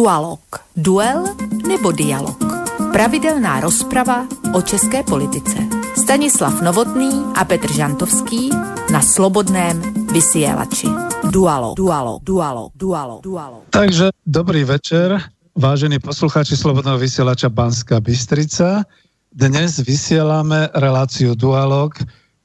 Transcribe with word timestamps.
Dualog. 0.00 0.40
Duel 0.72 1.28
nebo 1.68 1.92
dialog. 1.92 2.40
Pravidelná 2.88 3.60
rozprava 3.60 4.24
o 4.56 4.64
české 4.64 5.04
politice. 5.04 5.60
Stanislav 5.92 6.56
Novotný 6.64 7.12
a 7.36 7.44
Petr 7.44 7.68
Žantovský 7.68 8.48
na 8.88 9.04
Slobodném 9.04 9.76
vysielači. 10.08 10.88
Dualo, 11.28 11.76
dualo, 11.76 12.16
dualo, 12.24 12.72
dualo, 12.72 13.20
dualo. 13.20 13.68
Takže 13.68 14.16
dobrý 14.24 14.64
večer, 14.64 15.20
vážení 15.52 16.00
poslucháči 16.00 16.56
Slobodného 16.56 16.96
vysielača 16.96 17.52
Banská 17.52 18.00
Bystrica. 18.00 18.88
Dnes 19.28 19.84
vysielame 19.84 20.72
reláciu 20.80 21.36
Dualog 21.36 21.92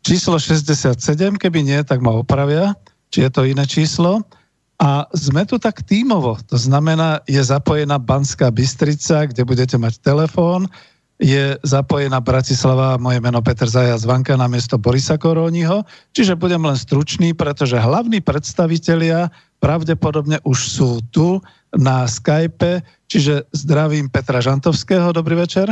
číslo 0.03 0.35
67, 0.35 1.39
keby 1.39 1.63
nie, 1.63 1.79
tak 1.87 2.03
ma 2.03 2.19
opravia, 2.19 2.75
či 3.15 3.23
je 3.23 3.31
to 3.31 3.47
iné 3.47 3.63
číslo. 3.63 4.27
A 4.75 5.07
sme 5.15 5.47
tu 5.47 5.55
tak 5.55 5.87
tímovo, 5.87 6.35
to 6.51 6.59
znamená, 6.59 7.23
je 7.23 7.39
zapojená 7.39 7.95
Banská 7.95 8.51
Bystrica, 8.51 9.23
kde 9.23 9.47
budete 9.47 9.79
mať 9.79 10.03
telefón, 10.03 10.67
je 11.15 11.55
zapojená 11.63 12.19
Bratislava, 12.19 12.99
moje 12.99 13.23
meno 13.23 13.39
Peter 13.39 13.71
Zajac 13.71 14.03
Vanka 14.03 14.35
na 14.35 14.51
miesto 14.51 14.75
Borisa 14.75 15.15
Koróniho, 15.15 15.87
čiže 16.11 16.35
budem 16.35 16.59
len 16.59 16.75
stručný, 16.75 17.31
pretože 17.31 17.79
hlavní 17.79 18.19
predstavitelia 18.19 19.31
pravdepodobne 19.63 20.43
už 20.43 20.59
sú 20.59 20.99
tu 21.07 21.39
na 21.71 22.03
Skype, 22.03 22.83
čiže 23.07 23.47
zdravím 23.55 24.11
Petra 24.11 24.43
Žantovského, 24.43 25.15
dobrý 25.15 25.39
večer. 25.39 25.71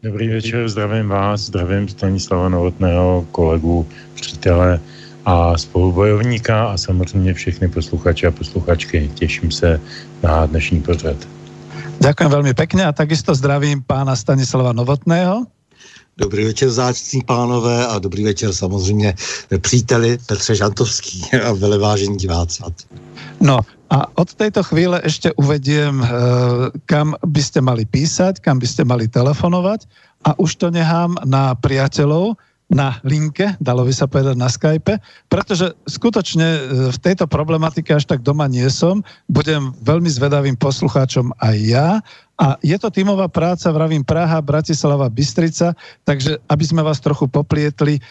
Dobrý 0.00 0.28
večer, 0.28 0.68
zdravím 0.68 1.08
vás, 1.08 1.48
zdravím 1.48 1.88
Stanislava 1.88 2.48
Novotného, 2.48 3.28
kolegu, 3.32 3.88
přítele, 4.14 4.80
a 5.24 5.58
spolubojovníka 5.58 6.66
a 6.66 6.76
samozřejmě 6.76 7.34
všechny 7.34 7.68
posluchače 7.68 8.26
a 8.26 8.30
posluchačky. 8.30 9.10
Těším 9.14 9.50
se 9.50 9.80
na 10.22 10.46
dnešní 10.46 10.80
pořad. 10.80 11.16
Ďakujem 11.94 12.30
veľmi 12.30 12.52
pekne 12.58 12.82
a 12.90 12.92
takisto 12.92 13.32
zdravím 13.38 13.78
pána 13.80 14.18
Stanislava 14.18 14.74
Novotného. 14.74 15.46
Dobrý 16.18 16.44
večer, 16.44 16.70
záčtní 16.70 17.22
pánové, 17.22 17.86
a 17.86 17.98
dobrý 17.98 18.24
večer 18.24 18.52
samozřejmě 18.52 19.14
příteli 19.58 20.18
Petře 20.26 20.54
Žantovský 20.54 21.22
a 21.42 21.52
velevážení 21.52 22.16
diváci. 22.16 22.62
No 23.40 23.60
a 23.90 24.06
od 24.14 24.34
tejto 24.34 24.62
chvíle 24.62 25.00
ešte 25.02 25.30
uvediem, 25.38 26.02
eh, 26.02 26.08
kam 26.86 27.14
by 27.26 27.42
ste 27.42 27.60
mali 27.62 27.86
písať, 27.86 28.42
kam 28.42 28.58
by 28.58 28.66
ste 28.66 28.82
mali 28.84 29.06
telefonovať 29.06 29.86
a 30.24 30.38
už 30.38 30.56
to 30.56 30.70
nechám 30.70 31.14
na 31.26 31.54
priateľov, 31.54 32.34
na 32.72 32.96
linke, 33.04 33.52
dalo 33.60 33.84
by 33.84 33.92
sa 33.92 34.08
povedať 34.08 34.40
na 34.40 34.48
Skype, 34.48 34.96
pretože 35.28 35.76
skutočne 35.84 36.48
e, 36.48 36.60
v 36.90 36.98
tejto 36.98 37.28
problematike 37.28 37.92
až 37.92 38.08
tak 38.08 38.24
doma 38.24 38.48
nie 38.48 38.64
som. 38.72 39.04
Budem 39.28 39.76
veľmi 39.84 40.08
zvedavým 40.08 40.56
poslucháčom 40.56 41.28
aj 41.44 41.56
ja. 41.60 42.00
A 42.40 42.56
je 42.64 42.72
to 42.80 42.88
tímová 42.90 43.28
práca, 43.30 43.70
vravím 43.70 44.02
Praha, 44.02 44.42
Bratislava, 44.42 45.12
Bystrica, 45.12 45.76
takže 46.02 46.40
aby 46.50 46.64
sme 46.66 46.82
vás 46.82 46.98
trochu 47.04 47.28
poplietli, 47.28 48.00
e, 48.00 48.02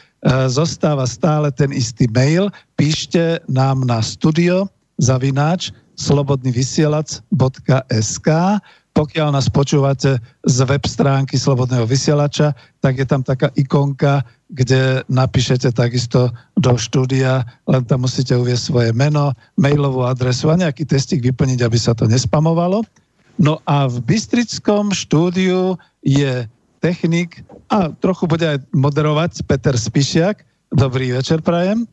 zostáva 0.48 1.10
stále 1.10 1.50
ten 1.50 1.74
istý 1.74 2.06
mail. 2.14 2.54
Píšte 2.78 3.42
nám 3.50 3.82
na 3.84 4.06
studio 4.06 4.70
zavináč 5.02 5.74
slobodnyvysielac.sk 5.98 8.30
pokiaľ 8.94 9.34
nás 9.34 9.50
počúvate 9.50 10.22
z 10.46 10.58
web 10.70 10.86
stránky 10.86 11.34
Slobodného 11.34 11.90
vysielača, 11.90 12.54
tak 12.78 13.02
je 13.02 13.06
tam 13.10 13.26
taká 13.26 13.50
ikonka, 13.58 14.22
kde 14.54 15.02
napíšete 15.10 15.74
takisto 15.74 16.30
do 16.54 16.78
štúdia, 16.78 17.42
len 17.66 17.82
tam 17.90 18.06
musíte 18.06 18.38
uvieť 18.38 18.60
svoje 18.62 18.90
meno, 18.94 19.34
mailovú 19.58 20.06
adresu 20.06 20.54
a 20.54 20.62
nejaký 20.62 20.86
testik 20.86 21.26
vyplniť, 21.26 21.66
aby 21.66 21.78
sa 21.78 21.98
to 21.98 22.06
nespamovalo. 22.06 22.86
No 23.42 23.58
a 23.66 23.90
v 23.90 23.98
Bystrickom 24.06 24.94
štúdiu 24.94 25.74
je 26.06 26.46
technik 26.78 27.42
a 27.74 27.90
trochu 27.90 28.30
bude 28.30 28.46
aj 28.46 28.62
moderovať 28.70 29.42
Peter 29.50 29.74
Spišiak. 29.74 30.46
Dobrý 30.70 31.18
večer, 31.18 31.42
Prajem. 31.42 31.90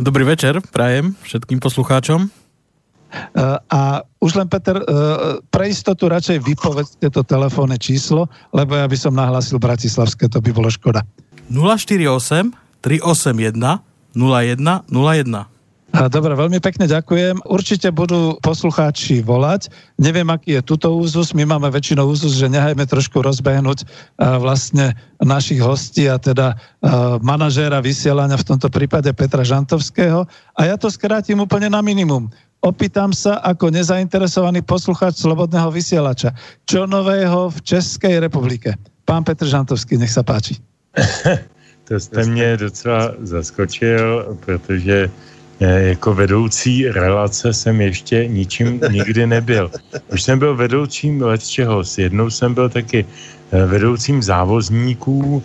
Dobrý 0.00 0.24
večer, 0.24 0.64
Prajem 0.72 1.12
všetkým 1.28 1.60
poslucháčom. 1.60 2.43
A 3.68 4.02
už 4.18 4.40
len, 4.40 4.48
Peter, 4.48 4.78
e, 4.78 4.84
pre 5.52 5.68
istotu 5.68 6.08
radšej 6.08 6.40
vypovedzte 6.40 7.08
to 7.12 7.22
telefónne 7.22 7.76
číslo, 7.76 8.26
lebo 8.50 8.74
ja 8.74 8.86
by 8.88 8.96
som 8.96 9.12
nahlásil 9.12 9.60
Bratislavské, 9.60 10.26
to 10.32 10.40
by 10.40 10.50
bolo 10.50 10.72
škoda. 10.72 11.04
048 11.52 12.56
381 12.80 13.84
0101. 14.14 15.54
Dobre, 15.94 16.34
veľmi 16.34 16.58
pekne 16.58 16.90
ďakujem. 16.90 17.46
Určite 17.46 17.94
budú 17.94 18.34
poslucháči 18.42 19.22
volať. 19.22 19.70
Neviem, 19.94 20.26
aký 20.26 20.58
je 20.58 20.66
tuto 20.66 20.90
úzus. 20.90 21.30
My 21.30 21.46
máme 21.46 21.70
väčšinou 21.70 22.10
úzus, 22.10 22.34
že 22.34 22.50
nehajme 22.50 22.82
trošku 22.82 23.22
rozbehnúť 23.22 23.86
uh, 23.86 24.42
vlastne 24.42 24.98
našich 25.22 25.62
hostí 25.62 26.10
a 26.10 26.18
teda 26.18 26.58
uh, 26.58 27.22
manažéra 27.22 27.78
vysielania, 27.78 28.34
v 28.34 28.42
tomto 28.42 28.66
prípade 28.74 29.06
Petra 29.14 29.46
Žantovského. 29.46 30.26
A 30.58 30.60
ja 30.66 30.74
to 30.74 30.90
skrátim 30.90 31.38
úplne 31.38 31.70
na 31.70 31.78
minimum. 31.78 32.26
Opýtam 32.64 33.12
sa 33.12 33.44
ako 33.44 33.68
nezainteresovaný 33.68 34.64
poslucháč 34.64 35.20
Slobodného 35.20 35.68
vysielača. 35.68 36.32
Čo 36.64 36.88
nového 36.88 37.52
v 37.52 37.58
Českej 37.60 38.16
republike? 38.24 38.80
Pán 39.04 39.20
Petr 39.20 39.44
Žantovský, 39.44 40.00
nech 40.00 40.08
sa 40.08 40.24
páči. 40.24 40.56
to 41.84 42.00
jste 42.00 42.24
mě 42.24 42.56
docela 42.56 43.12
zaskočil, 43.20 44.36
protože 44.40 45.10
eh, 45.60 45.82
jako 45.82 46.14
vedoucí 46.14 46.88
relace 46.88 47.52
jsem 47.52 47.80
ještě 47.80 48.26
ničím 48.28 48.80
nikdy 48.90 49.26
nebyl. 49.26 49.70
Už 50.12 50.22
jsem 50.22 50.38
byl 50.38 50.56
vedoucím 50.56 51.22
let 51.22 51.44
čeho. 51.44 51.82
Jednou 51.98 52.30
jsem 52.30 52.54
byl 52.54 52.68
taky 52.68 53.04
eh, 53.04 53.66
vedoucím 53.66 54.22
závozníků, 54.22 55.42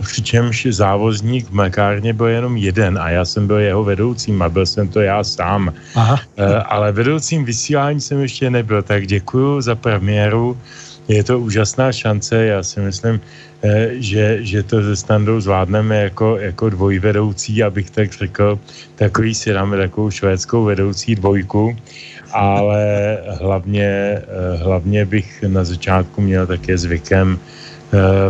přičemž 0.00 0.66
závozník 0.70 1.46
v 1.46 1.54
mekárně 1.54 2.12
byl 2.12 2.26
jenom 2.26 2.56
jeden 2.56 2.98
a 2.98 3.10
já 3.10 3.24
jsem 3.24 3.46
byl 3.46 3.58
jeho 3.58 3.84
vedoucím 3.84 4.42
a 4.42 4.48
byl 4.48 4.66
jsem 4.66 4.88
to 4.88 5.00
já 5.00 5.24
sám. 5.24 5.72
Aha. 5.94 6.20
Eh, 6.36 6.54
ale 6.66 6.92
vedoucím 6.92 7.44
vysílání 7.44 8.00
jsem 8.00 8.20
ještě 8.20 8.50
nebyl, 8.50 8.82
tak 8.82 9.06
děkuji 9.06 9.60
za 9.60 9.74
premiéru. 9.74 10.58
Je 11.08 11.24
to 11.24 11.40
úžasná 11.40 11.92
šance, 11.92 12.34
já 12.34 12.62
si 12.62 12.80
myslím, 12.80 13.20
eh, 13.62 13.90
že, 14.02 14.38
že 14.42 14.62
to 14.62 14.82
ze 14.82 14.96
standou 14.96 15.40
zvládneme 15.40 16.10
jako, 16.10 16.38
jako 16.38 16.70
dvojvedoucí, 16.70 17.62
abych 17.62 17.90
tak 17.90 18.12
řekl, 18.12 18.58
takový 18.94 19.34
si 19.34 19.52
dáme 19.52 19.76
takovou 19.76 20.10
švédskou 20.10 20.64
vedoucí 20.64 21.14
dvojku, 21.14 21.76
ale 22.32 23.18
hlavně, 23.42 24.22
hlavně 24.62 25.04
bych 25.04 25.42
na 25.50 25.64
začátku 25.64 26.22
měl 26.22 26.46
také 26.46 26.78
zvykem 26.78 27.38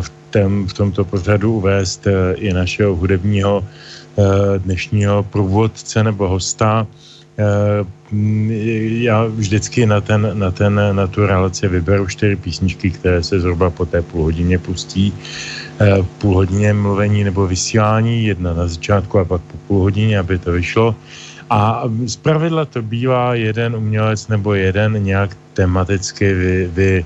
v 0.00 0.19
tém, 0.30 0.66
v 0.66 0.72
tomto 0.72 1.04
pořadu 1.04 1.52
uvést 1.52 2.06
eh, 2.06 2.34
i 2.34 2.52
našeho 2.52 2.96
hudebního 2.96 3.64
eh, 3.64 4.58
dnešního 4.58 5.22
průvodce 5.22 6.04
nebo 6.04 6.28
hosta. 6.28 6.86
Eh, 7.38 7.84
já 9.04 9.24
vždycky 9.24 9.86
na, 9.86 10.00
ten, 10.00 10.30
na, 10.34 10.50
ten, 10.50 10.80
na 10.92 11.06
tu 11.06 11.26
relaci 11.26 11.68
vyberu 11.68 12.06
čtyři 12.06 12.36
písničky, 12.36 12.90
které 12.90 13.22
se 13.22 13.40
zhruba 13.40 13.70
po 13.70 13.86
té 13.86 14.02
půl 14.02 14.22
hodině 14.22 14.58
pustí. 14.58 15.14
Půl 16.18 16.34
hodině 16.34 16.74
mluvení 16.74 17.24
nebo 17.24 17.46
vysílání, 17.46 18.24
jedna 18.24 18.54
na 18.54 18.66
začátku 18.66 19.18
a 19.18 19.24
pak 19.24 19.40
po 19.40 19.56
půl 19.56 19.80
hodině, 19.80 20.18
aby 20.18 20.38
to 20.38 20.52
vyšlo. 20.52 20.94
A 21.50 21.82
zpravidla 22.06 22.64
to 22.64 22.82
bývá 22.82 23.34
jeden 23.34 23.76
umělec 23.76 24.28
nebo 24.28 24.54
jeden 24.54 25.04
nějak 25.04 25.36
tematicky 25.54 26.34
vy, 26.34 26.70
vy, 26.72 27.04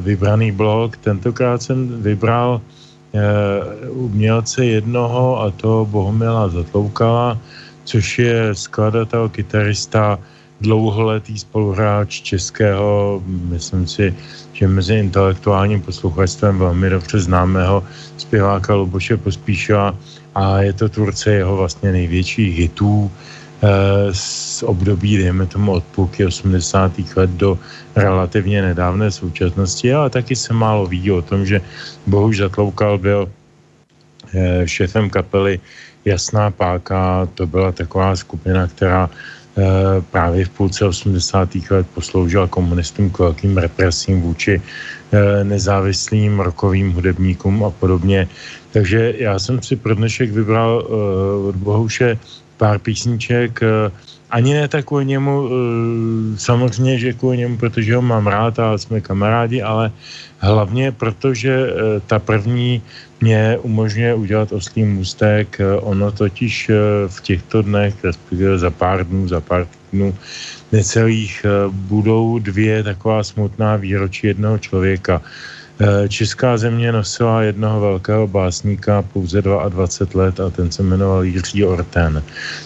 vybraný 0.00 0.52
blok. 0.52 0.96
Tentokrát 0.96 1.62
jsem 1.62 2.02
vybral 2.02 2.60
eh, 2.60 3.88
umělce 3.88 4.64
jednoho 4.64 5.40
a 5.40 5.50
to 5.50 5.88
Bohumila 5.90 6.48
Zatloukala, 6.48 7.38
což 7.84 8.18
je 8.18 8.54
skladatel, 8.54 9.28
kytarista, 9.28 10.18
dlouholetý 10.60 11.38
spoluhráč 11.38 12.20
českého, 12.20 13.22
myslím 13.26 13.86
si, 13.86 14.14
že 14.52 14.68
mezi 14.68 14.94
intelektuálním 14.94 15.82
posluchačstvem 15.82 16.58
velmi 16.58 16.90
dobře 16.90 17.20
známého 17.20 17.84
zpěváka 18.16 18.74
Luboše 18.74 19.16
Pospíšila 19.16 19.96
a 20.34 20.60
je 20.62 20.72
to 20.72 20.88
tvůrce 20.88 21.32
jeho 21.32 21.56
vlastně 21.56 21.92
největších 21.92 22.58
hitů, 22.58 23.10
Eh, 23.10 23.43
z 24.12 24.62
období, 24.62 25.18
dejme 25.18 25.46
tomu 25.46 25.72
od 25.72 25.84
půlky 25.84 26.26
80. 26.26 26.92
let 27.16 27.30
do 27.30 27.58
relativně 27.96 28.62
nedávné 28.62 29.10
současnosti, 29.10 29.94
ale 29.94 30.10
taky 30.10 30.36
se 30.36 30.52
málo 30.52 30.86
ví 30.86 31.10
o 31.10 31.22
tom, 31.22 31.46
že 31.46 31.60
Bohuž 32.06 32.36
Zatloukal 32.36 32.98
byl 32.98 33.30
eh, 34.34 34.68
šéfem 34.68 35.10
kapely 35.10 35.60
Jasná 36.04 36.50
páka, 36.50 37.28
to 37.34 37.46
byla 37.46 37.72
taková 37.72 38.16
skupina, 38.16 38.66
která 38.66 39.10
eh, 39.10 39.62
právě 40.10 40.44
v 40.44 40.50
půlce 40.50 40.84
80. 40.84 41.48
let 41.70 41.86
posloužila 41.94 42.46
komunistům 42.46 43.10
k 43.10 43.18
velkým 43.18 43.56
represím 43.56 44.20
vůči 44.22 44.62
nezávislým 45.42 46.40
rokovým 46.40 46.92
hudebníkům 46.92 47.64
a 47.64 47.70
podobně. 47.70 48.28
Takže 48.72 49.14
já 49.18 49.38
jsem 49.38 49.62
si 49.62 49.76
pro 49.76 49.94
dnešek 49.94 50.30
vybral 50.30 50.82
od 51.48 51.54
Bohuše 51.54 52.18
pár 52.56 52.78
písniček, 52.78 53.60
ani 54.30 54.54
ne 54.54 54.68
tak 54.68 54.84
kvůli 54.84 55.04
němu, 55.04 55.48
samozřejmě, 56.36 56.98
že 56.98 57.12
kvůli 57.12 57.36
němu, 57.36 57.56
protože 57.56 57.96
ho 57.96 58.02
mám 58.02 58.26
rád 58.26 58.58
a 58.58 58.78
jsme 58.78 59.00
kamarádi, 59.00 59.62
ale 59.62 59.92
hlavně 60.38 60.92
protože 60.92 61.66
ta 62.06 62.18
první 62.18 62.82
mě 63.20 63.58
umožňuje 63.62 64.14
udělat 64.14 64.52
oslý 64.52 64.84
můstek. 64.84 65.60
Ono 65.80 66.12
totiž 66.12 66.70
v 67.08 67.20
těchto 67.22 67.62
dnech, 67.62 67.94
respektive 68.04 68.58
za 68.58 68.70
pár 68.70 69.06
dnů, 69.06 69.28
za 69.28 69.40
pár 69.40 69.66
dnů, 69.92 70.14
necelých 70.72 71.46
budou 71.70 72.38
dvě 72.38 72.82
taková 72.82 73.22
smutná 73.22 73.76
výročí 73.76 74.26
jednoho 74.26 74.58
člověka. 74.58 75.22
Eh, 75.80 76.08
česká 76.08 76.56
země 76.56 76.92
nosila 76.92 77.42
jednoho 77.42 77.80
velkého 77.80 78.28
básníka 78.28 79.02
pouze 79.02 79.42
22 79.42 80.22
let 80.22 80.40
a 80.40 80.50
ten 80.50 80.72
se 80.72 80.82
jmenoval 80.82 81.24
Jiří 81.24 81.64
Orten. 81.64 82.22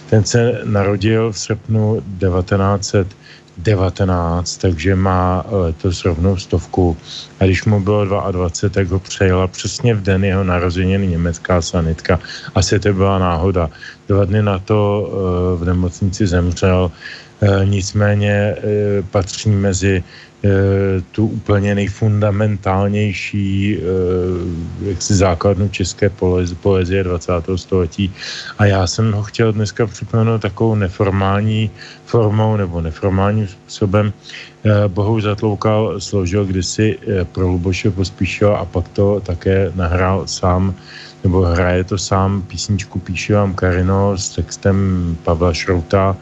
Ten 0.09 0.23
se 0.23 0.61
narodil 0.63 1.31
v 1.31 1.39
srpnu 1.39 2.03
1919, 2.19 4.57
takže 4.57 4.95
má 4.95 5.45
letos 5.49 6.05
rovnou 6.05 6.37
stovku. 6.37 6.97
A 7.39 7.45
když 7.45 7.65
mu 7.65 7.79
bylo 7.79 8.05
22, 8.05 8.69
tak 8.69 8.87
ho 8.87 8.99
přejela 8.99 9.47
přesně 9.47 9.93
v 9.93 10.01
den 10.01 10.23
jeho 10.23 10.43
narozeniny 10.43 11.07
německá 11.07 11.61
sanitka. 11.61 12.19
Asi 12.55 12.79
to 12.79 12.93
byla 12.93 13.19
náhoda. 13.19 13.69
Dva 14.07 14.25
dny 14.25 14.43
na 14.43 14.59
to 14.59 15.09
eh, 15.09 15.11
v 15.63 15.65
nemocnici 15.65 16.27
zemřel. 16.27 16.91
Eh, 17.41 17.65
nicméně 17.65 18.55
patří 19.11 19.49
mezi 19.49 20.03
Eh, 20.43 21.01
tu 21.11 21.27
úplně 21.27 21.75
nejfundamentálnější 21.75 23.77
eh, 23.77 23.81
jaksi 24.89 25.15
základnu 25.15 25.69
české 25.69 26.11
poezie 26.61 27.03
20. 27.03 27.31
století. 27.55 28.13
A 28.57 28.65
já 28.65 28.87
jsem 28.87 29.11
ho 29.11 29.23
chtěl 29.23 29.53
dneska 29.53 29.87
připomenout 29.87 30.41
takovou 30.41 30.75
neformální 30.75 31.71
formou 32.05 32.55
nebo 32.55 32.81
neformálním 32.81 33.47
způsobem. 33.47 34.13
Eh, 34.63 34.87
Bohu 34.87 35.21
Zatloukal 35.21 35.99
složil 35.99 36.45
kdysi 36.45 36.99
pro 37.31 37.47
Luboše 37.47 37.91
Pospíšila 37.91 38.57
a 38.57 38.65
pak 38.65 38.87
to 38.87 39.19
také 39.19 39.71
nahrál 39.75 40.27
sám 40.27 40.75
nebo 41.23 41.41
hraje 41.41 41.83
to 41.83 41.97
sám 41.97 42.41
písničku 42.41 42.99
Píši 42.99 43.33
vám 43.33 43.53
Karino 43.53 44.17
s 44.17 44.29
textem 44.29 45.17
Pavla 45.23 45.53
Šrouta 45.53 46.17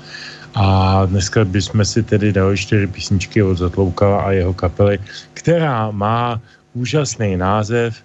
a 0.58 1.06
dneska 1.06 1.46
bychom 1.46 1.86
si 1.86 2.04
tedy 2.04 2.34
dali 2.34 2.58
čtyři 2.58 2.88
písničky 2.88 3.44
od 3.44 3.58
Zatloukala 3.58 4.22
a 4.22 4.32
jeho 4.32 4.54
kapely, 4.54 5.00
která 5.34 5.92
má 5.92 6.42
úžasný 6.74 7.38
název, 7.38 7.96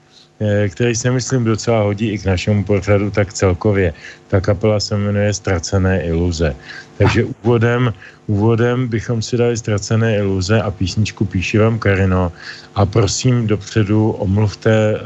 který 0.68 0.94
se 0.94 1.10
myslím 1.10 1.44
docela 1.44 1.82
hodí 1.82 2.12
i 2.12 2.18
k 2.18 2.24
našemu 2.24 2.64
pořadu, 2.64 3.10
tak 3.10 3.32
celkově. 3.32 3.94
Ta 4.28 4.40
kapela 4.40 4.80
se 4.80 4.96
jmenuje 4.96 5.34
Ztracené 5.34 6.02
iluze. 6.02 6.56
Takže 6.98 7.24
úvodem, 7.24 7.94
úvodem 8.26 8.88
bychom 8.88 9.22
si 9.22 9.36
dali 9.36 9.56
Ztracené 9.56 10.16
iluze 10.16 10.62
a 10.62 10.70
písničku 10.70 11.24
Píši 11.24 11.58
vám 11.58 11.78
Karino 11.78 12.32
a 12.74 12.86
prosím 12.86 13.46
dopředu 13.46 14.10
omluvte 14.10 14.94
uh, 14.94 15.00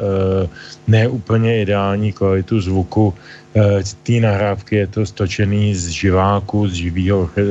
neúplně 0.89 1.63
ideální 1.63 2.13
kvalitu 2.13 2.61
zvuku, 2.61 3.15
Eh, 3.57 3.81
té 4.03 4.21
nahrávky 4.21 4.77
je 4.77 4.87
to 4.87 5.07
stočený 5.07 5.75
z 5.75 5.89
živáku, 5.89 6.69
z 6.69 6.73
živého 6.73 7.31
eh, 7.37 7.43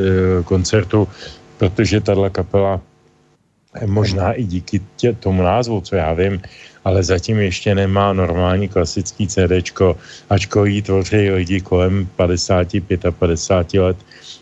koncertu, 0.44 1.08
protože 1.58 2.02
tahle 2.02 2.30
kapela 2.30 2.78
eh, 2.78 2.95
možná 3.86 4.34
i 4.34 4.44
díky 4.44 4.82
tě, 4.96 5.14
tomu 5.14 5.44
názvu, 5.44 5.82
co 5.82 5.96
já 5.96 6.14
vím, 6.14 6.42
ale 6.86 7.04
zatím 7.04 7.40
ještě 7.40 7.76
nemá 7.76 8.14
normální 8.14 8.70
klasický 8.70 9.28
CD, 9.28 9.52
ačko 10.30 10.66
jí 10.66 10.82
tvoří 10.82 11.32
lidi 11.32 11.62
kolem 11.62 12.10
50, 12.16 12.68
55 13.20 13.82
let, 13.82 13.98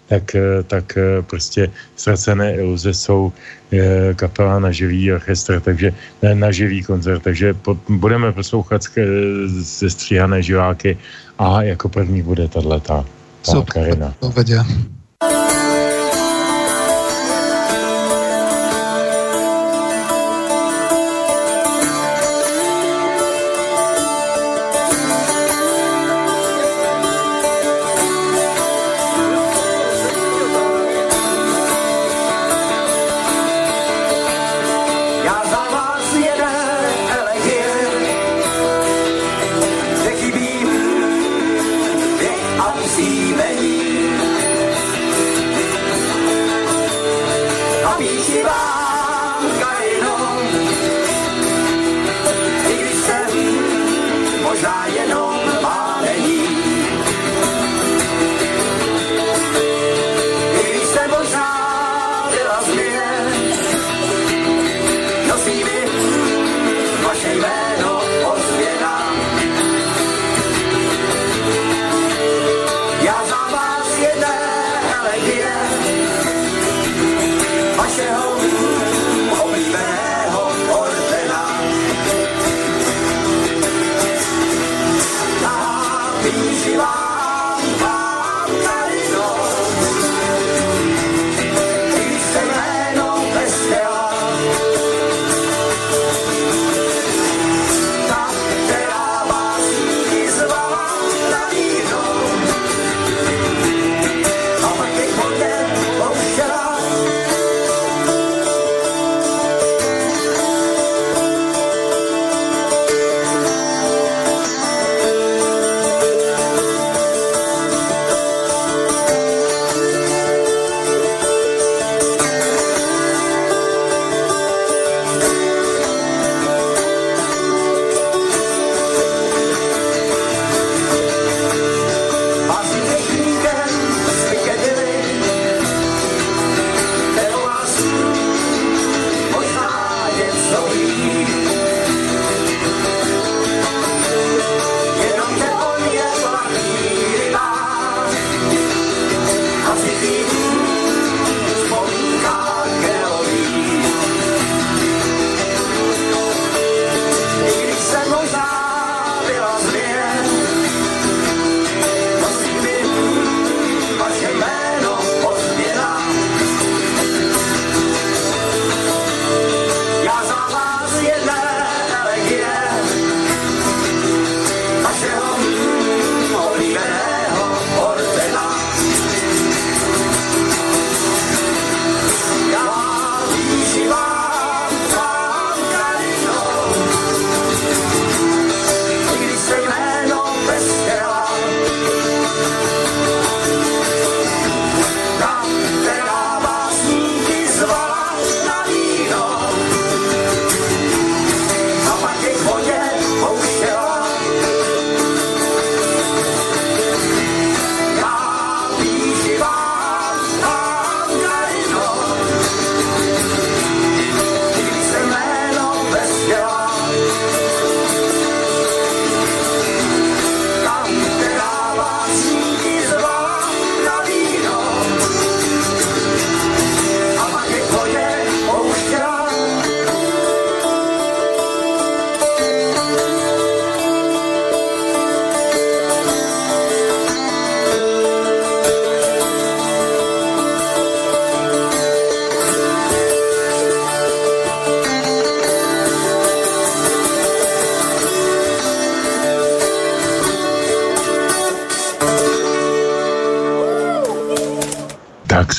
tak, 0.08 0.36
tak 0.68 0.98
prostě 1.22 1.72
ztracené 1.96 2.54
iluze 2.56 2.94
jsou 2.94 3.32
kapela 4.16 4.60
na 4.60 4.72
živý 4.72 5.14
orchestr, 5.14 5.60
takže 5.60 5.94
na 6.34 6.52
živý 6.52 6.84
koncert, 6.84 7.24
takže 7.24 7.54
po, 7.54 7.78
budeme 7.90 8.32
poslouchat 8.32 8.82
ze 9.58 9.90
stříhané 9.90 10.44
živáky 10.44 10.98
a 11.40 11.64
jako 11.64 11.90
první 11.90 12.22
bude 12.22 12.48
tato 12.48 12.80
ta 12.80 13.06
Karina. 13.74 14.14
Super, 14.24 14.26
tak 14.30 15.73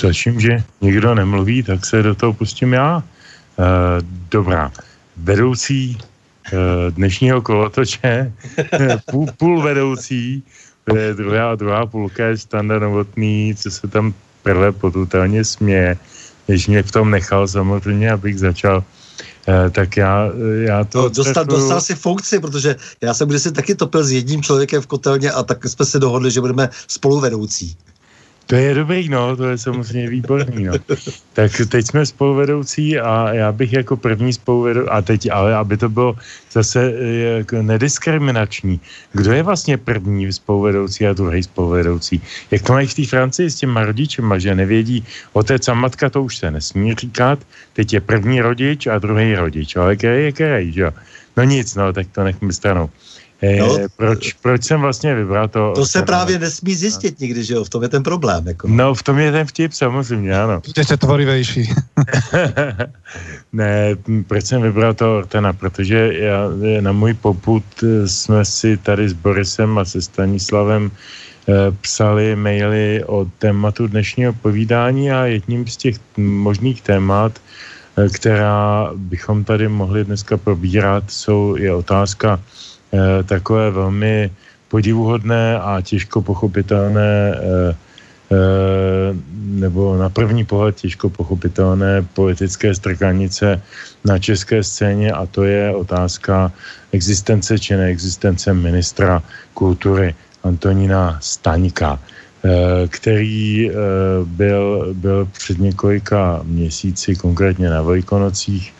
slyším, 0.04 0.40
že 0.40 0.64
nikdo 0.80 1.14
nemluví, 1.14 1.62
tak 1.62 1.86
se 1.86 2.02
do 2.02 2.14
toho 2.14 2.32
pustím 2.32 2.72
já. 2.72 2.96
Uh, 3.56 3.64
dobrá. 4.30 4.72
Vedoucí 5.16 5.96
uh, 5.96 6.58
dnešního 6.92 7.42
kolotoče, 7.42 8.32
půl, 9.10 9.26
půl 9.36 9.62
vedoucí, 9.62 10.42
druhá, 11.16 11.54
druhá 11.54 11.86
půlka 11.86 12.26
je 12.26 12.38
standard 12.38 12.82
novotný, 12.82 13.54
co 13.56 13.70
se 13.70 13.88
tam 13.88 14.14
prvé 14.42 14.72
potutálně 14.72 15.44
směje, 15.44 15.96
když 16.46 16.66
mě 16.66 16.82
v 16.82 16.92
tom 16.92 17.10
nechal 17.10 17.48
samozřejmě, 17.48 18.12
abych 18.12 18.38
začal 18.38 18.84
Eh, 19.48 19.70
tak 19.70 19.96
já, 19.96 20.30
já 20.64 20.84
to... 20.84 21.02
No, 21.02 21.08
dostal, 21.08 21.44
dostal 21.44 21.80
si 21.80 21.94
funkci, 21.94 22.40
protože 22.40 22.76
já 23.00 23.14
jsem 23.14 23.28
kdysi 23.28 23.52
taky 23.52 23.74
topil 23.74 24.04
s 24.04 24.10
jedním 24.10 24.42
člověkem 24.42 24.82
v 24.82 24.86
kotelně 24.86 25.30
a 25.30 25.42
tak 25.42 25.68
jsme 25.68 25.84
se 25.84 25.98
dohodli, 25.98 26.30
že 26.30 26.40
budeme 26.40 26.68
spoluvedoucí. 26.88 27.76
To 28.46 28.54
je 28.54 28.74
dobrý, 28.74 29.08
no, 29.08 29.36
to 29.36 29.44
je 29.44 29.58
samozřejmě 29.58 30.08
výborný, 30.10 30.64
no. 30.64 30.72
Tak 31.32 31.52
teď 31.68 31.86
jsme 31.86 32.06
spoluvedoucí 32.06 32.98
a 32.98 33.34
já 33.34 33.52
bych 33.52 33.72
jako 33.72 33.96
první 33.96 34.32
spoluvedoucí, 34.32 34.88
a 34.90 35.02
teď, 35.02 35.30
ale 35.30 35.54
aby 35.54 35.76
to 35.76 35.88
bylo 35.88 36.16
zase 36.52 36.92
jako 37.38 37.62
nediskriminační, 37.62 38.80
kdo 39.12 39.32
je 39.32 39.42
vlastně 39.42 39.76
první 39.78 40.32
spoluvedoucí 40.32 41.06
a 41.06 41.12
druhý 41.12 41.42
spoluvedoucí? 41.42 42.22
Jak 42.50 42.62
to 42.62 42.72
mají 42.72 42.86
v 42.86 42.94
té 42.94 43.06
Francii 43.06 43.50
s 43.50 43.54
těma 43.54 43.84
rodičema, 43.84 44.38
že 44.38 44.54
nevědí, 44.54 45.04
otec 45.32 45.68
a 45.68 45.74
matka 45.74 46.10
to 46.10 46.22
už 46.22 46.36
se 46.36 46.50
nesmí 46.50 46.94
říkat, 46.94 47.38
teď 47.72 47.92
je 47.92 48.00
první 48.00 48.40
rodič 48.40 48.86
a 48.86 48.98
druhý 48.98 49.34
rodič, 49.34 49.76
ale 49.76 49.96
který 49.96 50.24
je 50.24 50.32
který, 50.32 50.72
že 50.72 50.80
jo? 50.80 50.90
No 51.36 51.44
nic, 51.44 51.74
no, 51.74 51.92
tak 51.92 52.06
to 52.12 52.24
nechme 52.24 52.52
stranou. 52.52 52.90
No, 53.42 53.78
proč, 53.96 54.32
proč 54.32 54.64
jsem 54.64 54.80
vlastně 54.80 55.14
vybral 55.14 55.48
to? 55.48 55.72
To 55.76 55.86
se 55.86 56.02
právě 56.02 56.38
nesmí 56.38 56.74
zjistit 56.74 57.20
nikdy, 57.20 57.44
že 57.44 57.54
jo? 57.54 57.64
V 57.64 57.68
tom 57.68 57.82
je 57.82 57.88
ten 57.88 58.02
problém. 58.02 58.46
Jako. 58.46 58.68
No, 58.68 58.94
v 58.94 59.02
tom 59.02 59.18
je 59.18 59.32
ten 59.32 59.46
vtip, 59.46 59.72
samozřejmě, 59.72 60.40
ano. 60.40 60.62
Jste 60.82 60.96
tvorivejší. 60.96 61.70
ne, 63.52 63.96
proč 64.26 64.44
jsem 64.44 64.62
vybral 64.62 64.94
to 64.94 65.18
Ortena? 65.18 65.52
Protože 65.52 66.12
já, 66.14 66.48
na 66.80 66.92
můj 66.92 67.14
poput 67.14 67.64
jsme 68.06 68.44
si 68.44 68.76
tady 68.76 69.08
s 69.08 69.12
Borisem 69.12 69.78
a 69.78 69.84
se 69.84 70.02
Stanislavem 70.02 70.90
eh, 70.90 71.52
psali 71.80 72.36
maily 72.36 73.04
o 73.06 73.26
tématu 73.38 73.86
dnešního 73.86 74.32
povídání 74.32 75.12
a 75.12 75.24
jedním 75.24 75.66
z 75.66 75.76
těch 75.76 75.96
možných 76.16 76.82
témat, 76.82 77.32
eh, 77.96 78.08
která 78.08 78.90
bychom 78.94 79.44
tady 79.44 79.68
mohli 79.68 80.04
dneska 80.04 80.36
probírat, 80.36 81.04
jsou, 81.08 81.56
je 81.56 81.74
otázka 81.74 82.40
Eh, 82.40 82.63
takové 83.24 83.70
velmi 83.70 84.30
podivuhodné 84.74 85.58
a 85.58 85.78
těžko 85.80 86.22
pochopitelné 86.22 87.14
eh, 87.30 87.70
eh, 87.70 89.14
nebo 89.54 89.94
na 89.94 90.10
první 90.10 90.42
pohled 90.44 90.74
těžko 90.74 91.14
pochopitelné 91.14 92.02
politické 92.02 92.74
strkanice 92.74 93.62
na 94.04 94.18
české 94.18 94.66
scéně 94.66 95.12
a 95.14 95.26
to 95.30 95.46
je 95.46 95.70
otázka 95.70 96.50
existence 96.90 97.58
či 97.58 97.78
neexistence 97.78 98.50
ministra 98.50 99.22
kultury 99.54 100.14
Antonína 100.42 101.22
Staňka, 101.22 102.02
který 102.88 103.70
byl, 104.24 104.88
byl 104.92 105.28
před 105.32 105.58
několika 105.58 106.40
měsíci, 106.44 107.16
konkrétně 107.16 107.70
na 107.70 107.82
Velikonocích, 107.82 108.74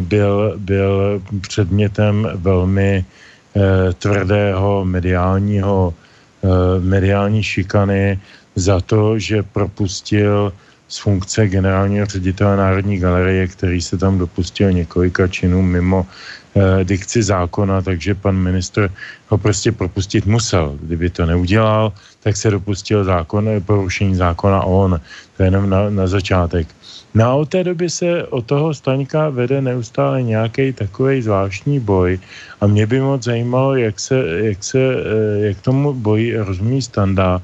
byl, 0.00 0.54
byl 0.56 1.22
předmětem 1.40 2.28
velmi 2.34 3.04
Eh, 3.52 3.92
tvrdého 3.92 4.84
mediálního, 4.84 5.92
eh, 5.92 6.48
mediální 6.80 7.42
šikany 7.42 8.16
za 8.56 8.80
to, 8.80 9.18
že 9.18 9.42
propustil 9.44 10.52
z 10.88 10.98
funkce 10.98 11.48
generálního 11.48 12.06
ředitele 12.06 12.56
Národní 12.56 12.96
galerie, 12.98 13.48
který 13.48 13.80
se 13.80 14.00
tam 14.00 14.18
dopustil 14.18 14.72
několika 14.72 15.28
činů 15.28 15.62
mimo 15.62 16.06
eh, 16.08 16.41
dikci 16.84 17.22
zákona, 17.22 17.82
takže 17.82 18.14
pan 18.14 18.36
ministr 18.36 18.90
ho 19.28 19.38
prostě 19.38 19.72
propustit 19.72 20.26
musel. 20.26 20.78
Kdyby 20.82 21.10
to 21.10 21.26
neudělal, 21.26 21.92
tak 22.20 22.36
se 22.36 22.50
dopustil 22.50 23.04
zákon, 23.04 23.48
porušení 23.66 24.14
zákona 24.14 24.62
on. 24.62 25.00
To 25.36 25.42
je 25.42 25.46
jenom 25.46 25.70
na, 25.70 25.90
na 25.90 26.06
začátek. 26.06 26.68
No 27.14 27.24
a 27.24 27.34
od 27.34 27.48
té 27.48 27.64
doby 27.64 27.90
se 27.90 28.24
od 28.24 28.46
toho 28.46 28.74
Staňka 28.74 29.28
vede 29.28 29.60
neustále 29.60 30.22
nějaký 30.22 30.72
takový 30.72 31.22
zvláštní 31.22 31.80
boj 31.80 32.18
a 32.60 32.66
mě 32.66 32.86
by 32.86 33.00
moc 33.00 33.24
zajímalo, 33.24 33.76
jak 33.76 34.00
se, 34.00 34.16
jak 34.48 34.64
se 34.64 34.80
eh, 34.80 35.46
jak 35.52 35.60
tomu 35.60 35.92
boji 35.92 36.36
rozumí 36.36 36.82
Standa, 36.82 37.42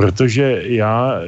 protože 0.00 0.62
já 0.64 1.20
e, 1.20 1.26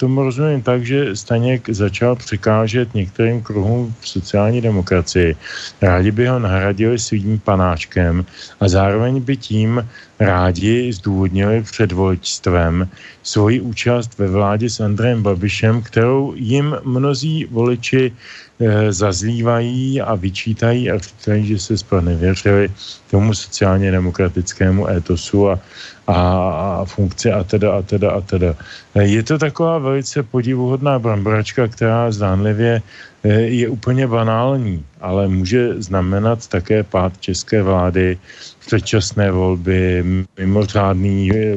tomu 0.00 0.22
rozumím 0.22 0.62
tak, 0.62 0.86
že 0.86 1.16
Staněk 1.16 1.68
začal 1.68 2.16
překážet 2.16 2.94
některým 2.94 3.42
kruhům 3.42 3.94
v 4.00 4.08
sociální 4.08 4.60
demokracii. 4.60 5.36
Rádi 5.82 6.10
by 6.10 6.26
ho 6.26 6.38
nahradili 6.38 6.98
svým 6.98 7.38
panáčkem 7.38 8.24
a 8.60 8.68
zároveň 8.68 9.20
by 9.20 9.36
tím 9.36 9.84
rádi 10.20 10.92
zdůvodnili 10.92 11.62
před 11.62 11.92
voličstvem 11.92 12.88
svoji 13.22 13.60
účast 13.60 14.18
ve 14.18 14.28
vládě 14.28 14.70
s 14.70 14.80
Andrejem 14.80 15.22
Babišem, 15.22 15.82
kterou 15.82 16.32
jim 16.36 16.76
mnozí 16.84 17.44
voliči 17.44 18.08
e, 18.08 18.92
zazlívají 18.92 20.00
a 20.00 20.14
vyčítají 20.14 20.90
a 20.90 20.98
říkají, 20.98 21.46
že 21.46 21.58
se 21.58 21.78
spod 21.78 22.00
nevěřili 22.00 22.72
tomu 23.10 23.34
sociálně 23.34 23.90
demokratickému 23.92 24.88
étosu 24.88 25.50
a, 25.50 25.60
a, 26.08 26.84
funkci 26.84 27.32
a 27.32 27.44
teda 27.44 27.78
a 27.78 27.82
teda 27.82 28.10
a 28.10 28.20
teda. 28.20 28.54
Je 28.94 29.22
to 29.22 29.38
taková 29.38 29.78
velice 29.78 30.22
podivuhodná 30.22 30.98
bramboračka, 30.98 31.68
která 31.68 32.10
zdánlivě 32.12 32.82
e, 33.22 33.28
je 33.40 33.68
úplně 33.68 34.06
banální, 34.06 34.84
ale 35.00 35.28
může 35.28 35.82
znamenat 35.82 36.46
také 36.46 36.82
pád 36.82 37.12
české 37.20 37.62
vlády, 37.62 38.18
předčasné 38.66 39.30
volby, 39.30 40.04
mimořádný, 40.38 41.32
e, 41.32 41.56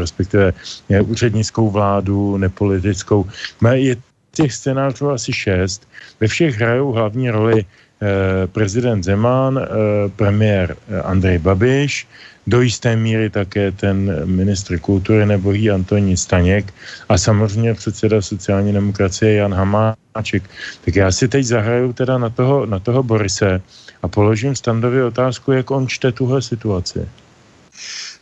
respektive 0.00 0.52
úřednickou 1.02 1.70
vládu, 1.70 2.36
nepolitickou. 2.36 3.24
Je 3.72 3.96
těch 4.32 4.52
scénářů 4.52 5.10
asi 5.10 5.32
šest. 5.32 5.88
Ve 6.20 6.26
všech 6.26 6.56
hrajou 6.56 6.92
hlavní 6.92 7.30
roli 7.30 7.64
eh, 7.64 8.46
prezident 8.46 9.02
Zeman, 9.02 9.58
eh, 9.58 9.66
premiér 10.16 10.76
eh, 10.76 11.02
Andrej 11.02 11.38
Babiš, 11.38 12.06
do 12.50 12.60
jisté 12.60 12.96
míry 12.96 13.30
také 13.30 13.72
ten 13.72 14.26
ministr 14.26 14.78
kultury 14.78 15.26
nebo 15.26 15.52
jí 15.52 15.70
Antonín 15.70 16.16
Staněk 16.16 16.74
a 17.08 17.18
samozřejmě 17.18 17.74
předseda 17.74 18.22
sociální 18.22 18.72
demokracie 18.72 19.34
Jan 19.34 19.54
Hamáček. 19.54 20.50
Tak 20.84 20.96
já 20.96 21.12
si 21.12 21.28
teď 21.28 21.44
zahraju 21.46 21.92
teda 21.92 22.18
na 22.18 22.30
toho, 22.30 22.66
na 22.66 22.78
toho 22.78 23.02
Borise 23.02 23.62
a 24.02 24.08
položím 24.08 24.56
Standovi 24.56 25.02
otázku, 25.02 25.52
jak 25.52 25.70
on 25.70 25.88
čte 25.88 26.12
tuhle 26.12 26.42
situaci. 26.42 27.08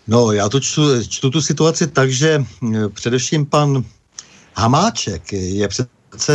No, 0.06 0.32
já 0.32 0.48
to 0.48 0.60
čtu, 0.60 1.04
čtu 1.08 1.30
tu 1.30 1.42
situaci 1.42 1.86
tak, 1.86 2.10
že 2.10 2.44
především 2.92 3.46
pan 3.46 3.84
Hamáček 4.56 5.32
je 5.32 5.68
před 5.68 5.88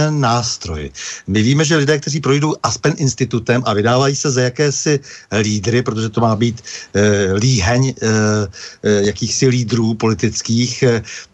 nástroj. 0.09 0.91
My 1.27 1.41
víme, 1.41 1.65
že 1.65 1.75
lidé, 1.75 1.99
kteří 1.99 2.19
projdou 2.19 2.55
Aspen 2.63 2.93
institutem 2.97 3.63
a 3.65 3.73
vydávají 3.73 4.15
se 4.15 4.31
za 4.31 4.41
jakési 4.41 4.99
lídry, 5.41 5.81
protože 5.81 6.09
to 6.09 6.21
má 6.21 6.35
být 6.35 6.61
e, 6.93 7.33
líheň 7.33 7.87
e, 7.89 7.93
jakýchsi 8.83 9.47
lídrů 9.47 9.93
politických, 9.93 10.83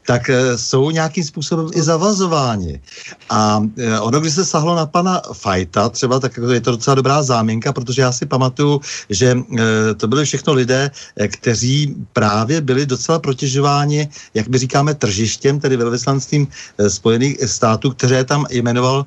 tak 0.10 0.30
eh, 0.30 0.58
jsou 0.58 0.89
nějakým 0.89 1.24
způsobem 1.24 1.70
i 1.74 1.82
zavazováni. 1.82 2.82
A 3.30 3.62
eh, 3.78 4.00
ono, 4.00 4.20
když 4.20 4.34
se 4.34 4.46
sahlo 4.46 4.75
na 4.75 4.86
pana 4.89 5.22
Fajta, 5.34 5.89
třeba, 5.89 6.20
tak 6.20 6.34
je 6.42 6.62
to 6.62 6.72
docela 6.72 6.96
dobrá 6.96 7.22
záminka, 7.22 7.70
protože 7.74 8.01
já 8.01 8.12
si 8.12 8.25
pamatuju, 8.25 8.82
že 9.10 9.38
eh, 9.38 9.94
to 9.94 10.08
byly 10.10 10.25
všechno 10.25 10.54
lidé, 10.54 10.89
kteří 11.13 11.94
právě 12.13 12.62
byli 12.62 12.89
docela 12.89 13.20
protěžováni, 13.20 14.10
jak 14.34 14.48
my 14.48 14.58
říkáme, 14.58 14.98
tržištěm, 14.98 15.60
tedy 15.60 15.78
velvyslanstvím 15.78 16.48
Spojených 16.88 17.46
států, 17.46 17.94
které 17.94 18.25
tam 18.25 18.50
jmenoval 18.50 19.06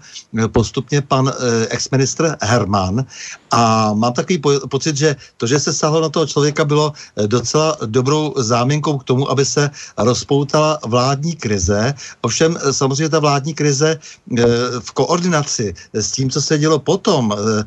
postupně 0.54 1.02
pan 1.02 1.32
exministr 1.68 2.37
Herman. 2.42 3.04
A 3.50 3.92
mám 3.94 4.12
takový 4.12 4.38
po- 4.38 4.68
pocit, 4.71 4.97
že 4.97 5.16
to, 5.37 5.47
že 5.47 5.59
se 5.59 5.73
sahlo 5.73 6.00
na 6.00 6.09
toho 6.09 6.26
člověka, 6.26 6.64
bylo 6.64 6.92
docela 7.26 7.76
dobrou 7.87 8.35
záminkou 8.37 8.99
k 8.99 9.04
tomu, 9.04 9.30
aby 9.30 9.44
se 9.44 9.71
rozpoutala 9.99 10.78
vládní 10.92 11.32
krize. 11.40 11.94
Ovšem 12.20 12.52
eh, 12.52 12.72
samozřejmě 12.72 13.08
ta 13.08 13.18
vládní 13.18 13.54
krize 13.56 13.96
eh, 13.96 14.44
v 14.80 14.90
koordinaci 14.92 15.72
s 15.96 16.12
tím, 16.12 16.28
co 16.28 16.42
se 16.42 16.58
dělo 16.61 16.78
potom, 16.78 17.32
eh, 17.32 17.64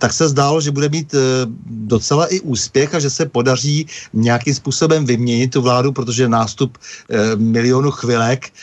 tak 0.00 0.12
se 0.12 0.32
zdálo, 0.32 0.60
že 0.60 0.72
bude 0.72 0.88
mít 0.88 1.14
docela 1.68 2.24
i 2.32 2.40
úspěch 2.40 2.94
a 2.94 3.00
že 3.02 3.10
se 3.10 3.28
podaří 3.28 3.86
nějakým 4.12 4.54
způsobem 4.54 5.04
vyměnit 5.04 5.52
tu 5.52 5.60
vládu, 5.60 5.92
protože 5.92 6.28
nástup 6.28 6.78
milionu 7.36 7.90
chvilek 7.90 8.54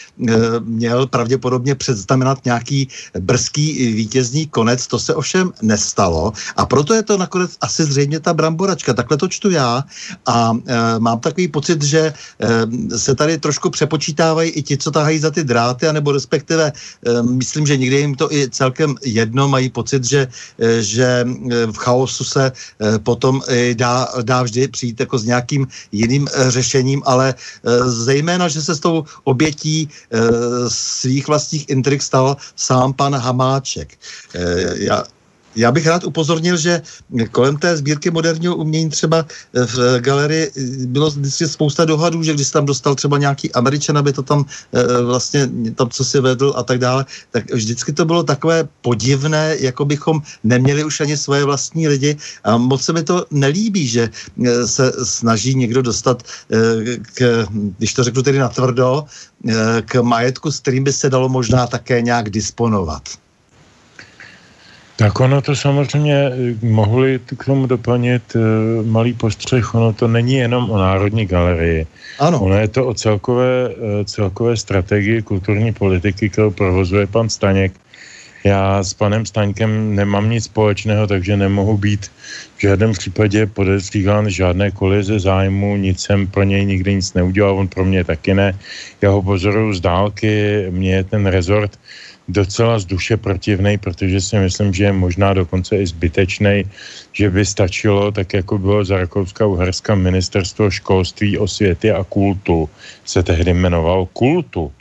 měl 0.64 1.08
pravděpodobně 1.08 1.76
předznamenat 1.76 2.46
nějaký 2.46 2.88
brzký 3.20 3.94
vítězný 3.94 4.48
konec. 4.48 4.88
To 4.88 4.98
se 5.00 5.12
ovšem 5.14 5.52
nestalo 5.62 6.34
a 6.56 6.66
proto 6.66 6.94
je 6.94 7.04
to 7.04 7.18
nakonec 7.18 7.52
asi 7.62 7.84
zřejmě 7.84 8.20
ta 8.20 8.34
bramboračka. 8.34 8.94
Takhle 8.94 9.18
to 9.18 9.28
čtu 9.28 9.52
já 9.52 9.84
a 10.26 10.54
mám 11.00 11.20
takový 11.20 11.48
pocit, 11.48 11.84
že 11.84 12.14
se 12.96 13.12
tady 13.16 13.38
trošku 13.38 13.70
přepočítá 13.70 13.99
vypočítávají 14.00 14.50
i 14.52 14.62
ti, 14.64 14.78
co 14.78 14.92
tahají 14.92 15.20
za 15.20 15.32
ty 15.32 15.44
dráty, 15.44 15.88
anebo 15.88 16.16
respektive 16.16 16.72
myslím, 17.22 17.68
že 17.68 17.78
někdy 17.78 17.96
jim 17.96 18.16
to 18.16 18.32
i 18.32 18.48
celkem 18.50 18.96
jedno, 19.04 19.52
mají 19.52 19.70
pocit, 19.70 20.04
že, 20.08 20.28
že 20.80 21.28
v 21.72 21.78
chaosu 21.78 22.24
se 22.24 22.52
potom 23.04 23.44
dá, 23.76 24.08
dá 24.24 24.44
vždy 24.44 24.68
přijít 24.68 25.00
jako 25.00 25.20
s 25.20 25.26
nějakým 25.28 25.68
jiným 25.92 26.28
řešením, 26.32 27.04
ale 27.06 27.36
zejména, 27.86 28.48
že 28.48 28.62
se 28.64 28.76
s 28.76 28.80
tou 28.80 29.04
obětí 29.28 29.90
svých 30.68 31.28
vlastních 31.28 31.70
intrik 31.70 32.00
stal 32.00 32.38
sám 32.56 32.96
pan 32.96 33.16
Hamáček. 33.16 34.00
Já, 34.80 35.04
já 35.56 35.72
bych 35.72 35.88
rád 35.88 36.04
upozornil, 36.04 36.58
že 36.58 36.82
kolem 37.32 37.58
té 37.58 37.78
sbírky 37.78 38.12
moderního 38.12 38.56
umění 38.56 38.90
třeba 38.90 39.26
v 39.54 40.00
galerii 40.00 40.52
bylo 40.86 41.10
vždycky 41.10 41.48
spousta 41.48 41.86
dohadů, 41.86 42.24
že 42.24 42.34
když 42.34 42.48
se 42.48 42.54
tam 42.54 42.66
dostal 42.66 42.96
třeba 42.96 43.18
nějaký 43.18 43.52
američan, 43.54 43.98
aby 43.98 44.14
to 44.14 44.24
tam 44.24 44.46
eh, 44.74 45.02
vlastně 45.04 45.50
tam, 45.76 45.90
co 45.90 46.06
si 46.06 46.20
vedl 46.20 46.54
a 46.56 46.64
tak 46.64 46.80
dále, 46.80 47.06
tak 47.32 47.52
vždycky 47.54 47.94
to 47.94 48.06
bylo 48.06 48.24
takové 48.24 48.68
podivné, 48.82 49.56
jako 49.60 49.86
bychom 49.86 50.22
neměli 50.44 50.84
už 50.84 51.02
ani 51.02 51.18
svoje 51.18 51.46
vlastní 51.46 51.88
lidi 51.88 52.18
a 52.44 52.58
moc 52.58 52.82
se 52.82 52.94
mi 52.94 53.04
to 53.04 53.26
nelíbí, 53.32 53.88
že 53.88 54.10
eh, 54.46 54.68
se 54.68 54.94
snaží 55.04 55.56
někdo 55.56 55.82
dostat 55.82 56.24
eh, 56.24 56.58
k, 57.14 57.48
když 57.78 57.94
to 57.94 58.04
řeknu 58.04 58.22
tedy 58.22 58.40
natvrdo, 58.40 59.06
k 59.86 60.02
majetku, 60.04 60.52
s 60.52 60.60
kterým 60.60 60.84
by 60.84 60.94
se 60.94 61.10
dalo 61.10 61.30
možná 61.30 61.68
také 61.68 62.02
nějak 62.02 62.30
disponovat. 62.30 63.04
Tak 65.00 65.20
ono 65.20 65.42
to 65.42 65.56
samozřejmě, 65.56 66.16
eh, 66.16 66.66
mohli 66.66 67.20
k 67.24 67.46
tomu 67.46 67.72
doplnit 67.72 68.36
uh, 68.36 68.42
malý 68.86 69.14
postřeh, 69.14 69.76
ono 69.76 69.94
to 69.94 70.08
není 70.08 70.34
jenom 70.44 70.70
o 70.70 70.78
Národní 70.78 71.26
galerii. 71.26 71.88
Ano. 72.20 72.44
Ono 72.44 72.56
je 72.60 72.68
to 72.68 72.88
o 72.88 72.94
celkové, 72.94 73.70
uh, 73.70 74.04
celkové 74.04 74.58
strategii 74.60 75.22
kulturní 75.22 75.72
politiky, 75.72 76.30
kterou 76.30 76.52
provozuje 76.52 77.08
pan 77.08 77.30
Staněk. 77.32 77.72
Já 78.44 78.84
s 78.84 78.94
panem 78.94 79.26
Staňkem 79.26 79.96
nemám 79.96 80.30
nic 80.30 80.44
společného, 80.44 81.08
takže 81.08 81.38
nemohu 81.38 81.78
být 81.78 82.12
v 82.58 82.62
žádném 82.62 82.92
případě 82.92 83.48
podezříván 83.48 84.30
žádné 84.30 84.72
kolize 84.72 85.20
zájmu, 85.20 85.76
nic 85.76 86.00
jsem 86.00 86.28
pro 86.28 86.44
něj 86.44 86.66
nikdy 86.66 86.96
nic 86.96 87.14
neudělal, 87.14 87.56
on 87.56 87.68
pro 87.68 87.86
mě 87.86 88.04
taky 88.04 88.34
ne. 88.34 88.56
Já 89.02 89.10
ho 89.10 89.24
pozoruju 89.24 89.74
z 89.74 89.80
dálky, 89.80 90.66
mě 90.70 90.92
je 90.96 91.04
ten 91.04 91.26
rezort 91.26 91.72
docela 92.30 92.80
z 92.80 92.86
duše 92.86 93.18
protivnej, 93.18 93.78
protože 93.78 94.22
si 94.22 94.36
myslím, 94.38 94.74
že 94.74 94.84
je 94.84 94.94
možná 94.94 95.34
dokonce 95.34 95.78
i 95.78 95.86
zbytečný, 95.88 96.64
že 97.14 97.30
by 97.30 97.46
stačilo, 97.46 98.12
tak 98.12 98.34
jako 98.34 98.58
bylo 98.58 98.86
za 98.86 98.98
Rakouska 98.98 99.46
uherska 99.46 99.96
ministerstvo 99.96 100.70
školství, 100.70 101.38
osvěty 101.38 101.92
a 101.92 102.04
kultu, 102.04 102.70
se 103.06 103.24
tehdy 103.24 103.52
jmenovalo 103.52 104.06
kultu. 104.06 104.72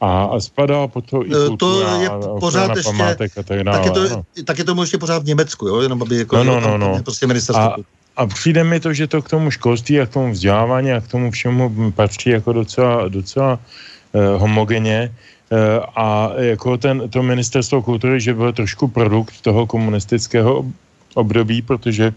A, 0.00 0.24
a 0.24 0.40
spadá 0.40 0.86
po 0.86 1.00
to 1.00 1.26
i 1.26 1.30
kultura, 1.30 1.96
to 1.96 2.02
je 2.02 2.10
pořád 2.40 2.76
ještě, 2.76 2.86
památek 2.92 3.38
a 3.38 3.42
tak 3.42 3.64
dále. 3.64 3.78
Tak 3.78 3.86
je, 3.86 3.90
to, 3.90 4.08
no. 4.08 4.24
tak 4.44 4.58
je 4.58 4.64
to 4.64 4.82
ještě 4.82 4.98
pořád 4.98 5.22
v 5.22 5.26
Německu, 5.26 5.68
jo? 5.68 5.80
Jenom 5.80 6.02
aby 6.02 6.16
jako, 6.16 6.36
no, 6.36 6.60
no, 6.60 6.60
no, 6.60 6.78
no. 6.78 7.02
prostě 7.02 7.26
ministerstvo 7.26 7.62
a, 7.62 7.76
a 8.16 8.26
přijde 8.26 8.64
mi 8.64 8.80
to, 8.80 8.92
že 8.92 9.06
to 9.06 9.22
k 9.22 9.28
tomu 9.28 9.50
školství 9.50 10.00
a 10.00 10.06
k 10.06 10.14
tomu 10.14 10.32
vzdělávání 10.32 10.92
a 10.92 11.00
k 11.00 11.08
tomu 11.08 11.30
všemu 11.30 11.90
patří 11.92 12.30
jako 12.30 12.52
docela, 12.52 13.08
docela 13.08 13.58
uh, 13.58 14.40
homogeně. 14.40 15.10
Eh, 15.48 15.80
a 15.96 16.32
jako 16.36 16.76
ten, 16.76 17.08
to 17.08 17.22
ministerstvo 17.22 17.82
kultury, 17.82 18.20
že 18.20 18.34
bylo 18.34 18.52
trošku 18.52 18.88
produkt 18.88 19.40
toho 19.40 19.66
komunistického 19.66 20.64
období, 21.14 21.62
protože 21.62 22.12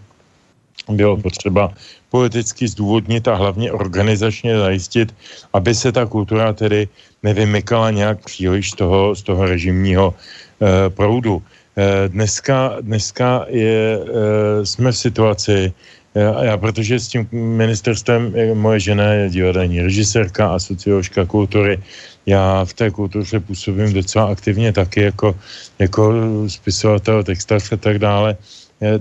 bylo 0.88 1.16
potřeba 1.16 1.72
politicky 2.10 2.68
zdůvodnit 2.68 3.28
a 3.28 3.34
hlavně 3.34 3.72
organizačně 3.72 4.58
zajistit, 4.58 5.14
aby 5.52 5.74
se 5.74 5.92
ta 5.92 6.06
kultura 6.06 6.52
tedy 6.52 6.88
nevymykala 7.22 7.90
nějak 7.90 8.24
příliš 8.24 8.70
z 8.70 8.74
toho, 8.74 9.14
z 9.14 9.22
toho 9.22 9.46
režimního 9.46 10.14
eh, 10.14 10.90
proudu. 10.90 11.42
Eh, 11.76 12.08
dneska, 12.08 12.76
dneska 12.80 13.46
je, 13.48 13.96
eh, 13.96 14.66
jsme 14.66 14.92
v 14.92 14.98
situaci, 14.98 15.72
já, 16.14 16.44
já, 16.44 16.54
protože 16.56 17.00
s 17.00 17.08
tím 17.08 17.28
ministerstvem 17.32 18.36
moje 18.54 18.92
žena 18.92 19.04
je 19.24 19.40
divadelní 19.40 19.80
režisérka 19.80 20.52
a 20.52 20.60
socioložka 20.60 21.24
kultury, 21.24 21.80
já 22.26 22.64
v 22.64 22.72
té 22.72 22.90
kultuře 22.90 23.40
působím 23.40 23.92
docela 23.92 24.24
aktivně 24.26 24.72
taky 24.72 25.02
jako, 25.02 25.34
jako 25.78 26.14
spisovatel, 26.48 27.24
textař 27.24 27.72
a 27.72 27.76
tak 27.76 27.98
dále, 27.98 28.36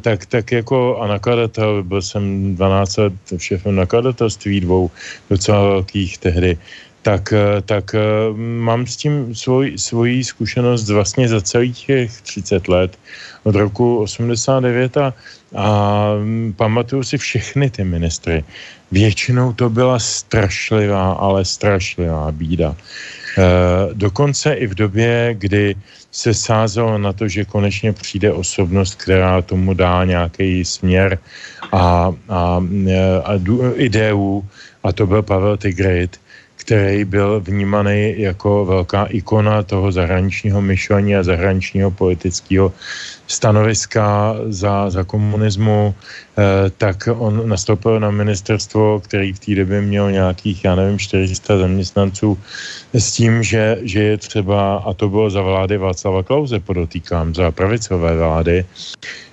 tak, 0.01 0.25
tak 0.25 0.51
jako 0.51 0.97
a 0.97 1.07
nakladatel, 1.07 1.84
byl 1.84 2.01
jsem 2.01 2.55
12 2.55 2.97
let 2.97 3.13
šéfem 3.38 3.75
nakladatelství 3.75 4.62
dvou 4.62 4.89
docela 5.29 5.62
velkých 5.62 6.17
tehdy, 6.17 6.57
tak, 7.01 7.34
tak 7.65 7.95
mám 8.36 8.88
s 8.88 8.97
tím 8.97 9.36
svoj, 9.36 9.73
svoji 9.77 10.23
zkušenost 10.23 10.89
vlastně 10.89 11.27
za 11.27 11.41
celých 11.41 11.86
těch 11.86 12.21
30 12.21 12.67
let 12.67 12.97
od 13.43 13.55
roku 13.55 13.97
89 13.97 14.97
a, 14.97 15.13
a 15.55 16.13
pamatuju 16.55 17.03
si 17.03 17.17
všechny 17.17 17.69
ty 17.69 17.84
ministry. 17.84 18.43
Většinou 18.91 19.54
to 19.54 19.69
byla 19.69 19.99
strašlivá, 19.99 21.12
ale 21.12 21.45
strašlivá 21.45 22.32
bída. 22.32 22.75
E, 22.75 23.43
dokonce 23.93 24.54
i 24.54 24.67
v 24.67 24.75
době, 24.75 25.36
kdy 25.38 25.75
se 26.12 26.34
sázelo 26.34 26.97
na 26.97 27.13
to, 27.13 27.27
že 27.27 27.45
konečně 27.45 27.93
přijde 27.93 28.34
osobnost, 28.34 28.95
která 28.95 29.41
tomu 29.41 29.73
dá 29.73 30.04
nějaký 30.06 30.65
směr 30.65 31.19
a, 31.71 32.12
a, 32.30 32.63
a, 33.23 33.34
ideu, 33.75 34.43
a 34.84 34.91
to 34.91 35.08
byl 35.08 35.21
Pavel 35.21 35.58
Tigrit, 35.58 36.19
který 36.56 37.06
byl 37.06 37.39
vnímaný 37.39 38.13
jako 38.17 38.65
velká 38.65 39.06
ikona 39.06 39.63
toho 39.63 39.91
zahraničního 39.91 40.62
myšlení 40.62 41.15
a 41.15 41.23
zahraničního 41.23 41.91
politického 41.91 42.73
stanoviska 43.31 44.35
za, 44.49 44.89
za 44.89 45.03
komunismu, 45.03 45.95
eh, 45.95 46.69
tak 46.77 47.07
on 47.07 47.49
nastoupil 47.49 47.99
na 47.99 48.11
ministerstvo, 48.11 48.99
který 48.99 49.33
v 49.33 49.39
té 49.39 49.51
době 49.55 49.81
měl 49.81 50.11
nějakých, 50.11 50.65
já 50.65 50.75
nevím, 50.75 50.99
400 50.99 51.57
zaměstnanců 51.57 52.39
s 52.93 53.11
tím, 53.11 53.43
že, 53.43 53.79
že 53.81 53.99
je 54.03 54.17
třeba, 54.17 54.77
a 54.77 54.93
to 54.93 55.09
bylo 55.09 55.29
za 55.29 55.41
vlády 55.41 55.77
Václava 55.77 56.23
Klauze, 56.23 56.59
podotýkám, 56.59 57.35
za 57.35 57.51
pravicové 57.51 58.15
vlády, 58.17 58.65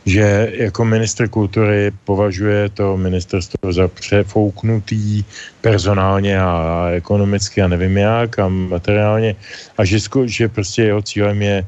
že 0.06 0.52
jako 0.54 0.84
minister 0.84 1.28
kultury 1.28 1.92
považuje 2.04 2.68
to 2.68 2.96
ministerstvo 2.96 3.72
za 3.72 3.88
přefouknutý 3.88 5.24
personálně 5.60 6.40
a, 6.40 6.88
ekonomicky 6.94 7.62
a 7.62 7.68
nevím 7.68 7.96
jak 7.96 8.38
a 8.38 8.48
materiálně 8.48 9.36
a 9.78 9.84
že, 9.84 9.98
že 10.24 10.48
prostě 10.48 10.82
jeho 10.82 11.02
cílem 11.02 11.42
je 11.42 11.66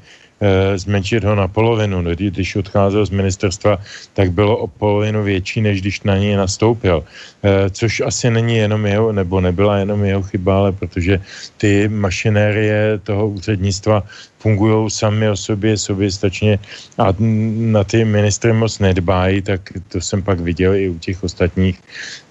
zmenšit 0.77 1.25
ho 1.25 1.35
na 1.35 1.49
polovinu. 1.49 2.03
Když 2.03 2.57
odcházel 2.57 3.07
z 3.07 3.11
ministerstva, 3.11 3.79
tak 4.15 4.33
bylo 4.33 4.57
o 4.57 4.67
polovinu 4.67 5.23
větší, 5.23 5.61
než 5.61 5.81
když 5.81 6.03
na 6.03 6.17
něj 6.17 6.37
nastoupil. 6.37 7.05
Eh, 7.45 7.71
což 7.71 8.01
asi 8.01 8.31
není 8.31 8.57
jenom 8.57 8.87
jeho, 8.87 9.13
nebo 9.13 9.41
nebyla 9.41 9.77
jenom 9.77 10.05
jeho 10.05 10.23
chyba, 10.23 10.59
ale 10.59 10.73
protože 10.73 11.21
ty 11.57 11.89
mašinérie 11.89 13.01
toho 13.05 13.29
úřednictva 13.29 14.03
fungují 14.41 14.91
sami 14.91 15.29
o 15.29 15.37
sobě 15.37 15.77
soběstačně 15.77 16.59
a 16.99 17.13
na 17.57 17.85
ty 17.85 18.05
ministry 18.05 18.53
moc 18.53 18.79
nedbájí, 18.79 19.43
tak 19.43 19.61
to 19.89 20.01
jsem 20.01 20.23
pak 20.23 20.41
viděl 20.41 20.75
i 20.75 20.89
u 20.89 20.99
těch 20.99 21.25
ostatních. 21.25 21.77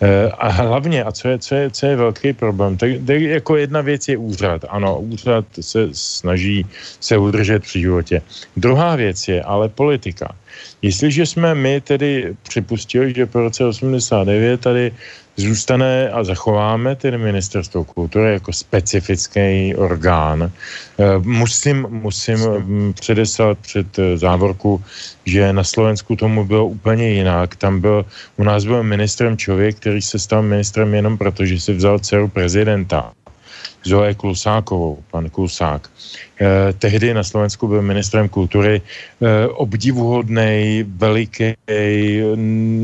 Eh, 0.02 0.32
a 0.38 0.48
hlavně, 0.50 1.04
a 1.04 1.12
co 1.12 1.28
je, 1.28 1.38
co 1.40 1.56
je, 1.56 1.66
co 1.72 1.86
je 1.86 1.96
velký 1.96 2.34
problém, 2.34 2.78
tak, 2.78 2.90
tak 3.06 3.22
jako 3.22 3.58
jedna 3.58 3.82
věc 3.82 4.08
je 4.08 4.18
úřad. 4.18 4.66
Ano, 4.70 5.00
úřad 5.00 5.46
se 5.62 5.90
snaží 5.94 6.66
se 7.00 7.18
udržet 7.18 7.62
při 7.62 7.80
životě. 7.80 8.22
Druhá 8.58 8.96
věc 8.96 9.28
je 9.28 9.44
ale 9.44 9.70
politika. 9.70 10.36
Jestliže 10.82 11.26
jsme 11.26 11.56
my 11.56 11.82
tedy 11.82 12.36
připustili, 12.44 13.14
že 13.14 13.26
po 13.26 13.40
roce 13.40 13.66
89 13.66 14.62
tady 14.62 14.92
zůstane 15.40 16.10
a 16.10 16.24
zachováme 16.24 16.96
tedy 16.96 17.18
ministerstvo 17.18 17.84
kultury 17.84 18.34
jako 18.34 18.54
specifický 18.54 19.76
orgán. 19.76 20.52
Eh, 20.52 21.04
musím, 21.20 21.88
musím 21.90 22.40
mm, 22.40 22.94
předeslat 22.94 23.58
před 23.58 24.00
eh, 24.00 24.18
závorku, 24.18 24.84
že 25.26 25.54
na 25.54 25.64
Slovensku 25.64 26.16
tomu 26.16 26.46
bylo 26.46 26.66
úplně 26.68 27.10
jinak. 27.10 27.56
Tam 27.56 27.82
byl, 27.82 28.06
u 28.38 28.44
nás 28.44 28.66
byl 28.66 28.84
ministrem 28.84 29.38
člověk, 29.38 29.76
který 29.76 30.02
se 30.02 30.20
stal 30.20 30.44
ministrem 30.44 30.94
jenom 30.94 31.18
proto, 31.18 31.46
že 31.46 31.60
si 31.60 31.74
vzal 31.74 32.00
dceru 32.00 32.28
prezidenta. 32.28 33.12
Zoe 33.86 34.14
Klusákovou, 34.14 35.04
pan 35.12 35.30
Klusák. 35.30 35.90
Eh, 36.42 36.74
tehdy 36.74 37.14
na 37.14 37.24
Slovensku 37.24 37.68
byl 37.68 37.82
ministrem 37.82 38.30
kultury 38.30 38.82
eh, 38.82 39.48
obdivuhodný, 39.48 40.84
veliký, 40.88 41.54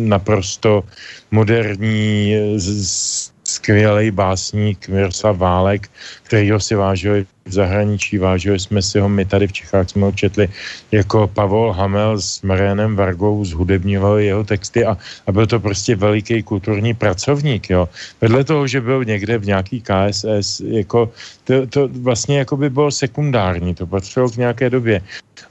naprosto 0.07 0.83
moderní, 1.31 2.33
s, 2.55 2.67
s 2.87 3.34
skvělý 3.55 4.11
básník 4.11 4.87
Miroslav 4.87 5.37
Válek, 5.37 5.87
kterýho 6.23 6.59
si 6.59 6.75
vážili 6.75 7.25
v 7.45 7.51
zahraničí, 7.51 8.17
vážili 8.17 8.59
jsme 8.59 8.81
si 8.81 8.99
ho, 8.99 9.09
my 9.09 9.25
tady 9.25 9.47
v 9.47 9.53
Čechách 9.53 9.89
jsme 9.89 10.05
ho 10.05 10.11
četli 10.11 10.49
jako 10.91 11.27
Pavol 11.27 11.71
Hamel 11.71 12.17
s 12.17 12.41
Marianem 12.41 12.95
Vargou 12.95 13.45
zhudebňovali 13.45 14.25
jeho 14.25 14.43
texty 14.43 14.85
a, 14.85 14.97
a 14.97 15.29
byl 15.31 15.47
to 15.47 15.59
prostě 15.59 15.95
veliký 15.95 16.43
kulturní 16.43 16.93
pracovník, 16.93 17.69
jo. 17.69 17.89
Vedle 18.21 18.43
toho, 18.43 18.67
že 18.67 18.81
byl 18.81 19.05
někde 19.05 19.37
v 19.37 19.45
nějaký 19.45 19.77
KSS, 19.81 20.59
jako 20.65 21.13
to, 21.43 21.67
to 21.67 21.87
vlastně 21.87 22.43
jako 22.43 22.57
by 22.57 22.69
bylo 22.69 22.91
sekundární, 22.91 23.75
to 23.75 23.85
patřilo 23.85 24.29
k 24.29 24.41
nějaké 24.49 24.69
době 24.69 25.01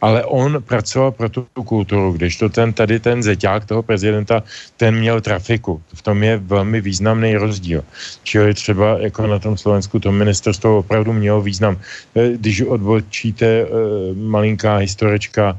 ale 0.05 0.21
on 0.25 0.61
pracoval 0.61 1.17
pro 1.17 1.29
tu 1.29 1.47
kulturu, 1.65 2.13
když 2.13 2.37
to 2.37 2.49
ten 2.49 2.73
tady 2.73 3.01
ten 3.01 3.23
zeťák 3.23 3.65
toho 3.65 3.83
prezidenta, 3.83 4.45
ten 4.77 5.01
měl 5.01 5.21
trafiku. 5.21 5.81
V 5.95 6.03
tom 6.03 6.23
je 6.23 6.37
velmi 6.37 6.81
významný 6.81 7.37
rozdíl. 7.37 7.85
Čili 8.23 8.55
třeba 8.55 8.99
jako 9.01 9.27
na 9.27 9.39
tom 9.39 9.57
Slovensku 9.57 9.99
to 9.99 10.13
ministerstvo 10.13 10.79
opravdu 10.79 11.13
mělo 11.13 11.41
význam. 11.41 11.81
Eh, 12.17 12.37
když 12.37 12.69
odbočíte 12.69 13.47
eh, 13.47 13.67
malinká 14.15 14.77
historička 14.77 15.57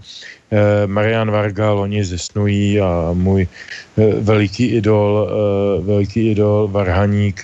Marian 0.86 1.32
Varga 1.32 1.72
loni 1.72 2.06
zesnují 2.06 2.82
a 2.82 3.10
můj 3.14 3.48
eh, 3.98 4.14
veliký 4.22 4.66
idol, 4.66 5.30
eh, 5.30 5.82
veliký 5.82 6.32
idol 6.32 6.68
Varhaník 6.68 7.44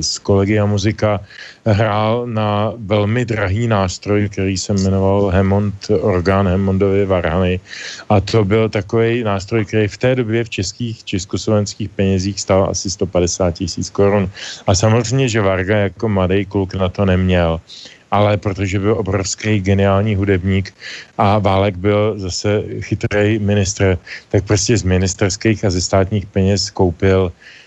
z 0.00 0.18
kolegy 0.18 0.58
a 0.58 0.66
muzika 0.66 1.20
hrál 1.66 2.26
na 2.26 2.72
velmi 2.76 3.24
drahý 3.24 3.68
nástroj, 3.68 4.28
který 4.28 4.56
se 4.58 4.74
jmenoval 4.74 5.28
Hemond, 5.28 5.74
orgán 6.00 6.48
Hemondovy 6.48 7.06
Varhany. 7.06 7.60
A 8.08 8.20
to 8.20 8.44
byl 8.44 8.68
takový 8.68 9.24
nástroj, 9.24 9.64
který 9.64 9.88
v 9.88 9.98
té 9.98 10.14
době 10.14 10.44
v 10.44 10.50
českých, 10.50 11.04
československých 11.04 11.88
penězích 11.88 12.40
stál 12.40 12.68
asi 12.70 12.90
150 12.90 13.50
tisíc 13.50 13.90
korun. 13.90 14.30
A 14.66 14.74
samozřejmě, 14.74 15.28
že 15.28 15.40
Varga 15.40 15.76
jako 15.76 16.08
mladý 16.08 16.44
kluk 16.44 16.74
na 16.74 16.88
to 16.88 17.04
neměl 17.04 17.60
ale 18.10 18.36
protože 18.36 18.78
byl 18.78 18.92
obrovský 18.98 19.60
geniální 19.60 20.16
hudebník 20.16 20.74
a 21.18 21.38
Válek 21.38 21.76
byl 21.76 22.14
zase 22.18 22.62
chytrý 22.80 23.38
ministr, 23.38 23.98
tak 24.28 24.44
prostě 24.44 24.76
z 24.76 24.82
ministerských 24.82 25.64
a 25.64 25.70
ze 25.70 25.80
státních 25.80 26.26
peněz 26.26 26.70
koupil 26.70 27.32
Eh, 27.32 27.57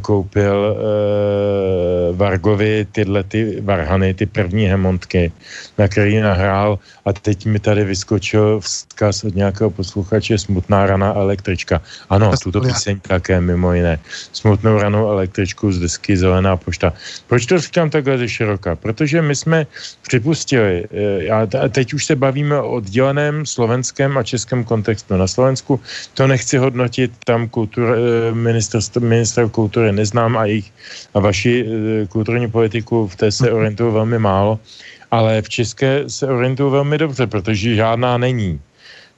koupil 0.00 0.56
uh, 0.56 2.16
Vargovi 2.16 2.86
tyhle 2.92 3.22
ty 3.24 3.60
varhany, 3.60 4.14
ty 4.14 4.26
první 4.26 4.64
hemontky, 4.64 5.32
na 5.78 5.88
který 5.88 6.20
nahrál 6.20 6.78
a 7.04 7.12
teď 7.12 7.46
mi 7.46 7.58
tady 7.58 7.84
vyskočil 7.84 8.60
vzkaz 8.60 9.24
od 9.24 9.34
nějakého 9.34 9.70
posluchače 9.70 10.38
Smutná 10.38 10.86
rana 10.86 11.14
električka. 11.14 11.80
Ano, 12.08 12.32
tuto 12.42 12.60
píseň 12.60 13.00
také 13.00 13.40
mimo 13.40 13.72
jiné. 13.72 13.98
Smutnou 14.32 14.78
ranou 14.78 15.10
električku 15.10 15.72
z 15.72 15.78
desky 15.78 16.16
Zelená 16.16 16.56
pošta. 16.56 16.92
Proč 17.26 17.46
to 17.46 17.58
říkám 17.58 17.90
takhle 17.90 18.18
ze 18.18 18.28
široka? 18.28 18.76
Protože 18.76 19.22
my 19.22 19.36
jsme 19.36 19.66
připustili, 20.02 20.84
eh, 20.90 21.30
a 21.30 21.68
teď 21.68 21.94
už 21.94 22.04
se 22.04 22.16
bavíme 22.16 22.60
o 22.60 22.70
odděleném 22.80 23.46
slovenském 23.46 24.18
a 24.18 24.22
českém 24.22 24.64
kontextu. 24.64 25.16
Na 25.16 25.26
Slovensku 25.26 25.80
to 26.14 26.26
nechci 26.26 26.56
hodnotit, 26.56 27.12
tam 27.24 27.48
kultur, 27.48 27.96
ministerstvo, 28.32 29.00
ministerstvo 29.00 29.57
kultury 29.58 29.90
neznám 29.90 30.38
a 30.38 30.46
jejich 30.46 30.70
a 31.14 31.18
vaši 31.18 31.66
e, 31.66 31.66
kulturní 32.06 32.46
politiku 32.46 33.10
v 33.10 33.14
té 33.18 33.26
se 33.34 33.50
orientuju 33.50 33.90
velmi 33.90 34.18
málo, 34.22 34.62
ale 35.10 35.42
v 35.42 35.48
české 35.50 36.06
se 36.06 36.30
orientuju 36.30 36.70
velmi 36.70 36.94
dobře, 36.94 37.26
protože 37.26 37.74
žádná 37.74 38.14
není. 38.22 38.62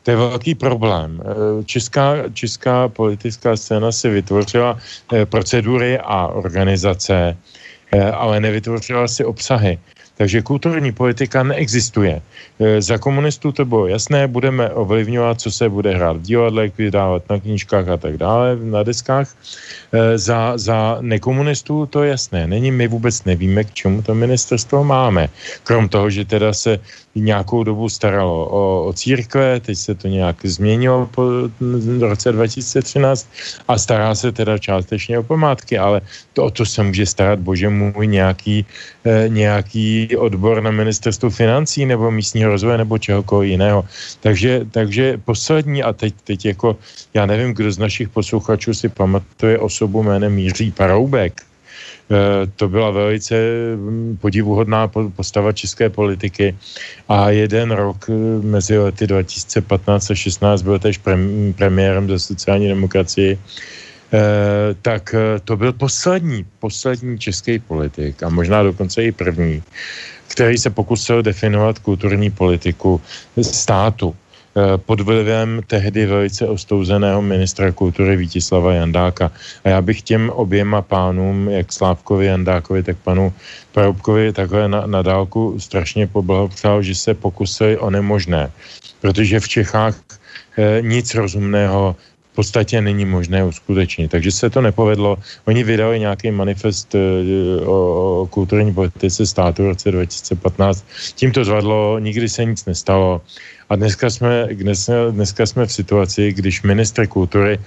To 0.03 0.11
je 0.11 0.16
velký 0.16 0.55
problém. 0.57 1.20
E, 1.20 1.24
česká, 1.68 2.33
česká 2.33 2.88
politická 2.88 3.53
scéna 3.53 3.92
si 3.92 4.09
vytvořila 4.09 4.81
e, 5.12 5.29
procedury 5.29 6.00
a 6.00 6.33
organizace, 6.33 7.37
ale 7.90 8.38
nevytvořila 8.40 9.11
si 9.11 9.26
obsahy. 9.26 9.74
Takže 10.20 10.44
kulturní 10.44 10.92
politika 10.92 11.40
neexistuje. 11.42 12.20
E, 12.61 12.83
za 12.83 13.00
komunistů 13.00 13.52
to 13.52 13.64
bylo 13.64 13.88
jasné, 13.88 14.28
budeme 14.28 14.68
ovlivňovat, 14.68 15.40
co 15.40 15.48
se 15.50 15.64
bude 15.68 15.96
hrát 15.96 16.16
v 16.16 16.37
divadlech, 16.37 16.76
vydávat 16.76 17.24
na 17.30 17.40
knížkách 17.40 17.88
a 17.88 17.96
tak 17.96 18.20
dále, 18.20 18.61
na 18.61 18.85
deskách. 18.85 19.33
E, 19.33 20.18
za, 20.20 20.61
za 20.61 21.00
nekomunistů 21.00 21.87
to 21.87 22.04
jasné. 22.04 22.44
Není, 22.46 22.68
my 22.68 22.88
vůbec 22.88 23.24
nevíme, 23.24 23.64
k 23.64 23.72
čemu 23.72 24.02
to 24.04 24.12
ministerstvo 24.12 24.85
máme. 24.85 25.33
Krom 25.64 25.88
toho, 25.88 26.12
že 26.12 26.28
teda 26.28 26.52
se 26.52 26.76
nějakou 27.14 27.64
dobu 27.64 27.88
staralo 27.88 28.46
o, 28.46 28.86
o 28.86 28.92
církve, 28.92 29.60
teď 29.60 29.78
se 29.78 29.94
to 29.94 30.08
nějak 30.08 30.36
změnilo 30.46 31.08
po 31.10 31.22
roce 32.00 32.32
2013 32.32 33.28
a 33.68 33.78
stará 33.78 34.14
se 34.14 34.32
teda 34.32 34.58
částečně 34.58 35.18
o 35.18 35.22
památky, 35.22 35.78
ale 35.78 36.00
to 36.32 36.44
o 36.44 36.50
to 36.50 36.66
se 36.66 36.82
může 36.82 37.06
starat, 37.06 37.38
bože 37.38 37.68
můj, 37.68 38.06
nějaký, 38.06 38.66
e, 39.04 39.28
nějaký 39.28 40.16
odbor 40.16 40.62
na 40.62 40.70
ministerstvu 40.70 41.30
financí 41.30 41.86
nebo 41.86 42.10
místního 42.10 42.50
rozvoje 42.50 42.78
nebo 42.78 42.98
čehokoliv 42.98 43.50
jiného. 43.50 43.84
Takže, 44.20 44.66
takže 44.70 45.18
poslední 45.24 45.82
a 45.82 45.92
teď, 45.92 46.14
teď 46.24 46.44
jako, 46.46 46.76
já 47.14 47.26
nevím, 47.26 47.54
kdo 47.54 47.72
z 47.72 47.78
našich 47.78 48.08
posluchačů 48.08 48.74
si 48.74 48.88
pamatuje 48.88 49.58
osobu 49.58 50.02
jménem 50.02 50.34
Míří 50.34 50.70
Paroubek, 50.70 51.49
to 52.56 52.68
byla 52.68 52.90
velice 52.90 53.34
mm, 53.76 54.18
podivuhodná 54.20 54.88
postava 54.88 55.52
české 55.52 55.90
politiky. 55.90 56.56
A 57.08 57.30
jeden 57.30 57.70
rok 57.70 58.10
e, 58.10 58.12
mezi 58.42 58.78
lety 58.78 59.06
2015 59.06 60.10
a 60.10 60.14
16 60.14 60.62
byl 60.62 60.78
tež 60.78 61.00
premiérem 61.56 62.08
za 62.08 62.18
sociální 62.18 62.68
demokracii. 62.68 63.38
Eh, 64.12 64.74
tak 64.82 65.14
eh, 65.14 65.40
to 65.44 65.56
byl 65.56 65.72
poslední, 65.72 66.46
poslední 66.58 67.18
český 67.18 67.58
politik 67.58 68.22
a 68.22 68.28
možná 68.28 68.62
dokonce 68.62 69.04
i 69.04 69.12
první, 69.12 69.62
který 70.28 70.58
se 70.58 70.70
pokusil 70.70 71.22
definovat 71.22 71.78
kulturní 71.78 72.30
politiku 72.30 73.00
státu. 73.42 74.10
eh, 74.10 74.29
pod 74.76 75.00
vlivem 75.00 75.62
tehdy 75.66 76.06
velice 76.06 76.46
ostouzeného 76.46 77.22
ministra 77.22 77.72
kultury 77.72 78.16
Vítislava 78.16 78.74
Jandáka. 78.74 79.30
A 79.64 79.68
já 79.68 79.82
bych 79.82 80.02
těm 80.02 80.30
oběma 80.30 80.82
pánům, 80.82 81.48
jak 81.48 81.72
Slávkovi 81.72 82.26
Jandákovi, 82.26 82.82
tak 82.82 82.96
panu 82.96 83.32
Paroubkovi, 83.72 84.32
takhle 84.32 84.68
na, 84.68 84.86
na 84.86 85.02
dálku 85.02 85.60
strašně 85.60 86.06
poblahopřál, 86.06 86.82
že 86.82 86.94
se 86.94 87.14
pokusili 87.14 87.78
o 87.78 87.90
nemožné. 87.90 88.50
Protože 89.00 89.40
v 89.40 89.48
Čechách 89.48 89.94
eh, 90.58 90.82
nic 90.82 91.14
rozumného 91.14 91.96
v 92.32 92.34
podstatě 92.34 92.80
není 92.80 93.04
možné 93.04 93.44
uskutečnit. 93.44 94.10
Takže 94.10 94.32
se 94.32 94.50
to 94.50 94.60
nepovedlo. 94.60 95.18
Oni 95.44 95.64
vydali 95.64 96.00
nějaký 96.00 96.30
manifest 96.30 96.94
eh, 96.94 96.98
o, 97.66 98.22
o 98.22 98.26
kulturní 98.26 98.74
politice 98.74 99.26
státu 99.26 99.62
v 99.62 99.66
roce 99.66 99.90
2015. 99.90 100.84
Tím 101.14 101.32
to 101.32 101.44
zvadlo, 101.44 101.98
nikdy 101.98 102.28
se 102.28 102.44
nic 102.44 102.64
nestalo. 102.64 103.20
A 103.70 103.76
dneska 103.76 104.11
jsme, 104.11 104.48
dnes, 104.52 104.90
dneska 105.11 105.46
jsme 105.46 105.66
v 105.66 105.72
situaci, 105.72 106.33
když 106.33 106.62
ministr 106.62 107.06
kultury 107.06 107.61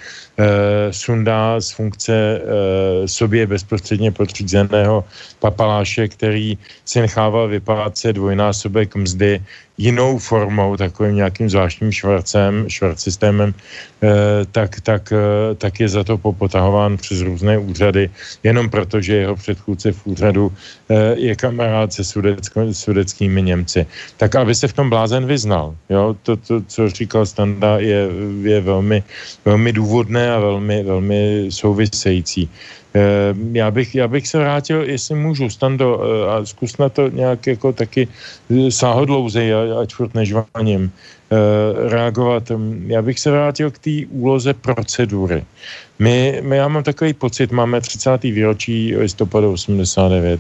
sundá 0.92 1.62
z 1.62 1.72
funkce 1.72 2.14
eh, 2.14 3.08
sobě 3.08 3.48
bezprostředně 3.48 4.12
podřízeného 4.12 5.04
papaláše, 5.40 6.08
který 6.08 6.58
si 6.86 7.02
nechával 7.02 7.48
vyplácet 7.48 8.16
dvojnásobek 8.16 8.96
mzdy 8.96 9.42
jinou 9.78 10.18
formou, 10.18 10.78
takovým 10.78 11.16
nějakým 11.16 11.50
zvláštním 11.50 11.92
švarcem, 11.92 12.68
systémem, 12.96 13.54
eh, 14.04 14.46
tak, 14.52 14.82
tak, 14.82 15.14
eh, 15.14 15.56
tak 15.56 15.80
je 15.80 15.90
za 15.90 16.04
to 16.04 16.18
popotahován 16.18 16.98
přes 16.98 17.22
různé 17.22 17.58
úřady, 17.58 18.10
jenom 18.44 18.70
proto, 18.70 19.02
že 19.02 19.16
jeho 19.16 19.36
předchůdce 19.36 19.92
v 19.92 20.02
úřadu 20.06 20.52
eh, 20.90 21.16
je 21.18 21.36
kamarád 21.36 21.94
se 21.94 22.04
sudecko, 22.04 22.74
sudeckými 22.74 23.42
Němci. 23.42 23.86
Tak 24.18 24.36
aby 24.36 24.56
se 24.56 24.68
v 24.68 24.74
tom 24.74 24.90
blázen 24.90 25.26
vyznal. 25.26 25.76
Jo? 25.90 26.16
To, 26.24 26.38
to, 26.38 26.62
co 26.62 26.90
říkal 26.90 27.26
Standa, 27.26 27.80
je, 27.80 28.08
je 28.42 28.62
velmi, 28.62 29.04
velmi 29.46 29.74
důvodné 29.74 30.23
a 30.30 30.40
velmi, 30.40 30.84
velmi 30.84 31.46
související. 31.50 32.50
Eh, 32.96 33.34
já 33.52 33.72
bych, 33.72 33.96
já 33.96 34.08
bych 34.08 34.28
se 34.28 34.38
vrátil, 34.38 34.82
jestli 34.90 35.16
můžu, 35.16 35.50
Stando, 35.50 35.98
eh, 35.98 36.30
a 36.30 36.46
zkus 36.46 36.78
na 36.78 36.90
to 36.90 37.10
nějak 37.10 37.48
jako 37.48 37.74
taky 37.74 38.08
eh, 38.08 38.72
sáhodlouzej, 38.72 39.54
ať 39.82 39.94
furt 39.94 40.14
nežvaním, 40.14 40.92
reagovat. 41.90 42.52
Já 42.88 43.02
bych 43.02 43.20
se 43.20 43.32
vrátil 43.32 43.72
k 43.72 43.80
té 43.80 43.96
úloze 44.10 44.54
procedury. 44.54 45.44
My, 46.00 46.42
my, 46.44 46.58
já 46.58 46.68
mám 46.68 46.84
takový 46.84 47.14
pocit, 47.14 47.52
máme 47.52 47.82
30. 47.82 48.24
výročí 48.24 48.96
listopadu 48.96 49.52
89 49.52 50.40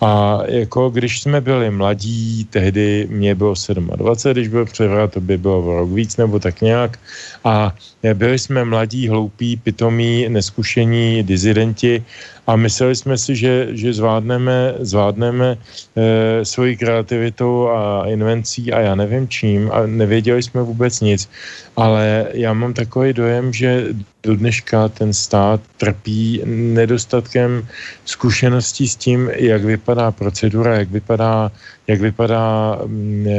a 0.00 0.40
jako 0.46 0.90
když 0.90 1.22
jsme 1.22 1.40
byli 1.40 1.70
mladí, 1.70 2.44
tehdy 2.50 3.06
mě 3.10 3.34
bylo 3.34 3.54
27, 3.96 4.32
když 4.32 4.48
byl 4.48 4.64
převrat, 4.64 5.12
to 5.12 5.20
by 5.20 5.38
bylo 5.38 5.62
v 5.62 5.68
rok 5.68 5.90
víc 5.90 6.16
nebo 6.16 6.38
tak 6.38 6.60
nějak 6.60 6.98
a 7.44 7.74
byli 8.14 8.38
jsme 8.38 8.64
mladí, 8.64 9.08
hloupí, 9.08 9.56
pitomí, 9.56 10.28
neskušení 10.28 11.22
dizidenti 11.22 12.04
a 12.50 12.56
mysleli 12.56 12.96
jsme 12.96 13.18
si, 13.18 13.36
že, 13.36 13.68
že 13.70 13.94
zvládneme, 13.94 14.74
zvládneme 14.82 15.54
e, 15.54 16.44
svoji 16.44 16.76
kreativitou 16.76 17.68
a 17.68 18.10
invencí 18.10 18.72
a 18.72 18.80
já 18.80 18.94
nevím 18.94 19.28
čím 19.28 19.70
a 19.72 19.86
nevěděli 19.86 20.42
jsme 20.42 20.62
vůbec 20.62 21.00
nic, 21.00 21.30
ale 21.76 22.26
já 22.34 22.52
mám 22.52 22.74
takový 22.74 23.12
dojem, 23.12 23.52
že 23.52 23.94
do 24.22 24.36
dneška 24.36 24.88
ten 24.88 25.14
stát 25.14 25.60
trpí 25.76 26.42
nedostatkem 26.74 27.66
zkušeností 28.04 28.88
s 28.88 28.96
tím, 28.96 29.30
jak 29.30 29.64
vypadá 29.64 30.10
procedura, 30.10 30.78
jak 30.78 30.90
vypadá, 30.90 31.52
jak 31.86 32.00
vypadá 32.00 32.78
e, 32.82 33.38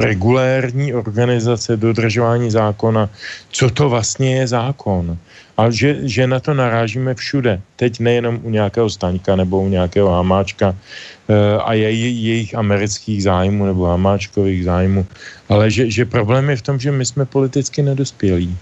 regulérní 0.00 0.94
organizace 0.94 1.76
dodržování 1.76 2.50
zákona, 2.50 3.10
co 3.50 3.70
to 3.70 3.88
vlastně 3.88 4.36
je 4.36 4.46
zákon. 4.46 5.18
A 5.58 5.70
že, 5.70 6.06
že 6.06 6.26
na 6.26 6.40
to 6.40 6.54
narážíme 6.54 7.14
všude. 7.14 7.60
Teď 7.76 8.00
nejenom 8.00 8.40
u 8.42 8.50
nějakého 8.50 8.90
Staňka 8.90 9.36
nebo 9.36 9.62
u 9.62 9.68
nějakého 9.68 10.10
Hamáčka 10.10 10.70
e, 10.70 11.58
a 11.58 11.72
je, 11.72 11.90
jejich 11.90 12.54
amerických 12.54 13.22
zájmů 13.22 13.66
nebo 13.66 13.84
Hamáčkových 13.84 14.64
zájmů, 14.64 15.06
ale 15.48 15.70
že, 15.70 15.90
že 15.90 16.04
problém 16.06 16.50
je 16.50 16.56
v 16.56 16.62
tom, 16.62 16.78
že 16.78 16.92
my 16.92 17.06
jsme 17.06 17.26
politicky 17.26 17.82
nedospělí. 17.82 18.56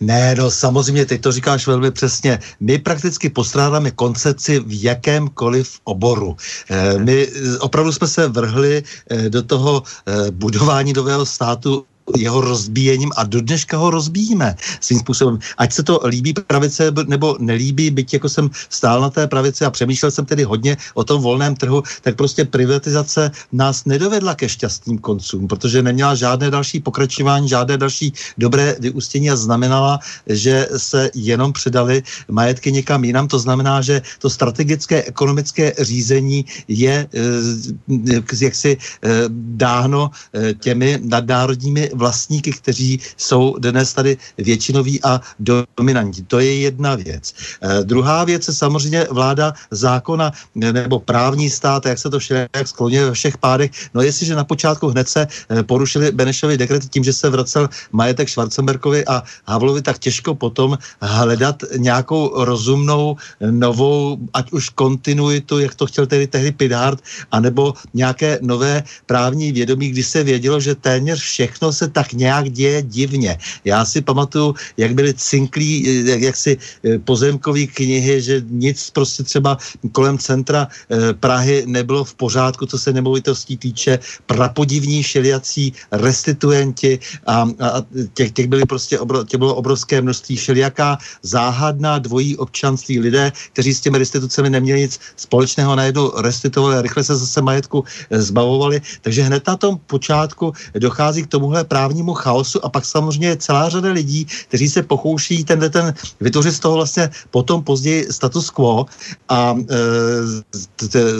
Ne, 0.00 0.34
no 0.34 0.50
samozřejmě, 0.50 1.06
teď 1.06 1.20
to 1.20 1.32
říkáš 1.32 1.66
velmi 1.66 1.90
přesně. 1.90 2.38
My 2.60 2.78
prakticky 2.78 3.30
postrádáme 3.30 3.90
koncepci 3.90 4.60
v 4.60 4.82
jakémkoliv 4.82 5.80
oboru. 5.84 6.36
Eh, 6.70 6.98
my 6.98 7.28
opravdu 7.60 7.92
jsme 7.92 8.06
se 8.08 8.28
vrhli 8.28 8.82
eh, 9.10 9.30
do 9.30 9.42
toho 9.42 9.82
eh, 9.82 10.30
budování 10.30 10.92
nového 10.92 11.26
státu 11.26 11.84
jeho 12.16 12.40
rozbíjením 12.40 13.10
a 13.16 13.24
do 13.24 13.40
dneška 13.40 13.76
ho 13.76 13.90
rozbíjíme 13.90 14.56
svým 14.80 14.98
způsobem. 14.98 15.38
Ať 15.58 15.72
se 15.72 15.82
to 15.82 16.00
líbí 16.06 16.32
pravice 16.32 16.92
nebo 17.06 17.36
nelíbí, 17.40 17.90
byť 17.90 18.12
jako 18.12 18.28
jsem 18.28 18.50
stál 18.68 19.00
na 19.00 19.10
té 19.10 19.26
pravici 19.26 19.64
a 19.64 19.70
přemýšlel 19.70 20.10
jsem 20.10 20.24
tedy 20.24 20.44
hodně 20.44 20.76
o 20.94 21.04
tom 21.04 21.22
volném 21.22 21.54
trhu, 21.54 21.82
tak 22.02 22.16
prostě 22.16 22.44
privatizace 22.44 23.30
nás 23.52 23.84
nedovedla 23.84 24.34
ke 24.34 24.48
šťastným 24.48 24.98
koncům, 24.98 25.48
protože 25.48 25.82
neměla 25.82 26.14
žádné 26.14 26.50
další 26.50 26.80
pokračování, 26.80 27.48
žádné 27.48 27.76
další 27.78 28.12
dobré 28.38 28.76
vyústění 28.80 29.30
a 29.30 29.36
znamenala, 29.36 29.98
že 30.26 30.68
se 30.76 31.10
jenom 31.14 31.52
předali 31.52 32.02
majetky 32.28 32.72
někam 32.72 33.04
jinam. 33.04 33.28
To 33.28 33.38
znamená, 33.38 33.82
že 33.82 34.02
to 34.18 34.30
strategické 34.30 35.02
ekonomické 35.02 35.72
řízení 35.78 36.44
je 36.68 37.08
eh, 37.14 38.44
jaksi 38.44 38.76
eh, 38.76 39.08
dáno 39.56 40.10
eh, 40.32 40.54
těmi 40.54 40.98
nadnárodními 41.02 41.90
vlastníky, 41.96 42.52
kteří 42.52 43.00
jsou 43.16 43.56
dnes 43.58 43.94
tady 43.94 44.16
většinoví 44.38 45.02
a 45.02 45.20
dominanti. 45.40 46.22
To 46.22 46.38
je 46.38 46.58
jedna 46.58 46.94
věc. 46.94 47.34
E, 47.62 47.84
druhá 47.84 48.24
věc 48.24 48.48
je 48.48 48.54
samozřejmě 48.54 49.06
vláda 49.10 49.52
zákona 49.70 50.32
nebo 50.54 51.00
právní 51.00 51.50
stát, 51.50 51.86
jak 51.86 51.98
se 51.98 52.10
to 52.10 52.18
všelijak 52.18 52.66
skloně 52.66 53.04
ve 53.04 53.12
všech 53.12 53.38
pádech. 53.38 53.70
No 53.94 54.02
jestliže 54.02 54.34
na 54.34 54.44
počátku 54.44 54.88
hned 54.88 55.08
se 55.08 55.26
eh, 55.26 55.62
porušili 55.62 56.12
Benešovi 56.12 56.58
dekret 56.58 56.88
tím, 56.90 57.04
že 57.04 57.12
se 57.12 57.30
vracel 57.30 57.68
majetek 57.92 58.28
Schwarzenbergovi 58.28 59.06
a 59.06 59.22
Havlovi, 59.46 59.82
tak 59.82 59.98
těžko 59.98 60.34
potom 60.34 60.78
hledat 61.00 61.62
nějakou 61.76 62.44
rozumnou 62.44 63.16
novou, 63.40 64.18
ať 64.34 64.52
už 64.52 64.68
kontinuitu, 64.74 65.58
jak 65.58 65.74
to 65.74 65.86
chtěl 65.86 66.06
tedy 66.06 66.26
tehdy 66.26 66.52
Pidhart, 66.52 67.00
anebo 67.32 67.74
nějaké 67.94 68.38
nové 68.42 68.82
právní 69.06 69.52
vědomí, 69.52 69.90
kdy 69.90 70.02
se 70.02 70.24
vědělo, 70.24 70.60
že 70.60 70.74
téměř 70.74 71.20
všechno 71.20 71.72
se 71.72 71.85
tak 71.88 72.12
nějak 72.12 72.50
děje 72.50 72.82
divně. 72.82 73.38
Já 73.64 73.84
si 73.84 74.00
pamatuju, 74.00 74.54
jak 74.76 74.94
byly 74.94 75.14
cinklí, 75.14 76.04
jak, 76.06 76.20
jak 76.20 76.36
si 76.36 76.58
eh, 76.84 76.98
pozemkové 76.98 77.66
knihy, 77.66 78.22
že 78.22 78.42
nic 78.48 78.90
prostě 78.90 79.22
třeba 79.22 79.58
kolem 79.92 80.18
centra 80.18 80.68
eh, 80.68 81.12
Prahy 81.12 81.64
nebylo 81.66 82.04
v 82.04 82.14
pořádku, 82.14 82.66
co 82.66 82.78
se 82.78 82.92
nemovitostí 82.92 83.56
týče, 83.56 83.98
prapodivní 84.26 85.02
šeliací 85.02 85.72
restituenti 85.92 86.98
a, 87.26 87.48
a 87.60 87.82
těch, 88.14 88.32
těch, 88.32 88.46
byly 88.46 88.64
prostě 88.64 88.98
obro, 88.98 89.24
těch 89.24 89.38
bylo 89.38 89.54
obrovské 89.54 90.02
množství 90.02 90.36
šeliaká 90.36 90.98
záhadná 91.22 91.98
dvojí 91.98 92.36
občanství 92.36 93.00
lidé, 93.00 93.32
kteří 93.52 93.74
s 93.74 93.80
těmi 93.80 93.98
restitucemi 93.98 94.50
neměli 94.50 94.80
nic 94.80 95.00
společného, 95.16 95.76
najednou 95.76 96.12
restituovali 96.20 96.76
a 96.76 96.82
rychle 96.82 97.04
se 97.04 97.16
zase 97.16 97.42
majetku 97.42 97.84
eh, 98.10 98.22
zbavovali. 98.22 98.80
Takže 99.02 99.22
hned 99.22 99.46
na 99.46 99.56
tom 99.56 99.78
počátku 99.86 100.52
dochází 100.78 101.22
k 101.22 101.26
tomuhle 101.26 101.64
právnímu 101.76 102.14
chaosu 102.14 102.64
a 102.64 102.68
pak 102.72 102.84
samozřejmě 102.84 103.36
celá 103.36 103.68
řada 103.68 103.92
lidí, 103.92 104.24
kteří 104.48 104.68
se 104.68 104.80
pokouší 104.82 105.44
ten, 105.44 105.60
ten 105.70 105.92
vytvořit 106.20 106.56
z 106.56 106.60
toho 106.64 106.74
vlastně 106.80 107.10
potom 107.30 107.60
později 107.60 108.08
status 108.10 108.48
quo 108.50 108.88
a 109.28 109.52
e, 109.52 109.76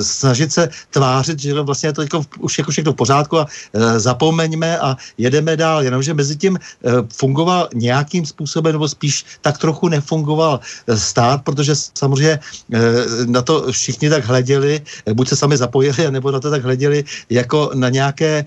snažit 0.01 0.53
se 0.53 0.69
tvářit, 0.91 1.39
že 1.39 1.53
vlastně 1.61 1.89
je 1.89 1.93
to 1.93 2.03
jako, 2.03 2.25
už 2.41 2.59
jako 2.59 2.71
všechno 2.71 2.93
v 2.93 2.97
pořádku 2.97 3.39
a 3.39 3.45
e, 3.45 4.01
zapomeňme 4.01 4.79
a 4.81 4.97
jedeme 5.21 5.57
dál, 5.57 5.85
jenomže 5.85 6.17
mezi 6.17 6.37
tím 6.37 6.57
e, 6.57 6.61
fungoval 7.13 7.69
nějakým 7.77 8.25
způsobem, 8.25 8.73
nebo 8.73 8.89
spíš 8.89 9.45
tak 9.45 9.61
trochu 9.61 9.93
nefungoval 9.93 10.61
e, 10.89 10.97
stát, 10.97 11.45
protože 11.45 11.77
samozřejmě 11.77 12.33
e, 12.33 12.41
na 13.29 13.43
to 13.45 13.69
všichni 13.69 14.09
tak 14.09 14.25
hleděli, 14.25 14.81
e, 14.81 15.15
buď 15.15 15.29
se 15.29 15.37
sami 15.37 15.57
zapojili, 15.57 16.09
nebo 16.11 16.33
na 16.33 16.41
to 16.41 16.49
tak 16.49 16.65
hleděli 16.65 17.05
jako 17.29 17.71
na 17.77 17.89
nějaké 17.93 18.45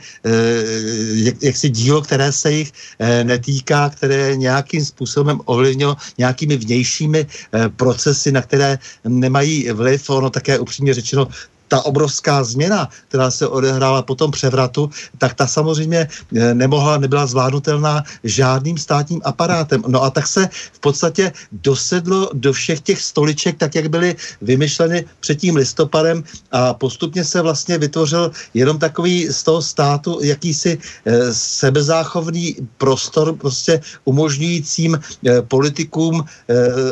jak, 1.13 1.43
jaksi 1.43 1.69
dílo, 1.69 1.98
které 2.01 2.31
se 2.31 2.51
jich 2.51 2.71
eh, 2.99 3.23
netýká, 3.23 3.89
které 3.89 4.35
nějakým 4.35 4.85
způsobem 4.85 5.41
ovlivnilo 5.45 5.97
nějakými 6.17 6.57
vnějšími 6.57 7.25
eh, 7.25 7.69
procesy, 7.69 8.31
na 8.31 8.41
které 8.41 8.79
nemají 9.07 9.71
vliv. 9.71 10.09
Ono 10.09 10.29
také 10.29 10.59
upřímně 10.59 10.93
řečeno 10.93 11.27
ta 11.69 11.85
obrovská 11.85 12.43
změna, 12.43 12.89
která 13.07 13.31
se 13.31 13.47
odehrála 13.47 14.01
po 14.01 14.15
tom 14.15 14.31
převratu, 14.31 14.89
tak 15.17 15.33
ta 15.33 15.47
samozřejmě 15.47 16.07
eh, 16.09 16.53
nemohla, 16.53 16.97
nebyla 16.97 17.25
zvládnutelná 17.25 18.03
žádným 18.23 18.77
státním 18.77 19.21
aparátem. 19.23 19.85
No 19.87 20.03
a 20.03 20.09
tak 20.09 20.27
se 20.27 20.49
v 20.73 20.79
podstatě 20.79 21.31
dosedlo 21.51 22.29
do 22.33 22.53
všech 22.53 22.81
těch 22.81 23.01
stoliček, 23.01 23.57
tak 23.57 23.75
jak 23.75 23.87
byly 23.87 24.15
vymyšleny 24.41 25.05
před 25.19 25.35
tím 25.35 25.55
listopadem 25.55 26.23
a 26.51 26.73
postupně 26.73 27.23
se 27.23 27.41
vlastně 27.41 27.77
vytvořil 27.77 28.31
jenom 28.53 28.79
takový 28.81 29.29
z 29.29 29.43
toho 29.43 29.61
státu 29.61 30.19
jakýsi 30.21 30.77
e, 31.05 31.33
sebezáchovný 31.33 32.55
prostor, 32.77 33.35
prostě 33.37 33.81
umožňujícím 34.09 34.97
e, 34.97 35.41
politikům 35.41 36.25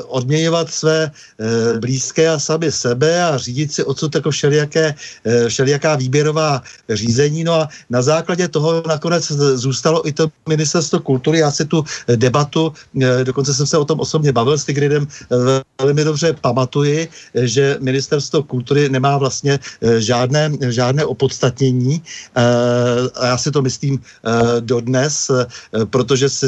odměňovat 0.07 0.69
své 0.69 1.11
blízké 1.79 2.29
a 2.29 2.39
sami 2.39 2.71
sebe 2.71 3.23
a 3.23 3.37
řídit 3.37 3.73
si 3.73 3.83
odsud 3.83 4.15
jako 4.15 4.31
všelijak 4.31 4.66
všelijaké, 4.67 4.95
eh, 5.25 5.49
všelijaká 5.49 5.95
výběrová 5.95 6.61
řízení. 6.89 7.43
No 7.43 7.53
a 7.53 7.69
na 7.89 8.01
základě 8.01 8.47
toho 8.47 8.83
nakonec 8.87 9.31
zůstalo 9.55 10.07
i 10.07 10.11
to 10.11 10.27
ministerstvo 10.49 10.99
kultury. 10.99 11.39
Já 11.39 11.51
si 11.51 11.65
tu 11.65 11.83
debatu, 12.15 12.73
eh, 13.01 13.23
dokonce 13.23 13.53
jsem 13.53 13.67
se 13.67 13.77
o 13.77 13.85
tom 13.85 13.99
osobně 13.99 14.31
bavil 14.31 14.57
s 14.57 14.65
Tigridem, 14.65 15.07
eh, 15.07 15.63
velmi 15.81 16.03
dobře 16.03 16.33
pamatuji, 16.41 17.07
že 17.33 17.77
ministerstvo 17.79 18.43
kultury 18.43 18.89
nemá 18.89 19.17
vlastně 19.17 19.59
žádné, 19.99 20.51
žádné 20.73 21.05
opodstatnění. 21.05 22.01
A 23.15 23.25
já 23.25 23.37
si 23.37 23.51
to 23.51 23.61
myslím 23.61 24.01
dodnes, 24.59 25.31
protože 25.89 26.29
si, 26.29 26.47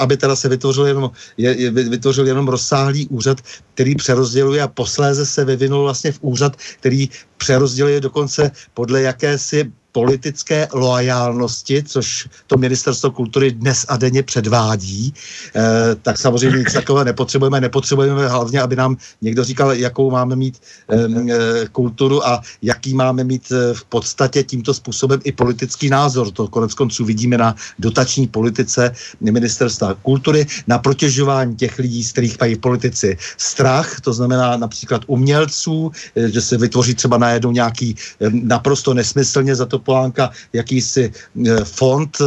aby 0.00 0.16
teda 0.16 0.36
se 0.36 0.48
vytvořil 0.48 0.86
jenom, 0.86 1.10
je, 1.36 1.70
vytvořil 1.70 2.26
jenom 2.26 2.48
rozsáhlý 2.48 3.06
úřad, 3.12 3.38
který 3.74 3.94
přerozděluje 3.94 4.62
a 4.62 4.68
posléze 4.68 5.26
se 5.26 5.44
vyvinul 5.44 5.82
vlastně 5.82 6.12
v 6.12 6.18
úřad, 6.20 6.56
který 6.56 7.08
přerozděluje 7.36 8.00
dokonce 8.00 8.50
podle 8.74 9.02
jakési 9.02 9.72
politické 9.94 10.68
loajálnosti, 10.74 11.82
což 11.86 12.28
to 12.46 12.56
ministerstvo 12.56 13.10
kultury 13.10 13.50
dnes 13.50 13.86
a 13.88 13.96
denně 13.96 14.22
předvádí, 14.22 15.14
eh, 15.14 15.62
tak 16.02 16.18
samozřejmě 16.18 16.58
nic 16.58 16.72
takového 16.72 17.04
nepotřebujeme. 17.04 17.60
Nepotřebujeme 17.60 18.28
hlavně, 18.28 18.58
aby 18.62 18.76
nám 18.76 18.96
někdo 19.22 19.44
říkal, 19.44 19.72
jakou 19.72 20.10
máme 20.10 20.36
mít 20.36 20.58
eh, 20.90 21.70
kulturu 21.72 22.26
a 22.26 22.42
jaký 22.62 22.94
máme 22.94 23.24
mít 23.24 23.46
eh, 23.54 23.74
v 23.74 23.84
podstatě 23.84 24.42
tímto 24.42 24.74
způsobem 24.74 25.20
i 25.24 25.32
politický 25.32 25.86
názor. 25.88 26.30
To 26.34 26.50
konec 26.50 26.74
konců 26.74 27.04
vidíme 27.04 27.38
na 27.38 27.54
dotační 27.78 28.26
politice 28.26 28.90
ministerstva 29.22 29.94
kultury, 30.02 30.46
na 30.66 30.78
protěžování 30.82 31.54
těch 31.54 31.78
lidí, 31.78 32.02
z 32.02 32.12
kterých 32.12 32.40
mají 32.40 32.58
politici 32.58 33.16
strach, 33.38 34.00
to 34.02 34.10
znamená 34.12 34.56
například 34.56 35.06
umělců, 35.06 35.92
že 36.16 36.40
se 36.40 36.58
vytvoří 36.58 36.94
třeba 36.94 37.18
najednou 37.18 37.52
nějaký 37.54 37.94
naprosto 38.30 38.94
nesmyslně 38.94 39.54
za 39.54 39.66
to 39.66 39.83
Topolánka 39.84 40.30
jakýsi 40.52 41.12
eh, 41.12 41.64
fond 41.64 42.16
eh, 42.20 42.26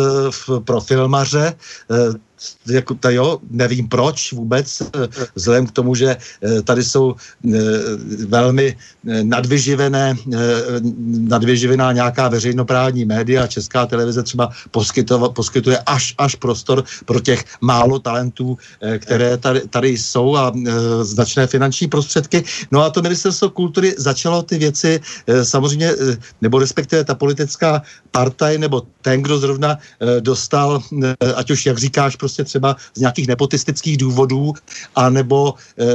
pro 0.63 0.81
filmaře, 0.81 1.53
eh, 1.91 1.95
jako 2.67 2.95
ta 2.95 3.09
jo, 3.09 3.39
nevím 3.51 3.87
proč 3.87 4.33
vůbec, 4.33 4.81
eh, 4.81 5.07
vzhledem 5.35 5.67
k 5.67 5.71
tomu, 5.71 5.95
že 5.95 6.17
eh, 6.17 6.61
tady 6.61 6.83
jsou 6.83 7.15
eh, 7.15 7.57
velmi 8.27 8.77
nadvyživené, 9.23 10.15
nadvyživená 11.07 11.91
nějaká 11.91 12.27
veřejnoprávní 12.27 13.05
média, 13.05 13.47
česká 13.47 13.85
televize 13.85 14.23
třeba 14.23 14.49
poskytuje 15.33 15.77
až, 15.85 16.15
až 16.17 16.35
prostor 16.35 16.83
pro 17.05 17.19
těch 17.19 17.45
málo 17.61 17.99
talentů, 17.99 18.57
které 18.99 19.37
tady, 19.37 19.61
tady 19.67 19.89
jsou 19.89 20.35
a 20.35 20.53
značné 21.01 21.47
finanční 21.47 21.87
prostředky. 21.87 22.43
No 22.71 22.83
a 22.83 22.89
to 22.89 23.01
ministerstvo 23.01 23.49
kultury 23.49 23.95
začalo 23.97 24.43
ty 24.43 24.57
věci 24.57 24.99
samozřejmě, 25.43 25.91
nebo 26.41 26.59
respektive 26.59 27.03
ta 27.03 27.15
politická 27.15 27.81
partaj, 28.11 28.57
nebo 28.57 28.83
ten, 29.01 29.21
kdo 29.21 29.39
zrovna 29.39 29.77
dostal, 30.19 30.83
ať 31.35 31.51
už 31.51 31.65
jak 31.65 31.77
říkáš, 31.77 32.15
prostě 32.27 32.43
třeba 32.43 32.75
z 32.95 32.99
nějakých 32.99 33.27
nepotistických 33.27 33.97
důvodů, 33.97 34.53
anebo 34.95 35.55
e, 35.79 35.85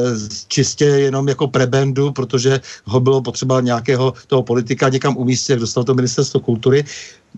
čistě 0.49 0.85
jenom 1.13 1.29
jako 1.29 1.53
prebendu, 1.53 2.13
protože 2.13 2.61
ho 2.85 3.01
bylo 3.01 3.21
potřeba 3.21 3.61
nějakého 3.61 4.17
toho 4.27 4.43
politika 4.43 4.89
někam 4.89 5.17
umístit, 5.17 5.53
jak 5.53 5.61
dostal 5.61 5.85
to 5.85 5.95
ministerstvo 5.95 6.41
kultury. 6.41 6.85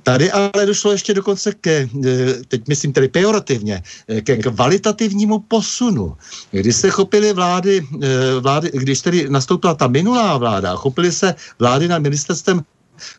Tady 0.03 0.31
ale 0.31 0.67
došlo 0.67 0.93
ještě 0.93 1.15
dokonce 1.15 1.55
ke, 1.55 1.89
teď 2.49 2.69
myslím 2.69 2.93
tedy 2.93 3.09
pejorativně, 3.09 3.83
ke 4.23 4.37
kvalitativnímu 4.37 5.39
posunu. 5.49 6.17
Když 6.51 6.77
se 6.77 6.91
chopili 6.91 7.33
vlády, 7.33 7.87
vlády, 8.41 8.71
když 8.75 9.01
tedy 9.01 9.31
nastoupila 9.31 9.75
ta 9.75 9.87
minulá 9.87 10.39
vláda, 10.39 10.75
chopili 10.75 11.13
se 11.13 11.35
vlády 11.59 11.89
nad 11.89 12.03
ministerstvem 12.03 12.63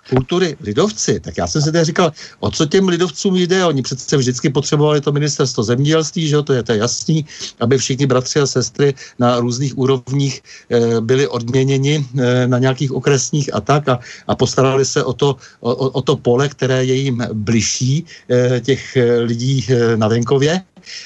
kultury 0.09 0.57
lidovci, 0.61 1.19
tak 1.19 1.37
já 1.37 1.47
jsem 1.47 1.61
si 1.61 1.71
tady 1.71 1.85
říkal, 1.85 2.11
o 2.39 2.51
co 2.51 2.65
těm 2.65 2.87
lidovcům 2.87 3.35
jde, 3.35 3.65
oni 3.65 3.81
přece 3.81 4.17
vždycky 4.17 4.49
potřebovali 4.49 5.01
to 5.01 5.11
ministerstvo 5.11 5.63
zemědělství, 5.63 6.27
že 6.27 6.35
jo, 6.35 6.43
to 6.43 6.53
je 6.53 6.63
to 6.63 6.73
jasný, 6.73 7.25
aby 7.59 7.77
všichni 7.77 8.05
bratři 8.05 8.39
a 8.39 8.45
sestry 8.45 8.93
na 9.19 9.39
různých 9.39 9.77
úrovních 9.77 10.41
e, 10.69 11.01
byli 11.01 11.27
odměněni 11.27 12.05
e, 12.17 12.47
na 12.47 12.59
nějakých 12.59 12.91
okresních 12.91 13.53
a 13.53 13.61
tak 13.61 13.89
a, 13.89 13.99
a 14.27 14.35
postarali 14.35 14.85
se 14.85 15.03
o 15.03 15.13
to, 15.13 15.35
o, 15.59 15.75
o 15.75 16.01
to 16.01 16.15
pole, 16.15 16.49
které 16.49 16.85
je 16.85 16.93
jim 16.93 17.23
bližší 17.33 18.05
e, 18.29 18.59
těch 18.59 18.97
lidí 19.23 19.65
e, 19.69 19.97
na 19.97 20.07
venkově 20.07 20.61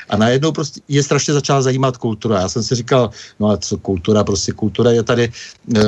a 0.09 0.17
najednou 0.17 0.51
prostě 0.51 0.81
je 0.87 1.03
strašně 1.03 1.33
začala 1.33 1.61
zajímat 1.61 1.97
kultura. 1.97 2.41
Já 2.41 2.49
jsem 2.49 2.63
si 2.63 2.75
říkal, 2.75 3.09
no 3.39 3.47
a 3.47 3.57
co 3.57 3.77
kultura, 3.77 4.23
prostě 4.23 4.51
kultura 4.51 4.91
je 4.91 5.03
tady, 5.03 5.31
e, 5.75 5.81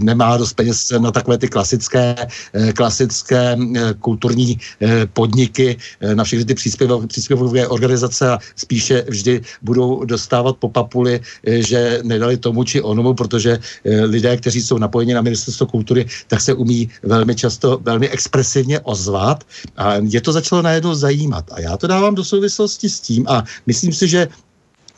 nemá 0.00 0.36
dost 0.36 0.52
peněz 0.52 0.92
na 0.98 1.10
takové 1.10 1.38
ty 1.38 1.48
klasické, 1.48 2.16
e, 2.52 2.72
klasické 2.72 3.56
e, 3.56 3.94
kulturní 4.00 4.58
e, 4.82 5.06
podniky, 5.06 5.76
e, 6.00 6.14
na 6.14 6.24
všechny 6.24 6.44
ty 6.44 6.54
příspěvové, 6.54 7.06
příspěvové 7.06 7.68
organizace 7.68 8.30
a 8.30 8.38
spíše 8.56 9.04
vždy 9.08 9.40
budou 9.62 10.04
dostávat 10.04 10.56
po 10.56 10.68
papuli, 10.68 11.20
e, 11.44 11.62
že 11.62 12.00
nedali 12.02 12.36
tomu 12.36 12.64
či 12.64 12.82
onomu, 12.82 13.14
protože 13.14 13.58
e, 13.84 14.04
lidé, 14.04 14.36
kteří 14.36 14.62
jsou 14.62 14.78
napojeni 14.78 15.14
na 15.14 15.20
ministerstvo 15.20 15.66
kultury, 15.66 16.06
tak 16.28 16.40
se 16.40 16.54
umí 16.54 16.90
velmi 17.02 17.34
často, 17.34 17.78
velmi 17.82 18.08
expresivně 18.08 18.80
ozvat 18.80 19.44
a 19.76 19.94
je 19.94 20.20
to 20.20 20.32
začalo 20.32 20.62
najednou 20.62 20.94
zajímat. 20.94 21.44
A 21.52 21.60
já 21.60 21.76
to 21.76 21.86
dávám 21.86 22.14
do 22.14 22.24
souvislosti 22.24 22.69
souvislosti 22.70 22.90
s 22.90 23.00
tím 23.00 23.28
a 23.28 23.44
myslím 23.66 23.92
si, 23.92 24.08
že 24.08 24.28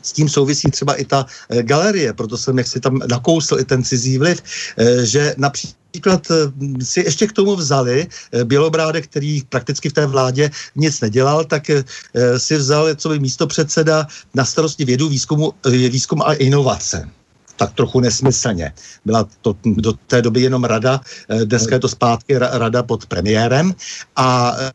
s 0.01 0.11
tím 0.11 0.29
souvisí 0.29 0.71
třeba 0.71 0.95
i 0.95 1.05
ta 1.05 1.25
e, 1.49 1.63
galerie, 1.63 2.13
proto 2.13 2.37
jsem 2.37 2.57
jak 2.57 2.67
si 2.67 2.79
tam 2.79 2.99
nakousl 3.07 3.59
i 3.59 3.65
ten 3.65 3.83
cizí 3.83 4.17
vliv, 4.17 4.43
e, 4.77 5.05
že 5.05 5.35
například 5.37 6.27
e, 6.31 6.51
si 6.83 6.99
ještě 6.99 7.27
k 7.27 7.33
tomu 7.33 7.55
vzali 7.55 8.07
Bělobráde, 8.43 9.01
který 9.01 9.41
prakticky 9.49 9.89
v 9.89 9.93
té 9.93 10.05
vládě 10.05 10.51
nic 10.75 11.01
nedělal, 11.01 11.45
tak 11.45 11.71
si 12.37 12.57
vzal 12.57 12.95
co 12.95 13.09
by 13.09 13.19
místo 13.19 13.47
předseda 13.47 14.07
na 14.33 14.45
starosti 14.45 14.85
vědu, 14.85 15.07
výzkumu, 15.09 15.53
výzkum 15.65 16.21
a 16.21 16.33
inovace 16.33 17.09
tak 17.55 17.73
trochu 17.73 17.99
nesmyslně. 17.99 18.73
Byla 19.05 19.27
to 19.41 19.55
do 19.65 19.93
té 19.93 20.21
doby 20.21 20.41
jenom 20.41 20.63
rada, 20.63 21.01
eh, 21.29 21.45
dneska 21.45 21.75
je 21.75 21.79
to 21.79 21.89
zpátky 21.89 22.37
rada 22.37 22.83
pod 22.83 23.05
premiérem 23.05 23.73
a 24.15 24.55
e, 24.57 24.71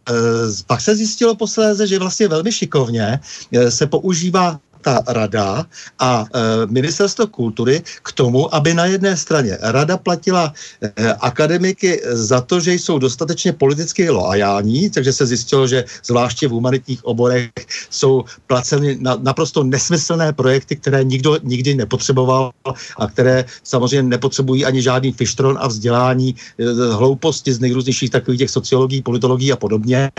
pak 0.66 0.80
se 0.80 0.96
zjistilo 0.96 1.34
posléze, 1.34 1.86
že 1.86 1.98
vlastně 1.98 2.28
velmi 2.28 2.52
šikovně 2.52 3.20
e, 3.52 3.70
se 3.70 3.86
používá 3.86 4.60
ta 4.88 5.04
rada 5.12 5.68
a 6.00 6.24
e, 6.24 6.66
ministerstvo 6.66 7.26
kultury 7.26 7.82
k 8.02 8.12
tomu, 8.12 8.48
aby 8.54 8.72
na 8.74 8.88
jedné 8.88 9.16
straně 9.16 9.58
rada 9.60 10.00
platila 10.00 10.52
e, 10.80 11.12
akademiky 11.20 12.00
za 12.08 12.40
to, 12.40 12.60
že 12.60 12.72
jsou 12.72 12.98
dostatečně 12.98 13.52
politicky 13.52 14.08
loajální, 14.08 14.90
takže 14.90 15.12
se 15.12 15.26
zjistilo, 15.26 15.68
že 15.68 15.84
zvláště 16.04 16.48
v 16.48 16.56
humanitních 16.56 17.04
oborech 17.04 17.52
jsou 17.90 18.24
placeny 18.46 18.96
na, 19.00 19.20
naprosto 19.20 19.60
nesmyslné 19.64 20.32
projekty, 20.32 20.76
které 20.76 21.04
nikdo 21.04 21.36
nikdy 21.42 21.74
nepotřeboval 21.74 22.50
a 22.96 23.04
které 23.06 23.44
samozřejmě 23.64 24.16
nepotřebují 24.16 24.64
ani 24.64 24.82
žádný 24.82 25.12
fištron 25.12 25.58
a 25.60 25.68
vzdělání, 25.68 26.32
e, 26.32 26.64
hlouposti 26.96 27.52
z 27.52 27.60
nejrůznějších 27.60 28.10
takových 28.10 28.48
těch 28.48 28.50
sociologií, 28.50 29.02
politologií 29.02 29.52
a 29.52 29.60
podobně. 29.60 30.10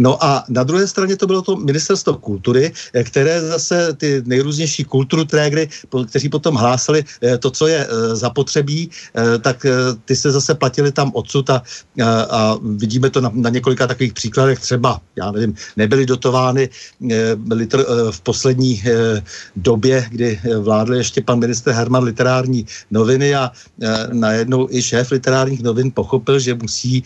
No 0.00 0.16
a 0.24 0.44
na 0.48 0.64
druhé 0.64 0.86
straně 0.86 1.16
to 1.16 1.26
bylo 1.26 1.42
to 1.42 1.56
ministerstvo 1.56 2.16
kultury, 2.16 2.72
které 3.04 3.40
zase 3.40 3.89
ty 3.96 4.22
nejrůznější 4.26 4.84
kulturu 4.84 5.24
trégry, 5.24 5.68
kteří 6.08 6.28
potom 6.28 6.54
hlásali 6.54 7.04
eh, 7.22 7.38
to, 7.38 7.50
co 7.50 7.66
je 7.66 7.86
eh, 7.86 8.16
zapotřebí, 8.16 8.90
eh, 8.90 9.38
tak 9.38 9.66
ty 10.04 10.16
se 10.16 10.32
zase 10.32 10.54
platili 10.54 10.92
tam 10.92 11.10
odsud 11.14 11.50
a, 11.50 11.62
a 12.30 12.56
vidíme 12.62 13.10
to 13.10 13.20
na, 13.20 13.30
na 13.34 13.50
několika 13.50 13.86
takových 13.86 14.12
příkladech. 14.12 14.58
Třeba, 14.58 15.00
já 15.16 15.30
nevím, 15.30 15.54
nebyly 15.76 16.06
dotovány 16.06 16.68
litr, 17.50 17.84
v 18.10 18.20
poslední 18.20 18.82
době, 19.56 20.06
kdy 20.10 20.40
vládl 20.58 20.94
ještě 20.94 21.20
pan 21.22 21.38
minister 21.38 21.72
Herman 21.72 22.04
literární 22.04 22.66
noviny 22.90 23.34
a 23.34 23.52
najednou 24.12 24.68
i 24.70 24.82
šéf 24.82 25.10
literárních 25.10 25.62
novin 25.62 25.90
pochopil, 25.90 26.38
že 26.38 26.54
musí 26.54 27.02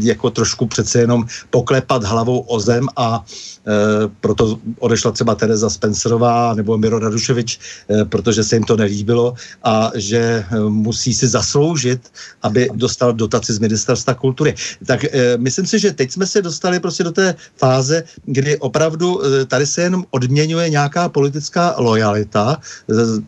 jako 0.00 0.30
trošku 0.30 0.66
přece 0.66 1.00
jenom 1.00 1.24
poklepat 1.50 2.04
hlavou 2.04 2.40
o 2.40 2.60
zem 2.60 2.88
a 2.96 3.24
proto 4.20 4.58
odešla 4.78 5.12
třeba 5.12 5.29
Tereza 5.34 5.70
Spencerová 5.70 6.54
nebo 6.54 6.78
Miro 6.78 6.98
Raduševič, 6.98 7.58
eh, 7.58 8.04
protože 8.04 8.44
se 8.44 8.56
jim 8.56 8.64
to 8.64 8.76
nelíbilo 8.76 9.34
a 9.64 9.90
že 9.94 10.44
eh, 10.44 10.60
musí 10.68 11.14
si 11.14 11.28
zasloužit, 11.28 12.00
aby 12.42 12.68
dostal 12.74 13.12
dotaci 13.12 13.52
z 13.52 13.58
ministerstva 13.58 14.14
kultury. 14.14 14.54
Tak 14.86 15.04
eh, 15.04 15.36
myslím 15.36 15.66
si, 15.66 15.78
že 15.78 15.92
teď 15.92 16.10
jsme 16.10 16.26
se 16.26 16.42
dostali 16.42 16.80
prostě 16.80 17.04
do 17.04 17.12
té 17.12 17.34
fáze, 17.56 18.04
kdy 18.24 18.58
opravdu 18.58 19.20
tady 19.46 19.66
se 19.66 19.82
jenom 19.82 20.04
odměňuje 20.10 20.70
nějaká 20.70 21.08
politická 21.08 21.74
lojalita. 21.78 22.60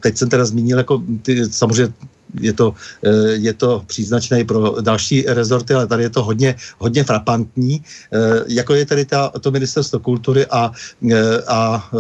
Teď 0.01 0.17
jsem 0.17 0.29
teda 0.29 0.45
zmínil 0.45 0.79
jako 0.79 1.03
ty, 1.23 1.45
samozřejmě 1.51 1.93
je 2.41 2.53
to, 2.53 2.75
eh, 3.05 3.33
je 3.33 3.53
to 3.53 3.83
příznačné 3.87 4.45
pro 4.45 4.81
další 4.81 5.25
rezorty, 5.29 5.75
ale 5.75 5.87
tady 5.87 6.03
je 6.03 6.11
to 6.11 6.23
hodně, 6.25 6.55
hodně 6.79 7.05
frapantní, 7.05 7.83
eh, 8.13 8.45
jako 8.49 8.75
je 8.75 8.87
tady 8.87 9.05
ta, 9.05 9.29
to 9.41 9.51
ministerstvo 9.51 9.99
kultury 9.99 10.47
a, 10.47 10.73
eh, 11.11 11.43
a 11.49 11.91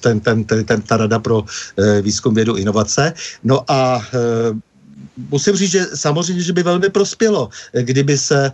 ten, 0.00 0.20
ten, 0.20 0.44
ten, 0.44 0.64
ten, 0.64 0.82
ta 0.82 0.96
rada 0.96 1.18
pro 1.18 1.44
výzkum, 2.02 2.34
vědu, 2.34 2.56
inovace. 2.56 3.12
No 3.44 3.64
a 3.68 4.02
musím 5.30 5.56
říct, 5.56 5.70
že 5.70 5.86
samozřejmě, 5.94 6.42
že 6.42 6.52
by 6.52 6.62
velmi 6.62 6.88
prospělo, 6.88 7.48
kdyby 7.72 8.18
se 8.18 8.46
e, 8.46 8.52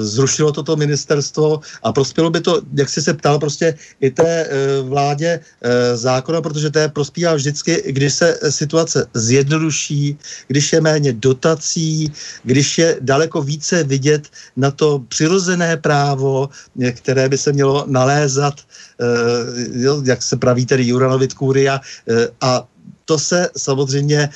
zrušilo 0.00 0.52
toto 0.52 0.76
ministerstvo 0.76 1.60
a 1.82 1.92
prospělo 1.92 2.30
by 2.30 2.40
to, 2.40 2.60
jak 2.74 2.88
jsi 2.88 3.02
se 3.02 3.14
ptal, 3.14 3.38
prostě 3.38 3.74
i 4.00 4.10
té 4.10 4.44
e, 4.44 4.48
vládě 4.82 5.40
e, 5.40 5.96
zákona, 5.96 6.40
protože 6.40 6.70
to 6.70 6.78
je 6.78 6.88
prospívá 6.88 7.34
vždycky, 7.34 7.82
když 7.86 8.14
se 8.14 8.38
situace 8.50 9.06
zjednoduší, 9.14 10.18
když 10.48 10.72
je 10.72 10.80
méně 10.80 11.12
dotací, 11.12 12.12
když 12.42 12.78
je 12.78 12.96
daleko 13.00 13.42
více 13.42 13.84
vidět 13.84 14.28
na 14.56 14.70
to 14.70 15.04
přirozené 15.08 15.76
právo, 15.76 16.48
které 16.94 17.28
by 17.28 17.38
se 17.38 17.52
mělo 17.52 17.84
nalézat, 17.86 18.54
e, 18.60 19.80
jo, 19.80 20.02
jak 20.04 20.22
se 20.22 20.36
praví 20.36 20.66
tedy 20.66 20.84
Juranovit 20.84 21.34
Kůria, 21.34 21.80
e, 22.08 22.28
a 22.40 22.66
to 23.08 23.18
se 23.18 23.48
samozřejmě 23.56 24.18
e, 24.20 24.28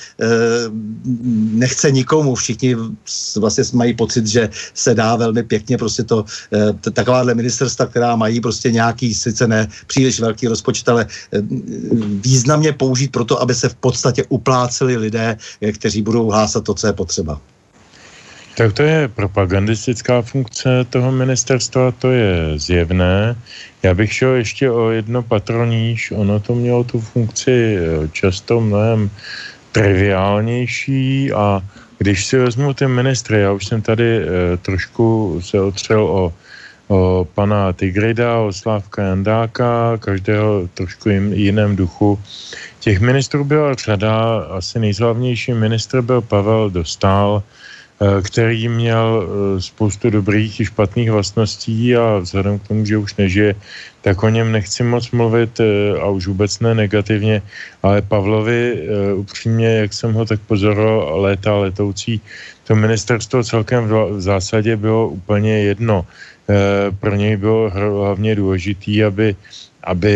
nechce 1.53 1.91
nikomu. 1.91 2.35
Všichni 2.35 2.75
vlastně 3.37 3.63
mají 3.73 3.93
pocit, 3.93 4.27
že 4.27 4.49
se 4.73 4.95
dá 4.97 5.15
velmi 5.15 5.43
pěkně 5.43 5.77
prostě 5.77 6.03
to, 6.03 6.25
e, 6.53 6.91
takováhle 6.91 7.37
ministerstva, 7.37 7.85
která 7.85 8.15
mají 8.15 8.41
prostě 8.41 8.71
nějaký, 8.71 9.13
sice 9.13 9.47
ne 9.47 9.69
příliš 9.87 10.19
velký 10.19 10.47
rozpočet, 10.47 10.89
ale 10.89 11.05
e, 11.05 11.07
významně 12.25 12.73
použít 12.73 13.11
pro 13.13 13.25
to, 13.25 13.41
aby 13.41 13.53
se 13.55 13.69
v 13.69 13.75
podstatě 13.75 14.25
upláceli 14.29 14.97
lidé, 14.97 15.37
kteří 15.73 16.01
budou 16.01 16.33
hlásat 16.33 16.63
to, 16.65 16.73
co 16.73 16.87
je 16.87 16.93
potřeba. 16.93 17.52
Tak 18.53 18.73
to 18.73 18.83
je 18.83 19.07
propagandistická 19.07 20.21
funkce 20.21 20.85
toho 20.89 21.11
ministerstva, 21.11 21.91
to 21.91 22.11
je 22.11 22.59
zjevné. 22.59 23.35
Já 23.83 23.93
bych 23.93 24.13
šel 24.13 24.33
ještě 24.33 24.71
o 24.71 24.89
jedno 24.89 25.23
patroníž, 25.23 26.11
ono 26.11 26.39
to 26.39 26.55
mělo 26.55 26.83
tu 26.83 26.99
funkci 26.99 27.77
eh, 27.77 28.07
často 28.11 28.61
mnohem 28.61 29.09
triviálnější 29.71 31.33
a 31.33 31.61
když 31.97 32.25
si 32.25 32.37
vezmu 32.37 32.73
ty 32.73 32.87
ministry, 32.87 33.41
já 33.41 33.51
už 33.51 33.65
jsem 33.65 33.81
tady 33.81 34.17
e, 34.17 34.57
trošku 34.57 35.39
se 35.41 35.61
otřel 35.61 36.03
o, 36.03 36.33
o 36.87 37.27
pana 37.33 37.73
Tigrida, 37.73 38.39
o 38.39 38.53
Slávka 38.53 39.03
Jandáka, 39.03 39.97
každého 39.97 40.67
trošku 40.73 41.09
jim, 41.09 41.33
jiném 41.33 41.75
duchu. 41.75 42.19
Těch 42.79 42.99
ministrů 42.99 43.43
byla 43.43 43.73
řada, 43.73 44.37
asi 44.51 44.79
nejslavnější 44.79 45.53
ministr 45.53 46.01
byl 46.01 46.21
Pavel 46.21 46.69
Dostal, 46.69 47.43
Eh, 47.43 47.62
který 48.21 48.69
měl 48.69 49.07
eh, 49.23 49.61
spoustu 49.61 50.09
dobrých 50.09 50.59
i 50.59 50.65
špatných 50.65 51.11
vlastností 51.11 51.95
a 51.95 52.17
vzhledem 52.17 52.59
k 52.59 52.67
tomu, 52.67 52.85
že 52.85 52.97
už 52.97 53.15
nežije, 53.15 53.55
tak 54.01 54.23
o 54.23 54.29
něm 54.29 54.51
nechci 54.51 54.83
moc 54.83 55.11
mluvit 55.11 55.59
eh, 55.59 55.99
a 55.99 56.09
už 56.09 56.27
vůbec 56.27 56.59
ne 56.59 56.75
negativně, 56.75 57.41
ale 57.83 58.01
Pavlovi 58.01 58.87
upřímně, 59.15 59.67
jak 59.67 59.93
jsem 59.93 60.13
ho 60.13 60.25
tak 60.25 60.39
pozoroval 60.41 61.21
léta 61.21 61.55
letoucí, 61.55 62.21
to 62.63 62.75
ministerstvo 62.75 63.43
celkem 63.43 63.87
v 63.87 64.21
zásadě 64.21 64.75
bylo 64.77 65.07
úplně 65.09 65.63
jedno. 65.63 66.05
pro 66.99 67.15
něj 67.15 67.37
bylo 67.37 67.69
hlavně 67.69 68.35
důležitý, 68.35 69.03
aby 69.03 69.35
aby 69.83 70.15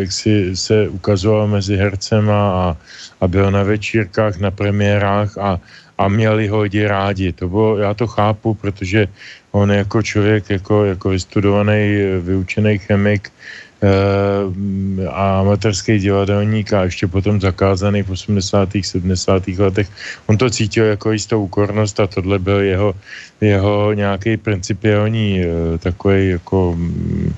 jak 0.00 0.12
si 0.12 0.56
se 0.56 0.88
ukazoval 0.88 1.46
mezi 1.46 1.76
hercema 1.76 2.38
a, 2.50 2.76
a 3.20 3.24
byl 3.28 3.50
na 3.50 3.62
večírkách, 3.62 4.38
na 4.38 4.50
premiérách 4.50 5.38
a, 5.38 5.58
a 5.98 6.08
měli 6.08 6.48
ho 6.48 6.60
lidi 6.60 6.86
rádi. 6.86 7.32
To 7.32 7.48
bylo, 7.48 7.78
já 7.78 7.94
to 7.94 8.06
chápu, 8.06 8.54
protože 8.54 9.08
on 9.52 9.70
jako 9.70 10.02
člověk, 10.02 10.50
jako, 10.50 10.84
jako 10.84 11.08
vystudovaný, 11.08 11.98
vyučený 12.20 12.78
chemik, 12.78 13.30
Eh, 13.76 15.06
a 15.12 15.40
amatérský 15.44 16.00
divadelník 16.00 16.72
a 16.72 16.88
ještě 16.88 17.06
potom 17.06 17.40
zakázaný 17.40 18.02
v 18.02 18.10
80. 18.10 18.68
70. 18.80 19.48
letech. 19.58 19.88
On 20.26 20.38
to 20.38 20.50
cítil 20.50 20.84
jako 20.84 21.12
jistou 21.12 21.44
úkornost 21.44 22.00
a 22.00 22.06
tohle 22.06 22.38
byl 22.38 22.60
jeho, 22.60 22.94
jeho 23.40 23.92
nějaký 23.92 24.36
principiální 24.36 25.44
eh, 25.44 25.78
takový 25.78 26.28
jako 26.28 26.72
mm, 26.76 27.34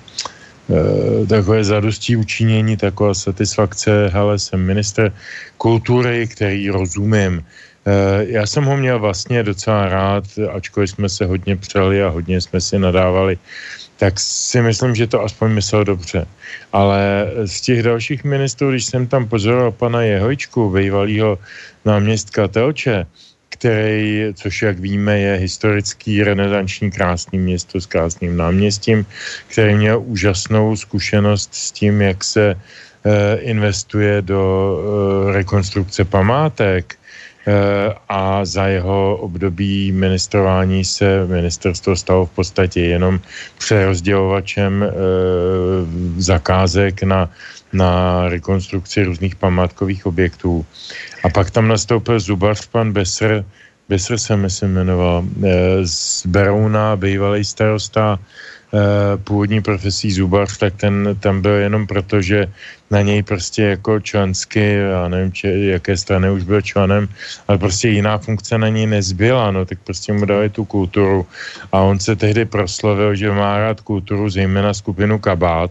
eh, 0.70 1.26
takové 1.26 1.64
zadostí 1.64 2.16
učinění, 2.16 2.76
taková 2.76 3.14
satisfakce, 3.14 4.08
hele, 4.14 4.38
jsem 4.38 4.62
minister 4.62 5.12
kultury, 5.58 6.26
který 6.26 6.70
rozumím. 6.70 7.42
Já 8.20 8.46
jsem 8.46 8.64
ho 8.64 8.76
měl 8.76 8.98
vlastně 8.98 9.42
docela 9.42 9.88
rád, 9.88 10.24
ačkoliv 10.52 10.90
jsme 10.90 11.08
se 11.08 11.24
hodně 11.24 11.56
přeli 11.56 12.02
a 12.02 12.08
hodně 12.08 12.40
jsme 12.40 12.60
si 12.60 12.78
nadávali 12.78 13.38
tak 13.98 14.20
si 14.20 14.62
myslím, 14.62 14.94
že 14.94 15.06
to 15.06 15.22
aspoň 15.22 15.52
myslel 15.52 15.84
dobře. 15.84 16.26
Ale 16.72 17.26
z 17.44 17.60
těch 17.60 17.82
dalších 17.82 18.24
ministrů, 18.24 18.70
když 18.70 18.84
jsem 18.84 19.06
tam 19.06 19.26
pozoroval 19.26 19.72
pana 19.72 20.02
Jehojčku, 20.02 20.70
bývalého 20.70 21.38
náměstka 21.84 22.48
Telče, 22.48 23.06
který, 23.48 24.24
což 24.34 24.62
jak 24.62 24.78
víme, 24.78 25.18
je 25.18 25.34
historický 25.34 26.22
renesanční 26.22 26.90
krásný 26.90 27.38
město 27.38 27.80
s 27.80 27.86
krásným 27.86 28.36
náměstím, 28.36 29.06
který 29.50 29.74
měl 29.74 30.02
úžasnou 30.06 30.76
zkušenost 30.76 31.54
s 31.54 31.72
tím, 31.72 32.02
jak 32.02 32.24
se 32.24 32.54
eh, 32.54 33.36
investuje 33.36 34.22
do 34.22 34.40
eh, 34.78 35.32
rekonstrukce 35.32 36.04
památek, 36.04 36.97
Eh, 36.97 36.97
a 38.08 38.44
za 38.44 38.66
jeho 38.66 39.16
období 39.16 39.92
ministrování 39.92 40.84
se 40.84 41.26
ministerstvo 41.26 41.96
stalo 41.96 42.26
v 42.26 42.30
podstatě 42.30 42.80
jenom 42.80 43.20
přerozdělovačem 43.58 44.82
eh, 44.82 44.90
zakázek 46.16 47.02
na, 47.02 47.30
na 47.72 48.22
rekonstrukci 48.28 49.04
různých 49.04 49.36
památkových 49.36 50.06
objektů. 50.06 50.66
A 51.24 51.28
pak 51.28 51.50
tam 51.50 51.68
nastoupil 51.68 52.20
zubař 52.20 52.66
pan 52.66 52.92
Besr, 52.92 53.44
Besr 53.88 54.18
se 54.18 54.36
myslím 54.36 54.72
jmenoval, 54.74 55.24
eh, 55.24 55.86
z 55.86 56.26
Berouna, 56.26 56.96
bývalý 56.96 57.44
starosta, 57.44 58.18
Eh, 58.18 58.22
původní 59.24 59.62
profesí 59.62 60.12
zubař, 60.12 60.58
tak 60.58 60.74
ten 60.76 61.16
tam 61.20 61.42
byl 61.42 61.52
jenom 61.52 61.86
proto, 61.86 62.22
že 62.22 62.46
na 62.90 63.00
něj 63.02 63.22
prostě 63.22 63.62
jako 63.62 64.00
člensky, 64.00 64.72
já 64.74 65.08
nevím, 65.08 65.32
či, 65.32 65.48
jaké 65.72 65.96
strany 65.96 66.30
už 66.30 66.42
byl 66.42 66.60
členem, 66.60 67.08
ale 67.48 67.58
prostě 67.58 67.88
jiná 67.88 68.18
funkce 68.18 68.58
na 68.58 68.68
něj 68.68 68.86
nezbyla, 68.86 69.50
no, 69.50 69.64
tak 69.64 69.78
prostě 69.84 70.12
mu 70.12 70.24
dali 70.24 70.48
tu 70.48 70.64
kulturu. 70.64 71.26
A 71.72 71.80
on 71.80 72.00
se 72.00 72.16
tehdy 72.16 72.44
proslovil, 72.44 73.14
že 73.14 73.30
má 73.30 73.58
rád 73.58 73.80
kulturu, 73.80 74.30
zejména 74.30 74.74
skupinu 74.74 75.18
Kabát, 75.18 75.70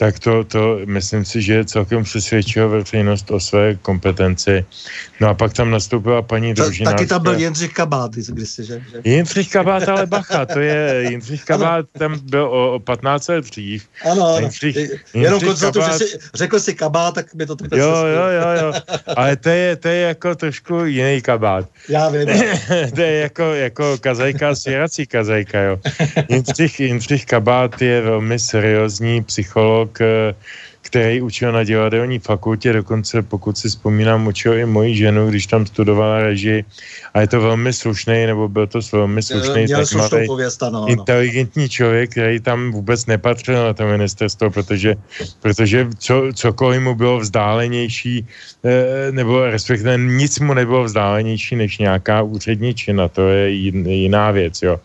tak 0.00 0.18
to, 0.18 0.44
to 0.44 0.80
myslím 0.84 1.24
si, 1.24 1.42
že 1.42 1.64
celkem 1.64 2.04
přesvědčilo 2.04 2.68
veřejnost 2.68 3.30
o 3.30 3.40
své 3.40 3.74
kompetenci. 3.74 4.64
No 5.20 5.28
a 5.28 5.34
pak 5.34 5.52
tam 5.52 5.70
nastoupila 5.70 6.22
paní 6.22 6.54
družinářka. 6.54 6.96
Taky 6.96 7.08
tam 7.08 7.22
byl 7.22 7.38
Jindřich 7.38 7.72
Kabát, 7.72 8.10
kdysi, 8.10 8.64
že? 8.64 8.82
že? 8.92 9.00
Jindřich 9.04 9.50
Kabát, 9.50 9.88
ale 9.88 10.06
bacha, 10.06 10.46
to 10.46 10.60
je, 10.60 11.06
Jindřich 11.10 11.44
Kabát 11.44 11.86
tam 11.98 12.18
byl 12.22 12.44
o, 12.44 12.74
o 12.74 12.78
15 12.78 13.28
let 13.28 13.44
dřív. 13.44 13.88
Ano, 14.10 14.26
ano. 14.26 14.38
Jindřich, 14.38 14.76
Jindřich 14.76 15.00
Jenom 15.14 15.40
konstatuju, 15.40 15.84
Kabát... 15.84 16.00
že 16.00 16.06
si, 16.06 16.18
řekl 16.34 16.60
si 16.60 16.74
Kabát, 16.74 17.14
tak 17.14 17.34
mi 17.34 17.46
to 17.46 17.56
tak 17.56 17.68
Jo, 17.72 17.94
jo, 18.06 18.26
jo, 18.40 18.48
jo, 18.62 18.72
ale 19.16 19.36
to 19.36 19.48
je, 19.48 19.76
to 19.76 19.88
je 19.88 20.00
jako 20.00 20.34
trošku 20.34 20.84
jiný 20.84 21.22
Kabát. 21.22 21.68
Já 21.88 22.08
vím. 22.08 22.28
to 22.94 23.00
je 23.00 23.18
jako, 23.18 23.42
jako 23.42 23.98
kazajka, 23.98 24.54
svěrací 24.54 25.06
kazajka, 25.06 25.60
jo. 25.62 25.80
Jindřich, 26.28 26.80
Jindřich 26.80 27.26
Kabát 27.26 27.82
je 27.82 28.00
velmi 28.00 28.38
seriózní 28.38 29.22
psycholog, 29.24 29.89
eh, 29.98 30.34
který 30.90 31.22
učil 31.22 31.52
na 31.52 31.62
divadelní 31.64 32.18
fakultě, 32.18 32.72
dokonce 32.72 33.22
pokud 33.22 33.58
si 33.58 33.68
vzpomínám, 33.68 34.26
učil 34.26 34.58
i 34.58 34.66
moji 34.66 34.96
ženu, 34.96 35.30
když 35.30 35.46
tam 35.46 35.66
studovala 35.66 36.18
režii 36.18 36.64
a 37.14 37.20
je 37.20 37.26
to 37.26 37.40
velmi 37.40 37.72
slušný, 37.72 38.26
nebo 38.26 38.48
byl 38.48 38.66
to 38.66 38.78
velmi 38.92 39.22
slušný, 39.22 39.66
zajímavý, 39.70 40.26
inteligentní 40.86 41.68
člověk, 41.68 42.10
který 42.10 42.40
tam 42.40 42.72
vůbec 42.72 43.06
nepatřil 43.06 43.54
na 43.54 43.72
to 43.72 43.86
ministerstvo, 43.86 44.50
protože, 44.50 44.94
protože 45.40 45.88
co, 45.98 46.14
cokoliv 46.34 46.82
mu 46.82 46.94
bylo 46.94 47.18
vzdálenější, 47.22 48.26
eh, 48.64 49.12
nebo 49.14 49.46
respektive 49.46 49.98
nic 49.98 50.38
mu 50.42 50.54
nebylo 50.54 50.84
vzdálenější 50.84 51.56
než 51.56 51.78
nějaká 51.78 52.22
úředničina, 52.22 53.08
to 53.08 53.28
je 53.28 53.50
jiná 53.86 54.30
věc, 54.30 54.62
jo. 54.62 54.80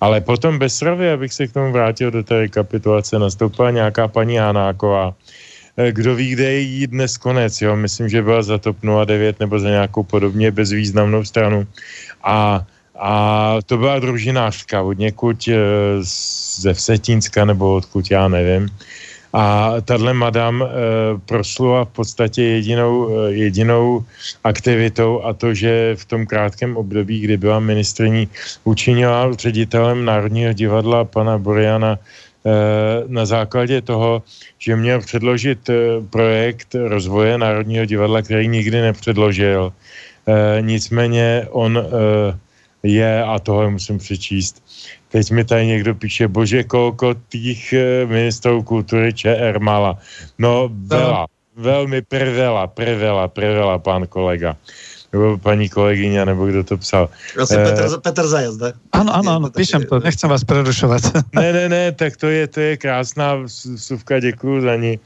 Ale 0.00 0.20
potom 0.20 0.58
Besrově, 0.58 1.12
abych 1.12 1.32
se 1.32 1.46
k 1.46 1.52
tomu 1.52 1.72
vrátil 1.72 2.10
do 2.10 2.22
té 2.24 2.48
rekapitulace, 2.48 3.18
nastoupila 3.18 3.70
nějaká 3.70 4.08
paní 4.08 4.36
Hanáková, 4.40 5.14
kdo 5.90 6.14
ví, 6.14 6.30
kde 6.30 6.44
je 6.44 6.60
jí 6.60 6.86
dnes 6.86 7.18
konec, 7.18 7.60
jo, 7.60 7.76
myslím, 7.76 8.08
že 8.08 8.22
byla 8.22 8.42
za 8.42 8.58
TOP 8.58 8.76
09 9.04 9.40
nebo 9.40 9.58
za 9.58 9.68
nějakou 9.68 10.02
podobně 10.02 10.50
bezvýznamnou 10.50 11.24
stranu 11.24 11.66
a 12.24 12.66
a 13.02 13.56
to 13.66 13.76
byla 13.76 13.98
družinářka 13.98 14.82
od 14.82 14.98
někud 14.98 15.48
eh, 15.48 15.56
ze 16.60 16.72
Vsetínska 16.72 17.44
nebo 17.44 17.74
odkud, 17.74 18.10
já 18.10 18.28
nevím. 18.28 18.68
A 19.32 19.74
tahle 19.84 20.14
madam 20.14 20.62
e, 20.62 20.66
proslula 21.26 21.84
v 21.84 21.88
podstatě 21.88 22.42
jedinou, 22.42 23.10
e, 23.10 23.32
jedinou 23.32 24.04
aktivitou 24.44 25.22
a 25.22 25.32
to, 25.32 25.54
že 25.54 25.94
v 25.96 26.04
tom 26.04 26.26
krátkém 26.26 26.76
období, 26.76 27.20
kdy 27.20 27.36
byla 27.36 27.60
ministrní, 27.60 28.28
učinila 28.64 29.32
ředitelem 29.32 30.04
Národního 30.04 30.52
divadla 30.52 31.04
pana 31.04 31.38
Boriana 31.38 31.98
na 33.06 33.26
základě 33.26 33.80
toho, 33.80 34.22
že 34.58 34.76
měl 34.76 35.00
předložit 35.00 35.68
e, 35.68 36.00
projekt 36.10 36.74
rozvoje 36.74 37.38
Národního 37.38 37.84
divadla, 37.84 38.22
který 38.22 38.48
nikdy 38.48 38.80
nepředložil. 38.80 39.72
E, 39.72 40.62
nicméně 40.62 41.46
on 41.50 41.76
je, 42.82 43.24
a 43.24 43.38
tohle 43.38 43.70
musím 43.70 43.98
přečíst, 43.98 44.62
Teď 45.10 45.30
mi 45.30 45.44
tady 45.44 45.66
někdo 45.66 45.94
píše, 45.94 46.28
bože, 46.28 46.64
kolko 46.64 47.14
tých 47.14 47.72
eh, 47.72 48.06
ministrů 48.06 48.62
kultury 48.62 49.12
ČR 49.14 49.58
mala. 49.58 49.98
No, 50.38 50.70
vela, 50.86 51.26
velmi 51.56 52.02
prevela, 52.02 52.66
prevela, 52.66 53.28
prevela, 53.28 53.78
pán 53.78 54.06
kolega 54.06 54.56
nebo 55.12 55.38
paní 55.38 55.68
kolegyně, 55.68 56.24
nebo 56.24 56.46
kdo 56.46 56.64
to 56.64 56.76
psal. 56.76 57.08
Asi 57.42 57.56
uh, 57.56 57.64
Petr, 57.64 58.00
Petr 58.00 58.26
Zajez, 58.26 58.58
ne? 58.58 58.72
Ano, 58.92 59.14
ano, 59.14 59.30
ano, 59.32 59.50
píšem 59.50 59.82
to, 59.84 59.98
nechcem 59.98 60.30
vás 60.30 60.44
prerušovat. 60.44 61.02
ne, 61.34 61.52
ne, 61.52 61.68
ne, 61.68 61.92
tak 61.92 62.16
to 62.16 62.26
je, 62.26 62.46
to 62.46 62.60
je 62.60 62.76
krásná 62.76 63.36
suvka, 63.76 64.20
děkuju 64.20 64.60
za 64.60 64.76
ní. 64.76 64.98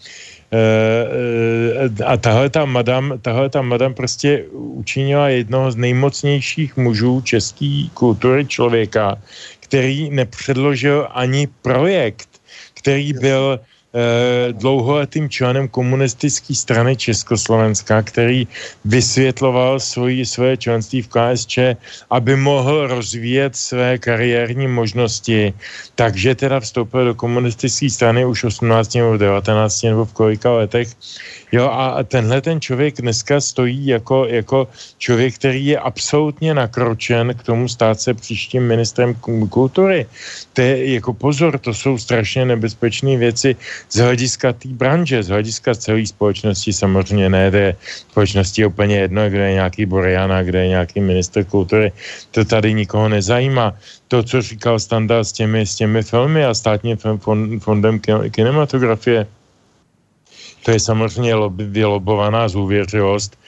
Uh, 0.54 1.90
a 2.06 2.16
tahle 2.16 2.50
ta 2.50 2.64
madam, 2.64 3.14
tahle 3.22 3.50
ta 3.50 3.62
madam 3.62 3.94
prostě 3.94 4.44
učinila 4.52 5.28
jednoho 5.28 5.72
z 5.72 5.76
nejmocnějších 5.76 6.76
mužů 6.76 7.20
české 7.20 7.84
kultury 7.94 8.46
člověka, 8.46 9.18
který 9.60 10.10
nepředložil 10.10 11.08
ani 11.10 11.48
projekt, 11.62 12.28
který 12.74 13.12
byl 13.12 13.60
eh, 13.62 13.73
dlouholetým 14.52 15.30
členem 15.30 15.68
komunistické 15.68 16.54
strany 16.54 16.96
Československa, 16.96 18.02
který 18.02 18.48
vysvětloval 18.84 19.80
svoji, 19.80 20.26
své 20.26 20.56
členství 20.56 21.02
v 21.02 21.08
KSČ, 21.08 21.58
aby 22.10 22.36
mohl 22.36 22.86
rozvíjet 22.86 23.56
své 23.56 23.98
kariérní 23.98 24.68
možnosti. 24.68 25.54
Takže 25.94 26.34
teda 26.34 26.60
vstoupil 26.60 27.04
do 27.04 27.14
komunistické 27.14 27.90
strany 27.90 28.24
už 28.26 28.44
18 28.44 28.94
nebo 28.94 29.16
19 29.16 29.82
nebo 29.82 30.04
v 30.04 30.12
kolika 30.12 30.50
letech 30.52 30.88
Jo, 31.54 31.70
a 31.70 32.02
tenhle 32.02 32.40
ten 32.40 32.60
člověk 32.60 32.94
dneska 32.98 33.40
stojí 33.40 33.86
jako, 33.86 34.26
jako 34.26 34.68
člověk, 34.98 35.34
který 35.34 35.66
je 35.66 35.78
absolutně 35.78 36.54
nakročen 36.54 37.34
k 37.34 37.42
tomu 37.42 37.68
stát 37.68 38.00
se 38.00 38.14
příštím 38.14 38.66
ministrem 38.66 39.14
kultury. 39.50 40.06
To 40.52 40.60
je 40.60 40.94
jako 40.94 41.14
pozor, 41.14 41.58
to 41.58 41.74
jsou 41.74 41.98
strašně 41.98 42.44
nebezpečné 42.44 43.16
věci 43.16 43.56
z 43.90 43.96
hlediska 43.98 44.52
té 44.52 44.68
branže, 44.68 45.22
z 45.22 45.28
hlediska 45.28 45.74
celé 45.74 46.06
společnosti 46.06 46.72
samozřejmě 46.72 47.28
ne, 47.28 47.76
společnosti 48.10 48.62
je 48.62 48.66
úplně 48.66 48.96
jedno, 48.96 49.30
kde 49.30 49.44
je 49.48 49.54
nějaký 49.54 49.86
Boriana, 49.86 50.42
kde 50.42 50.58
je 50.58 50.68
nějaký 50.68 51.00
minister 51.00 51.44
kultury, 51.44 51.92
to 52.30 52.44
tady 52.44 52.74
nikoho 52.74 53.08
nezajímá. 53.08 53.76
To, 54.08 54.22
co 54.22 54.42
říkal 54.42 54.78
Standa 54.78 55.24
s 55.24 55.32
těmi, 55.32 55.66
s 55.66 55.74
těmi 55.74 56.02
filmy 56.02 56.44
a 56.44 56.54
státním 56.54 56.96
fondem 57.58 58.00
kinematografie, 58.30 59.26
to 60.64 60.70
je 60.70 60.80
samozřejmě 60.80 61.34
vylobovaná 61.50 62.48
zůvěřilost. 62.48 63.38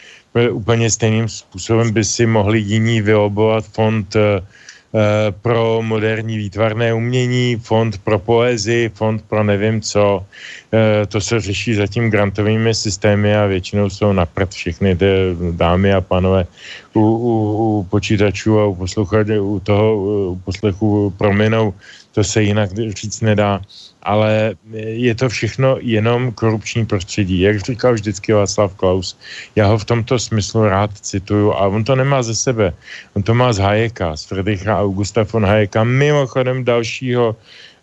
Úplně 0.52 0.90
stejným 0.90 1.28
způsobem 1.28 1.92
by 1.92 2.04
si 2.04 2.26
mohli 2.26 2.58
jiní 2.60 3.00
vylobovat 3.00 3.64
fond, 3.64 4.16
Eh, 4.16 4.40
pro 5.42 5.82
moderní 5.82 6.38
výtvarné 6.38 6.94
umění, 6.94 7.56
fond 7.56 7.98
pro 7.98 8.18
poezii, 8.18 8.88
fond 8.88 9.22
pro 9.28 9.44
nevím 9.44 9.80
co. 9.80 10.24
Eh, 10.72 11.06
to 11.06 11.20
se 11.20 11.40
řeší 11.40 11.74
zatím 11.74 12.10
grantovými 12.10 12.74
systémy 12.74 13.36
a 13.36 13.46
většinou 13.46 13.90
jsou 13.90 14.12
napřed 14.12 14.50
všechny 14.50 14.96
ty 14.96 15.06
dámy 15.52 15.92
a 15.92 16.00
panové 16.00 16.46
u, 16.94 17.00
u, 17.00 17.32
u 17.78 17.84
počítačů 17.84 18.60
a 18.60 18.66
u, 18.66 18.76
u 19.40 19.60
toho 19.60 19.96
u 20.32 20.40
poslechu 20.44 21.14
prominou. 21.18 21.74
To 22.16 22.24
se 22.24 22.42
jinak 22.42 22.72
říct 22.72 23.20
nedá 23.20 23.60
ale 24.06 24.54
je 24.78 25.14
to 25.14 25.28
všechno 25.28 25.82
jenom 25.82 26.32
korupční 26.32 26.86
prostředí. 26.86 27.40
Jak 27.40 27.58
říkal 27.60 27.94
vždycky 27.94 28.32
Václav 28.32 28.74
Klaus, 28.74 29.18
já 29.56 29.66
ho 29.66 29.78
v 29.78 29.84
tomto 29.84 30.18
smyslu 30.18 30.64
rád 30.64 30.94
cituju 30.94 31.52
a 31.52 31.66
on 31.66 31.84
to 31.84 31.96
nemá 31.98 32.22
ze 32.22 32.34
sebe. 32.34 32.72
On 33.18 33.22
to 33.22 33.34
má 33.34 33.52
z 33.52 33.58
Hayeka, 33.58 34.16
z 34.16 34.24
Friedricha 34.24 34.78
Augusta 34.78 35.26
von 35.26 35.44
Hayeka, 35.44 35.84
mimochodem 35.84 36.64
dalšího 36.64 37.36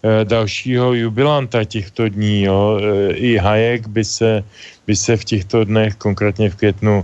eh, 0.04 0.26
dalšího 0.26 0.94
jubilanta 0.94 1.64
těchto 1.64 2.08
dní. 2.08 2.48
Jo. 2.48 2.80
Eh, 2.80 3.12
I 3.20 3.38
Hayek 3.38 3.88
by 3.88 4.04
se, 4.08 4.44
by 4.88 4.96
se 4.96 5.18
v 5.18 5.24
těchto 5.24 5.68
dnech, 5.68 5.96
konkrétně 6.00 6.50
v 6.50 6.56
květnu, 6.56 7.04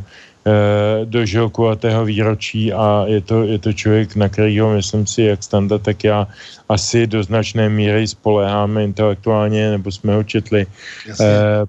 Eh, 0.49 1.05
dožil 1.05 1.49
kulatého 1.49 2.05
výročí 2.05 2.73
a 2.73 3.05
je 3.05 3.21
to, 3.21 3.43
je 3.43 3.59
to 3.59 3.73
člověk, 3.73 4.15
na 4.15 4.29
kterýho 4.29 4.73
myslím 4.73 5.05
si, 5.05 5.21
jak 5.29 5.43
standa, 5.43 5.77
tak 5.77 6.03
já 6.03 6.27
asi 6.69 7.07
do 7.07 7.23
značné 7.23 7.69
míry 7.69 8.07
spoleháme 8.07 8.83
intelektuálně, 8.83 9.71
nebo 9.71 9.91
jsme 9.91 10.15
ho 10.15 10.23
četli, 10.23 10.65
eh, 10.65 11.15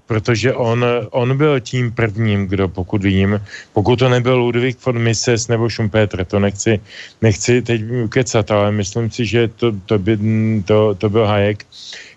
protože 0.05 0.53
on, 0.53 0.85
on 1.11 1.37
byl 1.37 1.59
tím 1.59 1.91
prvním, 1.91 2.47
kdo, 2.47 2.73
pokud 2.73 3.03
vím, 3.03 3.37
pokud 3.73 3.99
to 3.99 4.09
nebyl 4.09 4.37
Ludwig 4.37 4.85
von 4.85 4.97
Mises 4.97 5.47
nebo 5.47 5.69
Schumpeter, 5.69 6.25
to 6.25 6.39
nechci, 6.39 6.79
nechci 7.21 7.61
teď 7.61 7.81
kecat, 8.09 8.51
ale 8.51 8.71
myslím 8.71 9.11
si, 9.11 9.25
že 9.25 9.47
to, 9.47 9.77
to, 9.85 9.99
by, 9.99 10.17
to, 10.65 10.95
to 10.97 11.09
byl 11.09 11.25
Hayek, 11.27 11.65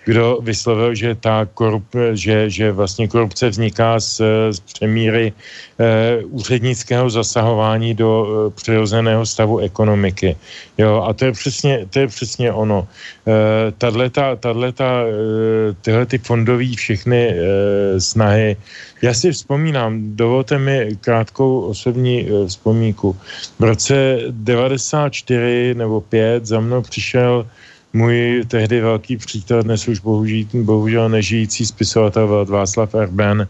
kdo 0.04 0.38
vyslovil, 0.42 0.94
že 0.94 1.14
ta 1.14 1.48
korup, 1.54 1.84
že, 2.12 2.50
že 2.50 2.72
vlastně 2.72 3.08
korupce 3.08 3.48
vzniká 3.48 4.00
z, 4.00 4.20
z 4.50 4.60
přemíry 4.60 5.32
eh, 5.32 6.22
úřednického 6.24 7.10
zasahování 7.10 7.94
do 7.94 8.10
eh, 8.26 8.50
přirozeného 8.50 9.26
stavu 9.26 9.58
ekonomiky. 9.58 10.36
Jo, 10.78 11.02
a 11.08 11.12
to 11.12 11.24
je 11.24 11.32
přesně, 11.32 11.86
to 11.90 11.98
je 11.98 12.06
přesně 12.06 12.52
ono. 12.52 12.88
Eh, 13.28 13.72
tadleta, 13.78 14.36
tadleta, 14.36 15.04
eh, 15.06 15.74
tyhle 15.80 16.06
ty 16.06 16.18
fondové 16.18 16.76
všechny 16.76 17.28
eh, 17.28 18.00
snahy, 18.00 18.56
já 19.02 19.14
si 19.14 19.32
vzpomínám, 19.32 20.16
dovolte 20.16 20.58
mi 20.58 20.96
krátkou 21.00 21.60
osobní 21.60 22.28
eh, 22.28 22.48
vzpomínku. 22.48 23.16
V 23.58 23.62
roce 23.64 24.18
94 24.30 25.74
nebo 25.74 26.00
5 26.00 26.46
za 26.46 26.60
mnou 26.60 26.82
přišel 26.82 27.46
můj 27.94 28.44
tehdy 28.48 28.80
velký 28.80 29.16
přítel, 29.16 29.62
dnes 29.62 29.88
už 29.88 29.98
bohužel, 29.98 30.44
bohužel 30.54 31.08
nežijící 31.08 31.66
spisovatel 31.66 32.46
Václav 32.46 32.94
Erben, 32.94 33.48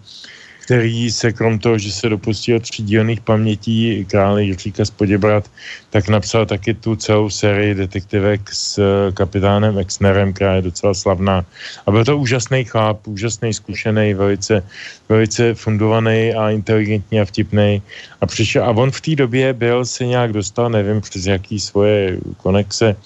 který 0.64 1.10
se 1.10 1.32
krom 1.32 1.58
toho, 1.58 1.78
že 1.78 1.92
se 1.92 2.08
dopustil 2.08 2.60
třídílných 2.60 3.20
pamětí 3.20 4.04
krále 4.08 4.44
Jiříka 4.44 4.84
z 4.84 4.90
Poděbrat, 4.90 5.50
tak 5.90 6.08
napsal 6.08 6.46
taky 6.46 6.74
tu 6.74 6.96
celou 6.96 7.30
sérii 7.30 7.74
detektivek 7.74 8.40
s 8.52 8.78
eh, 8.78 9.12
kapitánem 9.12 9.78
Exnerem, 9.78 10.32
která 10.32 10.54
je 10.54 10.62
docela 10.62 10.94
slavná. 10.94 11.44
A 11.86 11.90
byl 11.90 12.04
to 12.04 12.18
úžasný 12.18 12.64
chlap, 12.64 13.06
úžasný, 13.06 13.54
zkušený, 13.54 14.14
velice, 14.14 14.64
velice 15.08 15.54
fundovaný 15.54 16.34
a 16.34 16.50
inteligentní 16.50 17.20
a 17.20 17.24
vtipný. 17.24 17.82
A, 18.20 18.26
přišel, 18.26 18.64
a 18.64 18.70
on 18.72 18.90
v 18.90 19.00
té 19.00 19.14
době 19.16 19.52
byl, 19.52 19.84
se 19.84 20.06
nějak 20.06 20.32
dostal, 20.32 20.70
nevím 20.70 21.00
přes 21.00 21.26
jaký 21.26 21.60
svoje 21.60 22.18
konexe, 22.36 22.96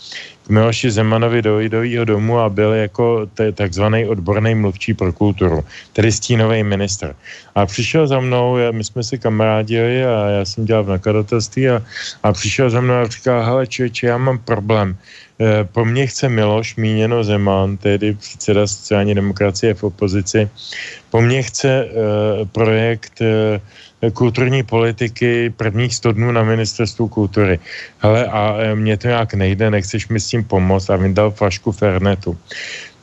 Miloši 0.49 0.91
Zemanovi 0.91 1.43
do 1.43 1.61
Idovýho 1.61 2.05
domu 2.05 2.39
a 2.39 2.49
byl 2.49 2.73
jako 2.73 3.27
t- 3.27 3.53
takzvaný 3.53 4.07
odborný 4.07 4.55
mluvčí 4.55 4.95
pro 4.95 5.13
kulturu, 5.13 5.65
tedy 5.93 6.13
stínový 6.13 6.63
minister. 6.63 7.15
A 7.55 7.67
přišel 7.67 8.07
za 8.07 8.21
mnou, 8.21 8.57
my 8.71 8.85
jsme 8.85 9.03
si 9.03 9.19
kamarádili 9.19 10.05
a 10.05 10.29
já 10.29 10.45
jsem 10.45 10.65
dělal 10.65 10.85
v 10.85 10.89
nakladatelství 10.89 11.69
a, 11.69 11.83
a 12.23 12.33
přišel 12.33 12.71
za 12.71 12.81
mnou 12.81 12.95
a 12.95 13.07
říkal, 13.07 13.45
hele 13.45 13.67
člověče, 13.67 14.07
já 14.07 14.19
mám 14.19 14.39
problém. 14.39 14.97
E, 15.41 15.65
po 15.65 15.85
mně 15.85 16.07
chce 16.07 16.29
Miloš, 16.29 16.77
míněno 16.77 17.25
Zeman, 17.25 17.77
tedy 17.77 18.15
předseda 18.15 18.67
sociální 18.67 19.15
demokracie 19.15 19.75
v 19.75 19.85
opozici, 19.85 20.49
po 21.11 21.21
mně 21.21 21.43
chce 21.43 21.69
e, 21.69 21.89
projekt 22.53 23.23
e, 23.23 23.61
kulturní 24.13 24.63
politiky 24.63 25.51
prvních 25.51 25.95
100 25.95 26.13
dnů 26.13 26.33
na 26.33 26.43
ministerstvu 26.43 27.09
kultury. 27.09 27.59
Hele, 27.99 28.27
a 28.27 28.57
mně 28.75 28.97
to 28.97 29.09
nějak 29.09 29.35
nejde, 29.35 29.71
nechceš 29.71 30.09
mi 30.09 30.21
s 30.21 30.27
tím 30.27 30.45
pomoct 30.45 30.91
a 30.91 30.97
vydal 30.97 31.31
flašku 31.31 31.73
Fernetu. 31.73 32.39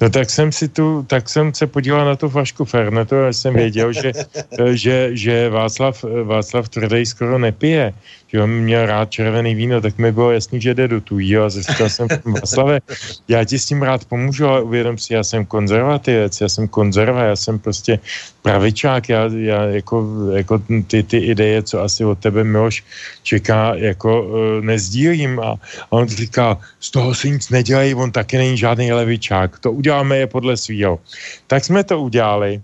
No 0.01 0.09
tak 0.09 0.29
jsem 0.29 0.51
si 0.51 0.67
tu, 0.67 1.05
tak 1.07 1.29
jsem 1.29 1.53
se 1.53 1.67
podíval 1.67 2.05
na 2.05 2.15
tu 2.15 2.29
flašku 2.29 2.65
Fernetu 2.65 3.15
a 3.15 3.33
jsem 3.33 3.53
věděl, 3.53 3.93
že, 3.93 4.11
e, 4.59 4.77
že, 4.83 5.09
že 5.13 5.49
Václav, 5.49 6.03
e, 6.03 6.23
Václav 6.23 6.69
Tvrdej 6.69 7.05
skoro 7.05 7.39
nepije 7.39 7.93
že 8.35 8.41
on 8.41 8.49
měl 8.49 8.85
rád 8.85 9.11
červený 9.11 9.55
víno, 9.55 9.81
tak 9.81 9.97
mi 9.97 10.11
bylo 10.11 10.31
jasný, 10.31 10.61
že 10.61 10.73
jde 10.73 10.87
do 10.87 11.01
tujího 11.01 11.45
a 11.45 11.49
říkal 11.49 11.89
jsem, 11.89 12.07
Václave, 12.25 12.79
já 13.27 13.43
ti 13.43 13.59
s 13.59 13.65
tím 13.65 13.81
rád 13.81 14.05
pomůžu, 14.05 14.45
ale 14.47 14.61
uvědom 14.61 14.97
si, 14.97 15.13
já 15.13 15.23
jsem 15.23 15.45
konzervativec, 15.45 16.41
já 16.41 16.49
jsem 16.49 16.67
konzerva, 16.67 17.23
já 17.23 17.35
jsem 17.35 17.59
prostě 17.59 17.99
pravičák, 18.41 19.09
já, 19.09 19.29
já 19.31 19.63
jako, 19.63 20.07
jako 20.35 20.61
ty, 20.87 21.03
ty 21.03 21.17
ideje, 21.17 21.63
co 21.63 21.81
asi 21.81 22.05
od 22.05 22.19
tebe 22.19 22.43
Miloš 22.43 22.83
čeká, 23.23 23.75
jako 23.75 24.23
uh, 24.23 24.35
nezdílím 24.61 25.39
a, 25.39 25.55
a 25.55 25.87
on 25.89 26.07
říká, 26.07 26.57
z 26.79 26.91
toho 26.91 27.15
si 27.15 27.31
nic 27.31 27.49
nedělej, 27.49 27.95
on 27.95 28.11
taky 28.11 28.37
není 28.37 28.57
žádný 28.57 28.91
levičák, 28.91 29.59
to 29.59 29.71
uděláme 29.85 30.17
je 30.17 30.27
podle 30.27 30.57
svýho. 30.57 30.97
Tak 31.45 31.61
jsme 31.65 31.85
to 31.85 32.01
udělali 32.01 32.61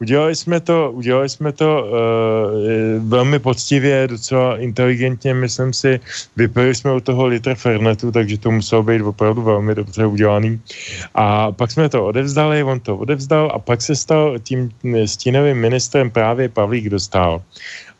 Udělali 0.00 0.34
jsme 0.34 0.60
to, 0.60 0.90
udělali 0.92 1.28
jsme 1.28 1.52
to 1.52 1.68
uh, 1.68 1.90
velmi 3.08 3.38
poctivě, 3.38 4.08
docela 4.08 4.58
inteligentně, 4.58 5.34
myslím 5.34 5.72
si. 5.72 6.00
Vypili 6.36 6.74
jsme 6.74 6.92
u 6.92 7.00
toho 7.00 7.26
litr 7.26 7.54
fernetu, 7.54 8.10
takže 8.10 8.38
to 8.38 8.50
muselo 8.50 8.82
být 8.82 9.02
opravdu 9.02 9.42
velmi 9.42 9.74
dobře 9.74 10.06
udělaný. 10.06 10.60
A 11.14 11.52
pak 11.52 11.70
jsme 11.70 11.88
to 11.88 12.06
odevzdali, 12.08 12.64
on 12.64 12.80
to 12.80 12.96
odevzdal 12.96 13.52
a 13.54 13.58
pak 13.58 13.82
se 13.82 13.94
stal 13.94 14.38
tím 14.42 14.70
stínovým 15.06 15.60
ministrem 15.60 16.10
právě 16.10 16.48
Pavlík 16.48 16.88
dostal 16.88 17.42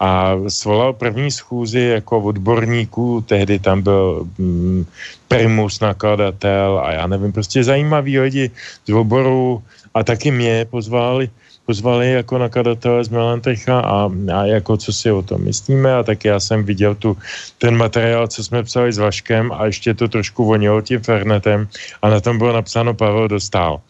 a 0.03 0.34
svolal 0.48 0.92
první 0.92 1.30
schůzi 1.30 1.80
jako 1.80 2.20
odborníků, 2.20 3.20
tehdy 3.20 3.59
tam 3.59 3.82
byl 3.82 4.26
mm, 4.38 4.84
primus 5.28 5.80
nakladatel 5.80 6.82
a 6.84 6.92
já 6.92 7.07
nevím, 7.07 7.32
prostě 7.32 7.64
zajímavý 7.64 8.18
lidi 8.18 8.50
z 8.86 8.92
oboru 8.92 9.62
a 9.94 10.05
taky 10.05 10.30
mě 10.30 10.66
pozvali 10.70 11.30
pozvali 11.66 12.12
jako 12.12 12.38
nakladatele 12.38 13.04
z 13.04 13.08
Melantecha 13.08 13.80
a, 13.80 14.10
a 14.34 14.44
jako 14.44 14.76
co 14.76 14.92
si 14.92 15.10
o 15.10 15.22
tom 15.22 15.44
myslíme 15.44 15.94
a 15.94 16.02
tak 16.02 16.24
já 16.24 16.40
jsem 16.40 16.64
viděl 16.64 16.94
tu, 16.94 17.16
ten 17.58 17.76
materiál, 17.76 18.28
co 18.28 18.44
jsme 18.44 18.62
psali 18.62 18.92
s 18.92 18.98
Vaškem 18.98 19.52
a 19.52 19.66
ještě 19.66 19.94
to 19.94 20.08
trošku 20.08 20.44
vonilo 20.44 20.80
tím 20.80 21.00
Fernetem 21.00 21.68
a 22.02 22.08
na 22.08 22.20
tom 22.20 22.38
bylo 22.38 22.52
napsáno 22.52 22.94
Pavel 22.94 23.28
Dostál 23.28 23.80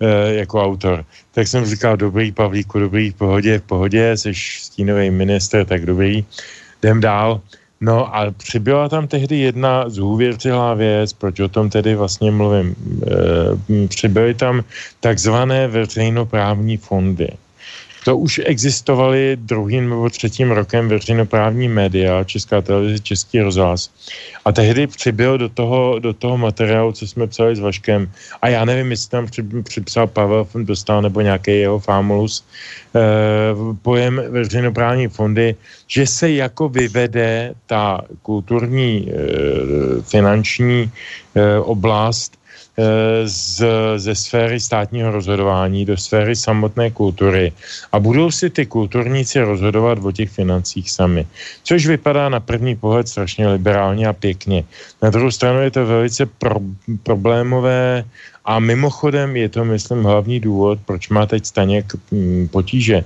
e, 0.00 0.34
jako 0.34 0.64
autor. 0.64 1.04
Tak 1.32 1.48
jsem 1.48 1.66
říkal, 1.66 1.96
dobrý 1.96 2.32
Pavlíku, 2.32 2.78
dobrý, 2.78 3.10
v 3.10 3.14
pohodě, 3.14 3.58
v 3.58 3.62
pohodě, 3.62 4.16
jsi 4.16 4.32
stínový 4.34 5.10
minister, 5.10 5.64
tak 5.66 5.86
dobrý, 5.86 6.24
jdem 6.82 7.00
dál. 7.00 7.40
No 7.82 8.16
a 8.16 8.30
přibyla 8.30 8.88
tam 8.88 9.08
tehdy 9.08 9.38
jedna 9.38 9.88
zhůvěřilá 9.88 10.74
věc, 10.74 11.12
proč 11.12 11.40
o 11.40 11.48
tom 11.48 11.70
tedy 11.70 11.94
vlastně 11.94 12.30
mluvím. 12.30 12.74
E, 13.74 13.88
přibyly 13.88 14.34
tam 14.34 14.62
takzvané 15.00 15.68
veřejnoprávní 15.68 16.76
fondy. 16.76 17.28
To 18.04 18.18
už 18.18 18.40
existovaly 18.44 19.36
druhým 19.36 19.88
nebo 19.88 20.10
třetím 20.10 20.50
rokem 20.50 20.88
veřejnoprávní 20.88 21.68
média, 21.68 22.24
Česká 22.24 22.60
televize, 22.60 22.98
Český 22.98 23.40
rozhlas. 23.40 23.90
A 24.44 24.52
tehdy 24.52 24.86
přibyl 24.86 25.38
do 25.38 25.48
toho, 25.48 25.98
do 25.98 26.12
toho 26.12 26.38
materiálu, 26.38 26.92
co 26.92 27.06
jsme 27.06 27.26
psali 27.26 27.56
s 27.56 27.60
Vaškem, 27.60 28.10
a 28.42 28.48
já 28.48 28.64
nevím, 28.64 28.90
jestli 28.90 29.10
tam 29.10 29.26
připsal 29.62 30.06
Pavel 30.06 30.46
dostal 30.54 31.02
nebo 31.02 31.20
nějaký 31.20 31.50
jeho 31.50 31.78
famulus, 31.78 32.44
eh, 32.94 33.00
pojem 33.82 34.22
veřejnoprávní 34.28 35.08
fondy, 35.08 35.54
že 35.86 36.06
se 36.06 36.30
jako 36.30 36.68
vyvede 36.68 37.54
ta 37.66 38.00
kulturní 38.22 39.08
eh, 39.08 40.02
finanční 40.02 40.90
eh, 41.34 41.58
oblast 41.58 42.41
z, 43.24 43.64
ze 43.96 44.14
sféry 44.14 44.60
státního 44.60 45.10
rozhodování 45.10 45.84
do 45.84 45.96
sféry 45.96 46.36
samotné 46.36 46.90
kultury 46.90 47.52
a 47.92 48.00
budou 48.00 48.30
si 48.30 48.50
ty 48.50 48.66
kulturníci 48.66 49.40
rozhodovat 49.40 49.98
o 50.02 50.12
těch 50.12 50.30
financích 50.30 50.90
sami. 50.90 51.26
Což 51.62 51.86
vypadá 51.86 52.28
na 52.28 52.40
první 52.40 52.76
pohled 52.76 53.08
strašně 53.08 53.48
liberálně 53.48 54.08
a 54.08 54.12
pěkně. 54.12 54.64
Na 55.02 55.10
druhou 55.10 55.30
stranu 55.30 55.60
je 55.60 55.70
to 55.70 55.86
velice 55.86 56.26
pro, 56.26 56.60
problémové 57.02 58.04
A 58.44 58.58
mimochodem 58.58 59.36
je 59.36 59.48
to, 59.48 59.64
myslím, 59.64 60.02
hlavní 60.02 60.40
důvod, 60.40 60.78
proč 60.86 61.08
má 61.08 61.26
teď 61.26 61.46
Staněk 61.46 61.92
mm, 62.10 62.48
potíže. 62.50 63.04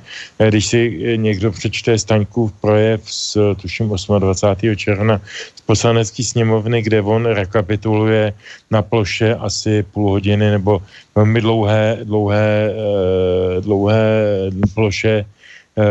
Když 0.49 0.67
si 0.67 0.81
někdo 1.17 1.53
přečte 1.53 1.99
Staňkův 1.99 2.53
projev 2.61 3.01
z, 3.05 3.37
tuším, 3.61 3.93
28. 4.19 4.77
června 4.77 5.21
poslanecké 5.67 6.23
sněmovny, 6.23 6.83
kde 6.83 7.03
on 7.03 7.27
rekapituluje 7.27 8.33
na 8.71 8.83
ploše 8.83 9.35
asi 9.35 9.83
půl 9.83 10.11
hodiny 10.11 10.51
nebo 10.51 10.83
velmi 11.15 11.41
dlouhé, 11.41 11.99
dlouhé, 12.07 12.71
eh, 12.71 13.61
dlouhé 13.61 14.03
ploše 14.75 15.25
eh, 15.27 15.85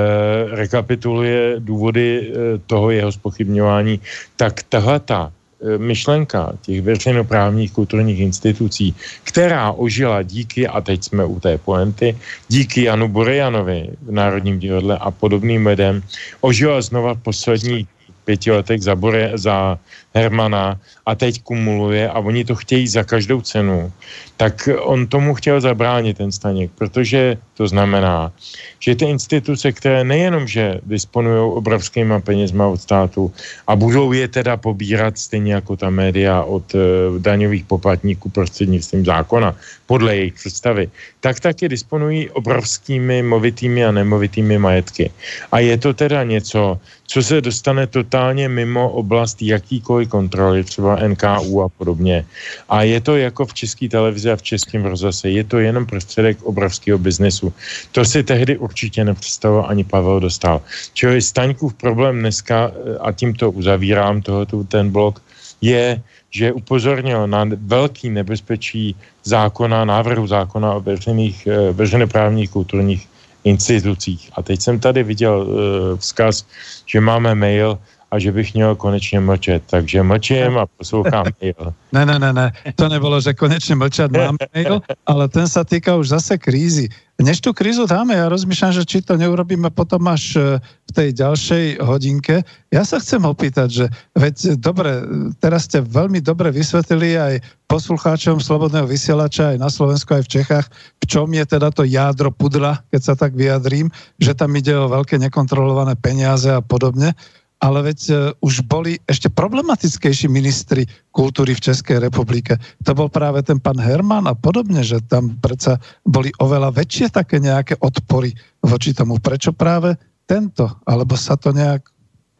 rekapituluje 0.55 1.59
důvody 1.59 2.07
eh, 2.07 2.31
toho 2.65 2.91
jeho 2.91 3.11
spochybňování, 3.11 3.99
tak 4.35 4.63
tahle 4.63 4.99
ta 4.99 5.31
myšlenka 5.77 6.53
těch 6.61 6.81
veřejnoprávních 6.81 7.71
kulturních 7.71 8.19
institucí, 8.19 8.95
která 9.23 9.71
ožila 9.71 10.21
díky, 10.21 10.67
a 10.67 10.81
teď 10.81 11.03
jsme 11.03 11.25
u 11.25 11.39
té 11.39 11.57
poenty, 11.57 12.17
díky 12.47 12.83
Janu 12.83 13.07
Borejanovi 13.07 13.89
v 14.01 14.11
Národním 14.11 14.59
divadle 14.59 14.97
a 14.97 15.11
podobným 15.11 15.65
lidem, 15.65 16.03
ožila 16.41 16.81
znova 16.81 17.13
v 17.13 17.23
posledních 17.33 17.87
pěti 18.25 18.51
letech 18.51 18.81
za, 18.81 18.95
Bore, 18.95 19.31
za 19.35 19.79
Hermana 20.15 20.79
a 21.05 21.15
teď 21.15 21.43
kumuluje 21.43 22.09
a 22.09 22.19
oni 22.19 22.45
to 22.45 22.55
chtějí 22.55 22.87
za 22.87 23.03
každou 23.03 23.41
cenu, 23.41 23.91
tak 24.37 24.69
on 24.79 25.07
tomu 25.07 25.33
chtěl 25.35 25.61
zabránit 25.61 26.17
ten 26.17 26.31
Staněk, 26.31 26.71
protože 26.75 27.37
to 27.57 27.67
znamená, 27.67 28.31
že 28.79 28.95
ty 28.95 29.05
instituce, 29.05 29.71
které 29.71 30.03
nejenom, 30.03 30.47
že 30.47 30.79
disponují 30.83 31.39
obrovskými 31.59 32.21
penězma 32.21 32.67
od 32.67 32.81
státu 32.81 33.31
a 33.67 33.75
budou 33.75 34.11
je 34.11 34.27
teda 34.27 34.57
pobírat 34.57 35.17
stejně 35.17 35.53
jako 35.53 35.75
ta 35.75 35.89
média 35.89 36.43
od 36.43 36.63
uh, 36.73 36.81
daňových 37.19 37.65
poplatníků 37.65 38.29
prostřednictvím 38.29 39.05
zákona, 39.05 39.55
podle 39.85 40.15
jejich 40.15 40.33
představy, 40.33 40.89
tak 41.19 41.39
taky 41.39 41.69
disponují 41.69 42.29
obrovskými 42.29 43.23
movitými 43.23 43.85
a 43.85 43.91
nemovitými 43.91 44.57
majetky. 44.57 45.11
A 45.51 45.59
je 45.59 45.77
to 45.77 45.93
teda 45.93 46.23
něco, 46.23 46.79
co 47.07 47.23
se 47.23 47.41
dostane 47.41 47.87
totálně 47.87 48.49
mimo 48.49 48.89
oblast 48.89 49.41
jakýkoliv 49.41 50.04
kontroly, 50.05 50.63
třeba 50.63 50.95
NKU 51.07 51.61
a 51.61 51.69
podobně. 51.69 52.25
A 52.69 52.83
je 52.83 53.01
to 53.01 53.17
jako 53.17 53.45
v 53.45 53.53
české 53.53 53.89
televizi 53.89 54.31
a 54.31 54.35
v 54.35 54.41
českém 54.41 54.85
rozhlase, 54.85 55.29
je 55.29 55.43
to 55.43 55.59
jenom 55.59 55.85
prostředek 55.85 56.43
obrovského 56.43 56.97
biznesu. 56.97 57.53
To 57.91 58.05
si 58.05 58.23
tehdy 58.23 58.57
určitě 58.57 59.03
nepředstavoval 59.03 59.65
ani 59.69 59.83
Pavel 59.83 60.19
Dostal. 60.19 60.61
Čili 60.93 61.21
Staňkův 61.21 61.73
problém 61.73 62.19
dneska, 62.19 62.71
eh, 62.71 62.97
a 62.99 63.11
tímto 63.11 63.51
uzavírám 63.51 64.21
tohoto, 64.21 64.63
ten 64.63 64.89
blok, 64.89 65.21
je, 65.61 66.01
že 66.31 66.51
upozornil 66.51 67.27
na 67.27 67.45
velký 67.57 68.09
nebezpečí 68.09 68.95
zákona, 69.23 69.85
návrhu 69.85 70.27
zákona 70.27 70.73
o 70.73 70.81
veřejných, 70.81 71.47
eh, 71.47 71.71
veřejnoprávních 71.71 72.49
kulturních 72.49 73.07
institucích. 73.45 74.29
A 74.33 74.41
teď 74.41 74.61
jsem 74.61 74.79
tady 74.79 75.03
viděl 75.03 75.45
uh, 75.45 75.55
vzkaz, 75.99 76.45
že 76.85 77.01
máme 77.01 77.35
mail 77.35 77.77
a 78.15 78.19
že 78.19 78.31
bych 78.31 78.53
měl 78.53 78.75
konečně 78.75 79.19
mlčet. 79.19 79.63
Takže 79.67 80.03
mlčím 80.03 80.57
a 80.57 80.65
poslouchám 80.65 81.25
mail. 81.41 81.73
Ne, 81.91 82.05
ne, 82.05 82.19
ne, 82.19 82.33
ne, 82.33 82.51
to 82.75 82.89
nebylo, 82.89 83.21
že 83.21 83.33
konečně 83.33 83.75
mlčet 83.75 84.11
mám 84.11 84.37
mail, 84.55 84.81
ale 85.05 85.27
ten 85.27 85.47
sa 85.47 85.63
týka 85.63 85.95
už 85.95 86.07
zase 86.07 86.37
krízy. 86.37 86.87
Než 87.15 87.39
tu 87.39 87.55
krízu 87.55 87.87
dáme, 87.87 88.11
ja 88.11 88.27
rozmýšľam, 88.27 88.75
že 88.75 88.83
či 88.83 88.99
to 88.99 89.15
neurobíme 89.15 89.71
potom 89.71 90.03
až 90.11 90.35
e, 90.35 90.39
v 90.59 90.91
tej 90.91 91.09
ďalšej 91.15 91.79
hodinke. 91.79 92.43
Ja 92.75 92.83
sa 92.83 92.99
chcem 92.99 93.23
opýtať, 93.23 93.67
že 93.71 93.85
veď 94.19 94.59
dobre, 94.59 94.99
teraz 95.39 95.63
ste 95.63 95.79
veľmi 95.79 96.19
dobre 96.19 96.51
vysvetlili 96.51 97.15
aj 97.15 97.33
poslucháčom 97.71 98.43
Slobodného 98.43 98.83
vysielača 98.83 99.55
aj 99.55 99.57
na 99.63 99.71
Slovensku, 99.71 100.11
aj 100.11 100.27
v 100.27 100.31
Čechách, 100.43 100.67
v 100.99 101.05
čom 101.07 101.31
je 101.31 101.47
teda 101.47 101.71
to 101.71 101.87
jádro 101.87 102.35
pudla, 102.35 102.83
keď 102.91 103.01
sa 103.01 103.13
tak 103.15 103.31
vyjadrím, 103.31 103.87
že 104.19 104.35
tam 104.35 104.51
ide 104.51 104.75
o 104.75 104.91
veľké 104.91 105.15
nekontrolované 105.15 105.95
peniaze 105.95 106.51
a 106.51 106.59
podobne 106.59 107.15
ale 107.63 107.91
veď 107.91 107.99
uh, 108.11 108.17
už 108.43 108.67
boli 108.67 108.99
ešte 109.07 109.31
problematickejší 109.31 110.27
ministri 110.27 110.85
kultúry 111.15 111.55
v 111.55 111.71
Českej 111.71 112.03
republike. 112.03 112.59
To 112.83 112.91
bol 112.91 113.07
práve 113.07 113.41
ten 113.41 113.57
pán 113.57 113.79
Herman 113.79 114.27
a 114.27 114.35
podobne, 114.35 114.83
že 114.83 114.99
tam 115.07 115.39
predsa 115.39 115.79
boli 116.03 116.29
oveľa 116.43 116.75
väčšie 116.75 117.15
také 117.15 117.39
nejaké 117.39 117.79
odpory 117.79 118.35
voči 118.59 118.91
tomu. 118.91 119.17
Prečo 119.23 119.55
práve 119.55 119.95
tento? 120.27 120.67
Alebo 120.83 121.15
sa 121.15 121.39
to 121.39 121.55
nejak... 121.55 121.87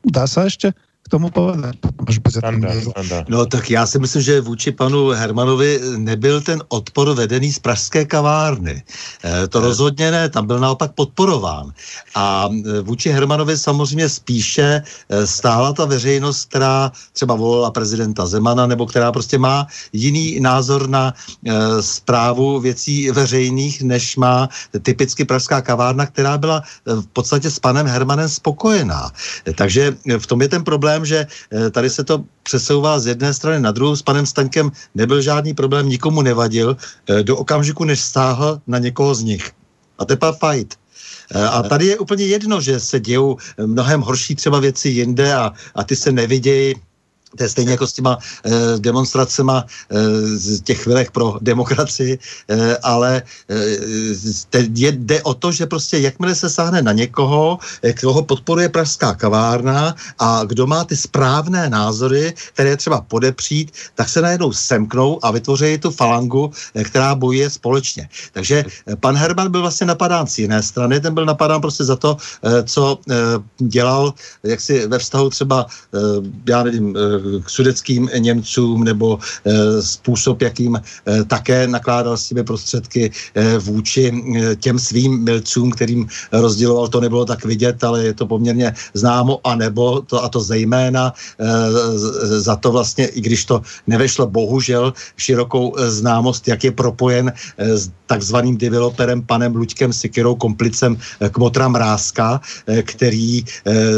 Dá 0.05 0.29
sa 0.29 0.45
ešte 0.45 0.75
k 1.05 1.09
tomu 1.09 1.29
povedat? 1.29 1.75
No 3.29 3.45
tak 3.45 3.69
já 3.69 3.85
si 3.85 3.99
myslím, 3.99 4.21
že 4.21 4.41
vůči 4.41 4.71
panu 4.71 5.07
Hermanovi 5.09 5.79
nebyl 5.97 6.41
ten 6.41 6.63
odpor 6.67 7.13
vedený 7.13 7.53
z 7.53 7.59
pražské 7.59 8.05
kavárny. 8.05 8.83
E, 9.23 9.47
to 9.47 9.59
ne. 9.59 9.67
rozhodně 9.67 10.11
ne, 10.11 10.29
tam 10.29 10.47
byl 10.47 10.59
naopak 10.59 10.91
podporován. 10.91 11.71
A 12.15 12.49
e, 12.49 12.81
vůči 12.81 13.09
Hermanovi 13.09 13.57
samozřejmě 13.57 14.09
spíše 14.09 14.81
stála 15.25 15.73
ta 15.73 15.85
veřejnost, 15.85 16.49
která 16.49 16.91
třeba 17.13 17.35
volila 17.35 17.71
prezidenta 17.71 18.25
Zemana, 18.25 18.67
nebo 18.67 18.85
která 18.85 19.11
prostě 19.11 19.37
má 19.37 19.67
jiný 19.93 20.39
názor 20.39 20.89
na 20.89 21.13
e, 21.13 21.81
zprávu 21.81 22.59
věcí 22.59 23.11
veřejných, 23.11 23.81
než 23.81 24.15
má 24.15 24.49
typicky 24.81 25.25
pražská 25.25 25.61
kavárna, 25.61 26.05
která 26.05 26.37
byla 26.37 26.63
v 26.85 27.07
podstatě 27.13 27.51
s 27.51 27.59
panem 27.59 27.87
Hermanem 27.87 28.29
spokojená. 28.29 29.11
Takže 29.55 29.95
v 30.17 30.27
tom 30.27 30.41
je 30.41 30.49
ten 30.49 30.63
problém, 30.63 30.94
problém, 30.95 31.05
že 31.05 31.27
eh, 31.51 31.69
tady 31.69 31.89
se 31.89 32.03
to 32.03 32.23
přesouvá 32.43 32.99
z 32.99 33.07
jedné 33.07 33.33
strany 33.33 33.59
na 33.59 33.71
druhou. 33.71 33.95
S 33.95 34.01
panem 34.01 34.25
Staňkem 34.25 34.71
nebyl 34.95 35.21
žádný 35.21 35.53
problém, 35.53 35.89
nikomu 35.89 36.21
nevadil, 36.21 36.77
eh, 36.77 37.23
do 37.23 37.37
okamžiku, 37.37 37.83
než 37.83 37.99
stáhl 37.99 38.61
na 38.67 38.79
někoho 38.79 39.15
z 39.15 39.21
nich. 39.35 39.51
A 39.99 40.05
tepa 40.05 40.31
fight. 40.31 40.79
Eh, 41.35 41.41
a 41.41 41.63
tady 41.63 41.85
je 41.85 41.99
úplně 41.99 42.25
jedno, 42.25 42.61
že 42.61 42.79
se 42.79 42.99
dějou 42.99 43.37
mnohem 43.57 44.01
horší 44.01 44.35
třeba 44.35 44.59
věci 44.59 44.89
jinde 44.89 45.35
a, 45.35 45.51
a 45.75 45.81
ty 45.83 45.95
se 45.95 46.11
nevidějí 46.11 46.75
to 47.35 47.43
je 47.43 47.49
stejně 47.49 47.71
jako 47.71 47.87
s 47.87 47.93
těma 47.93 48.17
e, 48.45 48.79
demonstracema 48.79 49.65
e, 49.89 49.97
z 50.37 50.61
těch 50.61 50.83
chvilech 50.83 51.11
pro 51.11 51.37
demokracii, 51.41 52.19
e, 52.49 52.77
ale 52.77 53.23
e, 53.49 54.59
je, 54.75 54.91
jde 54.91 55.21
o 55.23 55.33
to, 55.33 55.51
že 55.51 55.65
prostě 55.65 55.97
jakmile 55.97 56.35
se 56.35 56.49
sáhne 56.49 56.81
na 56.81 56.91
někoho, 56.91 57.59
koho 58.01 58.23
podporuje 58.23 58.69
pražská 58.69 59.13
kavárna 59.13 59.95
a 60.19 60.43
kdo 60.45 60.67
má 60.67 60.83
ty 60.83 60.95
správné 60.95 61.69
názory, 61.69 62.33
které 62.53 62.77
třeba 62.77 63.01
podepřít, 63.01 63.71
tak 63.95 64.09
se 64.09 64.21
najednou 64.21 64.53
semknou 64.53 65.19
a 65.25 65.31
vytvoří 65.31 65.77
tu 65.77 65.91
falangu, 65.91 66.51
která 66.83 67.15
bojuje 67.15 67.49
společně. 67.49 68.09
Takže 68.31 68.65
pan 68.99 69.15
Herman 69.15 69.51
byl 69.51 69.61
vlastně 69.61 69.87
napadán 69.87 70.27
z 70.27 70.39
jiné 70.39 70.63
strany, 70.63 70.99
ten 70.99 71.13
byl 71.13 71.25
napadán 71.25 71.61
prostě 71.61 71.83
za 71.83 71.95
to, 71.95 72.17
co 72.65 72.99
dělal 73.57 74.13
jaksi 74.43 74.87
ve 74.87 74.99
vztahu 74.99 75.29
třeba, 75.29 75.65
já 76.47 76.63
nevím, 76.63 76.95
k 77.43 77.49
sudeckým 77.49 78.09
Němcům 78.17 78.83
nebo 78.83 79.19
eh, 79.45 79.81
způsob, 79.81 80.41
jakým 80.41 80.75
eh, 80.75 81.23
také 81.23 81.67
nakládal 81.67 82.17
s 82.17 82.27
těmi 82.27 82.43
prostředky 82.43 83.11
eh, 83.35 83.57
vůči 83.57 84.23
těm 84.59 84.79
svým 84.79 85.23
milcům, 85.23 85.71
kterým 85.71 86.07
rozděloval, 86.31 86.87
to 86.87 87.01
nebylo 87.01 87.25
tak 87.25 87.45
vidět, 87.45 87.83
ale 87.83 88.03
je 88.03 88.13
to 88.13 88.27
poměrně 88.27 88.73
známo, 88.93 89.39
a 89.43 89.55
nebo 89.55 90.01
to, 90.01 90.23
a 90.23 90.29
to 90.29 90.39
zejména 90.39 91.13
za 92.37 92.55
to 92.55 92.71
vlastně, 92.71 93.07
i 93.07 93.21
když 93.21 93.45
to 93.45 93.61
nevešlo 93.87 94.27
bohužel 94.27 94.93
širokou 95.17 95.75
známost, 95.77 96.47
jak 96.47 96.63
je 96.63 96.71
propojen 96.71 97.33
s 97.57 97.89
takzvaným 98.05 98.57
developerem 98.57 99.21
panem 99.21 99.55
Luďkem 99.55 99.93
Sikirou, 99.93 100.35
komplicem 100.35 100.97
Kmotra 101.31 101.67
Mrázka, 101.67 102.41
který 102.83 103.45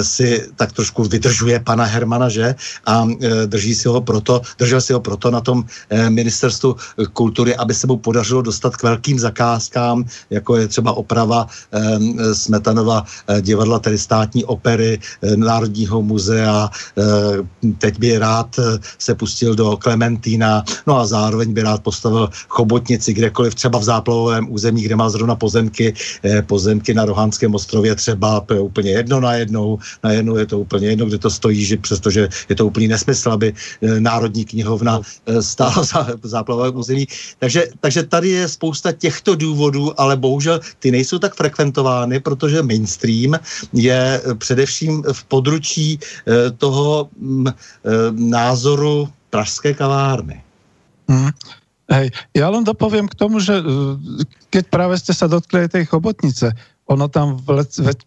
si 0.01 0.47
tak 0.55 0.71
trošku 0.71 1.03
vydržuje 1.03 1.59
pana 1.59 1.83
Hermana, 1.83 2.29
že? 2.29 2.55
A 2.85 3.07
drží 3.45 3.75
si 3.75 3.87
ho 3.87 4.01
proto, 4.01 4.41
držel 4.57 4.81
si 4.81 4.93
ho 4.93 4.99
proto 4.99 5.31
na 5.31 5.41
tom 5.41 5.63
eh, 5.89 6.09
ministerstvu 6.09 6.75
kultury, 7.13 7.55
aby 7.55 7.73
se 7.73 7.87
mu 7.87 7.97
podařilo 7.97 8.41
dostat 8.41 8.75
k 8.75 8.83
velkým 8.83 9.19
zakázkám, 9.19 10.05
jako 10.29 10.55
je 10.55 10.67
třeba 10.67 10.91
oprava 10.93 11.47
eh, 11.47 12.35
Smetanova 12.35 13.05
divadla, 13.41 13.79
tedy 13.79 13.97
státní 13.97 14.45
opery, 14.45 14.99
Národního 15.35 16.01
muzea. 16.01 16.69
Teď 17.77 17.99
by 17.99 18.17
rád 18.17 18.59
se 18.97 19.15
pustil 19.15 19.55
do 19.55 19.77
Klementína, 19.77 20.63
no 20.87 20.99
a 20.99 21.05
zároveň 21.05 21.53
by 21.53 21.61
rád 21.61 21.83
postavil 21.83 22.29
chobotnici 22.47 23.13
kdekoliv, 23.13 23.55
třeba 23.55 23.79
v 23.79 23.83
záplavovém 23.83 24.51
území, 24.51 24.81
kde 24.81 24.95
má 24.95 25.09
zrovna 25.09 25.35
pozemky, 25.35 25.93
pozemky 26.45 26.93
na 26.93 27.05
Rohanském 27.05 27.55
ostrově 27.55 27.95
třeba, 27.95 28.39
to 28.39 28.53
je 28.53 28.59
úplně 28.59 28.91
jedno 28.91 29.19
na 29.19 29.33
jednou, 29.33 29.79
na 30.03 30.11
jednou 30.11 30.35
je 30.37 30.45
to 30.45 30.59
úplně 30.59 30.87
jedno, 30.87 31.05
kde 31.05 31.17
to 31.17 31.29
stojí, 31.29 31.65
že 31.65 31.77
přestože 31.77 32.29
je 32.49 32.55
to 32.55 32.67
úplný 32.67 32.87
nesmysl 32.87 33.06
nesmysl, 33.07 33.31
aby 33.31 33.53
eh, 33.53 33.99
Národní 33.99 34.45
knihovna 34.45 35.01
eh, 35.01 35.41
stála 35.41 35.83
za 35.83 36.07
záplavové 36.23 36.69
území. 36.69 37.07
Takže, 37.39 37.67
takže 37.79 38.03
tady 38.03 38.29
je 38.29 38.47
spousta 38.47 38.91
těchto 38.91 39.35
důvodů, 39.35 39.93
ale 39.99 40.17
bohužel 40.17 40.59
ty 40.79 40.91
nejsou 40.91 41.19
tak 41.19 41.35
frekventovány, 41.35 42.19
protože 42.19 42.63
mainstream 42.63 43.39
je 43.73 44.21
eh, 44.23 44.35
především 44.35 45.03
v 45.13 45.23
područí 45.23 45.99
toho 46.57 47.09
mm, 47.19 47.47
názoru 48.11 49.09
pražské 49.29 49.73
kavárny. 49.73 50.43
Hmm. 51.07 51.31
Hej, 51.87 52.11
ja 52.35 52.51
len 52.51 52.67
dopoviem 52.67 53.07
k 53.07 53.15
tomu, 53.15 53.39
že 53.39 53.63
keď 54.51 54.63
práve 54.67 54.99
ste 54.99 55.15
sa 55.15 55.31
dotkli 55.31 55.63
aj 55.63 55.79
tej 55.79 55.85
chobotnice, 55.87 56.51
ono 56.87 57.11
tam 57.11 57.35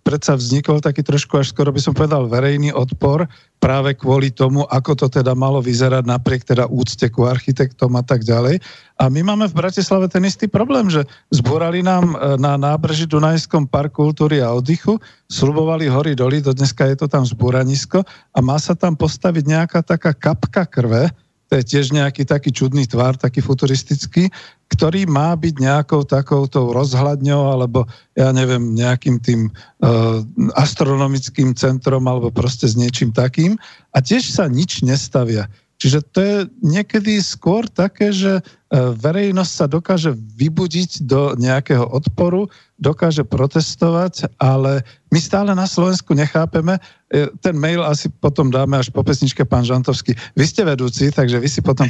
predsa 0.00 0.40
vznikol 0.40 0.80
taký 0.80 1.04
trošku 1.04 1.36
až 1.36 1.52
skoro 1.52 1.68
by 1.68 1.80
som 1.84 1.92
povedal 1.92 2.24
verejný 2.24 2.72
odpor 2.72 3.28
práve 3.60 3.92
kvôli 3.92 4.32
tomu, 4.32 4.64
ako 4.64 5.04
to 5.04 5.06
teda 5.20 5.36
malo 5.36 5.60
vyzerať 5.60 6.08
napriek 6.08 6.48
teda 6.48 6.64
úcte 6.64 7.04
ku 7.12 7.28
architektom 7.28 7.92
a 7.92 8.00
tak 8.00 8.24
ďalej. 8.24 8.56
A 8.96 9.12
my 9.12 9.20
máme 9.20 9.52
v 9.52 9.58
Bratislave 9.60 10.08
ten 10.08 10.24
istý 10.24 10.48
problém, 10.48 10.88
že 10.88 11.04
zborali 11.28 11.84
nám 11.84 12.16
e, 12.16 12.40
na 12.40 12.56
nábreží 12.56 13.04
Dunajskom 13.04 13.68
park 13.68 14.00
kultúry 14.00 14.40
a 14.40 14.56
oddychu, 14.56 14.96
slubovali 15.28 15.92
hory 15.92 16.16
doly, 16.16 16.40
do 16.40 16.56
dneska 16.56 16.88
je 16.88 17.04
to 17.04 17.06
tam 17.06 17.28
zbúranisko 17.28 18.00
a 18.32 18.38
má 18.40 18.56
sa 18.56 18.72
tam 18.72 18.96
postaviť 18.96 19.44
nejaká 19.44 19.84
taká 19.84 20.16
kapka 20.16 20.64
krve, 20.64 21.12
to 21.50 21.58
je 21.58 21.66
tiež 21.66 21.90
nejaký 21.90 22.22
taký 22.22 22.54
čudný 22.54 22.86
tvar, 22.86 23.18
taký 23.18 23.42
futuristický, 23.42 24.30
ktorý 24.70 25.02
má 25.10 25.34
byť 25.34 25.54
nejakou 25.58 26.06
takouto 26.06 26.70
rozhľadňou 26.70 27.42
alebo 27.50 27.90
ja 28.14 28.30
neviem, 28.30 28.78
nejakým 28.78 29.18
tým 29.18 29.50
uh, 29.50 30.22
astronomickým 30.54 31.58
centrom 31.58 32.06
alebo 32.06 32.30
proste 32.30 32.70
s 32.70 32.78
niečím 32.78 33.10
takým 33.10 33.58
a 33.90 33.98
tiež 33.98 34.30
sa 34.30 34.46
nič 34.46 34.86
nestavia. 34.86 35.50
Čiže 35.82 35.98
to 36.14 36.18
je 36.22 36.36
niekedy 36.62 37.18
skôr 37.18 37.66
také, 37.66 38.14
že 38.14 38.46
verejnosť 38.78 39.52
sa 39.52 39.66
dokáže 39.66 40.14
vybudiť 40.14 41.02
do 41.02 41.34
nejakého 41.34 41.82
odporu, 41.82 42.46
dokáže 42.80 43.28
protestovať, 43.28 44.32
ale 44.40 44.80
my 45.12 45.20
stále 45.20 45.52
na 45.52 45.68
Slovensku 45.68 46.16
nechápeme, 46.16 46.80
e, 47.12 47.28
ten 47.44 47.52
mail 47.52 47.84
asi 47.84 48.08
potom 48.08 48.48
dáme 48.48 48.80
až 48.80 48.88
po 48.88 49.04
pesničke 49.04 49.44
pán 49.44 49.66
Žantovský. 49.68 50.16
Vy 50.32 50.44
ste 50.48 50.62
vedúci, 50.64 51.12
takže 51.12 51.36
vy 51.42 51.48
si 51.50 51.60
potom... 51.60 51.84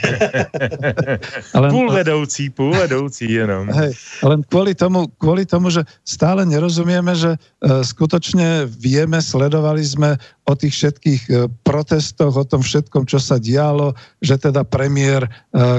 ale, 1.55 1.71
půl 1.71 1.93
vedoucí, 1.93 2.51
půl 2.51 2.75
vedoucí 2.75 3.31
jenom. 3.31 3.71
Hej, 3.71 3.95
len 4.27 4.41
kvôli 4.51 4.75
tomu, 4.75 5.07
kvôli 5.21 5.47
tomu, 5.47 5.71
že 5.71 5.87
stále 6.03 6.43
nerozumieme, 6.43 7.15
že 7.15 7.39
uh, 7.39 7.85
skutočne 7.87 8.67
vieme, 8.67 9.23
sledovali 9.23 9.85
sme 9.85 10.19
o 10.51 10.59
tých 10.59 10.75
všetkých 10.75 11.23
protestoch, 11.63 12.35
o 12.35 12.43
tom 12.43 12.67
všetkom, 12.67 13.07
čo 13.07 13.23
sa 13.23 13.39
dialo, 13.39 13.95
že 14.19 14.35
teda 14.35 14.67
premiér, 14.67 15.31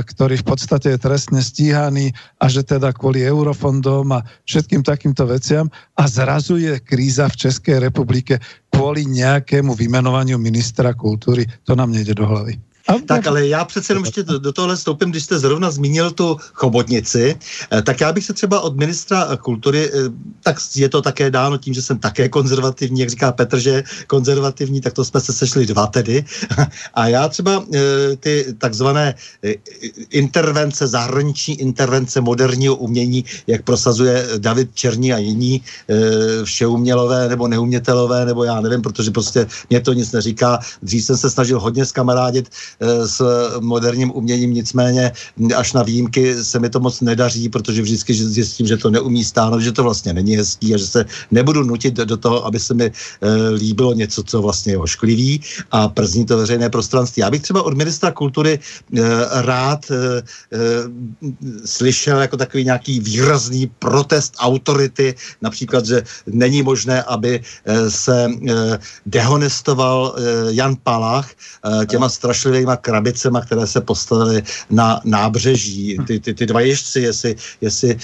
ktorý 0.08 0.40
v 0.40 0.46
podstate 0.48 0.91
je 0.92 0.98
trestne 1.00 1.40
stíhaný 1.40 2.12
a 2.40 2.46
že 2.52 2.64
teda 2.68 2.92
kvôli 2.92 3.24
eurofondom 3.24 4.12
a 4.12 4.24
všetkým 4.44 4.84
takýmto 4.84 5.24
veciam 5.28 5.72
a 5.96 6.04
zrazu 6.08 6.60
je 6.60 6.80
kríza 6.80 7.32
v 7.32 7.48
České 7.48 7.80
republike 7.80 8.40
kvůli 8.70 9.06
nějakému 9.06 9.76
vymenování 9.76 10.36
ministra 10.38 10.94
kultury. 10.94 11.46
To 11.64 11.76
nám 11.76 11.92
nejde 11.92 12.16
do 12.16 12.28
hlavy. 12.28 12.71
Tak 13.06 13.28
ale 13.28 13.48
já 13.48 13.66
přece 13.66 13.94
jenom 13.94 14.06
ještě 14.06 14.24
do, 14.24 14.54
tohle 14.54 14.78
stoupím, 14.78 15.12
když 15.12 15.24
jste 15.24 15.40
zrovna 15.40 15.72
zmínil 15.72 16.12
tu 16.12 16.38
chobotnici, 16.54 17.36
eh, 17.72 17.82
tak 17.82 18.02
já 18.02 18.14
bych 18.14 18.26
se 18.26 18.34
třeba 18.34 18.60
od 18.62 18.78
ministra 18.78 19.38
kultury, 19.38 19.92
eh, 19.94 20.10
tak 20.44 20.58
je 20.76 20.90
to 20.90 21.02
také 21.02 21.32
dáno 21.32 21.58
tím, 21.58 21.74
že 21.74 21.82
jsem 21.82 22.00
také 22.00 22.30
konzervativní, 22.30 23.00
jak 23.00 23.10
říká 23.10 23.32
Petr, 23.32 23.60
že 23.60 23.84
konzervativní, 24.08 24.82
tak 24.82 24.94
to 24.94 25.06
jsme 25.06 25.22
se 25.22 25.34
sešli 25.34 25.66
dva 25.66 25.88
tedy. 25.88 26.26
A 26.94 27.08
já 27.08 27.28
třeba 27.28 27.64
eh, 27.74 27.80
ty 28.20 28.46
takzvané 28.58 29.16
intervence, 30.10 30.88
zahraniční 30.88 31.62
intervence 31.62 32.22
moderního 32.22 32.76
umění, 32.76 33.26
jak 33.48 33.64
prosazuje 33.64 34.28
David 34.38 34.76
Černí 34.76 35.14
a 35.14 35.18
jiní 35.18 35.62
všeumělové 36.44 37.30
nebo 37.30 37.48
neumětelové, 37.48 38.26
nebo 38.26 38.44
já 38.44 38.62
nevím, 38.62 38.82
protože 38.82 39.12
prostě 39.12 39.48
mě 39.70 39.80
to 39.82 39.94
nic 39.94 40.12
neříká. 40.12 40.60
Dřív 40.82 41.06
jsem 41.06 41.18
se 41.18 41.30
snažil 41.30 41.60
hodně 41.60 41.86
skamarádit 41.86 42.50
s 42.82 43.22
moderním 43.60 44.12
uměním, 44.12 44.54
nicméně 44.54 45.12
až 45.56 45.74
na 45.74 45.84
výjimky 45.84 46.44
se 46.44 46.60
mi 46.60 46.70
to 46.70 46.80
moc 46.80 47.02
nedaří, 47.02 47.50
protože 47.50 47.82
vždycky 47.82 48.14
zjistím, 48.14 48.68
že 48.68 48.78
to 48.78 48.90
neumí 48.90 49.24
stáhnout, 49.24 49.60
že 49.60 49.72
to 49.72 49.84
vlastně 49.84 50.14
není 50.14 50.36
hezký 50.38 50.76
a 50.76 50.78
že 50.78 50.88
se 50.88 51.06
nebudu 51.32 51.64
nutit 51.64 51.94
do 51.94 52.18
toho, 52.18 52.46
aby 52.46 52.60
se 52.60 52.74
mi 52.74 52.86
eh, 52.86 53.50
líbilo 53.50 53.94
něco, 53.94 54.24
co 54.24 54.42
vlastně 54.42 54.74
je 54.74 54.78
ošklivý 54.78 55.42
a 55.72 55.90
przní 55.90 56.26
to 56.26 56.38
veřejné 56.38 56.70
prostranství. 56.70 57.22
Já 57.22 57.30
bych 57.30 57.42
třeba 57.42 57.64
od 57.64 57.78
ministra 57.78 58.12
kultury 58.12 58.60
eh, 58.60 59.02
rád 59.42 59.92
slyšel 61.66 62.20
jako 62.22 62.38
takový 62.38 62.66
nějaký 62.66 63.00
výrazný 63.00 63.72
protest 63.80 64.34
autority, 64.40 65.16
například, 65.42 65.86
že 65.86 66.04
není 66.28 66.64
možné, 66.64 67.04
aby 67.04 67.42
se 67.90 68.30
dehonestoval 69.06 70.16
Jan 70.50 70.76
Palach 70.84 71.30
těma 71.88 72.10
strašlivými 72.10 72.71
takovýma 72.76 73.02
krabicema, 73.02 73.42
které 73.42 73.68
se 73.68 73.82
postavily 73.82 74.44
na 74.70 75.02
nábřeží. 75.06 75.98
Ty, 76.08 76.20
ty, 76.20 76.34
ty 76.34 76.46
dva 76.46 76.62
ježci, 76.62 77.00
jestli, 77.00 77.36
jestli, 77.62 77.98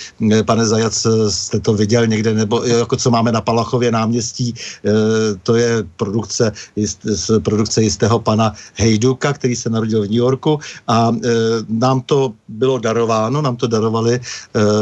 pane 0.46 0.66
Zajac, 0.66 1.08
jste 1.30 1.60
to 1.60 1.74
viděl 1.74 2.08
někde, 2.08 2.34
nebo 2.34 2.64
jako 2.64 2.96
co 2.96 3.12
máme 3.12 3.32
na 3.32 3.42
Palachově 3.42 3.92
náměstí, 3.92 4.54
to 5.44 5.56
je 5.56 5.84
produkce, 5.98 6.52
produkce 7.44 7.82
jistého 7.82 8.20
pana 8.20 8.54
Hejduka, 8.76 9.34
který 9.34 9.56
se 9.56 9.70
narodil 9.70 10.02
v 10.02 10.10
New 10.10 10.24
Yorku 10.24 10.60
a 10.88 11.12
nám 11.70 12.02
to 12.02 12.34
bylo 12.48 12.80
darováno, 12.80 13.42
nám 13.42 13.56
to 13.56 13.68
darovali, 13.68 14.20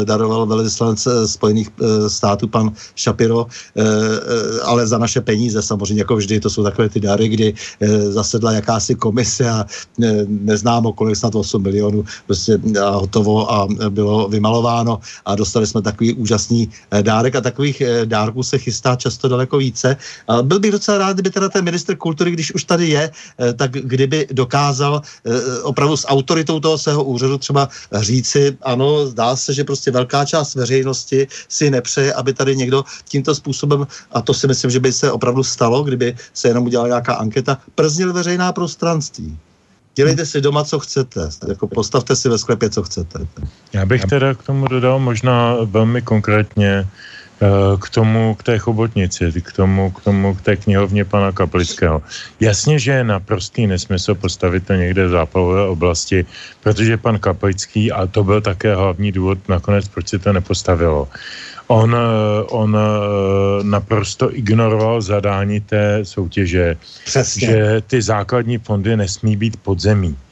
daroval 0.04 0.46
velvyslanec 0.46 1.08
Spojených 1.26 1.70
států 2.08 2.48
pan 2.48 2.72
Shapiro, 2.96 3.46
ale 4.64 4.86
za 4.86 4.98
naše 4.98 5.20
peníze 5.20 5.62
samozřejmě, 5.62 6.06
jako 6.06 6.16
vždy, 6.16 6.40
to 6.40 6.50
jsou 6.50 6.62
takové 6.62 6.88
ty 6.88 7.00
dary, 7.00 7.28
kdy 7.28 7.54
zasedla 8.10 8.52
jakási 8.52 8.94
komise 8.94 9.50
a 9.50 9.66
ne, 9.98 10.24
neznámo 10.28 10.92
kolik, 10.92 11.16
snad 11.16 11.34
8 11.34 11.62
milionů 11.62 12.04
prostě 12.26 12.58
a 12.82 12.90
hotovo 12.90 13.52
a 13.52 13.68
bylo 13.88 14.28
vymalováno 14.28 15.00
a 15.24 15.34
dostali 15.34 15.66
jsme 15.66 15.82
takový 15.82 16.14
úžasný 16.14 16.70
eh, 16.90 17.02
dárek 17.02 17.36
a 17.36 17.40
takových 17.40 17.80
eh, 17.80 18.06
dárků 18.06 18.42
se 18.42 18.58
chystá 18.58 18.96
často 18.96 19.28
daleko 19.28 19.58
více. 19.58 19.96
A 20.28 20.42
byl 20.42 20.60
bych 20.60 20.72
docela 20.72 20.98
rád, 20.98 21.12
kdyby 21.12 21.30
teda 21.30 21.48
ten 21.48 21.64
minister 21.64 21.96
kultury, 21.96 22.30
když 22.30 22.54
už 22.54 22.64
tady 22.64 22.88
je, 22.88 23.10
eh, 23.10 23.52
tak 23.52 23.70
kdyby 23.70 24.26
dokázal 24.32 25.02
opravdu 25.62 25.96
s 25.96 26.06
autoritou 26.08 26.60
toho 26.60 26.78
svého 26.78 27.04
úřadu 27.04 27.38
třeba 27.38 27.68
říci, 27.92 28.56
ano, 28.62 29.06
zdá 29.06 29.36
se, 29.36 29.54
že 29.54 29.64
prostě 29.64 29.90
velká 29.90 30.24
část 30.24 30.54
veřejnosti 30.54 31.26
si 31.48 31.70
nepřeje, 31.70 32.14
aby 32.14 32.32
tady 32.32 32.56
někdo 32.56 32.84
tímto 33.08 33.34
způsobem, 33.34 33.86
a 34.12 34.22
to 34.22 34.34
si 34.34 34.46
myslím, 34.46 34.70
že 34.70 34.80
by 34.80 34.92
se 34.92 35.12
opravdu 35.12 35.42
stalo, 35.42 35.84
kdyby 35.84 36.16
se 36.34 36.48
jenom 36.48 36.64
udělala 36.64 36.88
nějaká 36.88 37.14
anketa, 37.14 37.58
prznil 37.74 38.12
veřejná 38.12 38.52
prostranství. 38.52 39.36
Dělejte 39.96 40.26
si 40.26 40.40
doma, 40.40 40.64
co 40.64 40.78
chcete. 40.78 41.20
Jako 41.48 41.66
postavte 41.66 42.16
si 42.16 42.28
ve 42.28 42.38
sklepě, 42.38 42.70
co 42.70 42.82
chcete. 42.82 43.18
Já 43.72 43.86
bych 43.86 44.04
teda 44.04 44.34
k 44.34 44.42
tomu 44.42 44.68
dodal 44.68 44.98
možná 44.98 45.56
velmi 45.64 46.02
konkrétně 46.02 46.84
eh, 47.40 47.46
k 47.80 47.88
tomu, 47.90 48.34
k 48.34 48.42
té 48.42 48.58
chobotnici, 48.58 49.32
k 49.42 49.52
tomu, 49.52 49.90
k 49.90 50.04
tomu, 50.04 50.34
k 50.34 50.40
té 50.40 50.56
knihovně 50.56 51.04
pana 51.04 51.32
Kaplického. 51.32 52.02
Jasně, 52.40 52.78
že 52.78 52.92
je 52.92 53.04
naprostý 53.04 53.66
nesmysl 53.66 54.14
postavit 54.14 54.66
to 54.66 54.72
někde 54.74 55.06
v 55.06 55.10
zápalové 55.10 55.68
oblasti, 55.68 56.26
protože 56.60 56.96
pan 56.96 57.18
Kaplický, 57.18 57.92
a 57.92 58.06
to 58.06 58.24
byl 58.24 58.40
také 58.40 58.76
hlavní 58.76 59.12
důvod 59.12 59.48
nakonec, 59.48 59.88
proč 59.88 60.08
se 60.08 60.18
to 60.18 60.32
nepostavilo, 60.32 61.08
On, 61.68 61.94
eh, 61.94 61.98
on 62.50 62.76
eh, 62.76 63.64
naprosto 63.64 64.36
ignoroval 64.36 65.00
zadání 65.00 65.60
té 65.60 66.00
soutěže, 66.02 66.76
Přesně. 67.04 67.46
že 67.46 67.82
ty 67.86 68.02
základní 68.02 68.58
fondy 68.58 68.96
nesmí 68.96 69.36
být 69.36 69.56
podzemí. 69.56 70.08
Uh, 70.08 70.25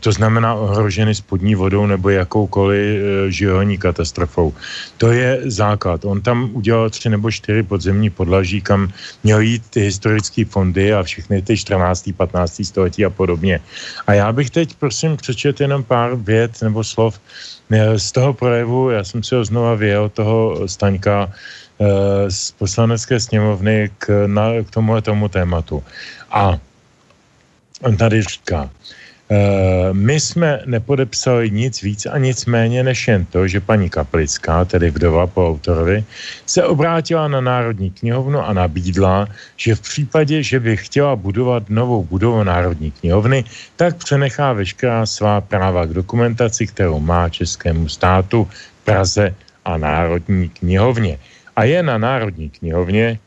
to 0.00 0.12
znamená 0.12 0.54
ohroženy 0.54 1.14
spodní 1.14 1.54
vodou 1.54 1.86
nebo 1.86 2.10
jakoukoliv 2.10 3.02
uh, 3.02 3.30
živelní 3.30 3.78
katastrofou. 3.78 4.54
To 4.98 5.12
je 5.12 5.40
základ. 5.44 6.04
On 6.04 6.20
tam 6.20 6.50
udělal 6.52 6.90
tři 6.90 7.08
nebo 7.08 7.30
čtyři 7.30 7.62
podzemní 7.62 8.10
podlaží, 8.10 8.60
kam 8.60 8.92
měl 9.24 9.40
jít 9.40 9.62
ty 9.70 9.80
historické 9.80 10.44
fondy 10.44 10.94
a 10.94 11.02
všechny 11.02 11.42
ty 11.42 11.56
14. 11.56 12.10
15. 12.16 12.62
století 12.64 13.04
a 13.04 13.10
podobně. 13.10 13.60
A 14.06 14.12
já 14.14 14.32
bych 14.32 14.50
teď 14.50 14.74
prosím 14.74 15.16
přečet 15.16 15.60
jenom 15.60 15.84
pár 15.84 16.14
vět 16.14 16.62
nebo 16.62 16.84
slov 16.84 17.20
z 17.96 18.12
toho 18.12 18.34
projevu, 18.34 18.90
já 18.90 19.04
jsem 19.04 19.22
si 19.22 19.34
ho 19.34 19.44
znova 19.44 19.74
věděl, 19.74 20.08
toho 20.08 20.68
Staňka 20.68 21.30
eh, 21.30 22.30
z 22.30 22.50
poslanecké 22.50 23.20
sněmovny 23.20 23.90
k, 23.98 24.26
na, 24.26 24.62
k 24.66 24.70
tomu 25.02 25.28
tématu. 25.28 25.82
A 26.30 26.58
on 27.82 27.96
tady 27.96 28.22
říká, 28.22 28.70
Eh, 28.70 29.09
my 29.92 30.20
jsme 30.20 30.60
nepodepsali 30.66 31.50
nic 31.50 31.82
víc 31.82 32.06
a 32.06 32.18
nic 32.18 32.46
méně 32.46 32.82
než 32.82 33.08
jen 33.08 33.24
to, 33.24 33.48
že 33.48 33.60
paní 33.60 33.90
Kaplická, 33.90 34.64
tedy 34.64 34.90
vdova 34.90 35.26
po 35.26 35.48
autorovi, 35.48 36.04
se 36.46 36.64
obrátila 36.64 37.28
na 37.28 37.40
Národní 37.40 37.90
knihovnu 37.90 38.42
a 38.42 38.52
nabídla, 38.52 39.28
že 39.56 39.74
v 39.74 39.80
případě, 39.80 40.42
že 40.42 40.60
by 40.60 40.76
chtěla 40.76 41.16
budovat 41.16 41.70
novou 41.70 42.04
budovu 42.04 42.42
Národní 42.42 42.90
knihovny, 42.90 43.44
tak 43.76 43.96
přenechá 43.96 44.52
veškerá 44.52 45.06
svá 45.06 45.40
práva 45.40 45.86
k 45.86 45.94
dokumentaci, 45.94 46.66
kterou 46.66 47.00
má 47.00 47.28
Českému 47.28 47.88
státu, 47.88 48.48
Praze 48.84 49.34
a 49.64 49.76
Národní 49.76 50.48
knihovně. 50.48 51.18
A 51.56 51.64
je 51.64 51.82
na 51.82 51.98
Národní 51.98 52.50
knihovně, 52.50 53.18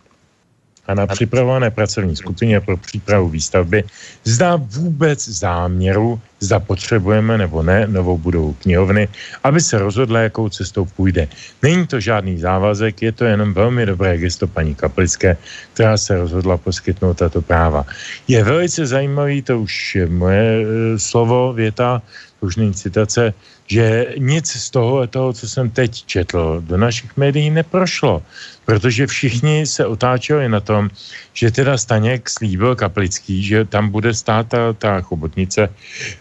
a 0.87 0.93
na 0.93 1.07
připravované 1.07 1.71
pracovní 1.71 2.15
skupině 2.15 2.59
pro 2.59 2.77
přípravu 2.77 3.29
výstavby, 3.29 3.83
zda 4.23 4.55
vůbec 4.55 5.27
záměru, 5.27 6.19
zda 6.39 6.59
potřebujeme 6.59 7.37
nebo 7.37 7.63
ne 7.63 7.87
novou 7.87 8.17
budovu 8.17 8.53
knihovny, 8.53 9.07
aby 9.43 9.61
se 9.61 9.79
rozhodla, 9.79 10.19
jakou 10.19 10.49
cestou 10.49 10.85
půjde. 10.85 11.27
Není 11.63 11.87
to 11.87 11.99
žádný 11.99 12.39
závazek, 12.39 13.01
je 13.01 13.11
to 13.11 13.25
jenom 13.25 13.53
velmi 13.53 13.85
dobré 13.85 14.17
gesto 14.17 14.47
paní 14.47 14.75
Kaplické, 14.75 15.37
která 15.73 15.97
se 15.97 16.17
rozhodla 16.17 16.57
poskytnout 16.57 17.17
tato 17.17 17.41
práva. 17.41 17.85
Je 18.27 18.43
velice 18.43 18.85
zajímavý, 18.85 19.41
to 19.41 19.59
už 19.59 19.95
je 19.95 20.05
moje 20.07 20.43
e, 20.43 20.65
slovo, 20.99 21.53
věta, 21.53 22.01
už 22.43 22.55
není 22.55 22.73
citace, 22.73 23.33
že 23.67 24.15
nic 24.17 24.47
z 24.47 24.69
toho, 24.69 25.07
toho, 25.07 25.33
co 25.33 25.49
jsem 25.49 25.69
teď 25.69 26.05
četl, 26.05 26.61
do 26.65 26.77
našich 26.77 27.17
médií 27.17 27.49
neprošlo, 27.49 28.21
protože 28.65 29.07
všichni 29.07 29.65
se 29.65 29.85
otáčeli 29.85 30.49
na 30.49 30.59
tom, 30.59 30.89
že 31.33 31.51
teda 31.51 31.77
Staněk 31.77 32.29
slíbil 32.29 32.75
Kaplický, 32.75 33.43
že 33.43 33.65
tam 33.65 33.89
bude 33.89 34.13
stát 34.13 34.47
ta, 34.47 34.73
ta 34.73 35.01
chobotnice 35.01 35.69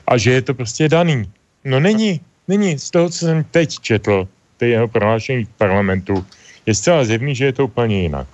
a 0.06 0.16
že 0.16 0.30
je 0.30 0.42
to 0.42 0.54
prostě 0.54 0.88
daný. 0.88 1.26
No 1.64 1.80
není, 1.80 2.20
není. 2.48 2.78
Z 2.78 2.90
toho, 2.90 3.10
co 3.10 3.18
jsem 3.18 3.44
teď 3.44 3.78
četl, 3.80 4.28
ty 4.56 4.70
jeho 4.70 4.88
prohlášení 4.88 5.44
v 5.44 5.58
parlamentu, 5.58 6.24
je 6.66 6.74
zcela 6.74 7.04
zjevný, 7.04 7.34
že 7.34 7.44
je 7.44 7.52
to 7.52 7.64
úplně 7.64 8.02
jinak. 8.02 8.26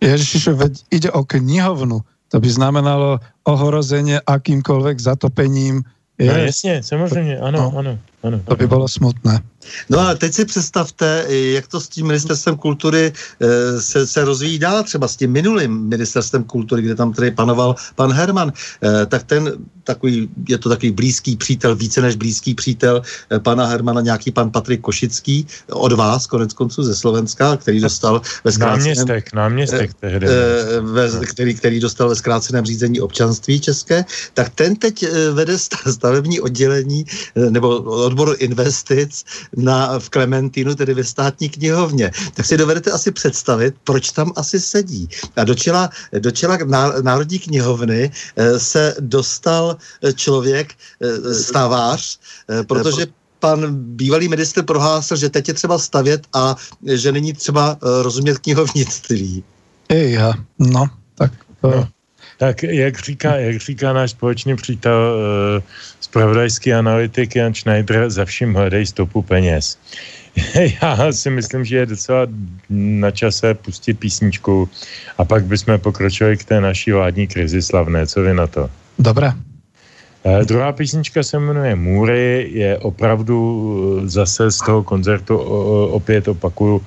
Ježiš, 0.00 0.54
veď 0.54 0.72
ide 0.90 1.10
o 1.10 1.24
knihovnu. 1.24 2.00
To 2.28 2.36
by 2.38 2.48
znamenalo 2.50 3.18
ohrozenie 3.48 4.20
akýmkoľvek 4.22 5.00
zatopením. 5.00 5.82
Je. 6.18 6.32
No 6.32 6.38
jasně, 6.38 6.82
samozřejmě, 6.82 7.38
ano, 7.38 7.58
no. 7.58 7.78
ano. 7.78 7.98
Ano, 8.22 8.40
to 8.44 8.56
by 8.56 8.66
bylo 8.66 8.88
smutné. 8.88 9.40
No 9.90 10.00
a 10.00 10.14
teď 10.14 10.34
si 10.34 10.44
představte, 10.44 11.26
jak 11.28 11.68
to 11.68 11.80
s 11.80 11.88
tím 11.88 12.06
ministerstvem 12.06 12.56
kultury 12.56 13.12
e, 13.40 13.80
se, 13.80 14.06
se 14.06 14.24
rozvíjí 14.24 14.58
dál, 14.58 14.82
třeba 14.82 15.08
s 15.08 15.16
tím 15.16 15.32
minulým 15.32 15.88
ministerstvem 15.88 16.44
kultury, 16.44 16.82
kde 16.82 16.94
tam 16.94 17.12
tedy 17.12 17.30
panoval 17.30 17.74
pan 17.94 18.12
Herman, 18.12 18.52
e, 18.82 19.06
tak 19.06 19.22
ten 19.22 19.52
takový, 19.84 20.28
je 20.48 20.58
to 20.58 20.68
takový 20.68 20.90
blízký 20.92 21.36
přítel, 21.36 21.76
více 21.76 22.00
než 22.00 22.16
blízký 22.16 22.54
přítel 22.54 23.02
e, 23.32 23.38
pana 23.38 23.66
Hermana, 23.66 24.00
nějaký 24.00 24.30
pan 24.30 24.50
Patrik 24.50 24.80
Košický, 24.80 25.46
od 25.72 25.92
vás, 25.92 26.26
konec 26.26 26.52
konců 26.52 26.82
ze 26.82 26.94
Slovenska, 26.94 27.56
který 27.56 27.80
dostal 27.80 28.22
ve 28.44 28.52
zkráceném... 28.52 28.78
Náměstek, 28.78 29.32
náměstek 29.32 29.94
tehdy. 29.94 30.26
Ve, 30.80 31.26
který, 31.26 31.54
který 31.54 31.80
dostal 31.80 32.08
ve 32.08 32.14
zkráceném 32.14 32.64
řízení 32.64 33.00
občanství 33.00 33.60
české, 33.60 34.04
tak 34.34 34.48
ten 34.54 34.76
teď 34.76 35.06
vede 35.32 35.58
stavební 35.90 36.40
oddělení, 36.40 37.04
nebo 37.34 37.80
odboru 37.80 38.34
investic 38.34 39.24
na, 39.58 39.98
v 39.98 40.10
Klementínu, 40.10 40.74
tedy 40.74 40.94
ve 40.94 41.04
státní 41.04 41.48
knihovně. 41.48 42.10
Tak 42.34 42.46
si 42.46 42.56
dovedete 42.56 42.90
asi 42.90 43.10
představit, 43.12 43.74
proč 43.84 44.10
tam 44.10 44.32
asi 44.36 44.60
sedí. 44.60 45.08
A 45.36 45.44
do 45.44 45.54
čela, 45.54 45.90
do 46.18 46.30
čela 46.30 46.58
Národní 47.02 47.38
knihovny 47.38 48.10
eh, 48.36 48.58
se 48.58 48.94
dostal 49.00 49.76
eh, 50.02 50.12
člověk, 50.12 50.74
eh, 51.02 51.34
stavář, 51.34 52.18
protože 52.66 53.06
pan 53.40 53.66
bývalý 53.70 54.28
minister 54.28 54.64
prohlásil, 54.64 55.16
že 55.16 55.28
teď 55.28 55.48
je 55.48 55.54
třeba 55.54 55.78
stavět 55.78 56.26
a 56.34 56.56
že 56.82 57.12
není 57.12 57.32
třeba 57.32 57.76
rozumět 58.02 58.38
knihovnictví. 58.38 59.44
Ej, 59.88 60.18
no, 60.58 60.86
tak 61.14 61.32
to... 61.60 61.97
Tak 62.38 62.62
jak 62.62 62.98
říká, 62.98 63.36
jak 63.36 63.56
říká 63.56 63.92
náš 63.92 64.10
společný 64.10 64.56
přítel, 64.56 65.18
uh, 65.58 65.62
spravodajský 66.00 66.74
analytik 66.74 67.36
Jan 67.36 67.54
Schneider, 67.54 68.10
za 68.10 68.24
vším 68.24 68.54
hledej 68.54 68.86
stopu 68.86 69.22
peněz. 69.22 69.78
Já 70.82 71.12
si 71.12 71.30
myslím, 71.30 71.64
že 71.64 71.76
je 71.76 71.86
docela 71.86 72.26
na 72.70 73.10
čase 73.10 73.54
pustit 73.54 73.94
písničku 73.94 74.68
a 75.18 75.24
pak 75.24 75.44
bychom 75.44 75.78
pokročili 75.78 76.36
k 76.36 76.44
té 76.44 76.60
naší 76.60 76.92
vládní 76.92 77.26
krizi 77.26 77.62
slavné. 77.62 78.06
Co 78.06 78.22
vy 78.22 78.34
na 78.34 78.46
to? 78.46 78.70
Dobré. 78.98 79.32
Uh, 80.22 80.44
druhá 80.44 80.72
písnička 80.72 81.22
se 81.22 81.38
jmenuje 81.38 81.74
Můry, 81.74 82.48
je 82.52 82.78
opravdu 82.78 83.38
uh, 83.38 84.06
zase 84.06 84.50
z 84.50 84.58
toho 84.58 84.82
koncertu, 84.82 85.38
uh, 85.38 85.94
opět 85.94 86.28
opakuju, 86.28 86.82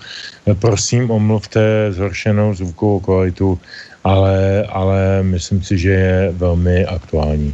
prosím 0.60 1.12
omluvte 1.12 1.92
zhoršenou 1.92 2.54
zvukovou 2.54 3.00
kvalitu 3.00 3.60
ale, 4.04 4.66
ale 4.70 5.24
myslím 5.24 5.64
si, 5.64 5.78
že 5.78 5.90
je 5.92 6.32
velmi 6.32 6.86
aktuální. 6.86 7.54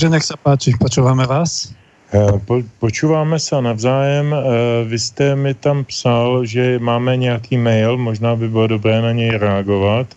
Takže 0.00 0.16
nech 0.16 0.24
se 0.24 0.34
páči, 0.40 0.72
počíváme 0.80 1.28
vás. 1.28 1.76
Eh, 2.08 2.40
po, 2.48 2.64
počíváme 2.80 3.36
se 3.36 3.52
navzájem. 3.52 4.32
Eh, 4.32 4.40
vy 4.88 4.98
jste 4.98 5.36
mi 5.36 5.52
tam 5.52 5.84
psal, 5.84 6.40
že 6.48 6.80
máme 6.80 7.20
nějaký 7.20 7.60
mail, 7.60 8.00
možná 8.00 8.32
by 8.32 8.48
bylo 8.48 8.80
dobré 8.80 8.96
na 9.02 9.12
něj 9.12 9.36
reagovat. 9.36 10.08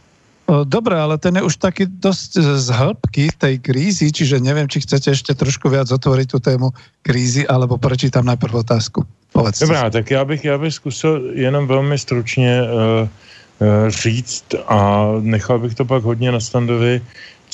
Dobre, 0.64 0.96
ale 0.96 1.20
ten 1.20 1.36
je 1.36 1.44
už 1.44 1.60
taky 1.60 1.84
dost 2.00 2.32
z 2.40 2.68
hĺbky 2.72 3.36
tej 3.36 3.60
krízy, 3.60 4.12
čiže 4.12 4.40
nevím, 4.40 4.72
či 4.72 4.88
chcete 4.88 5.12
ještě 5.12 5.36
trošku 5.36 5.68
viac 5.68 5.92
otvoriť 5.92 6.32
tu 6.32 6.40
tému 6.40 6.72
krízy, 7.04 7.44
alebo 7.44 7.76
prečítam 7.76 8.24
najprv 8.24 8.64
otázku. 8.64 9.04
Povedzte 9.36 9.68
Dobrá, 9.68 9.90
tak 9.90 10.12
já 10.12 10.26
bych, 10.26 10.46
já 10.46 10.58
bych 10.58 10.74
zkusil 10.74 11.32
jenom 11.36 11.68
velmi 11.68 12.00
stručně 12.00 12.62
uh, 12.64 12.70
uh, 12.72 13.90
říct 13.90 14.56
a 14.68 15.08
nechal 15.20 15.60
bych 15.60 15.76
to 15.76 15.86
pak 15.86 16.04
hodně 16.04 16.32
na 16.32 16.40
standovi, 16.40 17.02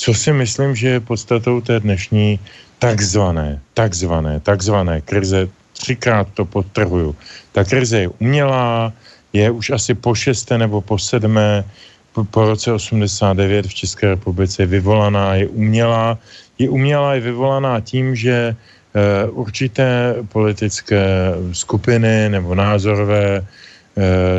co 0.00 0.14
si 0.14 0.32
myslím, 0.32 0.72
že 0.76 0.88
je 0.88 1.00
podstatou 1.00 1.60
té 1.60 1.80
dnešní 1.80 2.40
takzvané, 2.78 3.60
takzvané, 3.74 4.40
takzvané 4.40 5.00
krize, 5.00 5.48
třikrát 5.76 6.24
to 6.34 6.44
podtrhuju. 6.44 7.16
Ta 7.52 7.64
krize 7.64 7.98
je 8.00 8.08
umělá, 8.08 8.92
je 9.32 9.50
už 9.50 9.70
asi 9.70 9.94
po 9.94 10.14
šesté 10.14 10.58
nebo 10.58 10.80
po 10.80 10.96
sedmé, 10.98 11.64
po, 12.16 12.24
po 12.24 12.40
roce 12.48 12.72
89 12.72 13.66
v 13.66 13.74
České 13.74 14.08
republice 14.16 14.62
je 14.62 14.66
vyvolaná, 14.66 15.34
je 15.34 15.46
umělá. 15.48 16.18
Je 16.58 16.68
umělá, 16.68 17.14
je 17.14 17.20
vyvolaná 17.20 17.80
tím, 17.80 18.16
že 18.16 18.36
e, 18.36 18.54
určité 19.28 20.16
politické 20.32 21.36
skupiny 21.52 22.28
nebo 22.28 22.54
názorové 22.54 23.40
e, 23.40 23.44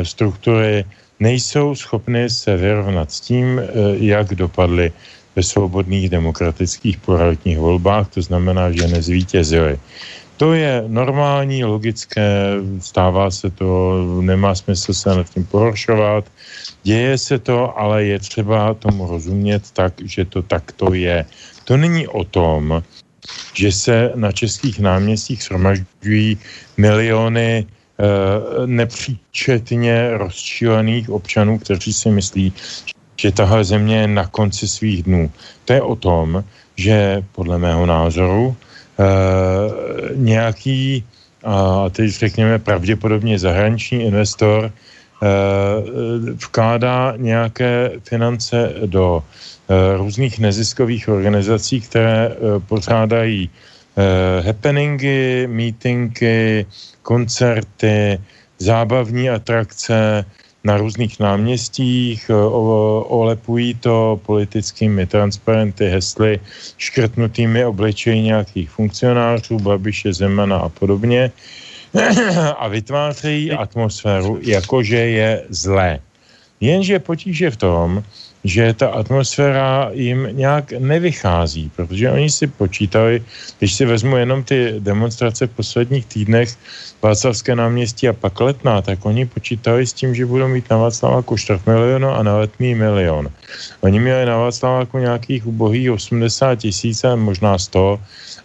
struktury 0.04 0.84
nejsou 1.20 1.74
schopny 1.74 2.30
se 2.30 2.56
vyrovnat 2.56 3.12
s 3.12 3.20
tím, 3.20 3.58
e, 3.58 3.62
jak 4.02 4.34
dopadly 4.34 4.92
ve 5.36 5.42
svobodných 5.42 6.10
demokratických 6.10 6.96
pluralitních 6.96 7.58
volbách, 7.58 8.08
to 8.08 8.22
znamená, 8.22 8.72
že 8.72 8.88
nezvítězili. 8.88 9.78
To 10.36 10.54
je 10.54 10.84
normální, 10.86 11.64
logické, 11.64 12.58
stává 12.80 13.30
se 13.30 13.50
to, 13.50 13.96
nemá 14.20 14.54
smysl 14.54 14.94
se 14.94 15.08
nad 15.08 15.30
tím 15.30 15.46
pohoršovat, 15.46 16.24
děje 16.82 17.18
se 17.18 17.38
to, 17.38 17.78
ale 17.78 18.04
je 18.04 18.18
třeba 18.18 18.74
tomu 18.74 19.06
rozumět 19.06 19.70
tak, 19.70 19.94
že 20.04 20.24
to 20.24 20.42
takto 20.42 20.94
je. 20.94 21.24
To 21.64 21.76
není 21.76 22.08
o 22.08 22.24
tom, 22.24 22.82
že 23.54 23.72
se 23.72 24.12
na 24.14 24.32
českých 24.32 24.80
náměstích 24.80 25.42
shromažďují 25.42 26.38
miliony 26.76 27.62
e, 27.62 27.66
nepříčetně 28.66 30.18
rozčílených 30.18 31.10
občanů, 31.10 31.58
kteří 31.58 31.92
si 31.92 32.10
myslí, 32.10 32.52
že 33.22 33.30
tahle 33.30 33.64
země 33.64 33.96
je 33.96 34.08
na 34.18 34.26
konci 34.26 34.68
svých 34.68 35.02
dnů. 35.02 35.30
To 35.64 35.72
je 35.72 35.82
o 35.82 35.94
tom, 35.96 36.44
že 36.74 37.22
podle 37.32 37.58
mého 37.58 37.86
názoru 37.86 38.50
e, 38.50 39.06
nějaký, 40.18 41.06
a 41.44 41.86
teď 41.90 42.10
řekněme 42.10 42.58
pravděpodobně 42.58 43.38
zahraniční 43.38 44.02
investor, 44.10 44.66
e, 44.66 44.72
vkládá 46.34 47.14
nějaké 47.16 48.02
finance 48.02 48.74
do 48.90 49.22
e, 49.22 49.96
různých 49.96 50.38
neziskových 50.38 51.08
organizací, 51.08 51.80
které 51.80 52.26
e, 52.26 52.34
pořádají 52.66 53.46
e, 53.46 54.42
happeningy, 54.42 55.46
meetingy, 55.46 56.66
koncerty, 57.02 58.18
zábavní 58.58 59.30
atrakce, 59.30 60.26
na 60.64 60.76
různých 60.76 61.20
náměstích, 61.20 62.30
eh, 62.30 62.34
olepují 63.08 63.74
to 63.74 64.20
politickými 64.26 65.06
transparenty, 65.06 65.88
hesly, 65.88 66.40
škrtnutými 66.78 67.64
obličeji 67.64 68.22
nějakých 68.22 68.70
funkcionářů, 68.70 69.58
Babiše, 69.58 70.12
Zemana 70.12 70.56
a 70.56 70.68
podobně 70.68 71.32
a 72.58 72.68
vytvářejí 72.68 73.52
atmosféru, 73.52 74.38
jakože 74.42 74.96
je 74.96 75.30
zlé. 75.48 75.98
Jenže 76.60 76.98
potíže 76.98 77.50
v 77.50 77.56
tom, 77.56 78.02
že 78.44 78.74
ta 78.74 78.88
atmosféra 78.88 79.90
jim 79.92 80.28
nějak 80.32 80.72
nevychází, 80.72 81.70
protože 81.76 82.10
oni 82.10 82.30
si 82.30 82.46
počítali, 82.46 83.22
když 83.58 83.74
si 83.74 83.84
vezmu 83.84 84.16
jenom 84.16 84.44
ty 84.44 84.74
demonstrace 84.78 85.46
v 85.46 85.50
posledních 85.50 86.06
týdnech, 86.06 86.56
Václavské 87.02 87.56
náměstí 87.56 88.08
a 88.08 88.12
pak 88.12 88.40
letná, 88.40 88.82
tak 88.82 89.06
oni 89.06 89.26
počítali 89.26 89.86
s 89.86 89.92
tím, 89.92 90.14
že 90.14 90.26
budou 90.26 90.48
mít 90.48 90.70
na 90.70 90.76
Václaváku 90.76 91.36
čtvrt 91.36 91.66
milionu 91.66 92.08
a 92.08 92.22
na 92.22 92.36
letný 92.36 92.74
milion. 92.74 93.28
Oni 93.80 94.00
měli 94.00 94.26
na 94.26 94.38
Václaváku 94.38 94.98
nějakých 94.98 95.46
ubohých 95.46 95.90
80 95.90 96.54
tisíc 96.54 97.04
a 97.04 97.16
možná 97.16 97.58
100 97.58 98.00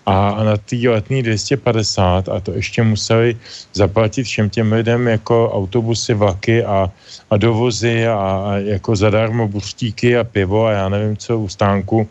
a 0.05 0.43
na 0.43 0.57
tý 0.57 0.87
letný 0.87 1.23
250 1.23 2.29
a 2.29 2.39
to 2.39 2.51
ještě 2.51 2.83
museli 2.83 3.37
zaplatit 3.73 4.23
všem 4.23 4.49
těm 4.49 4.73
lidem 4.73 5.07
jako 5.07 5.51
autobusy, 5.51 6.13
vlaky 6.13 6.63
a, 6.63 6.89
a 7.29 7.37
dovozy 7.37 8.07
a, 8.07 8.15
a 8.15 8.57
jako 8.57 8.95
zadarmo 8.95 9.47
buřtíky 9.87 10.17
a 10.17 10.23
pivo 10.23 10.65
a 10.65 10.71
já 10.71 10.89
nevím 10.89 11.17
co 11.17 11.39
u 11.39 11.47
stánku. 11.47 12.07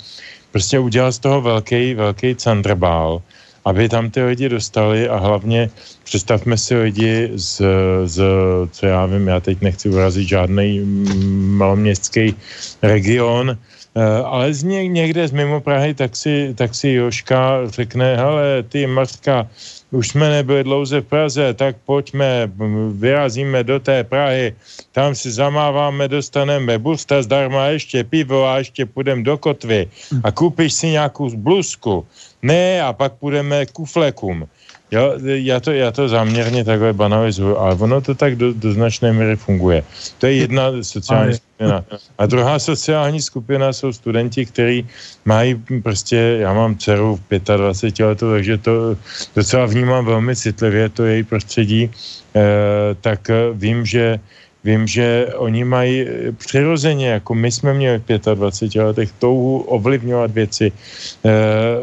Prostě 0.52 0.78
udělal 0.78 1.12
z 1.12 1.18
toho 1.18 1.40
velký, 1.40 1.94
velký 1.94 2.34
candrbál 2.34 3.22
aby 3.66 3.88
tam 3.88 4.10
ty 4.10 4.22
lidi 4.22 4.48
dostali 4.48 5.08
a 5.08 5.18
hlavně 5.18 5.70
představme 6.04 6.54
si 6.54 6.74
lidi 6.74 7.30
z, 7.34 7.62
z 8.06 8.22
co 8.70 8.86
já 8.86 9.06
vím, 9.06 9.28
já 9.28 9.40
teď 9.40 9.58
nechci 9.60 9.90
urazit 9.90 10.28
žádný 10.28 10.86
maloměstský 11.58 12.34
region, 12.82 13.50
eh, 13.50 14.22
ale 14.22 14.54
z 14.54 14.62
ně, 14.62 14.88
někde 14.88 15.28
z 15.28 15.34
mimo 15.34 15.58
Prahy, 15.60 15.98
tak 15.98 16.14
si, 16.14 16.54
tak 16.54 16.78
si 16.78 16.94
Joška 16.94 17.66
řekne, 17.66 18.16
hele, 18.16 18.62
ty 18.62 18.86
Marka, 18.86 19.50
už 19.90 20.08
jsme 20.08 20.30
nebyli 20.30 20.64
dlouze 20.64 21.00
v 21.00 21.04
Praze, 21.04 21.54
tak 21.54 21.76
pojďme, 21.86 22.50
vyrazíme 22.92 23.64
do 23.64 23.80
té 23.80 24.04
Prahy, 24.04 24.54
tam 24.92 25.14
si 25.14 25.30
zamáváme, 25.30 26.08
dostaneme 26.08 26.78
busta 26.78 27.22
zdarma, 27.22 27.66
ještě 27.66 28.04
pivo 28.04 28.46
a 28.46 28.58
ještě 28.58 28.86
půjdeme 28.86 29.22
do 29.22 29.38
kotvy. 29.38 29.88
A 30.24 30.32
koupíš 30.32 30.72
si 30.72 30.86
nějakou 30.88 31.30
bluzku. 31.36 32.06
Ne, 32.42 32.82
a 32.82 32.92
pak 32.92 33.12
půjdeme 33.12 33.66
k 33.66 33.78
uflekům. 33.78 34.46
Jo, 34.90 35.18
já, 35.24 35.60
to, 35.60 35.72
já 35.72 35.90
to 35.90 36.08
záměrně 36.08 36.64
takhle 36.64 36.92
banalizuju, 36.92 37.56
ale 37.56 37.74
ono 37.74 38.00
to 38.00 38.14
tak 38.14 38.36
do, 38.36 38.52
do 38.52 38.72
značné 38.72 39.12
míry 39.12 39.36
funguje. 39.36 39.82
To 40.18 40.26
je 40.26 40.32
jedna 40.32 40.70
sociální 40.82 41.34
skupina. 41.34 41.84
A 42.18 42.26
druhá 42.26 42.58
sociální 42.58 43.22
skupina 43.22 43.72
jsou 43.72 43.92
studenti, 43.92 44.46
kteří 44.46 44.86
mají 45.24 45.62
prostě, 45.82 46.36
já 46.40 46.52
mám 46.52 46.78
dceru 46.78 47.18
v 47.30 47.38
25 47.56 48.06
letou, 48.06 48.30
takže 48.30 48.58
to 48.58 48.96
docela 49.36 49.66
vnímám 49.66 50.04
velmi 50.04 50.36
citlivě, 50.36 50.88
to 50.88 51.04
její 51.04 51.22
prostředí, 51.22 51.90
eh, 52.36 52.40
tak 53.00 53.30
vím, 53.52 53.86
že 53.86 54.20
Vím, 54.66 54.86
že 54.86 55.30
oni 55.38 55.62
mají 55.64 55.94
eh, 56.02 56.32
přirozeně, 56.32 57.22
jako 57.22 57.34
my 57.34 57.50
jsme 57.52 57.74
měli 57.74 58.02
v 58.02 58.34
25 58.34 58.82
letech, 58.82 59.10
touhu 59.22 59.58
ovlivňovat 59.70 60.30
věci, 60.30 60.72
e, 60.72 61.30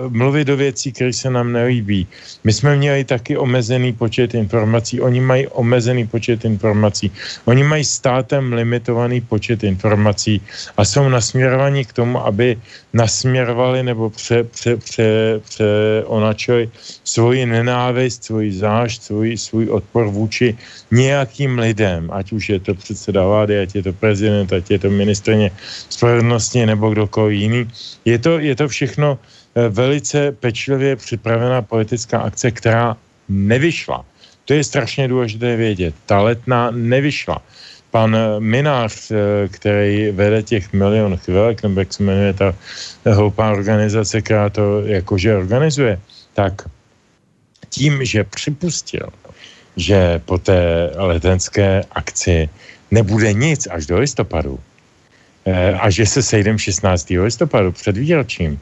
mluvit 0.10 0.48
do 0.48 0.58
věcí, 0.58 0.92
které 0.92 1.14
se 1.14 1.30
nám 1.30 1.52
nelíbí. 1.52 2.08
My 2.44 2.54
jsme 2.54 2.76
měli 2.76 3.04
taky 3.04 3.38
omezený 3.38 3.94
počet 3.94 4.36
informací, 4.36 5.02
oni 5.02 5.22
mají 5.22 5.48
omezený 5.48 6.08
počet 6.08 6.46
informací. 6.46 7.12
Oni 7.46 7.64
mají 7.64 7.84
státem 7.84 8.54
limitovaný 8.54 9.22
počet 9.22 9.64
informací 9.64 10.42
a 10.78 10.86
jsou 10.86 11.10
nasměrovaní 11.10 11.86
k 11.86 11.94
tomu, 11.94 12.20
aby 12.20 12.60
nasměrovali 12.94 13.84
nebo 13.84 14.10
pře, 14.10 14.44
pře, 14.44 14.78
pře, 14.78 15.06
pře 15.50 15.68
onačili 16.06 16.70
svoji 17.04 17.46
nenávist, 17.46 18.24
svoji 18.24 18.54
zášť, 18.54 19.02
svůj, 19.02 19.38
svůj 19.38 19.66
odpor 19.70 20.06
vůči 20.08 20.58
nějakým 20.92 21.60
lidem, 21.60 22.10
ať 22.14 22.32
už 22.32 22.50
je 22.50 22.60
to 22.60 22.74
předseda 22.74 23.26
vlády, 23.26 23.60
ať 23.60 23.76
je 23.76 23.84
to 23.84 23.94
prezident, 23.94 24.54
ať 24.54 24.72
je 24.72 24.80
to 24.80 24.90
ministrně 24.90 25.52
spravedlnosti 25.90 26.66
nebo 26.66 26.90
kdokoliv 26.90 27.40
jiný. 27.40 27.62
Je 28.06 28.20
to, 28.20 28.40
je 28.40 28.56
to 28.56 28.68
všechno 28.68 29.18
eh, 29.18 29.70
velice 29.70 30.32
pečlivě 30.32 30.96
připravená 30.96 31.62
politická 31.62 32.20
akce, 32.20 32.52
která 32.52 32.98
nevyšla. 33.30 34.06
To 34.46 34.54
je 34.54 34.64
strašně 34.64 35.08
důležité 35.08 35.56
vědět. 35.56 35.96
Ta 36.06 36.22
letná 36.22 36.72
nevyšla. 36.72 37.42
Pan 37.94 38.16
eh, 38.16 38.40
Minář, 38.40 39.12
eh, 39.12 39.48
který 39.54 40.12
vede 40.12 40.44
těch 40.44 40.74
milion 40.74 41.18
chvilek, 41.18 41.64
nebo 41.64 41.80
jak 41.80 41.94
se 41.94 42.04
jmenuje 42.04 42.34
ta 42.34 42.56
hloupá 43.06 43.52
organizace, 43.52 44.22
která 44.22 44.50
to 44.50 44.82
jakože 44.82 45.38
organizuje, 45.38 46.02
tak 46.34 46.66
tím, 47.70 48.06
že 48.06 48.24
připustil, 48.24 49.10
že 49.78 50.22
po 50.26 50.38
té 50.38 50.90
letenské 50.96 51.86
akci 51.92 52.50
nebude 52.92 53.34
nic 53.34 53.68
až 53.70 53.86
do 53.86 53.98
listopadu, 53.98 54.60
a 55.80 55.90
že 55.90 56.06
se 56.06 56.24
sejdem 56.24 56.58
16. 56.58 57.10
listopadu 57.10 57.72
před 57.72 57.98
výročím, 57.98 58.60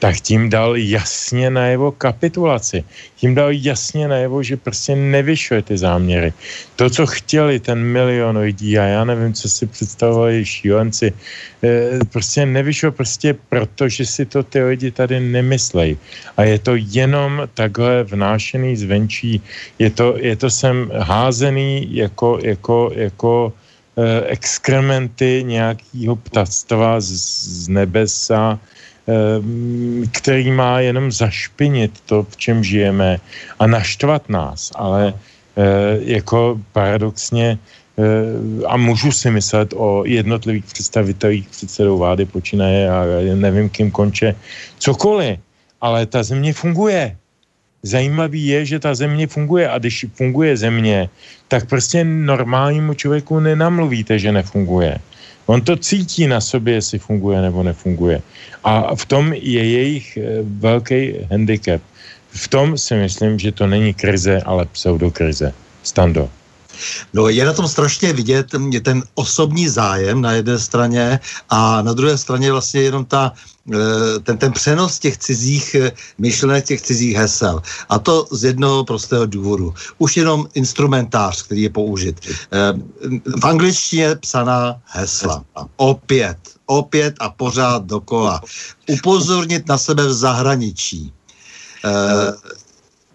tak 0.00 0.16
tím 0.20 0.48
dal 0.50 0.76
jasně 0.76 1.50
najevo 1.52 1.92
kapitulaci. 1.92 2.84
Tím 3.16 3.36
dal 3.36 3.52
jasně 3.52 4.08
najevo, 4.08 4.42
že 4.42 4.56
prostě 4.56 4.96
nevyšuje 4.96 5.62
ty 5.62 5.78
záměry. 5.78 6.32
To, 6.76 6.90
co 6.90 7.06
chtěli 7.06 7.60
ten 7.60 7.78
milion 7.84 8.36
lidí, 8.36 8.78
a 8.78 8.84
já 8.84 9.04
nevím, 9.04 9.36
co 9.36 9.48
si 9.48 9.66
představovali 9.66 10.44
šílenci, 10.44 11.12
eh, 11.12 12.00
prostě 12.08 12.48
nevyšlo 12.48 12.96
prostě 12.96 13.36
proto, 13.36 13.88
že 13.88 14.08
si 14.08 14.24
to 14.24 14.42
ty 14.42 14.64
lidi 14.64 14.90
tady 14.90 15.20
nemyslejí. 15.20 16.00
A 16.36 16.48
je 16.48 16.58
to 16.58 16.80
jenom 16.80 17.44
takhle 17.54 18.04
vnášený 18.08 18.76
zvenčí, 18.76 19.36
je 19.78 19.90
to, 19.92 20.16
je 20.16 20.36
to 20.36 20.48
sem 20.50 20.88
házený 20.96 21.92
jako, 21.92 22.40
jako, 22.40 22.90
jako 22.96 23.52
eh, 24.00 24.32
exkrementy 24.32 25.44
nějakého 25.44 26.16
ptactva 26.16 27.00
z, 27.00 27.12
z 27.64 27.68
nebesa, 27.68 28.56
který 30.12 30.50
má 30.50 30.80
jenom 30.80 31.12
zašpinit 31.12 32.00
to, 32.06 32.22
v 32.22 32.36
čem 32.36 32.64
žijeme 32.64 33.20
a 33.58 33.66
naštvat 33.66 34.28
nás, 34.28 34.72
ale 34.74 35.14
eh, 35.14 35.62
jako 36.00 36.60
paradoxně 36.72 37.58
eh, 37.58 38.66
a 38.66 38.76
můžu 38.76 39.12
si 39.12 39.30
myslet 39.30 39.72
o 39.76 40.04
jednotlivých 40.06 40.64
představitelích 40.64 41.48
předsedou 41.48 41.98
vlády 41.98 42.24
počínaje 42.24 42.90
a 42.90 43.04
nevím, 43.34 43.68
kým 43.68 43.90
konče, 43.90 44.34
cokoliv, 44.78 45.38
ale 45.80 46.06
ta 46.06 46.22
země 46.22 46.52
funguje. 46.52 47.16
Zajímavý 47.82 48.46
je, 48.46 48.66
že 48.66 48.78
ta 48.78 48.94
země 48.94 49.26
funguje 49.26 49.64
a 49.68 49.78
když 49.78 50.06
funguje 50.12 50.56
země, 50.56 51.08
tak 51.48 51.66
prostě 51.68 52.04
normálnímu 52.04 52.94
člověku 52.94 53.40
nenamluvíte, 53.40 54.18
že 54.18 54.32
nefunguje. 54.32 55.00
On 55.50 55.60
to 55.60 55.76
cítí 55.76 56.26
na 56.26 56.40
sobě, 56.40 56.74
jestli 56.74 56.98
funguje 56.98 57.42
nebo 57.42 57.62
nefunguje. 57.62 58.22
A 58.64 58.94
v 58.94 59.04
tom 59.04 59.32
je 59.32 59.64
jejich 59.66 60.16
eh, 60.16 60.22
velký 60.42 61.26
handicap. 61.30 61.82
V 62.30 62.48
tom 62.48 62.78
si 62.78 62.94
myslím, 62.94 63.38
že 63.38 63.52
to 63.52 63.66
není 63.66 63.94
krize, 63.94 64.42
ale 64.46 64.70
pseudokrize. 64.70 65.50
Stando. 65.82 66.30
No 67.14 67.28
je 67.28 67.44
na 67.44 67.52
tom 67.52 67.68
strašně 67.68 68.12
vidět 68.12 68.46
ten 68.82 69.02
osobní 69.14 69.68
zájem 69.68 70.20
na 70.20 70.32
jedné 70.32 70.58
straně 70.58 71.20
a 71.50 71.82
na 71.82 71.92
druhé 71.92 72.18
straně 72.18 72.52
vlastně 72.52 72.80
jenom 72.80 73.04
ta 73.04 73.32
eh, 73.74 74.20
ten, 74.22 74.38
ten 74.38 74.52
přenos 74.52 74.98
těch 74.98 75.18
cizích 75.18 75.74
eh, 75.74 75.92
myšlenek, 76.18 76.64
těch 76.64 76.82
cizích 76.82 77.16
hesel. 77.16 77.62
A 77.88 77.98
to 77.98 78.26
z 78.30 78.44
jednoho 78.44 78.84
prostého 78.84 79.26
důvodu. 79.26 79.74
Už 79.98 80.16
jenom 80.16 80.48
instrumentář, 80.54 81.42
který 81.42 81.62
je 81.62 81.70
použit. 81.70 82.20
Eh, 82.26 82.72
v 83.40 83.44
angličtině 83.44 84.16
psaná 84.16 84.80
hesla. 84.84 85.44
Opět, 85.76 86.38
opět 86.66 87.14
a 87.20 87.30
pořád 87.30 87.84
dokola. 87.84 88.40
Upozornit 88.88 89.68
na 89.68 89.78
sebe 89.78 90.06
v 90.06 90.12
zahraničí 90.12 91.12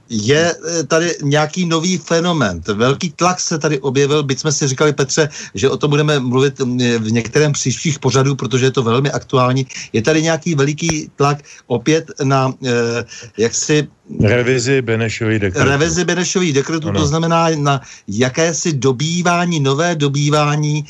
je 0.09 0.53
eh, 0.53 0.83
tady 0.83 1.15
nějaký 1.23 1.65
nový 1.65 1.97
fenomen. 1.97 2.61
Velký 2.73 3.11
tlak 3.11 3.39
se 3.39 3.57
tady 3.57 3.79
objevil, 3.79 4.23
byť 4.23 4.39
jsme 4.39 4.51
si 4.51 4.67
říkali, 4.67 4.93
Petře, 4.93 5.29
že 5.53 5.69
o 5.69 5.77
tom 5.77 5.89
budeme 5.89 6.19
mluvit 6.19 6.59
mm, 6.59 6.77
v 6.79 7.11
některém 7.11 7.53
příštích 7.53 7.99
pořadů, 7.99 8.35
protože 8.35 8.65
je 8.65 8.71
to 8.71 8.83
velmi 8.83 9.11
aktuální. 9.11 9.67
Je 9.93 10.01
tady 10.01 10.21
nějaký 10.21 10.55
veliký 10.55 11.11
tlak 11.15 11.37
opět 11.67 12.11
na 12.23 12.53
eh, 12.65 13.05
jaksi 13.37 13.87
Revizi 14.21 14.81
Benešových 14.81 15.39
dekretů. 15.39 15.69
Revizi 15.69 16.05
Benešových 16.05 16.53
dekretů, 16.53 16.91
to 16.91 17.05
znamená 17.07 17.49
na 17.57 17.81
jakési 18.07 18.73
dobývání, 18.73 19.59
nové 19.59 19.95
dobývání 19.95 20.77
e, 20.77 20.85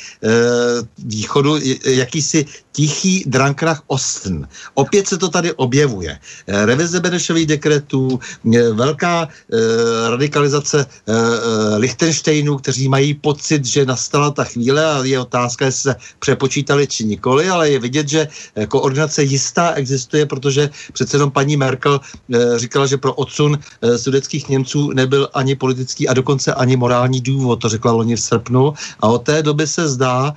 východu, 0.98 1.58
jakýsi 1.86 2.46
tichý 2.72 3.24
drankrach 3.28 3.82
Osten. 3.88 4.48
Opět 4.74 5.08
se 5.08 5.18
to 5.18 5.30
tady 5.30 5.54
objevuje. 5.54 6.12
E, 6.12 6.66
revize 6.66 7.00
Benešových 7.00 7.48
dekretů, 7.48 8.20
e, 8.56 8.72
velká 8.72 9.05
e, 9.06 9.28
radikalizace 10.10 10.80
e, 10.82 10.86
e, 10.86 11.78
Lichtensteinů, 11.78 12.58
kteří 12.58 12.90
mají 12.90 13.14
pocit, 13.14 13.66
že 13.66 13.86
nastala 13.86 14.32
ta 14.32 14.44
chvíle 14.44 14.86
a 14.86 15.04
je 15.04 15.20
otázka, 15.20 15.66
jestli 15.66 15.82
se 15.82 15.96
přepočítali 16.20 16.88
či 16.88 17.04
nikoli, 17.06 17.50
ale 17.50 17.70
je 17.70 17.80
vidět, 17.80 18.08
že 18.10 18.28
koordinace 18.68 19.24
jistá 19.24 19.72
existuje, 19.72 20.26
protože 20.26 20.70
přece 20.94 21.18
jenom 21.18 21.32
paní 21.32 21.58
Merkel 21.58 22.00
e, 22.34 22.60
říkala, 22.60 22.86
že 22.86 22.98
pro 22.98 23.14
odsun 23.14 23.60
e, 23.82 23.98
sudeckých 23.98 24.50
Němců 24.50 24.92
nebyl 24.92 25.30
ani 25.34 25.56
politický 25.56 26.08
a 26.08 26.14
dokonce 26.14 26.54
ani 26.54 26.76
morální 26.78 27.22
důvod, 27.22 27.62
to 27.62 27.70
řekla 27.70 27.92
loni 27.92 28.16
v 28.16 28.22
srpnu. 28.22 28.74
A 29.00 29.08
od 29.08 29.24
té 29.24 29.44
doby 29.44 29.68
se 29.68 29.88
zdá, 29.88 30.34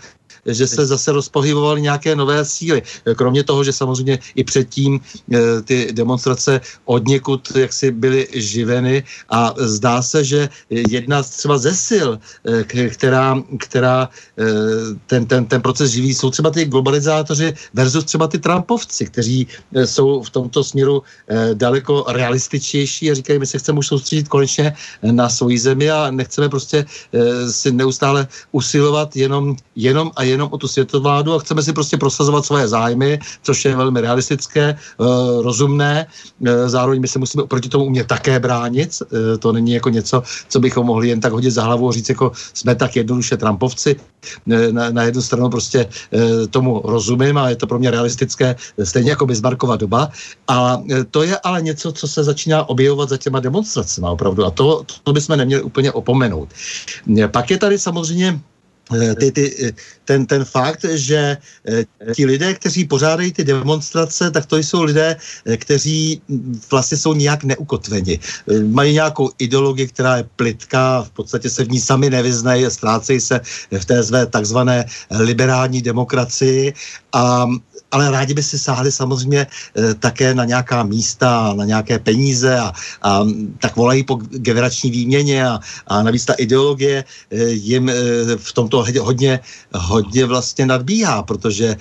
že 0.48 0.66
se 0.66 0.86
zase 0.86 1.12
rozpohybovaly 1.12 1.82
nějaké 1.82 2.16
nové 2.16 2.44
síly. 2.44 2.82
Kromě 3.16 3.44
toho, 3.44 3.64
že 3.64 3.72
samozřejmě 3.72 4.18
i 4.34 4.44
předtím 4.44 5.00
e, 5.00 5.62
ty 5.62 5.92
demonstrace 5.92 6.60
od 6.84 7.08
někud 7.08 7.52
jaksi 7.56 7.90
byly 7.90 8.28
živeny 8.32 9.04
a 9.30 9.54
zdá 9.58 10.02
se, 10.02 10.24
že 10.24 10.48
jedna 10.70 11.22
třeba 11.22 11.58
ze 11.58 11.74
sil, 11.88 12.08
e, 12.44 12.88
která, 12.88 13.42
která 13.58 14.08
e, 14.38 14.44
ten, 15.06 15.26
ten, 15.26 15.46
ten 15.46 15.60
proces 15.62 15.90
živí, 15.90 16.14
jsou 16.14 16.30
třeba 16.30 16.50
ty 16.50 16.64
globalizátoři 16.64 17.54
versus 17.74 18.04
třeba 18.04 18.26
ty 18.28 18.38
Trumpovci, 18.38 19.06
kteří 19.06 19.46
jsou 19.84 20.22
v 20.22 20.30
tomto 20.30 20.64
směru 20.64 21.02
daleko 21.54 22.04
realističtější 22.08 23.10
a 23.10 23.14
říkají, 23.14 23.38
my 23.38 23.46
se 23.46 23.58
chceme 23.58 23.78
už 23.78 23.86
soustředit 23.86 24.28
konečně 24.28 24.74
na 25.02 25.28
svoji 25.28 25.58
zemi 25.58 25.90
a 25.90 26.10
nechceme 26.10 26.48
prostě 26.48 26.84
si 27.50 27.72
neustále 27.72 28.28
usilovat 28.52 29.16
jenom, 29.16 29.56
jenom 29.76 30.10
a 30.16 30.22
jenom 30.22 30.37
o 30.46 30.58
tu 30.58 30.68
světovládu 30.68 31.34
a 31.34 31.38
chceme 31.38 31.62
si 31.62 31.72
prostě 31.72 31.96
prosazovat 31.96 32.44
svoje 32.44 32.68
zájmy, 32.68 33.18
což 33.42 33.64
je 33.64 33.76
velmi 33.76 34.00
realistické, 34.00 34.78
uh, 34.96 35.06
rozumné. 35.42 36.06
Uh, 36.38 36.48
zároveň 36.66 37.00
my 37.00 37.08
se 37.08 37.18
musíme 37.18 37.44
proti 37.44 37.68
tomu 37.68 37.84
umět 37.84 38.06
také 38.06 38.40
bránit. 38.40 39.02
Uh, 39.02 39.38
to 39.38 39.52
není 39.52 39.72
jako 39.72 39.88
něco, 39.88 40.22
co 40.48 40.60
bychom 40.60 40.86
mohli 40.86 41.08
jen 41.08 41.20
tak 41.20 41.32
hodit 41.32 41.50
za 41.50 41.64
hlavu 41.64 41.88
a 41.88 41.92
říct, 41.92 42.08
jako 42.08 42.32
jsme 42.54 42.74
tak 42.74 42.96
jednoduše 42.96 43.36
Trumpovci. 43.36 43.96
Na, 44.46 44.90
na 44.90 45.02
jednu 45.02 45.22
stranu 45.22 45.50
prostě 45.50 45.86
tomu 46.50 46.82
rozumím 46.84 47.38
a 47.38 47.48
je 47.48 47.56
to 47.56 47.66
pro 47.66 47.78
mě 47.78 47.90
realistické, 47.90 48.56
stejně 48.82 49.10
jako 49.10 49.26
Bismarckova 49.26 49.76
doba. 49.76 50.10
A 50.48 50.82
to 51.10 51.22
je 51.22 51.38
ale 51.38 51.62
něco, 51.62 51.92
co 51.92 52.08
se 52.08 52.24
začíná 52.24 52.68
objevovat 52.68 53.08
za 53.08 53.16
těma 53.16 53.40
demonstracemi 53.40 54.06
opravdu. 54.10 54.44
A 54.44 54.50
to, 54.50 54.84
to 55.04 55.12
bychom 55.12 55.36
neměli 55.36 55.62
úplně 55.62 55.92
opomenout. 55.92 56.48
Pak 57.30 57.50
je 57.50 57.58
tady 57.58 57.78
samozřejmě 57.78 58.28
Eh, 58.28 58.57
ty, 59.18 59.32
ty, 59.32 59.44
eh, 59.66 59.72
ten, 60.04 60.26
ten 60.26 60.44
fakt, 60.44 60.84
že 60.84 61.36
eh, 61.68 62.14
ti 62.14 62.26
lidé, 62.26 62.54
kteří 62.54 62.84
pořádají 62.84 63.32
ty 63.32 63.44
demonstrace, 63.44 64.30
tak 64.30 64.46
to 64.46 64.56
jsou 64.56 64.82
lidé, 64.82 65.16
kteří 65.56 66.22
vlastně 66.70 66.96
jsou 66.96 67.14
nějak 67.14 67.44
neukotveni. 67.44 68.18
Mají 68.70 68.92
nějakou 68.92 69.30
ideologii, 69.38 69.88
která 69.88 70.16
je 70.16 70.24
plitká, 70.36 71.02
v 71.02 71.10
podstatě 71.10 71.50
se 71.50 71.64
v 71.64 71.70
ní 71.70 71.80
sami 71.80 72.10
nevyznají, 72.10 72.66
ztrácejí 72.68 73.20
se 73.20 73.40
v 73.78 73.84
té 73.84 74.02
své 74.02 74.26
takzvané 74.26 74.84
liberální 75.10 75.82
demokracii 75.82 76.74
a 77.12 77.46
ale 77.90 78.10
rádi 78.10 78.34
by 78.34 78.42
si 78.42 78.58
sáhli 78.58 78.92
samozřejmě 78.92 79.46
e, 79.46 79.94
také 79.94 80.34
na 80.34 80.44
nějaká 80.44 80.82
místa, 80.82 81.54
na 81.56 81.64
nějaké 81.64 81.98
peníze 81.98 82.58
a, 82.58 82.72
a 83.02 83.24
tak 83.60 83.76
volají 83.76 84.04
po 84.04 84.14
generační 84.30 84.90
výměně 84.90 85.48
a, 85.48 85.60
a 85.86 86.02
navíc 86.02 86.24
ta 86.24 86.32
ideologie 86.32 87.04
e, 87.30 87.44
jim 87.48 87.88
e, 87.88 87.94
v 88.36 88.52
tomto 88.52 88.84
hodně, 89.00 89.40
hodně 89.74 90.24
vlastně 90.26 90.66
nadbíhá, 90.66 91.22
protože 91.22 91.66
e, 91.66 91.76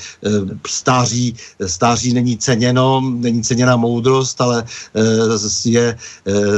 stáří, 0.68 1.36
stáří 1.66 2.14
není 2.14 2.38
ceněno, 2.38 3.02
není 3.02 3.44
ceněna 3.44 3.76
moudrost, 3.76 4.42
ale 4.42 4.64
e, 4.96 5.70
je 5.70 5.88
e, 5.88 5.98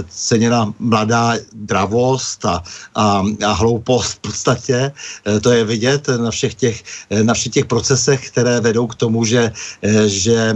ceněna 0.10 0.74
mladá 0.80 1.34
dravost 1.54 2.46
a, 2.46 2.64
a, 2.96 3.24
a 3.46 3.52
hloupost 3.52 4.12
v 4.12 4.20
podstatě. 4.20 4.92
E, 5.28 5.40
to 5.40 5.52
je 5.52 5.64
vidět 5.64 6.08
na 6.08 6.32
všech 6.32 6.56
těch, 6.56 6.84
na 7.24 7.34
všech 7.34 7.54
těch 7.54 7.66
procesech, 7.66 8.30
které 8.30 8.62
vedou 8.62 8.88
k 8.88 8.96
tomu, 8.96 9.26
že 9.26 9.39
že, 9.42 9.52
eh, 9.82 10.08
že 10.08 10.54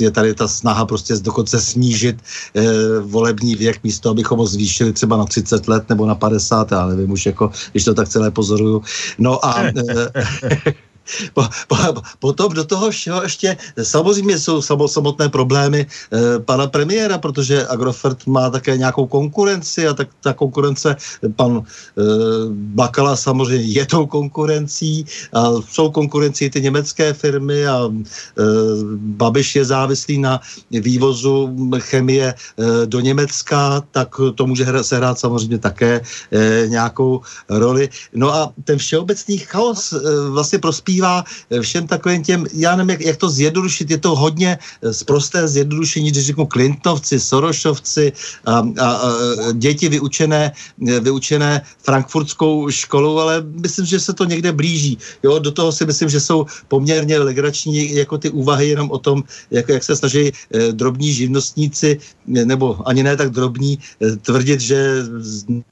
je 0.00 0.10
tady 0.10 0.34
ta 0.34 0.48
snaha 0.48 0.86
prostě 0.86 1.14
dokonce 1.16 1.60
snížit 1.60 2.16
eh, 2.54 2.64
volební 3.00 3.54
věk 3.54 3.80
místo, 3.84 4.10
abychom 4.10 4.38
ho 4.38 4.46
zvýšili 4.46 4.92
třeba 4.92 5.16
na 5.16 5.24
30 5.24 5.68
let 5.68 5.88
nebo 5.88 6.06
na 6.06 6.14
50, 6.14 6.72
já 6.72 6.86
nevím 6.86 7.10
už 7.10 7.26
jako, 7.26 7.50
když 7.72 7.84
to 7.84 7.94
tak 7.94 8.08
celé 8.08 8.30
pozoruju. 8.30 8.82
No 9.18 9.44
a 9.44 9.62
eh, 9.90 10.74
po, 11.34 11.44
po, 11.68 11.76
potom 12.18 12.52
do 12.52 12.64
toho 12.64 12.90
všeho 12.90 13.22
ještě 13.22 13.56
samozřejmě 13.82 14.38
jsou 14.38 14.62
samotné 14.86 15.28
problémy 15.28 15.86
e, 15.86 16.38
pana 16.38 16.66
premiéra, 16.66 17.18
protože 17.18 17.66
Agrofert 17.68 18.26
má 18.26 18.50
také 18.50 18.76
nějakou 18.76 19.06
konkurenci 19.06 19.88
a 19.88 19.94
tak 19.94 20.08
ta 20.20 20.32
konkurence, 20.32 20.96
pan 21.36 21.62
e, 21.62 22.02
Bakala 22.50 23.16
samozřejmě 23.16 23.64
je 23.64 23.86
tou 23.86 24.06
konkurencí 24.06 25.06
a 25.32 25.52
jsou 25.70 25.90
konkurencí 25.90 26.50
ty 26.50 26.60
německé 26.60 27.12
firmy 27.12 27.66
a 27.66 27.86
e, 27.86 27.92
Babiš 28.96 29.56
je 29.56 29.64
závislý 29.64 30.18
na 30.18 30.40
vývozu 30.70 31.56
chemie 31.78 32.34
e, 32.34 32.34
do 32.86 33.00
Německa, 33.00 33.82
tak 33.90 34.20
to 34.34 34.46
může 34.46 34.64
hra, 34.64 34.82
sehrát 34.82 35.18
samozřejmě 35.18 35.58
také 35.58 36.00
e, 36.32 36.68
nějakou 36.68 37.20
roli. 37.48 37.88
No 38.14 38.34
a 38.34 38.52
ten 38.64 38.78
všeobecný 38.78 39.38
chaos 39.38 39.92
e, 39.92 39.98
vlastně 40.30 40.58
prospívá 40.58 40.95
prospívá 40.96 41.24
všem 41.60 41.86
takovým 41.86 42.22
těm, 42.22 42.46
já 42.54 42.76
nevím, 42.76 42.90
jak, 42.90 43.00
jak 43.00 43.16
to 43.16 43.28
zjednodušit, 43.28 43.90
je 43.90 43.98
to 43.98 44.16
hodně 44.16 44.58
zprosté 44.90 45.48
zjednodušení, 45.48 46.10
když 46.10 46.26
řeknu 46.26 46.46
Clintonovci, 46.46 47.20
Sorošovci 47.20 48.12
a, 48.46 48.52
a, 48.58 48.86
a 48.86 49.08
děti 49.52 49.88
vyučené, 49.88 50.52
vyučené 50.78 51.62
frankfurtskou 51.82 52.70
školou, 52.70 53.18
ale 53.18 53.44
myslím, 53.60 53.86
že 53.86 54.00
se 54.00 54.12
to 54.12 54.24
někde 54.24 54.52
blíží. 54.52 54.98
Jo, 55.22 55.38
do 55.38 55.50
toho 55.52 55.72
si 55.72 55.84
myslím, 55.86 56.08
že 56.08 56.20
jsou 56.20 56.46
poměrně 56.68 57.18
legrační 57.18 57.94
jako 57.94 58.18
ty 58.18 58.30
úvahy 58.30 58.68
jenom 58.68 58.90
o 58.90 58.98
tom, 58.98 59.24
jak, 59.50 59.68
jak 59.68 59.84
se 59.84 59.96
snaží 59.96 60.32
eh, 60.32 60.72
drobní 60.72 61.12
živnostníci, 61.12 61.98
nebo 62.26 62.80
ani 62.88 63.02
ne 63.02 63.16
tak 63.16 63.30
drobní, 63.30 63.78
eh, 64.02 64.16
tvrdit, 64.16 64.60
že 64.60 65.04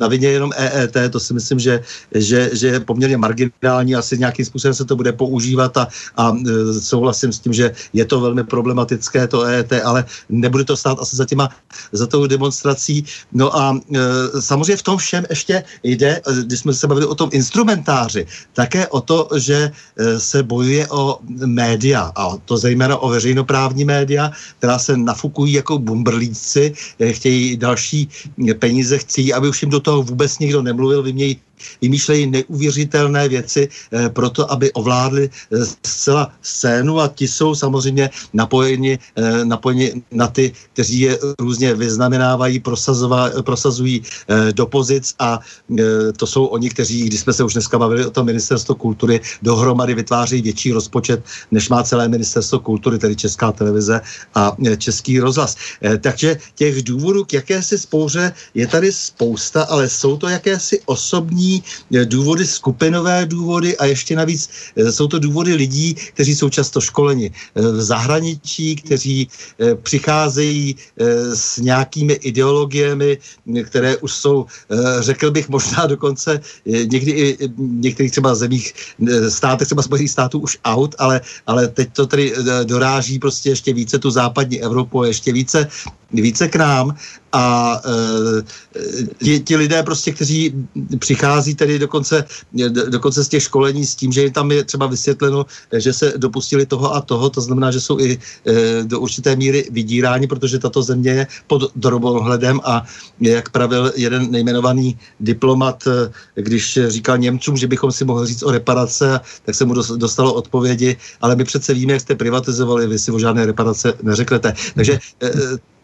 na 0.00 0.08
vině 0.08 0.28
jenom 0.28 0.50
EET, 0.56 0.96
to 1.10 1.20
si 1.20 1.34
myslím, 1.34 1.58
že, 1.58 1.80
že, 2.14 2.50
že 2.52 2.66
je 2.66 2.80
poměrně 2.80 3.16
marginální, 3.16 3.94
asi 3.94 4.18
nějakým 4.18 4.44
způsobem 4.44 4.74
se 4.74 4.84
to 4.84 4.96
bude 4.96 5.13
používat 5.14 5.76
a, 5.76 5.88
a 6.16 6.32
eh, 6.34 6.80
souhlasím 6.80 7.32
s 7.32 7.38
tím, 7.38 7.52
že 7.52 7.72
je 7.92 8.04
to 8.04 8.20
velmi 8.20 8.44
problematické, 8.44 9.26
to 9.28 9.42
EET, 9.42 9.72
ale 9.84 10.04
nebude 10.28 10.64
to 10.64 10.76
stát 10.76 10.98
asi 11.00 11.16
za 11.16 11.24
těma, 11.24 11.48
za 11.92 12.06
tou 12.06 12.26
demonstrací. 12.26 13.04
No 13.32 13.56
a 13.56 13.78
e, 13.94 13.98
samozřejmě 14.42 14.76
v 14.76 14.82
tom 14.82 14.96
všem 14.98 15.24
ještě 15.30 15.64
jde, 15.82 16.20
když 16.42 16.60
jsme 16.60 16.74
se 16.74 16.86
bavili 16.86 17.06
o 17.06 17.14
tom 17.14 17.30
instrumentáři, 17.32 18.26
také 18.52 18.88
o 18.88 19.00
to, 19.00 19.28
že 19.36 19.70
se 20.18 20.42
bojuje 20.42 20.88
o 20.88 21.18
média 21.46 22.12
a 22.16 22.36
to 22.44 22.56
zejména 22.56 22.96
o 22.96 23.08
veřejnoprávní 23.08 23.84
média, 23.84 24.30
která 24.58 24.78
se 24.78 24.96
nafukují 24.96 25.52
jako 25.52 25.78
bumbrlíci, 25.78 26.74
chtějí 27.10 27.56
další 27.56 28.08
peníze, 28.58 28.98
chtějí, 28.98 29.32
aby 29.32 29.48
už 29.48 29.62
jim 29.62 29.70
do 29.70 29.80
toho 29.80 30.02
vůbec 30.02 30.38
nikdo 30.38 30.62
nemluvil, 30.62 31.02
vymějí 31.02 31.40
vymýšlejí 31.82 32.26
neuvěřitelné 32.26 33.28
věci 33.28 33.68
eh, 33.92 34.08
proto, 34.08 34.52
aby 34.52 34.72
ovládli 34.72 35.03
eh, 35.12 35.28
zcela 35.82 36.32
scénu 36.42 37.00
a 37.00 37.08
ti 37.08 37.28
jsou 37.28 37.54
samozřejmě 37.54 38.10
napojeni, 38.32 38.98
eh, 39.16 39.44
napojeni 39.44 40.02
na 40.10 40.28
ty, 40.28 40.52
kteří 40.72 41.00
je 41.00 41.18
různě 41.38 41.74
vyznamenávají, 41.74 42.62
prosazují 43.44 44.02
do 44.52 44.66
pozic 44.66 45.14
a 45.18 45.40
to 46.16 46.26
jsou 46.26 46.44
oni, 46.44 46.70
kteří, 46.70 47.06
když 47.06 47.20
jsme 47.20 47.32
se 47.32 47.44
už 47.44 47.52
dneska 47.52 47.78
bavili 47.78 48.06
o 48.06 48.10
tom 48.10 48.26
ministerstvo 48.26 48.74
kultury, 48.74 49.20
dohromady 49.42 49.94
vytváří 49.94 50.42
větší 50.42 50.72
rozpočet, 50.72 51.22
než 51.50 51.68
má 51.68 51.82
celé 51.82 52.08
ministerstvo 52.08 52.58
kultury, 52.58 52.98
tedy 52.98 53.16
Česká 53.16 53.52
televize 53.52 54.00
a 54.34 54.56
Český 54.78 55.20
rozhlas. 55.20 55.56
Takže 56.00 56.38
těch 56.54 56.82
důvodů 56.82 57.24
k 57.24 57.32
jakési 57.32 57.78
spouře 57.78 58.32
je 58.54 58.66
tady 58.66 58.92
spousta, 58.92 59.62
ale 59.62 59.88
jsou 59.88 60.16
to 60.16 60.28
jakési 60.28 60.80
osobní 60.86 61.62
Eh, 61.92 62.04
důvody, 62.04 62.46
skupinové 62.46 63.26
důvody 63.26 63.76
a 63.76 63.84
ještě 63.84 64.16
navíc 64.16 64.50
eh, 64.76 64.92
jsou 64.94 65.06
to 65.06 65.18
důvody 65.18 65.54
lidí, 65.54 65.94
kteří 65.94 66.34
jsou 66.34 66.48
často 66.48 66.80
školeni 66.80 67.30
eh, 67.30 67.60
v 67.62 67.82
zahraničí, 67.82 68.76
kteří 68.76 69.28
přicházejí 69.82 70.76
s 71.34 71.58
nějakými 71.58 72.12
ideologiemi, 72.12 73.18
které 73.64 73.96
už 73.96 74.12
jsou, 74.12 74.46
řekl 75.00 75.30
bych, 75.30 75.48
možná 75.48 75.86
dokonce 75.86 76.40
někdy 76.66 77.10
i 77.10 77.48
v 77.48 77.52
některých 77.58 78.10
třeba 78.12 78.34
zemích, 78.34 78.72
státech, 79.28 79.66
třeba 79.68 79.82
Spojených 79.82 80.10
států 80.10 80.38
už 80.38 80.58
out, 80.64 80.94
ale, 80.98 81.20
ale 81.46 81.68
teď 81.68 81.88
to 81.92 82.06
tedy 82.06 82.34
doráží 82.64 83.18
prostě 83.18 83.50
ještě 83.50 83.72
více 83.72 83.98
tu 83.98 84.10
západní 84.10 84.62
Evropu 84.62 85.04
ještě 85.04 85.32
více, 85.32 85.68
více 86.12 86.48
k 86.48 86.56
nám 86.56 86.96
a 87.34 87.80
e, 87.82 88.42
ti, 89.24 89.40
ti 89.40 89.56
lidé 89.56 89.82
prostě, 89.82 90.12
kteří 90.12 90.54
přichází 90.98 91.54
tedy 91.54 91.78
dokonce, 91.78 92.24
dokonce 92.88 93.24
z 93.24 93.28
těch 93.28 93.42
školení 93.42 93.86
s 93.86 93.94
tím, 93.94 94.12
že 94.12 94.22
jim 94.22 94.32
tam 94.32 94.50
je 94.50 94.64
třeba 94.64 94.86
vysvětleno, 94.86 95.46
že 95.76 95.92
se 95.92 96.12
dopustili 96.16 96.66
toho 96.66 96.94
a 96.94 97.00
toho, 97.00 97.30
to 97.30 97.40
znamená, 97.40 97.70
že 97.70 97.80
jsou 97.80 97.98
i 97.98 98.18
e, 98.46 98.84
do 98.84 99.00
určité 99.00 99.36
míry 99.36 99.66
vydíráni, 99.70 100.26
protože 100.26 100.58
tato 100.58 100.82
země 100.82 101.10
je 101.10 101.26
pod 101.46 101.76
drobnohledem 101.76 102.60
a 102.64 102.86
jak 103.20 103.50
pravil 103.50 103.92
jeden 103.96 104.30
nejmenovaný 104.30 104.98
diplomat, 105.20 105.86
e, 105.86 106.42
když 106.42 106.78
říkal 106.86 107.18
Němcům, 107.18 107.56
že 107.56 107.66
bychom 107.66 107.92
si 107.92 108.04
mohli 108.04 108.26
říct 108.26 108.42
o 108.42 108.50
reparace, 108.50 109.20
tak 109.44 109.54
se 109.54 109.64
mu 109.64 109.74
dostalo 109.74 110.34
odpovědi, 110.34 110.96
ale 111.20 111.36
my 111.36 111.44
přece 111.44 111.74
víme, 111.74 111.92
jak 111.92 112.02
jste 112.02 112.14
privatizovali, 112.14 112.86
vy 112.86 112.98
si 112.98 113.10
o 113.10 113.18
žádné 113.18 113.46
reparace 113.46 113.94
neřeknete. 114.02 114.54
Takže 114.74 114.98
e, 115.22 115.30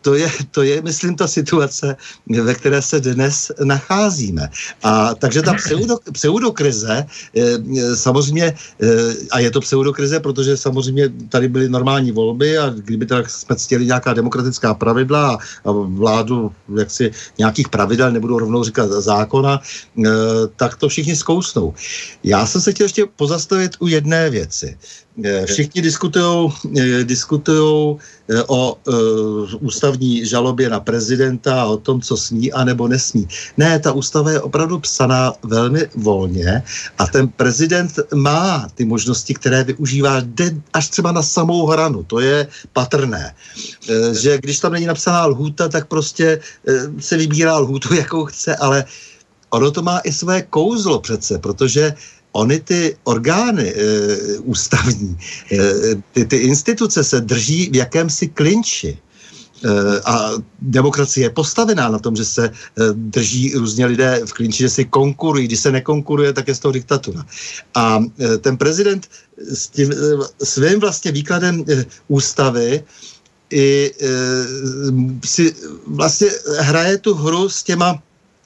to 0.03 0.15
je, 0.15 0.31
to 0.51 0.63
je, 0.63 0.83
myslím, 0.83 1.17
ta 1.17 1.27
situace, 1.27 1.97
ve 2.43 2.55
které 2.55 2.83
se 2.83 3.01
dnes 3.01 3.53
nacházíme. 3.65 4.49
A 4.83 5.15
takže 5.15 5.43
ta 5.43 5.55
pseudo, 5.55 5.99
pseudokrize, 6.13 7.07
e, 7.37 7.97
samozřejmě, 7.97 8.45
e, 8.45 8.55
a 9.31 9.39
je 9.39 9.51
to 9.51 9.61
pseudokrize, 9.61 10.21
protože 10.21 10.57
samozřejmě 10.57 11.09
tady 11.29 11.49
byly 11.49 11.69
normální 11.69 12.13
volby 12.13 12.59
a 12.59 12.71
kdyby 12.71 13.07
tak 13.07 13.31
jsme 13.31 13.57
ctěli 13.57 13.87
nějaká 13.87 14.13
demokratická 14.13 14.75
pravidla 14.75 15.39
a, 15.65 15.71
vládu 15.73 16.53
jaksi 16.79 17.11
nějakých 17.39 17.69
pravidel, 17.69 18.13
nebudu 18.13 18.39
rovnou 18.39 18.65
říkat 18.65 18.91
zákona, 18.91 19.61
e, 19.61 20.11
tak 20.57 20.77
to 20.77 20.89
všichni 20.89 21.17
zkousnou. 21.17 21.75
Já 22.25 22.47
jsem 22.47 22.61
se 22.61 22.73
chtěl 22.73 22.85
ještě 22.85 23.07
pozastavit 23.17 23.77
u 23.81 23.87
jedné 23.87 24.31
věci. 24.31 24.77
Eh, 25.25 25.47
všichni 25.47 25.83
diskutují 25.83 26.53
diskutujou 27.05 27.99
eh, 27.99 28.05
o 28.47 28.75
uh, 28.75 28.95
ústavní 29.61 30.27
žalobě 30.27 30.71
na 30.71 30.81
prezidenta 30.81 31.63
a 31.63 31.65
o 31.65 31.77
tom, 31.77 32.01
co 32.01 32.17
sní 32.17 32.53
a 32.53 32.65
nebo 32.65 32.89
nesmí. 32.89 33.29
Ne, 33.57 33.79
ta 33.79 33.93
ústava 33.93 34.31
je 34.31 34.41
opravdu 34.41 34.79
psaná 34.79 35.33
velmi 35.43 35.87
volně 35.95 36.63
a 36.99 37.07
ten 37.07 37.29
prezident 37.29 37.99
má 38.15 38.69
ty 38.75 38.85
možnosti, 38.85 39.35
které 39.35 39.65
využívá 39.65 40.21
jde 40.21 40.51
až 40.73 40.89
třeba 40.89 41.13
na 41.13 41.23
samou 41.23 41.67
hranu. 41.67 42.03
To 42.03 42.21
je 42.21 42.47
patrné. 42.73 43.35
Uh, 43.91 44.15
že 44.15 44.39
když 44.39 44.61
tam 44.61 44.73
není 44.73 44.87
napsaná 44.87 45.27
lhůta, 45.27 45.69
tak 45.69 45.89
prostě 45.89 46.41
se 46.99 47.17
vybírá 47.17 47.59
lhůtu, 47.59 47.95
jakou 48.01 48.25
chce, 48.25 48.57
ale 48.57 48.85
ono 49.51 49.71
to 49.71 49.83
má 49.83 49.99
i 49.99 50.13
své 50.13 50.43
kouzlo 50.43 51.01
přece, 51.01 51.39
protože 51.39 51.95
Ony 52.33 52.61
ty 52.61 52.97
orgány 53.05 53.75
e, 53.75 53.79
ústavní, 54.39 55.19
e, 55.53 55.59
ty, 56.13 56.25
ty 56.25 56.37
instituce 56.37 57.05
se 57.05 57.21
drží 57.21 57.71
v 57.71 57.77
jakémsi 57.77 58.29
klinči. 58.29 58.89
E, 58.89 58.99
a 60.05 60.33
demokracie 60.61 61.27
je 61.27 61.31
postavená 61.31 61.89
na 61.89 61.99
tom, 61.99 62.17
že 62.17 62.25
se 62.25 62.51
drží 62.93 63.55
různě 63.55 63.87
lidé 63.87 64.21
v 64.25 64.33
klinči, 64.33 64.63
že 64.63 64.71
si 64.71 64.85
konkurují. 64.85 65.47
Když 65.47 65.61
se 65.61 65.73
nekonkuruje, 65.73 66.33
tak 66.33 66.49
je 66.49 66.55
z 66.55 66.59
toho 66.59 66.73
diktatura. 66.73 67.27
A 67.75 68.05
ten 68.41 68.57
prezident 68.57 69.09
s 69.37 69.69
tím 69.69 69.93
svým 70.43 70.81
vlastně 70.81 71.13
výkladem 71.13 71.65
ústavy 72.09 72.85
i 73.51 73.93
si 75.25 75.55
vlastně 75.87 76.29
hraje 76.59 76.99
tu 76.99 77.15
hru 77.15 77.49
s 77.49 77.63
těma 77.63 78.03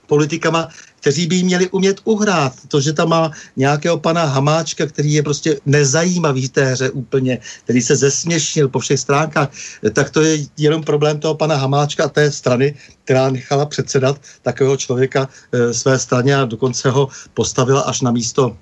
politikama, 0.06 0.69
kteří 1.05 1.27
by 1.27 1.37
jí 1.37 1.45
měli 1.45 1.69
umět 1.69 2.01
uhrát. 2.05 2.53
To, 2.69 2.81
že 2.81 2.93
tam 2.97 3.09
má 3.09 3.31
nějakého 3.57 4.01
pana 4.01 4.25
Hamáčka, 4.25 4.87
který 4.87 5.13
je 5.13 5.23
prostě 5.23 5.61
nezajímavý 5.69 6.49
v 6.49 6.53
té 6.53 6.65
hře 6.65 6.91
úplně, 6.91 7.39
který 7.65 7.81
se 7.83 7.97
zesměšnil 7.97 8.69
po 8.73 8.81
všech 8.81 9.01
stránkách, 9.01 9.53
tak 9.93 10.11
to 10.11 10.25
je 10.25 10.49
jenom 10.57 10.81
problém 10.81 11.21
toho 11.21 11.35
pana 11.37 11.61
Hamáčka 11.61 12.05
a 12.05 12.09
té 12.09 12.33
strany, 12.33 12.75
která 13.05 13.31
nechala 13.31 13.67
předsedat 13.67 14.17
takového 14.43 14.77
člověka 14.77 15.29
e, 15.53 15.75
své 15.77 15.99
straně 15.99 16.37
a 16.37 16.49
dokonce 16.49 16.91
ho 16.91 17.09
postavila 17.35 17.85
až 17.85 18.01
na 18.01 18.11
místo 18.11 18.57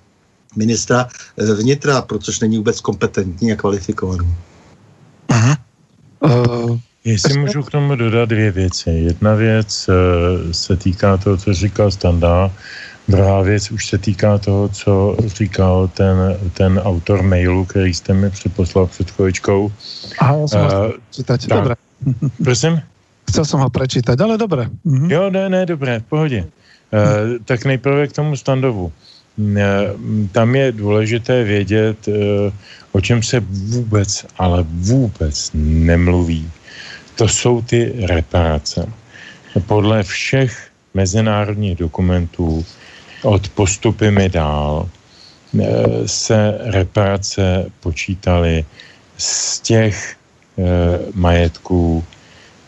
ministra 0.57 1.07
e, 1.39 1.55
vnitra, 1.55 2.03
protože 2.03 2.39
není 2.43 2.59
vůbec 2.59 2.81
kompetentní 2.81 3.53
a 3.53 3.57
kvalifikovaný. 3.57 4.35
Aha. 5.29 5.57
Uh, 6.21 6.79
Jestli 7.05 7.39
můžu 7.39 7.63
k 7.63 7.71
tomu 7.71 7.97
dodat 7.97 8.29
dvě 8.29 8.51
věci. 8.51 8.91
Jedna 8.91 9.35
věc 9.35 9.89
uh, 9.89 10.53
se 10.53 10.77
týká 10.77 11.17
toho, 11.17 11.37
co 11.37 11.55
říkal 11.55 11.91
Standa, 11.91 12.51
druhá 13.09 13.43
věc 13.43 13.71
už 13.71 13.87
se 13.87 13.99
týká 13.99 14.39
toho, 14.39 14.69
co 14.69 15.17
říkal 15.27 15.89
ten, 15.89 16.17
ten 16.55 16.79
autor 16.79 17.23
mailu, 17.23 17.65
který 17.65 17.95
jste 17.95 18.15
mi 18.15 18.31
připoslal 18.31 18.87
před 18.87 19.11
chvíličkou. 19.11 19.73
Aha, 20.19 20.37
já 20.37 20.49
jsem 20.49 20.61
uh, 20.61 20.73
ho 20.73 20.93
čítať, 21.11 21.47
dobré. 21.47 21.75
Prosím? 22.45 22.81
Chcel 23.31 23.45
som 23.45 23.61
ho 23.61 23.71
prečítať, 23.71 24.21
ale 24.21 24.39
dobré. 24.39 24.69
Mhm. 24.85 25.11
Jo, 25.11 25.31
ne, 25.31 25.49
ne, 25.49 25.67
dobré, 25.67 26.01
v 26.01 26.07
pohodě. 26.07 26.41
Uh, 26.43 27.39
tak 27.45 27.65
nejprve 27.65 28.07
k 28.07 28.13
tomu 28.13 28.37
Standovu. 28.37 28.93
Uh, 29.39 29.57
tam 30.33 30.55
je 30.55 30.73
důležité 30.73 31.45
vědět, 31.45 32.09
uh, 32.09 32.15
o 32.93 33.01
čem 33.01 33.23
se 33.23 33.41
vůbec, 33.41 34.27
ale 34.39 34.65
vůbec 34.69 35.51
nemluví 35.55 36.51
to 37.17 37.29
jsou 37.29 37.63
ty 37.63 38.07
reparace. 38.07 38.93
Podle 39.67 40.03
všech 40.03 40.71
mezinárodních 40.95 41.77
dokumentů 41.77 42.65
od 43.23 43.49
postupy 43.49 44.11
mi 44.11 44.29
dál 44.29 44.89
eh, 45.61 46.09
se 46.09 46.59
reparace 46.61 47.71
počítaly 47.81 48.65
z 49.19 49.61
těch 49.61 50.17
eh, 50.59 50.63
majetků, 51.15 52.05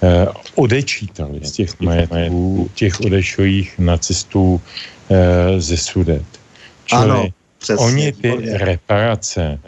eh, 0.03 0.27
odečítali 0.55 1.41
z 1.43 1.53
těch 1.53 1.81
majetků 1.81 2.71
těch 2.75 3.01
odešlých 3.01 3.79
nacistů 3.79 4.61
ze 5.59 5.77
Sudet. 5.77 6.25
Čili 6.85 7.03
ano 7.03 7.29
Přesně, 7.65 7.87
Oni 7.87 8.13
ty 8.13 8.29
výborně. 8.29 8.59
reparace 8.59 9.59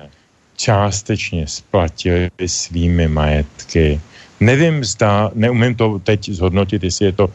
částečně 0.57 1.47
splatili 1.47 2.31
svými 2.47 3.09
majetky. 3.09 4.01
Nevím, 4.40 4.84
zda, 4.84 5.30
neumím 5.34 5.74
to 5.74 5.98
teď 5.98 6.30
zhodnotit, 6.30 6.84
jestli 6.84 7.06
je 7.06 7.12
to 7.12 7.32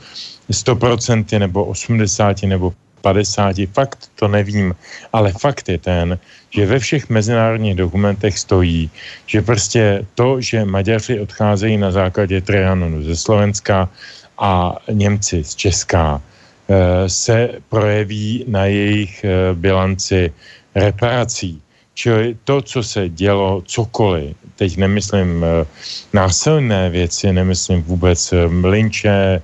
100% 0.52 1.40
nebo 1.40 1.66
80 1.66 2.44
nebo 2.44 2.74
50, 3.02 3.56
fakt 3.74 4.12
to 4.16 4.28
nevím, 4.28 4.76
ale 5.14 5.34
fakt 5.34 5.70
je 5.70 5.78
ten, 5.78 6.20
že 6.50 6.66
ve 6.66 6.80
všech 6.80 7.10
mezinárodních 7.10 7.76
dokumentech 7.76 8.40
stojí, 8.40 8.90
že 9.26 9.42
prostě 9.42 10.06
to, 10.16 10.42
že 10.42 10.66
Maďaři 10.66 11.20
odcházejí 11.20 11.78
na 11.78 11.92
základě 11.92 12.42
Trianonu 12.42 13.04
ze 13.04 13.16
Slovenska 13.16 13.90
a 14.38 14.78
Němci 14.92 15.44
z 15.44 15.56
Česká, 15.56 16.22
eh, 16.22 17.10
se 17.10 17.50
projeví 17.70 18.46
na 18.48 18.66
jejich 18.66 19.24
eh, 19.24 19.54
bilanci 19.54 20.34
reparací. 20.76 21.62
Čili 22.02 22.34
to, 22.44 22.62
co 22.62 22.84
se 22.84 23.10
dělo, 23.10 23.62
cokoliv, 23.62 24.34
teď 24.58 24.78
nemyslím 24.78 25.46
eh, 25.46 25.66
násilné 26.14 26.90
věci, 26.90 27.34
nemyslím 27.34 27.82
vůbec 27.86 28.34
mlinče, 28.50 29.42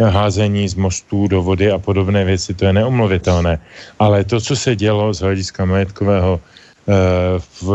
házení 0.00 0.68
z 0.68 0.74
mostů 0.74 1.28
do 1.28 1.42
vody 1.42 1.70
a 1.70 1.78
podobné 1.78 2.24
věci, 2.24 2.54
to 2.54 2.64
je 2.64 2.72
neomluvitelné. 2.72 3.60
Ale 3.98 4.24
to, 4.24 4.40
co 4.40 4.56
se 4.56 4.76
dělo 4.76 5.14
z 5.14 5.20
hlediska 5.20 5.64
majetkového 5.64 6.40
eh, 6.40 6.92
v 7.60 7.68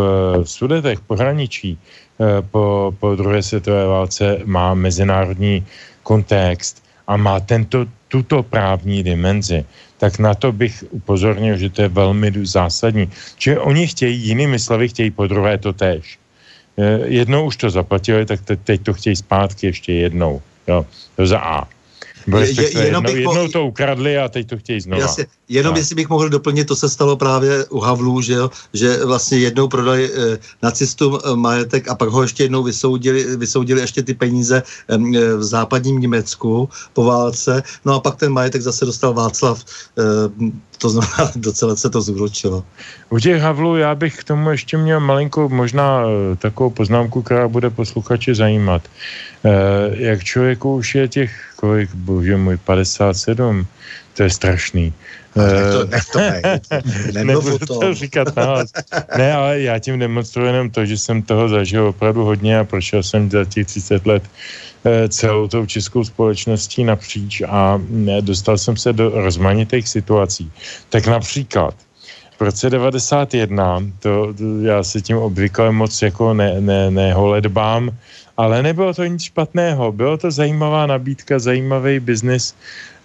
sudetech 0.49 0.99
pohraničí 1.05 1.77
eh, 1.77 2.41
po, 2.41 2.89
po 2.99 3.15
druhé 3.15 3.43
světové 3.43 3.85
válce, 3.85 4.41
má 4.45 4.73
mezinárodní 4.73 5.61
kontext 6.03 6.82
a 7.08 7.18
má 7.18 7.40
tento, 7.40 7.86
tuto 8.08 8.44
právní 8.44 9.04
dimenzi, 9.04 9.66
tak 9.98 10.20
na 10.20 10.34
to 10.34 10.52
bych 10.52 10.84
upozornil, 10.92 11.58
že 11.58 11.70
to 11.70 11.82
je 11.82 11.88
velmi 11.88 12.32
zásadní. 12.44 13.10
Čili 13.38 13.58
oni 13.58 13.88
chtějí, 13.88 14.28
jinými 14.28 14.60
slovy 14.60 14.90
chtějí 14.90 15.12
po 15.12 15.28
druhé 15.28 15.58
to 15.58 15.74
též. 15.74 16.20
Eh, 16.78 17.00
jednou 17.06 17.46
už 17.46 17.58
to 17.58 17.70
zaplatili, 17.70 18.26
tak 18.26 18.40
teď 18.64 18.82
to 18.82 18.94
chtějí 18.94 19.16
zpátky 19.16 19.68
ještě 19.68 19.94
jednou. 19.94 20.42
Jo, 20.68 20.86
to 21.16 21.28
za 21.28 21.40
A. 21.40 21.68
Je, 22.28 22.62
je, 22.62 22.86
jenom 22.86 23.06
jednou, 23.06 23.36
jednou 23.36 23.48
to 23.48 23.66
ukradli 23.66 24.18
a 24.18 24.30
teď 24.30 24.48
to 24.48 24.58
chtějí 24.58 24.82
znovu. 24.82 25.02
Jasně, 25.02 25.26
jenom 25.50 25.74
a. 25.74 25.78
jestli 25.78 25.95
bych 25.95 26.10
mohl 26.10 26.30
doplnit, 26.30 26.68
to 26.68 26.76
se 26.76 26.90
stalo 26.90 27.18
právě 27.18 27.66
u 27.66 27.80
Havlů, 27.80 28.22
že, 28.22 28.34
jo, 28.34 28.50
že 28.74 29.06
vlastně 29.06 29.38
jednou 29.38 29.68
prodali 29.68 30.12
eh, 30.14 30.38
nacistům 30.62 31.20
eh, 31.20 31.36
majetek 31.36 31.88
a 31.88 31.95
pak 31.95 32.10
ho 32.10 32.22
ještě 32.22 32.44
jednou 32.44 32.64
vysoudili, 32.64 33.38
vysoudili 33.38 33.82
ještě 33.82 34.04
ty 34.04 34.14
peníze 34.14 34.64
eh, 34.88 34.98
v 35.36 35.44
západním 35.44 36.00
Německu 36.00 36.70
po 36.94 37.04
válce, 37.04 37.64
no 37.86 37.94
a 37.94 38.00
pak 38.00 38.16
ten 38.16 38.32
majetek 38.32 38.62
zase 38.62 38.86
dostal 38.86 39.14
Václav, 39.14 39.66
eh, 40.00 40.04
to 40.84 40.89
znamená, 40.89 41.31
docela 41.35 41.76
se 41.76 41.89
to 41.89 42.01
zúročilo. 42.01 42.64
U 43.10 43.19
těch 43.19 43.41
Havlů 43.41 43.77
já 43.77 43.95
bych 43.95 44.15
k 44.15 44.35
tomu 44.35 44.51
ještě 44.51 44.77
měl 44.77 44.99
malinkou 44.99 45.49
možná 45.49 46.03
eh, 46.03 46.35
takovou 46.35 46.69
poznámku, 46.69 47.22
která 47.23 47.47
bude 47.47 47.69
posluchače 47.69 48.35
zajímat. 48.35 48.84
Eh, 48.84 49.49
jak 50.11 50.23
člověku 50.23 50.76
už 50.76 50.95
je 50.95 51.07
těch, 51.07 51.31
kolik, 51.55 51.89
bože 51.95 52.38
můj, 52.38 52.57
57, 52.57 53.65
to 54.14 54.23
je 54.23 54.30
strašný. 54.30 54.93
Uh, 55.34 55.89
nech 55.89 56.05
to, 56.14 56.19
Nebudu 57.23 57.57
to. 57.57 57.80
to 57.80 57.93
říkat 57.93 58.35
nahlas. 58.35 58.69
Ne, 59.18 59.34
ale 59.34 59.61
já 59.61 59.80
tím 59.80 59.99
demonstruji 59.99 60.47
jenom 60.47 60.69
to, 60.69 60.85
že 60.85 60.97
jsem 60.97 61.22
toho 61.26 61.49
zažil 61.49 61.89
opravdu 61.89 62.22
hodně 62.22 62.60
a 62.60 62.64
prošel 62.64 63.03
jsem 63.03 63.31
za 63.31 63.45
těch 63.45 63.68
30 63.68 64.05
let 64.05 64.23
eh, 64.23 64.30
celou 65.10 65.47
tou 65.47 65.65
českou 65.65 66.03
společností 66.03 66.84
napříč 66.84 67.41
a 67.47 67.81
dostal 68.22 68.57
jsem 68.57 68.77
se 68.77 68.93
do 68.93 69.10
rozmanitých 69.10 69.89
situací. 69.89 70.51
Tak 70.89 71.07
například 71.07 71.76
v 72.39 72.41
roce 72.41 72.69
91, 72.69 73.80
to, 73.99 74.34
to 74.34 74.43
já 74.61 74.84
se 74.84 75.01
tím 75.01 75.18
obvykle 75.18 75.72
moc 75.72 76.01
jako 76.01 76.34
ne, 76.34 76.61
ne, 76.61 76.91
neholedbám, 76.91 77.89
ale 78.38 78.64
nebylo 78.64 78.93
to 78.93 79.05
nic 79.05 79.23
špatného. 79.23 79.91
Bylo 79.91 80.18
to 80.18 80.31
zajímavá 80.31 80.85
nabídka, 80.85 81.39
zajímavý 81.39 81.99
biznis. 81.99 82.55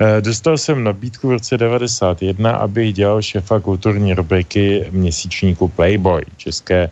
E, 0.00 0.20
dostal 0.20 0.58
jsem 0.58 0.84
nabídku 0.84 1.28
v 1.28 1.32
roce 1.32 1.58
91, 1.58 2.50
abych 2.50 2.94
dělal 2.94 3.22
šefa 3.22 3.60
kulturní 3.60 4.14
rubriky 4.14 4.86
měsíčníku 4.90 5.68
Playboy, 5.68 6.22
české 6.36 6.80
e, 6.84 6.90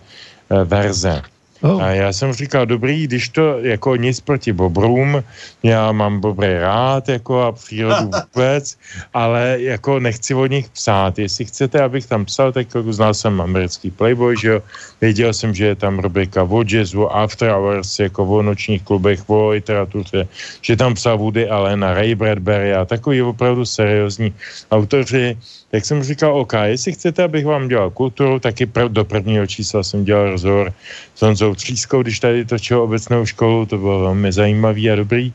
verze. 0.65 1.23
Oh. 1.63 1.83
A 1.83 1.91
já 1.91 2.13
jsem 2.13 2.33
říkal, 2.33 2.67
dobrý, 2.67 3.07
když 3.07 3.29
to 3.29 3.59
jako 3.61 3.97
nic 3.97 4.21
proti 4.21 4.53
bobrům, 4.53 5.25
já 5.63 5.93
mám 5.93 6.21
bobry 6.21 6.61
rád 6.61 7.09
jako 7.09 7.43
a 7.43 7.53
přírodu 7.53 8.11
vůbec, 8.35 8.79
ale 9.15 9.57
jako 9.61 10.01
nechci 10.01 10.35
o 10.35 10.47
nich 10.47 10.69
psát. 10.69 11.19
Jestli 11.19 11.45
chcete, 11.45 11.83
abych 11.83 12.07
tam 12.07 12.25
psal, 12.25 12.53
tak 12.53 12.75
jako 12.75 12.93
znal 12.93 13.15
jsem 13.15 13.41
americký 13.41 13.91
Playboy, 13.91 14.37
že 14.41 14.49
jo, 14.49 14.63
věděl 15.01 15.33
jsem, 15.33 15.55
že 15.55 15.67
je 15.67 15.75
tam 15.75 15.99
rubrika 15.99 16.43
o 16.43 16.63
jazzu, 16.63 17.09
after 17.09 17.51
hours, 17.51 17.99
jako 17.99 18.27
o 18.27 18.43
nočních 18.43 18.83
klubech, 18.83 19.31
o 19.31 19.49
literatuře, 19.49 20.29
že 20.63 20.77
tam 20.77 20.95
psal 20.95 21.19
Woody 21.19 21.49
Allen 21.49 21.85
a 21.85 21.95
Ray 21.95 22.15
Bradbury 22.15 22.75
a 22.75 22.85
takový 22.85 23.23
opravdu 23.23 23.65
seriózní 23.65 24.35
autoři, 24.71 25.37
tak 25.71 25.85
jsem 25.85 26.03
říkal, 26.03 26.41
OK, 26.41 26.53
jestli 26.65 26.93
chcete, 26.93 27.23
abych 27.23 27.47
vám 27.47 27.69
dělal 27.69 27.91
kulturu, 27.91 28.39
taky 28.39 28.67
pr- 28.67 28.89
do 28.89 29.05
prvního 29.05 29.47
čísla 29.47 29.83
jsem 29.83 30.05
dělal 30.05 30.31
rozhovor 30.31 30.73
s 31.15 31.23
Honzou 31.23 31.55
Třískou, 31.55 32.03
když 32.03 32.21
tady 32.21 32.45
točil 32.45 32.81
obecnou 32.81 33.27
školu, 33.27 33.67
to 33.67 33.79
bylo 33.79 34.01
velmi 34.01 34.33
zajímavý 34.33 34.91
a 34.91 34.97
dobrý. 34.97 35.33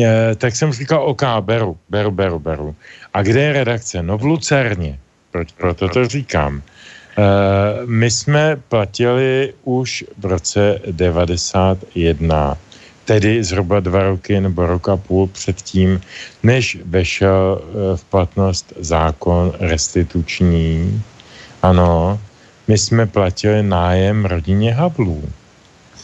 E, 0.00 0.34
tak 0.34 0.56
jsem 0.56 0.72
říkal, 0.72 1.02
OK, 1.02 1.22
beru, 1.40 1.76
beru, 1.88 2.10
beru, 2.10 2.38
beru. 2.38 2.74
A 3.14 3.22
kde 3.22 3.40
je 3.40 3.52
redakce? 3.52 4.02
No 4.02 4.18
v 4.18 4.24
Lucerně, 4.24 4.98
proč, 5.30 5.52
proto 5.52 5.88
to 5.88 6.08
říkám. 6.08 6.62
E, 6.62 7.22
my 7.86 8.10
jsme 8.10 8.56
platili 8.68 9.54
už 9.64 10.04
v 10.18 10.24
roce 10.24 10.80
91 10.90 12.58
tedy 13.04 13.44
zhruba 13.44 13.80
dva 13.80 14.02
roky 14.02 14.40
nebo 14.40 14.66
rok 14.66 14.88
a 14.88 14.96
půl 14.96 15.26
předtím, 15.26 16.00
než 16.42 16.78
vešel 16.84 17.60
eh, 17.62 17.96
v 17.96 18.04
platnost 18.04 18.72
zákon 18.76 19.52
restituční. 19.60 21.02
Ano, 21.62 22.20
my 22.68 22.78
jsme 22.78 23.06
platili 23.06 23.62
nájem 23.62 24.24
rodině 24.24 24.74
Havlů. 24.74 25.22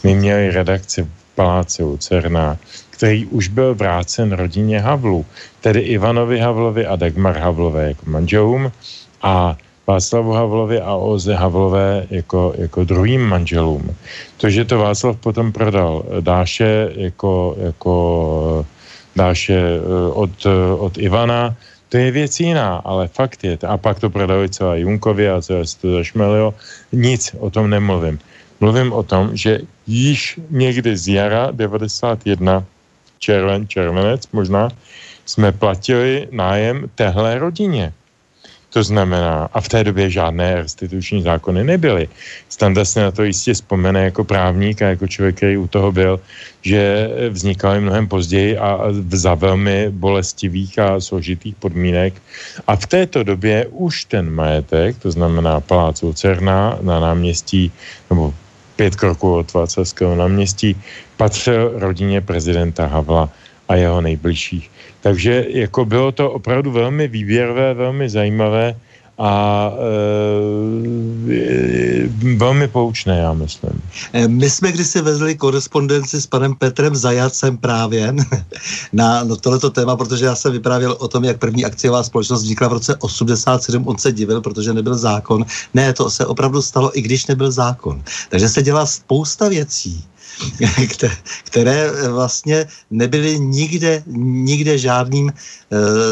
My 0.03 0.15
měli 0.15 0.51
redakci 0.51 1.03
v 1.03 1.09
Paláci 1.35 1.83
Lucerna, 1.83 2.57
který 2.89 3.25
už 3.25 3.47
byl 3.47 3.75
vrácen 3.75 4.31
rodině 4.31 4.79
Havlů, 4.79 5.25
tedy 5.61 5.79
Ivanovi 5.79 6.39
Havlovi 6.39 6.85
a 6.85 6.95
Dagmar 6.95 7.37
Havlové 7.37 7.87
jako 7.87 8.05
manželům 8.09 8.71
a 9.21 9.57
Václavu 9.91 10.31
Havlovi 10.31 10.79
a 10.79 10.95
Oze 10.95 11.35
Havlové 11.35 12.07
jako, 12.09 12.53
jako 12.57 12.83
druhým 12.83 13.21
manželům. 13.21 13.95
To, 14.37 14.49
že 14.49 14.65
to 14.65 14.79
Václav 14.79 15.17
potom 15.17 15.51
prodal 15.51 16.03
Dáše 16.19 16.91
jako, 16.95 17.55
jako 17.59 18.65
Dáše 19.15 19.59
eh, 19.59 20.11
od, 20.13 20.31
od 20.77 20.97
Ivana, 20.97 21.55
to 21.91 21.97
je 21.97 22.11
věc 22.11 22.39
jiná, 22.39 22.79
ale 22.87 23.07
fakt 23.07 23.43
je, 23.43 23.57
a 23.67 23.77
pak 23.77 23.99
to 23.99 24.09
prodali 24.09 24.49
celé 24.49 24.79
Junkovi 24.79 25.29
a 25.29 25.41
celé 25.41 25.67
to 25.81 25.91
zašmelilo, 25.91 26.53
nic 26.91 27.35
o 27.39 27.49
tom 27.51 27.67
nemluvím. 27.69 28.19
Mluvím 28.63 28.93
o 28.93 29.03
tom, 29.03 29.35
že 29.35 29.67
již 29.87 30.39
někdy 30.49 30.97
z 30.97 31.07
jara 31.07 31.51
91, 31.51 32.63
červen, 33.19 33.67
červenec 33.67 34.31
možná, 34.31 34.69
jsme 35.25 35.51
platili 35.51 36.27
nájem 36.31 36.87
téhle 36.95 37.39
rodině. 37.39 37.93
To 38.73 38.83
znamená, 38.83 39.49
a 39.53 39.61
v 39.61 39.69
té 39.69 39.83
době 39.83 40.09
žádné 40.09 40.55
restituční 40.55 41.21
zákony 41.21 41.63
nebyly. 41.63 42.07
Standa 42.49 42.85
se 42.85 43.01
na 43.01 43.11
to 43.11 43.23
jistě 43.23 43.53
vzpomene 43.53 44.03
jako 44.03 44.23
právník 44.23 44.81
a 44.81 44.95
jako 44.95 45.07
člověk, 45.07 45.35
který 45.35 45.57
u 45.57 45.67
toho 45.67 45.91
byl, 45.91 46.19
že 46.61 47.09
vznikaly 47.29 47.81
mnohem 47.81 48.07
později 48.07 48.57
a 48.57 48.79
za 49.11 49.35
velmi 49.35 49.89
bolestivých 49.89 50.79
a 50.79 50.99
složitých 50.99 51.55
podmínek. 51.55 52.13
A 52.67 52.75
v 52.75 52.85
této 52.87 53.23
době 53.23 53.67
už 53.71 54.05
ten 54.05 54.31
majetek, 54.31 54.97
to 54.97 55.11
znamená 55.11 55.59
Palác 55.59 56.01
Lucerna 56.01 56.77
na 56.81 56.99
náměstí, 56.99 57.71
nebo 58.09 58.33
pět 58.75 58.95
kroků 58.95 59.35
od 59.35 59.53
Václavského 59.53 60.15
náměstí, 60.15 60.75
patřil 61.17 61.71
rodině 61.75 62.21
prezidenta 62.21 62.87
Havla 62.87 63.29
a 63.67 63.75
jeho 63.75 64.01
nejbližších. 64.01 64.71
Takže 65.01 65.45
jako 65.49 65.85
bylo 65.85 66.11
to 66.11 66.31
opravdu 66.31 66.71
velmi 66.71 67.07
výběrové, 67.07 67.73
velmi 67.73 68.09
zajímavé 68.09 68.75
a 69.17 69.71
e, 71.29 71.39
velmi 72.37 72.67
poučné, 72.67 73.17
já 73.17 73.33
myslím. 73.33 73.81
E, 74.13 74.27
my 74.27 74.49
jsme 74.49 74.71
kdysi 74.71 75.01
vezli 75.01 75.35
korespondenci 75.35 76.21
s 76.21 76.27
panem 76.27 76.55
Petrem 76.55 76.95
Zajacem 76.95 77.57
právě 77.57 78.13
na 78.93 79.23
no, 79.23 79.35
tohleto 79.35 79.69
téma, 79.69 79.95
protože 79.95 80.25
já 80.25 80.35
jsem 80.35 80.51
vyprávěl 80.51 80.95
o 80.99 81.07
tom, 81.07 81.23
jak 81.23 81.37
první 81.37 81.65
akciová 81.65 82.03
společnost 82.03 82.43
vznikla 82.43 82.67
v 82.67 82.73
roce 82.73 82.95
87, 82.95 83.87
on 83.87 83.97
se 83.97 84.11
divil, 84.11 84.41
protože 84.41 84.73
nebyl 84.73 84.97
zákon. 84.97 85.45
Ne, 85.73 85.93
to 85.93 86.09
se 86.09 86.25
opravdu 86.25 86.61
stalo, 86.61 86.97
i 86.97 87.01
když 87.01 87.27
nebyl 87.27 87.51
zákon. 87.51 88.03
Takže 88.29 88.49
se 88.49 88.61
dělá 88.61 88.85
spousta 88.85 89.49
věcí, 89.49 90.03
které 91.43 91.91
vlastně 92.09 92.65
nebyly 92.91 93.39
nikde, 93.39 94.03
nikde 94.17 94.77
žádným 94.77 95.29
e, 95.29 95.33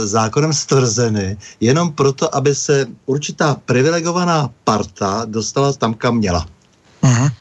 zákonem 0.08 0.54
stvrzeny, 0.54 1.38
jenom 1.60 1.92
proto, 1.92 2.36
aby 2.36 2.56
se 2.56 2.86
určitá 3.06 3.56
privilegovaná 3.66 4.50
parta 4.64 5.26
dostala 5.26 5.74
tam, 5.74 5.94
kam 5.94 6.18
měla. 6.18 6.46
Uh-huh. 7.04 7.32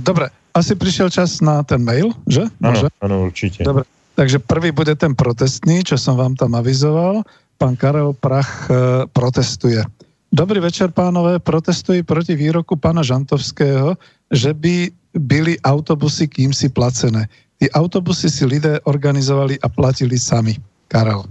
Dobre, 0.00 0.28
asi 0.54 0.76
prišiel 0.76 1.08
čas 1.10 1.40
na 1.40 1.62
ten 1.62 1.80
mail, 1.80 2.12
že? 2.28 2.44
Ano, 2.62 2.82
ano, 3.00 3.16
určitě. 3.22 3.64
Dobre, 3.64 3.82
takže 4.14 4.38
prvý 4.38 4.72
bude 4.72 4.92
ten 4.96 5.14
protestný, 5.14 5.84
čo 5.84 5.96
som 5.96 6.16
vám 6.16 6.36
tam 6.36 6.54
avizoval. 6.54 7.24
Pán 7.56 7.76
Karel 7.76 8.12
Prach 8.12 8.68
e, 8.68 8.74
protestuje. 9.12 9.84
Dobrý 10.32 10.60
večer, 10.60 10.90
pánové. 10.90 11.38
Protestuji 11.38 12.02
proti 12.02 12.36
výroku 12.36 12.76
pána 12.76 13.02
Žantovského, 13.02 13.96
že 14.30 14.54
by 14.54 14.92
byli 15.18 15.60
autobusy 15.60 16.28
kýmsi 16.28 16.68
placené. 16.68 17.28
Ty 17.58 17.70
autobusy 17.70 18.30
si 18.30 18.44
lidé 18.46 18.80
organizovali 18.84 19.60
a 19.60 19.68
platili 19.68 20.18
sami. 20.18 20.56
Karel. 20.88 21.24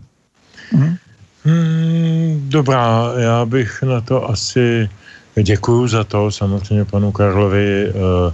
Hm? 0.72 0.96
Hmm, 1.44 2.50
dobrá, 2.50 3.14
já 3.18 3.46
bych 3.46 3.84
na 3.84 4.02
to 4.02 4.30
asi 4.30 4.90
děkuju 5.44 5.88
za 5.88 6.04
to, 6.04 6.32
samozřejmě 6.32 6.86
panu 6.86 7.12
Karlovi. 7.12 7.94
Uh, 7.94 8.34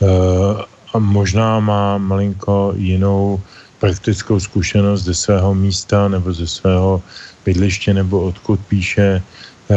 uh, 0.00 0.60
a 0.94 0.98
možná 0.98 1.60
má 1.60 1.98
malinko 1.98 2.72
jinou 2.76 3.40
praktickou 3.78 4.40
zkušenost 4.40 5.02
ze 5.02 5.14
svého 5.14 5.54
místa 5.54 6.08
nebo 6.08 6.32
ze 6.32 6.46
svého 6.46 7.02
bydliště 7.44 7.94
nebo 7.94 8.20
odkud 8.20 8.60
píše. 8.68 9.22
E, 9.70 9.76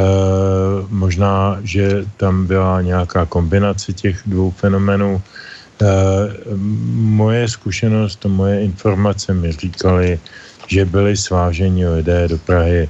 možná, 0.89 1.59
že 1.63 2.05
tam 2.17 2.47
byla 2.47 2.81
nějaká 2.81 3.25
kombinace 3.25 3.93
těch 3.93 4.21
dvou 4.25 4.51
fenomenů. 4.51 5.21
E, 5.21 5.85
moje 6.95 7.47
zkušenost, 7.47 8.25
moje 8.25 8.61
informace 8.61 9.33
mi 9.33 9.51
říkali, 9.51 10.19
že 10.67 10.85
byli 10.85 11.17
sváženi 11.17 11.87
lidé 11.87 12.27
do 12.27 12.37
Prahy 12.37 12.89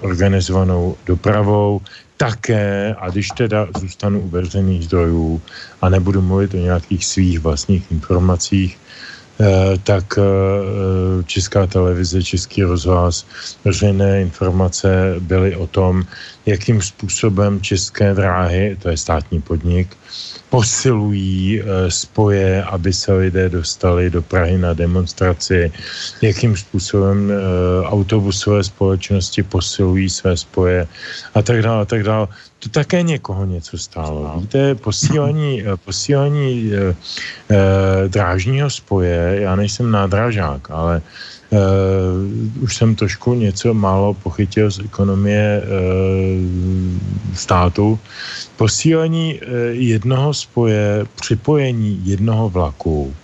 organizovanou 0.00 0.96
dopravou, 1.06 1.80
také, 2.18 2.94
a 2.98 3.10
když 3.10 3.28
teda 3.30 3.66
zůstanu 3.78 4.20
u 4.20 4.30
zdrojů 4.82 5.42
a 5.82 5.88
nebudu 5.88 6.22
mluvit 6.22 6.54
o 6.54 6.56
nějakých 6.56 7.06
svých 7.06 7.38
vlastních 7.40 7.90
informacích, 7.90 8.78
tak 9.82 10.18
eh, 10.18 10.22
Česká 11.24 11.66
televize, 11.66 12.22
Český 12.22 12.62
rozhlas, 12.62 13.26
veřejné 13.64 14.20
informace 14.20 15.14
byly 15.20 15.56
o 15.56 15.66
tom, 15.66 16.02
jakým 16.48 16.82
způsobem 16.82 17.60
české 17.60 18.14
dráhy, 18.14 18.76
to 18.82 18.88
je 18.88 18.96
státní 18.96 19.40
podnik, 19.40 19.96
posilují 20.50 21.60
eh, 21.60 21.90
spoje, 21.90 22.64
aby 22.64 22.92
se 22.92 23.12
lidé 23.12 23.48
dostali 23.48 24.10
do 24.10 24.22
Prahy 24.22 24.58
na 24.58 24.72
demonstraci, 24.72 25.72
jakým 26.22 26.56
způsobem 26.56 27.32
autobusové 27.84 28.64
společnosti 28.64 29.42
posilují 29.42 30.10
své 30.10 30.36
spoje 30.36 30.88
a 31.34 31.42
tak 31.42 31.62
dále, 31.62 31.82
a 31.82 31.84
tak 31.84 32.02
dále 32.02 32.28
to 32.58 32.68
také 32.68 33.02
někoho 33.02 33.44
něco 33.44 33.78
stálo. 33.78 34.40
Víte, 34.40 34.74
posílání, 34.74 35.62
eh, 35.62 35.76
posílání 35.76 36.72
e, 36.72 36.78
e, 36.78 38.08
drážního 38.08 38.70
spoje, 38.70 39.36
já 39.40 39.56
nejsem 39.56 39.90
nádražák, 39.90 40.70
ale 40.70 41.02
e, 41.52 41.58
už 42.60 42.76
jsem 42.76 42.94
trošku 42.94 43.34
něco 43.34 43.74
málo 43.74 44.14
pochytil 44.14 44.70
z 44.70 44.78
ekonomie 44.78 45.62
e, 45.62 45.62
státu. 47.34 47.98
Posílení 48.56 49.40
e, 49.40 49.46
jednoho 49.70 50.34
spoje, 50.34 51.06
připojení 51.20 52.00
jednoho 52.04 52.48
vlaku 52.48 53.14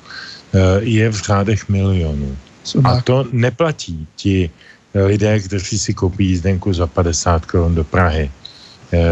e, 0.53 0.85
je 0.85 1.11
v 1.11 1.17
řádech 1.17 1.69
milionů. 1.69 2.37
A 2.85 3.01
to 3.01 3.27
neplatí 3.33 4.07
ti 4.17 4.51
lidé, 4.95 5.41
kteří 5.41 5.79
si 5.79 5.95
koupí 5.95 6.27
jízdenku 6.27 6.73
za 6.73 6.87
50 6.87 7.47
korun 7.47 7.75
do 7.75 7.85
Prahy 7.85 8.31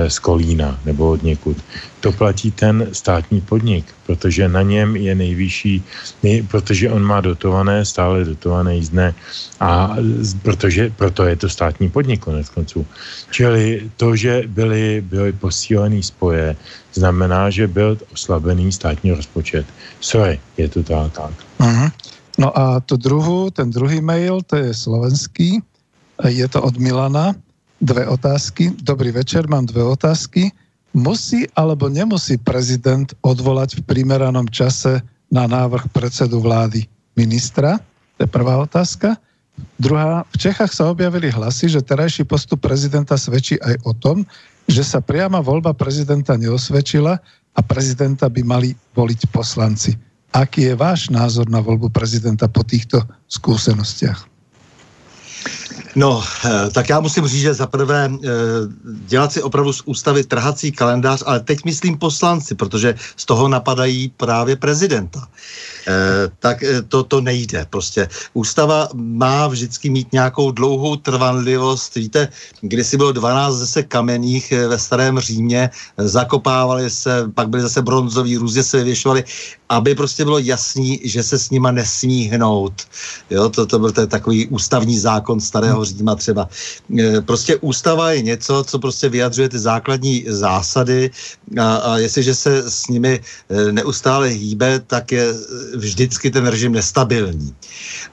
z 0.08 0.18
Kolína 0.18 0.78
nebo 0.84 1.10
od 1.10 1.22
někud. 1.22 1.56
To 2.00 2.12
platí 2.12 2.50
ten 2.50 2.88
státní 2.92 3.40
podnik, 3.40 3.86
protože 4.06 4.48
na 4.48 4.62
něm 4.62 4.96
je 4.96 5.14
nejvyšší, 5.14 5.82
nej, 6.22 6.42
protože 6.42 6.90
on 6.90 7.02
má 7.02 7.20
dotované, 7.20 7.84
stále 7.84 8.24
dotované 8.24 8.76
jízdné 8.76 9.14
a 9.60 9.96
protože, 10.42 10.90
proto 10.96 11.24
je 11.24 11.36
to 11.36 11.48
státní 11.48 11.90
podnik 11.90 12.20
konec 12.20 12.48
konců. 12.48 12.86
Čili 13.30 13.90
to, 13.96 14.16
že 14.16 14.42
byly, 14.46 15.04
byly 15.06 15.32
posílený 15.32 16.02
spoje, 16.02 16.56
znamená, 16.94 17.50
že 17.50 17.66
byl 17.66 17.98
oslabený 18.12 18.72
státní 18.72 19.12
rozpočet. 19.12 19.66
Sorry, 20.00 20.40
je 20.56 20.68
to 20.68 20.82
tak. 20.82 21.12
tak. 21.12 21.34
Uh-huh. 21.58 21.90
No 22.38 22.58
a 22.58 22.80
to 22.80 22.96
druhou, 22.96 23.50
ten 23.50 23.70
druhý 23.70 24.00
mail, 24.00 24.42
to 24.42 24.56
je 24.56 24.74
slovenský, 24.74 25.62
je 26.28 26.48
to 26.48 26.62
od 26.62 26.76
Milana 26.78 27.34
dve 27.82 28.06
otázky. 28.06 28.70
Dobrý 28.86 29.10
večer, 29.10 29.50
mám 29.50 29.66
dve 29.66 29.82
otázky. 29.82 30.54
Musí 30.94 31.50
alebo 31.58 31.90
nemusí 31.90 32.38
prezident 32.38 33.10
odvolať 33.26 33.82
v 33.82 33.82
primeranom 33.82 34.46
čase 34.46 35.02
na 35.34 35.50
návrh 35.50 35.90
predsedu 35.90 36.38
vlády 36.38 36.86
ministra? 37.18 37.82
To 38.16 38.24
je 38.24 38.30
prvá 38.30 38.62
otázka. 38.62 39.18
Druhá, 39.76 40.24
v 40.32 40.36
Čechách 40.38 40.72
sa 40.72 40.88
objavili 40.88 41.28
hlasy, 41.28 41.68
že 41.68 41.84
terajší 41.84 42.24
postup 42.24 42.64
prezidenta 42.64 43.18
svedčí 43.18 43.58
aj 43.60 43.76
o 43.84 43.92
tom, 43.92 44.24
že 44.70 44.86
sa 44.86 45.02
priama 45.02 45.42
voľba 45.42 45.74
prezidenta 45.74 46.38
neosvedčila 46.38 47.18
a 47.52 47.60
prezidenta 47.60 48.30
by 48.30 48.40
mali 48.46 48.70
voliť 48.96 49.28
poslanci. 49.28 49.98
Aký 50.32 50.72
je 50.72 50.74
váš 50.78 51.12
názor 51.12 51.52
na 51.52 51.60
voľbu 51.60 51.92
prezidenta 51.92 52.48
po 52.48 52.64
týchto 52.64 53.04
skúsenostiach? 53.28 54.31
No, 55.96 56.24
eh, 56.44 56.70
tak 56.70 56.88
já 56.88 57.00
musím 57.00 57.26
říct, 57.26 57.40
že 57.40 57.54
za 57.54 57.66
prvé 57.66 58.10
eh, 58.12 58.28
dělat 58.84 59.32
si 59.32 59.42
opravdu 59.42 59.72
z 59.72 59.82
ústavy 59.84 60.24
trhací 60.24 60.72
kalendář, 60.72 61.22
ale 61.26 61.40
teď 61.40 61.64
myslím 61.64 61.98
poslanci, 61.98 62.54
protože 62.54 62.94
z 63.16 63.24
toho 63.26 63.48
napadají 63.48 64.08
právě 64.16 64.56
prezidenta. 64.56 65.28
Eh, 65.88 66.30
tak 66.38 66.64
to, 66.88 67.02
to 67.02 67.20
nejde. 67.20 67.66
Prostě 67.70 68.08
ústava 68.32 68.88
má 68.94 69.48
vždycky 69.48 69.90
mít 69.90 70.12
nějakou 70.12 70.50
dlouhou 70.50 70.96
trvanlivost. 70.96 71.94
Víte, 71.94 72.28
kdysi 72.60 72.96
bylo 72.96 73.12
12 73.12 73.54
zase 73.54 73.82
kamenných 73.82 74.52
ve 74.68 74.78
starém 74.78 75.18
Římě, 75.18 75.70
zakopávali 75.96 76.90
se, 76.90 77.30
pak 77.34 77.48
byly 77.48 77.62
zase 77.62 77.82
bronzoví, 77.82 78.36
různě 78.36 78.62
se 78.62 78.76
vyvěšovali, 78.76 79.24
aby 79.72 79.94
prostě 79.94 80.24
bylo 80.24 80.38
jasný, 80.38 81.00
že 81.04 81.22
se 81.22 81.38
s 81.38 81.50
nima 81.50 81.72
nesmí 81.72 82.28
hnout. 82.28 82.84
Jo, 83.30 83.48
to, 83.48 83.66
to 83.66 83.78
byl 83.78 83.92
to 83.92 84.06
takový 84.06 84.46
ústavní 84.52 84.98
zákon 84.98 85.40
starého 85.40 85.84
Říma 85.84 86.14
třeba. 86.14 86.48
E, 86.98 87.20
prostě 87.20 87.56
ústava 87.56 88.12
je 88.12 88.22
něco, 88.22 88.64
co 88.68 88.78
prostě 88.78 89.08
vyjadřuje 89.08 89.48
ty 89.48 89.58
základní 89.58 90.24
zásady 90.28 91.10
a, 91.56 91.76
a 91.76 91.90
jestliže 91.98 92.34
se 92.34 92.52
s 92.68 92.88
nimi 92.92 93.16
e, 93.16 93.72
neustále 93.72 94.28
hýbe, 94.28 94.80
tak 94.86 95.12
je 95.12 95.32
vždycky 95.74 96.30
ten 96.30 96.46
režim 96.46 96.72
nestabilní. 96.72 97.54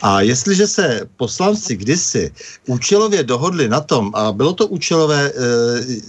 A 0.01 0.21
jestliže 0.21 0.67
se 0.67 1.01
poslanci 1.19 1.75
kdysi 1.75 2.31
účelově 2.71 3.23
dohodli 3.23 3.67
na 3.67 3.83
tom, 3.83 4.15
a 4.15 4.31
bylo 4.31 4.53
to 4.53 4.67
účelové, 4.67 5.27
e, 5.27 5.33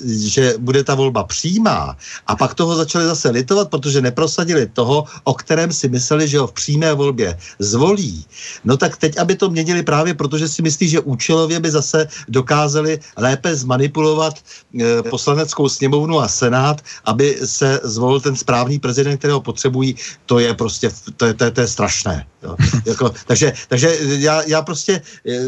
že 0.06 0.54
bude 0.62 0.84
ta 0.86 0.94
volba 0.94 1.26
přímá, 1.26 1.96
a 2.26 2.36
pak 2.36 2.54
toho 2.54 2.76
začali 2.76 3.04
zase 3.04 3.30
litovat, 3.30 3.70
protože 3.70 4.00
neprosadili 4.00 4.70
toho, 4.70 5.04
o 5.24 5.39
kterém 5.42 5.72
si 5.72 5.88
mysleli, 5.88 6.28
že 6.28 6.38
ho 6.38 6.46
v 6.46 6.52
přímé 6.52 6.94
volbě 6.94 7.38
zvolí, 7.58 8.24
no 8.64 8.76
tak 8.76 8.96
teď, 8.96 9.18
aby 9.18 9.36
to 9.36 9.50
měnili 9.50 9.82
právě 9.82 10.14
protože 10.14 10.48
si 10.48 10.62
myslí, 10.62 10.88
že 10.88 11.00
účelově 11.00 11.60
by 11.60 11.70
zase 11.70 12.08
dokázali 12.28 13.00
lépe 13.16 13.56
zmanipulovat 13.56 14.36
e, 14.36 15.02
poslaneckou 15.02 15.68
sněmovnu 15.68 16.20
a 16.20 16.28
senát, 16.28 16.84
aby 17.04 17.40
se 17.44 17.80
zvolil 17.82 18.20
ten 18.20 18.36
správný 18.36 18.78
prezident, 18.78 19.16
kterého 19.16 19.40
potřebují, 19.40 19.96
to 20.26 20.38
je 20.38 20.54
prostě, 20.54 20.92
to 21.16 21.26
je, 21.26 21.34
to 21.34 21.44
je, 21.44 21.50
to 21.50 21.60
je 21.60 21.68
strašné. 21.68 22.26
Jo. 22.42 22.56
Jako, 22.86 23.12
takže 23.26 23.52
takže 23.68 23.98
já, 24.00 24.42
já 24.42 24.62
prostě, 24.62 25.02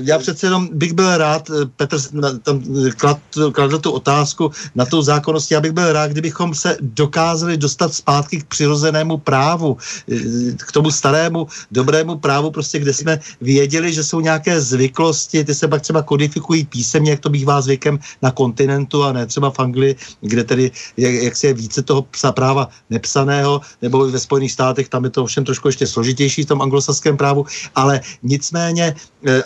já 0.05 0.19
přece 0.19 0.47
jenom 0.47 0.69
bych 0.73 0.93
byl 0.93 1.16
rád, 1.16 1.51
eh, 1.51 1.66
Petr 1.77 1.97
tam 2.43 2.62
kladl, 2.97 3.51
kladl 3.52 3.78
tu 3.78 3.90
otázku 3.90 4.51
na 4.74 4.85
tu 4.85 5.02
zákonnost, 5.02 5.51
já 5.51 5.60
bych 5.60 5.73
byl 5.73 5.93
rád, 5.93 6.10
kdybychom 6.10 6.55
se 6.55 6.77
dokázali 6.81 7.56
dostat 7.56 7.94
zpátky 7.94 8.40
k 8.40 8.48
přirozenému 8.48 9.19
právu, 9.19 9.77
k 10.56 10.72
tomu 10.72 10.90
starému, 10.90 11.46
dobrému 11.70 12.18
právu, 12.18 12.50
prostě 12.50 12.78
kde 12.78 12.92
jsme 12.92 13.20
věděli, 13.40 13.92
že 13.92 14.04
jsou 14.04 14.20
nějaké 14.20 14.60
zvyklosti, 14.60 15.44
ty 15.44 15.54
se 15.54 15.68
pak 15.68 15.82
třeba 15.82 16.02
kodifikují 16.02 16.64
písemně, 16.64 17.10
jak 17.10 17.20
to 17.20 17.30
bývá 17.30 17.60
zvykem 17.60 17.98
na 18.22 18.30
kontinentu 18.30 19.02
a 19.04 19.12
ne 19.12 19.26
třeba 19.26 19.50
v 19.50 19.59
Anglii, 19.59 19.96
kde 20.20 20.44
tedy 20.44 20.70
jak, 20.96 21.14
jak 21.14 21.36
se 21.36 21.46
je 21.46 21.54
více 21.54 21.82
toho 21.82 22.02
psa 22.02 22.32
práva 22.32 22.68
nepsaného, 22.90 23.60
nebo 23.82 24.10
ve 24.10 24.18
Spojených 24.18 24.52
státech, 24.52 24.88
tam 24.88 25.04
je 25.04 25.10
to 25.10 25.22
ovšem 25.22 25.44
trošku 25.44 25.68
ještě 25.68 25.86
složitější 25.86 26.42
v 26.42 26.46
tom 26.46 26.62
anglo 26.62 26.82
anglosaském 26.82 27.16
právu, 27.16 27.46
ale 27.74 28.00
nicméně, 28.22 28.94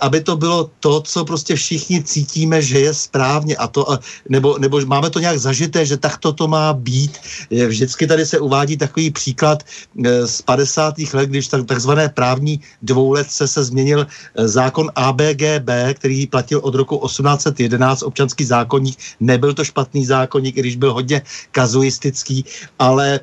aby 0.01 0.20
to 0.20 0.36
bylo 0.36 0.70
to, 0.81 1.01
co 1.01 1.24
prostě 1.24 1.57
všichni 1.57 2.03
cítíme, 2.03 2.62
že 2.62 2.81
je 2.81 2.94
správně 2.94 3.57
a 3.57 3.66
to, 3.66 3.98
nebo, 4.28 4.59
nebo 4.59 4.81
máme 4.86 5.11
to 5.11 5.19
nějak 5.19 5.39
zažité, 5.39 5.86
že 5.86 5.97
takto 5.97 6.32
to 6.32 6.48
má 6.48 6.73
být. 6.73 7.19
Vždycky 7.51 8.07
tady 8.07 8.27
se 8.27 8.39
uvádí 8.39 8.77
takový 8.77 9.11
příklad 9.11 9.62
eh, 10.05 10.27
z 10.27 10.43
50. 10.43 10.94
let, 11.12 11.28
když 11.31 11.48
tak, 11.48 11.66
takzvané 11.66 12.09
právní 12.09 12.61
dvouletce 12.82 13.48
se 13.48 13.65
změnil 13.65 14.07
zákon 14.36 14.90
ABGB, 14.94 15.70
který 15.94 16.27
platil 16.27 16.61
od 16.62 16.74
roku 16.74 16.97
1811, 17.07 18.03
občanský 18.03 18.44
zákonník. 18.44 18.98
Nebyl 19.20 19.55
to 19.55 19.65
špatný 19.65 20.07
zákonník, 20.07 20.57
i 20.57 20.61
když 20.61 20.77
byl 20.77 20.93
hodně 20.93 21.23
kazuistický, 21.53 22.44
ale 22.78 23.15
e, 23.15 23.20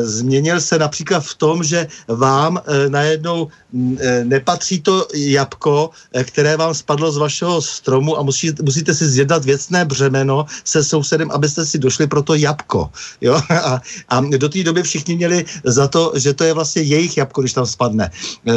změnil 0.00 0.60
se 0.60 0.78
například 0.78 1.20
v 1.20 1.34
tom, 1.34 1.64
že 1.64 1.86
vám 2.08 2.56
e, 2.56 2.88
najednou 2.90 3.48
e, 4.00 4.24
nepatří 4.24 4.80
to 4.80 5.06
jabko, 5.14 5.90
které 6.24 6.56
vám 6.56 6.74
spadlo 6.74 7.12
z 7.12 7.16
vašeho 7.16 7.62
stromu 7.62 8.18
a 8.18 8.22
musí, 8.22 8.52
musíte 8.62 8.94
si 8.94 9.08
zjednat 9.08 9.44
věcné 9.44 9.84
břemeno 9.84 10.46
se 10.64 10.84
sousedem, 10.84 11.30
abyste 11.30 11.66
si 11.66 11.78
došli 11.78 12.06
pro 12.06 12.22
to 12.22 12.34
jabko. 12.34 12.90
Jo? 13.20 13.40
A, 13.58 13.82
a 14.08 14.20
do 14.20 14.48
té 14.48 14.62
doby 14.62 14.82
všichni 14.82 15.16
měli 15.16 15.44
za 15.64 15.88
to, 15.88 16.12
že 16.16 16.34
to 16.34 16.44
je 16.44 16.52
vlastně 16.52 16.82
jejich 16.82 17.16
jabko, 17.16 17.40
když 17.40 17.52
tam 17.52 17.66
spadne. 17.66 18.10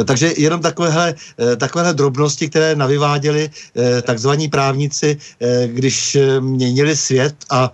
Takže 0.04 0.32
jenom 0.36 0.60
takovéhle, 0.60 1.14
takovéhle 1.56 1.94
drobnosti, 1.94 2.48
které 2.48 2.76
navyváděli 2.76 3.50
takzvaní 4.02 4.48
právníci, 4.48 5.16
když 5.66 6.18
měnili 6.40 6.96
svět 6.96 7.34
a 7.50 7.72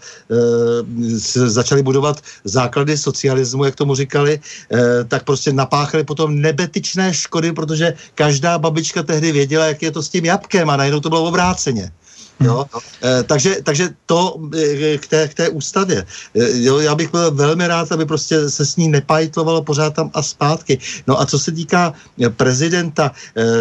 začali 1.46 1.82
budovat 1.82 2.20
základy 2.44 2.96
socialismu, 3.28 3.64
jak 3.64 3.76
tomu 3.76 3.94
říkali, 3.94 4.40
e, 4.40 5.04
tak 5.04 5.24
prostě 5.24 5.52
napáchali 5.52 6.04
potom 6.04 6.40
nebetyčné 6.40 7.14
škody, 7.14 7.52
protože 7.52 7.94
každá 8.14 8.58
babička 8.58 9.02
tehdy 9.02 9.32
věděla, 9.32 9.64
jak 9.66 9.82
je 9.82 9.90
to 9.90 10.02
s 10.02 10.08
tím 10.08 10.24
jabkem 10.24 10.70
a 10.70 10.76
najednou 10.76 11.00
to 11.00 11.08
bylo 11.08 11.28
obráceně. 11.28 11.92
Jo? 12.40 12.66
E, 13.02 13.22
takže, 13.22 13.56
takže 13.62 13.88
to 14.06 14.38
e, 14.54 14.98
k 14.98 15.06
té, 15.06 15.28
k 15.28 15.34
té 15.34 15.48
ústavě. 15.48 16.06
E, 16.34 16.62
jo, 16.62 16.78
já 16.78 16.94
bych 16.94 17.10
byl 17.10 17.30
velmi 17.30 17.66
rád, 17.66 17.92
aby 17.92 18.06
prostě 18.06 18.50
se 18.50 18.66
s 18.66 18.76
ní 18.76 18.88
nepajtlovalo 18.88 19.62
pořád 19.62 19.94
tam 19.94 20.10
a 20.14 20.22
zpátky. 20.22 20.78
No 21.06 21.20
a 21.20 21.26
co 21.26 21.38
se 21.38 21.52
týká 21.52 21.92
prezidenta, 22.36 23.12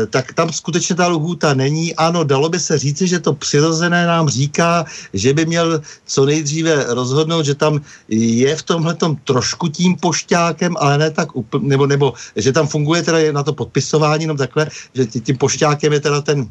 tak 0.09 0.33
tam 0.33 0.53
skutečně 0.53 0.95
ta 0.95 1.07
lhůta 1.07 1.53
není. 1.53 1.95
Ano, 1.95 2.23
dalo 2.23 2.49
by 2.49 2.59
se 2.59 2.77
říci, 2.77 3.07
že 3.07 3.19
to 3.19 3.33
přirozené 3.33 4.07
nám 4.07 4.29
říká, 4.29 4.85
že 5.13 5.33
by 5.33 5.45
měl 5.45 5.81
co 6.05 6.25
nejdříve 6.25 6.85
rozhodnout, 6.93 7.45
že 7.45 7.55
tam 7.55 7.81
je 8.09 8.55
v 8.55 8.63
tomhle 8.63 8.97
trošku 9.23 9.67
tím 9.67 9.95
pošťákem, 9.95 10.75
ale 10.79 10.97
ne 10.97 11.11
tak 11.11 11.35
úplně, 11.35 11.67
nebo, 11.67 11.87
nebo 11.87 12.13
že 12.35 12.51
tam 12.51 12.67
funguje 12.67 13.03
teda 13.03 13.31
na 13.31 13.43
to 13.43 13.53
podpisování, 13.53 14.27
no 14.27 14.35
takhle, 14.35 14.69
že 14.93 15.05
tím 15.05 15.37
pošťákem 15.37 15.93
je 15.93 15.99
teda 15.99 16.21
ten 16.21 16.49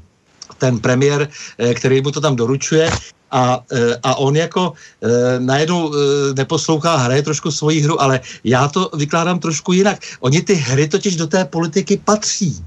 ten 0.59 0.79
premiér, 0.79 1.29
eh, 1.59 1.75
který 1.75 2.01
mu 2.03 2.11
to 2.11 2.21
tam 2.21 2.37
doručuje 2.37 2.91
a, 3.31 3.61
eh, 3.73 3.97
a 4.03 4.15
on 4.19 4.37
jako 4.37 4.73
eh, 4.73 5.41
najednou 5.41 5.93
neposlouchá, 6.37 6.97
hraje 6.97 7.23
trošku 7.23 7.51
svoji 7.51 7.81
hru, 7.81 8.01
ale 8.03 8.21
já 8.45 8.69
to 8.69 8.91
vykládám 8.97 9.39
trošku 9.39 9.73
jinak. 9.73 9.99
Oni 10.21 10.43
ty 10.43 10.55
hry 10.55 10.89
totiž 10.89 11.17
do 11.17 11.27
té 11.27 11.45
politiky 11.45 12.01
patří. 12.05 12.65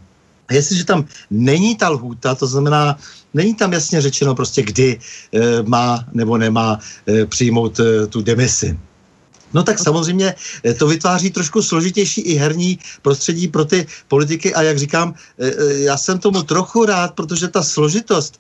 A 0.50 0.54
jestliže 0.54 0.86
tam 0.86 1.06
není 1.30 1.78
ta 1.78 1.90
lhůta, 1.90 2.36
to 2.36 2.48
znamená, 2.48 2.98
není 3.34 3.54
tam 3.54 3.74
jasně 3.74 4.02
řečeno 4.02 4.36
prostě, 4.36 4.66
kdy 4.66 4.98
má 5.70 6.06
nebo 6.14 6.38
nemá 6.38 6.80
přijmout 7.30 7.80
tu 8.10 8.22
demisi 8.22 8.74
No 9.54 9.64
tak 9.64 9.80
samozřejmě 9.80 10.36
eh, 10.64 10.74
to 10.74 10.88
vytváří 10.88 11.32
trošku 11.32 11.62
složitější 11.62 12.22
i 12.22 12.36
herní 12.36 12.80
prostředí 13.02 13.48
pro 13.48 13.66
ty 13.66 13.88
politiky 14.08 14.54
a 14.54 14.62
jak 14.62 14.78
říkám, 14.78 15.14
eh, 15.40 15.48
eh, 15.48 15.74
já 15.80 15.98
jsem 15.98 16.20
tomu 16.20 16.44
trochu 16.44 16.86
rád, 16.86 17.14
protože 17.14 17.48
ta 17.48 17.64
složitost 17.64 18.40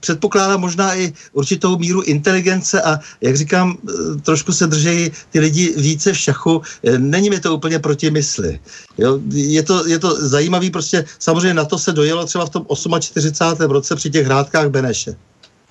předpokládá 0.00 0.56
možná 0.56 0.94
i 0.96 1.12
určitou 1.32 1.78
míru 1.78 2.02
inteligence 2.02 2.82
a 2.82 2.98
jak 3.20 3.36
říkám, 3.36 3.78
trošku 4.22 4.52
se 4.52 4.66
držejí 4.66 5.12
ty 5.30 5.40
lidi 5.40 5.74
více 5.76 6.12
v 6.12 6.18
šachu. 6.18 6.62
Není 6.98 7.30
mi 7.30 7.40
to 7.40 7.54
úplně 7.54 7.78
proti 7.78 8.10
mysli. 8.10 8.60
Jo? 8.98 9.18
Je, 9.30 9.62
to, 9.62 9.86
je 9.86 9.98
to 9.98 10.28
zajímavý, 10.28 10.70
prostě 10.70 11.04
samozřejmě 11.18 11.54
na 11.54 11.64
to 11.64 11.78
se 11.78 11.92
dojelo 11.92 12.26
třeba 12.26 12.46
v 12.46 12.50
tom 12.50 12.66
48. 13.00 13.70
roce 13.70 13.96
při 13.96 14.10
těch 14.10 14.26
hrádkách 14.26 14.68
Beneše. 14.68 15.16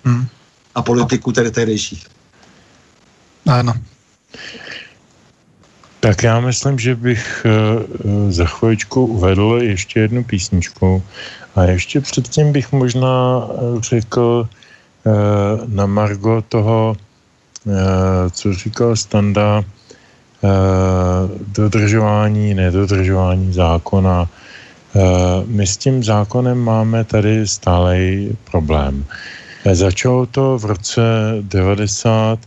Hmm. 0.03 0.27
A 0.75 0.81
politiků 0.81 1.31
tedy 1.31 1.51
tehdejších. 1.51 2.07
Ano. 3.45 3.73
Tak 5.99 6.23
já 6.23 6.39
myslím, 6.39 6.79
že 6.79 6.95
bych 6.95 7.45
uh, 7.45 8.31
za 8.31 8.45
chvíličku 8.45 9.05
uvedl 9.05 9.59
ještě 9.61 9.99
jednu 9.99 10.23
písničku 10.23 11.03
a 11.55 11.63
ještě 11.63 12.01
předtím 12.01 12.51
bych 12.51 12.71
možná 12.71 13.37
uh, 13.37 13.81
řekl 13.81 14.49
na 15.67 15.85
Margo 15.85 16.41
toho, 16.41 16.95
co 18.31 18.53
říkal 18.53 18.95
Standa, 18.95 19.63
dodržování, 21.47 22.53
nedodržování 22.53 23.53
zákona. 23.53 24.29
My 25.45 25.67
s 25.67 25.77
tím 25.77 26.03
zákonem 26.03 26.57
máme 26.57 27.03
tady 27.03 27.47
stálej 27.47 28.35
problém. 28.51 29.05
Začalo 29.73 30.25
to 30.25 30.57
v 30.57 30.65
roce 30.65 31.01
90 31.41 32.39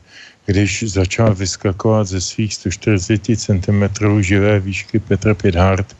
když 0.46 0.82
začal 0.82 1.34
vyskakovat 1.34 2.06
ze 2.06 2.20
svých 2.20 2.54
140 2.54 3.20
cm 3.36 3.82
živé 4.20 4.60
výšky 4.60 4.98
Petr 4.98 5.34
Pědhart, 5.34 5.96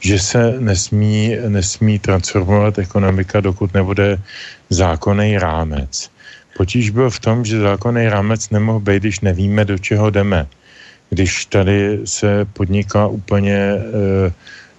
že 0.00 0.18
se 0.18 0.60
nesmí, 0.60 1.36
nesmí 1.48 1.98
transformovat 1.98 2.78
ekonomika, 2.78 3.40
dokud 3.40 3.74
nebude 3.74 4.18
zákonný 4.70 5.38
rámec. 5.38 6.10
Potíž 6.56 6.90
byl 6.90 7.10
v 7.10 7.20
tom, 7.20 7.44
že 7.44 7.60
zákonný 7.60 8.08
rámec 8.08 8.50
nemohl 8.50 8.80
být, 8.80 9.02
když 9.02 9.20
nevíme, 9.20 9.64
do 9.64 9.78
čeho 9.78 10.10
jdeme. 10.10 10.46
Když 11.10 11.44
tady 11.44 12.00
se 12.04 12.44
podniká 12.52 13.06
úplně 13.06 13.56
Eh, 13.78 14.32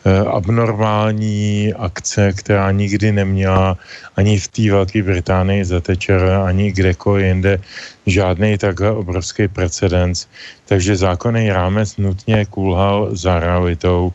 abnormální 0.06 1.74
akce, 1.78 2.34
která 2.34 2.72
nikdy 2.72 3.12
neměla 3.12 3.78
ani 4.16 4.40
v 4.40 4.48
té 4.48 4.72
Velké 4.72 5.04
Británii 5.04 5.66
za 5.66 5.80
Thatcher, 5.80 6.22
ani 6.24 6.72
kdekoliv 6.72 7.26
jinde 7.26 7.62
žádný 8.06 8.58
takhle 8.58 8.92
obrovský 8.92 9.48
precedens. 9.48 10.28
Takže 10.66 10.96
zákonný 10.96 11.52
rámec 11.52 11.98
nutně 11.98 12.46
kulhal 12.46 13.10
za 13.12 13.40
realitou 13.40 14.14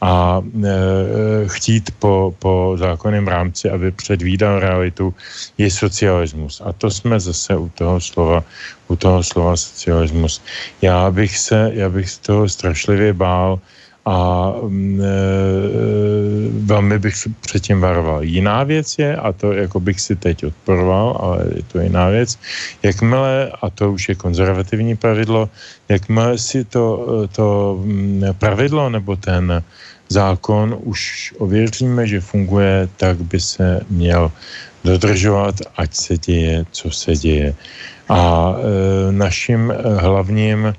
a 0.00 0.40
e, 0.40 0.70
chtít 1.48 1.90
po, 1.98 2.34
po 2.38 2.76
zákonném 2.78 3.28
rámci, 3.28 3.70
aby 3.70 3.90
předvídal 3.90 4.60
realitu, 4.60 5.14
je 5.58 5.70
socialismus. 5.70 6.62
A 6.64 6.72
to 6.72 6.90
jsme 6.90 7.20
zase 7.20 7.56
u 7.56 7.68
toho 7.68 8.00
slova, 8.00 8.44
u 8.88 8.96
toho 8.96 9.22
slova 9.22 9.56
socialismus. 9.56 10.42
Já 10.82 11.10
bych 11.10 11.38
se, 11.38 11.70
já 11.74 11.88
bych 11.88 12.18
toho 12.18 12.48
strašlivě 12.48 13.12
bál, 13.12 13.58
a 14.08 14.54
mm, 14.64 15.00
e, 15.00 15.04
velmi 16.64 16.98
bych 16.98 17.14
předtím 17.40 17.80
varoval. 17.80 18.24
Jiná 18.24 18.64
věc 18.64 18.98
je, 18.98 19.16
a 19.16 19.32
to 19.32 19.52
jako 19.52 19.80
bych 19.80 20.00
si 20.00 20.16
teď 20.16 20.44
odporoval, 20.44 21.16
ale 21.20 21.38
je 21.56 21.62
to 21.62 21.80
jiná 21.80 22.08
věc, 22.08 22.38
jakmile, 22.82 23.52
a 23.62 23.70
to 23.70 23.92
už 23.92 24.08
je 24.08 24.14
konzervativní 24.14 24.96
pravidlo, 24.96 25.50
jakmile 25.88 26.38
si 26.38 26.64
to, 26.64 27.06
to 27.36 27.76
mm, 27.84 28.22
pravidlo 28.38 28.88
nebo 28.88 29.16
ten 29.16 29.62
zákon 30.08 30.76
už 30.80 31.34
ověříme, 31.38 32.06
že 32.06 32.20
funguje, 32.20 32.88
tak 32.96 33.20
by 33.20 33.40
se 33.40 33.80
měl 33.92 34.32
dodržovat, 34.84 35.54
ať 35.76 35.94
se 35.94 36.18
děje, 36.18 36.64
co 36.72 36.90
se 36.90 37.12
děje. 37.12 37.54
A 38.08 38.54
e, 38.56 39.12
naším 39.12 39.68
hlavním, 40.00 40.72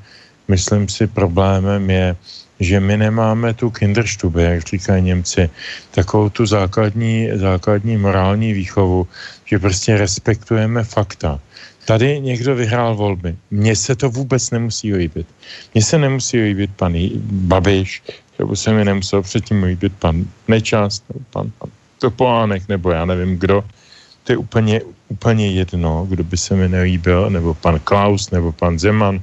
myslím 0.47 0.89
si, 0.89 1.07
problémem 1.07 1.89
je, 1.89 2.15
že 2.59 2.79
my 2.79 2.97
nemáme 2.97 3.53
tu 3.53 3.69
kinderstube, 3.69 4.43
jak 4.43 4.67
říkají 4.67 5.03
Němci, 5.03 5.49
takovou 5.91 6.29
tu 6.29 6.45
základní, 6.45 7.29
základní 7.35 7.97
morální 7.97 8.53
výchovu, 8.53 9.07
že 9.45 9.59
prostě 9.59 9.97
respektujeme 9.97 10.83
fakta. 10.83 11.39
Tady 11.85 12.19
někdo 12.19 12.55
vyhrál 12.55 12.95
volby. 12.95 13.35
Mně 13.51 13.75
se 13.75 13.95
to 13.95 14.09
vůbec 14.09 14.51
nemusí 14.51 14.93
líbit. 14.93 15.27
Mně 15.73 15.83
se 15.83 15.97
nemusí 15.97 16.41
líbit 16.41 16.71
pan 16.75 16.93
Babiš, 17.31 18.03
nebo 18.39 18.55
se 18.55 18.73
mi 18.73 18.85
nemusel 18.85 19.21
předtím 19.21 19.63
líbit 19.63 19.93
pan 19.99 20.25
Nečas, 20.47 21.03
nebo 21.09 21.25
pan, 21.29 21.51
pan 21.59 21.69
Topolánek, 21.99 22.67
nebo 22.69 22.91
já 22.91 23.05
nevím 23.05 23.37
kdo. 23.37 23.63
To 24.23 24.31
je 24.31 24.37
úplně, 24.37 24.81
úplně 25.07 25.51
jedno, 25.51 26.05
kdo 26.09 26.23
by 26.23 26.37
se 26.37 26.55
mi 26.55 26.69
nelíbil, 26.69 27.29
nebo 27.29 27.53
pan 27.53 27.79
Klaus, 27.79 28.31
nebo 28.31 28.51
pan 28.51 28.79
Zeman. 28.79 29.21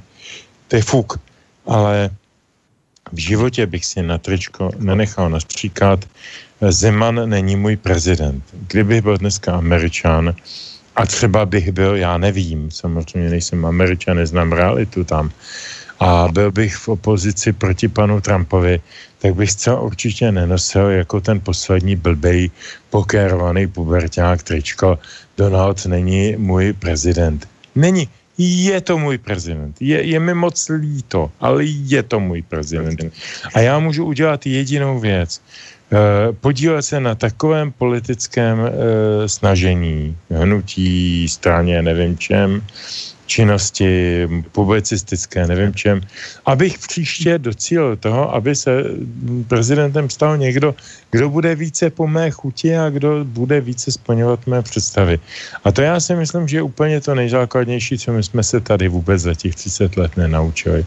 To 0.69 0.77
je 0.77 0.83
fuk. 0.83 1.21
Ale 1.67 2.11
v 3.13 3.19
životě 3.19 3.67
bych 3.67 3.85
si 3.85 4.03
na 4.03 4.19
tričko 4.19 4.71
nenechal 4.79 5.31
naspříkat, 5.31 6.05
Zeman 6.61 7.29
není 7.29 7.57
můj 7.57 7.77
prezident. 7.77 8.45
Kdybych 8.69 9.03
byl 9.03 9.17
dneska 9.19 9.53
američan, 9.53 10.35
a 10.97 11.07
třeba 11.07 11.47
bych 11.47 11.73
byl, 11.73 11.97
já 11.97 12.19
nevím, 12.19 12.71
samozřejmě 12.71 13.31
nejsem 13.31 13.67
američan, 13.67 14.17
neznám 14.17 14.53
realitu 14.53 15.05
tam, 15.05 15.31
a 16.01 16.29
byl 16.33 16.53
bych 16.53 16.77
v 16.77 16.89
opozici 16.89 17.53
proti 17.53 17.89
panu 17.89 18.21
Trumpovi, 18.21 18.81
tak 19.19 19.35
bych 19.35 19.51
zcela 19.51 19.81
určitě 19.81 20.33
nenosil 20.33 20.91
jako 20.91 21.21
ten 21.21 21.41
poslední 21.41 21.97
blbej 21.97 22.51
pokérovaný 22.91 23.67
puberták 23.67 24.43
tričko 24.43 24.99
Donald 25.37 25.87
není 25.87 26.37
můj 26.37 26.73
prezident. 26.73 27.49
Není. 27.75 28.09
Je 28.39 28.81
to 28.81 28.99
můj 28.99 29.19
prezident. 29.19 29.77
Je, 29.81 30.03
je 30.05 30.21
mi 30.21 30.35
moc 30.35 30.69
líto, 30.69 31.33
ale 31.41 31.65
je 31.65 32.03
to 32.03 32.21
můj 32.21 32.43
prezident. 32.43 33.01
A 33.55 33.61
já 33.61 33.79
můžu 33.79 34.05
udělat 34.05 34.47
jedinou 34.47 35.01
věc. 35.01 35.41
Eh, 35.93 36.33
podílet 36.33 36.83
se 36.83 37.01
na 37.01 37.15
takovém 37.15 37.73
politickém 37.73 38.59
uh, 38.59 38.67
snažení, 39.27 40.17
hnutí, 40.31 41.29
straně, 41.29 41.83
nevím 41.83 42.19
čem, 42.19 42.63
činnosti 43.27 44.23
publicistické, 44.53 45.47
nevím 45.47 45.75
čem, 45.75 46.01
abych 46.47 46.79
příště 46.79 47.39
docílil 47.39 47.97
toho, 47.97 48.35
aby 48.35 48.57
se 48.57 48.85
prezidentem 49.49 50.11
stal 50.11 50.37
někdo, 50.37 50.75
kdo 51.11 51.31
bude 51.31 51.55
více 51.55 51.91
po 51.91 52.07
mé 52.07 52.31
chuti 52.31 52.77
a 52.77 52.91
kdo 52.91 53.25
bude 53.25 53.61
více 53.61 53.93
splňovat 53.93 54.47
mé 54.47 54.63
představy. 54.63 55.19
A 55.65 55.73
to 55.73 55.83
já 55.83 56.01
si 56.01 56.15
myslím, 56.15 56.49
že 56.49 56.57
je 56.57 56.63
úplně 56.63 57.01
to 57.01 57.15
nejzákladnější, 57.15 57.99
co 57.99 58.13
my 58.13 58.23
jsme 58.23 58.43
se 58.43 58.61
tady 58.61 58.89
vůbec 58.89 59.23
za 59.23 59.35
těch 59.35 59.55
30 59.55 59.97
let 59.97 60.17
nenaučili. 60.17 60.87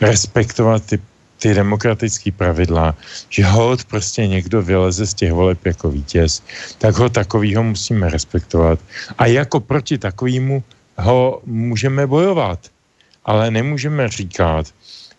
Respektovat 0.00 0.82
ty 0.86 0.98
ty 1.42 1.54
demokratické 1.54 2.30
pravidla, 2.30 2.94
že 3.26 3.42
hold 3.42 3.84
prostě 3.84 4.26
někdo 4.26 4.62
vyleze 4.62 5.06
z 5.06 5.14
těch 5.14 5.32
voleb 5.32 5.58
jako 5.66 5.90
vítěz, 5.90 6.42
tak 6.78 6.94
ho 6.94 7.10
takovýho 7.10 7.62
musíme 7.62 8.06
respektovat. 8.10 8.78
A 9.18 9.26
jako 9.26 9.60
proti 9.60 9.98
takovému 9.98 10.62
ho 10.98 11.42
můžeme 11.46 12.06
bojovat, 12.06 12.58
ale 13.24 13.50
nemůžeme 13.50 14.08
říkat, 14.08 14.66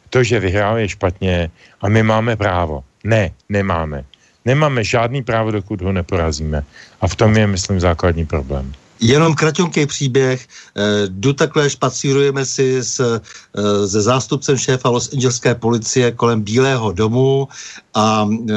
to, 0.10 0.24
že 0.24 0.40
vyhrál 0.40 0.78
je 0.78 0.90
špatně 0.90 1.52
a 1.82 1.90
my 1.90 2.04
máme 2.04 2.36
právo. 2.36 2.84
Ne, 3.04 3.32
nemáme. 3.50 4.06
Nemáme 4.46 4.84
žádný 4.84 5.24
právo, 5.24 5.52
dokud 5.52 5.82
ho 5.82 5.92
neporazíme. 5.92 6.64
A 7.02 7.08
v 7.08 7.16
tom 7.16 7.38
je, 7.38 7.48
myslím, 7.48 7.80
základní 7.80 8.26
problém. 8.26 8.74
Jenom 9.04 9.36
kratonký 9.36 9.86
příběh. 9.86 10.48
Eh, 10.76 10.82
jdu 11.08 11.34
takhle, 11.34 11.70
špacírujeme 11.70 12.46
si 12.46 12.84
s, 12.84 13.00
eh, 13.00 13.88
se 13.88 14.02
zástupcem 14.02 14.58
šéfa 14.58 14.90
Los 14.90 15.14
Angeleské 15.14 15.56
policie 15.56 16.12
kolem 16.12 16.42
Bílého 16.42 16.92
domu 16.92 17.48
a 17.94 18.26
e, 18.26 18.54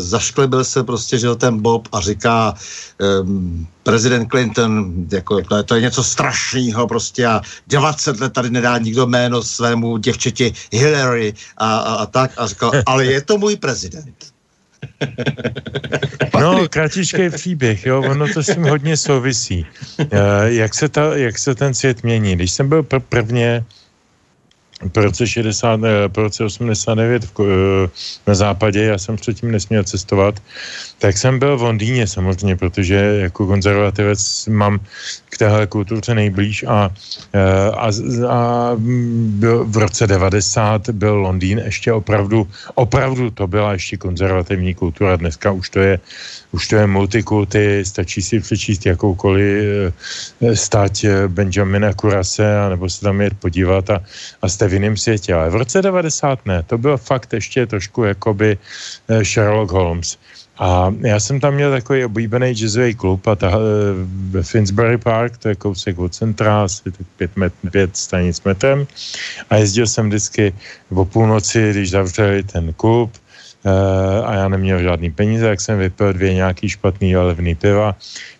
zašklebil 0.00 0.64
se 0.64 0.84
prostě, 0.84 1.18
že 1.18 1.34
ten 1.34 1.60
Bob 1.60 1.88
a 1.92 2.00
říká 2.00 2.54
e, 3.00 3.04
prezident 3.82 4.28
Clinton, 4.28 4.94
jako, 5.12 5.40
to, 5.42 5.56
je, 5.56 5.62
to 5.62 5.74
je 5.74 5.80
něco 5.80 6.04
strašného 6.04 6.88
prostě 6.88 7.26
a 7.26 7.40
20 7.66 8.20
let 8.20 8.32
tady 8.32 8.50
nedá 8.50 8.78
nikdo 8.78 9.06
jméno 9.06 9.42
svému 9.42 9.96
děvčeti 9.96 10.52
Hillary 10.72 11.34
a, 11.56 11.76
a, 11.76 11.94
a 11.94 12.06
tak 12.06 12.30
a 12.36 12.46
říkal, 12.46 12.72
ale 12.86 13.04
je 13.06 13.20
to 13.20 13.38
můj 13.38 13.56
prezident. 13.56 14.23
No, 16.40 16.68
kratičký 16.68 17.30
příběh, 17.30 17.86
jo, 17.86 18.02
ono 18.02 18.28
to 18.28 18.42
s 18.42 18.54
tím 18.54 18.62
hodně 18.62 18.96
souvisí. 18.96 19.66
Uh, 19.98 20.08
jak, 20.44 20.74
se 20.74 20.88
ta, 20.88 21.16
jak 21.16 21.38
se 21.38 21.54
ten 21.54 21.74
svět 21.74 22.02
mění. 22.02 22.36
Když 22.36 22.50
jsem 22.50 22.68
byl 22.68 22.82
pr- 22.82 23.00
prvně 23.08 23.64
po 24.92 25.00
roce, 25.00 25.26
60, 25.26 25.80
eh, 25.84 26.08
po 26.08 26.22
roce 26.22 26.44
89 26.44 27.24
v, 27.24 27.32
eh, 27.40 27.88
na 28.26 28.34
západě, 28.34 28.84
já 28.84 28.98
jsem 28.98 29.16
předtím 29.16 29.50
nesměl 29.50 29.84
cestovat, 29.84 30.42
tak 31.04 31.18
jsem 31.18 31.38
byl 31.38 31.56
v 31.56 31.62
Londýně 31.62 32.06
samozřejmě, 32.06 32.56
protože 32.56 32.96
jako 33.28 33.46
konzervativec 33.46 34.46
mám 34.48 34.80
k 35.28 35.38
téhle 35.38 35.66
kulturce 35.66 36.14
nejblíž 36.14 36.64
a, 36.64 36.88
eh, 37.32 37.70
a, 37.76 37.88
a 38.28 38.40
byl, 39.36 39.64
v 39.68 39.76
roce 39.76 40.06
90 40.06 40.96
byl 40.96 41.14
Londýn 41.28 41.60
ještě 41.64 41.92
opravdu, 41.92 42.48
opravdu 42.74 43.30
to 43.30 43.44
byla 43.46 43.72
ještě 43.76 44.00
konzervativní 44.00 44.74
kultura, 44.74 45.20
dneska 45.20 45.52
už 45.52 45.68
to 45.68 45.80
je 45.84 46.00
už 46.54 46.68
to 46.68 46.76
je 46.76 46.86
multikulty, 46.86 47.84
stačí 47.84 48.22
si 48.22 48.40
přečíst 48.40 48.86
jakoukoliv 48.86 49.92
stať 50.54 51.06
Benjamina 51.26 51.92
Kurase, 51.92 52.46
nebo 52.70 52.86
se 52.88 53.00
tam 53.00 53.20
jet 53.20 53.34
podívat 53.34 53.90
a, 53.90 53.98
a 54.42 54.48
jste 54.48 54.68
v 54.68 54.72
jiném 54.72 54.96
světě. 54.96 55.34
Ale 55.34 55.50
v 55.50 55.66
roce 55.66 55.82
90 55.82 56.46
ne, 56.46 56.62
to 56.62 56.78
byl 56.78 56.96
fakt 56.96 57.32
ještě 57.32 57.66
trošku 57.66 58.04
jakoby 58.04 58.56
Sherlock 59.22 59.72
Holmes. 59.72 60.16
A 60.58 60.94
já 61.00 61.20
jsem 61.20 61.40
tam 61.40 61.54
měl 61.54 61.70
takový 61.70 62.04
oblíbený 62.04 62.54
jazzový 62.54 62.94
klub 62.94 63.26
a 63.26 63.34
ta, 63.34 63.50
eh, 63.50 63.58
ve 64.30 64.42
Finsbury 64.42 64.98
Park, 64.98 65.38
to 65.38 65.48
je 65.48 65.54
kousek 65.54 65.98
od 65.98 66.14
centra, 66.14 66.64
asi 66.64 66.90
tak 66.90 67.06
pět, 67.16 67.36
met, 67.36 67.52
pět 67.70 67.96
stanic 67.96 68.42
metrem. 68.44 68.86
A 69.50 69.56
jezdil 69.56 69.86
jsem 69.86 70.08
vždycky 70.08 70.54
o 70.94 71.04
půlnoci, 71.04 71.70
když 71.70 71.90
zavřeli 71.90 72.42
ten 72.42 72.72
klub, 72.72 73.10
uh, 73.64 74.28
a 74.28 74.34
já 74.34 74.48
neměl 74.48 74.78
žádný 74.82 75.10
peníze, 75.10 75.46
jak 75.46 75.60
jsem 75.60 75.78
vypil 75.78 76.12
dvě 76.12 76.34
nějaký 76.34 76.68
špatný 76.68 77.16
a 77.16 77.22
levný 77.22 77.54
piva. 77.54 77.96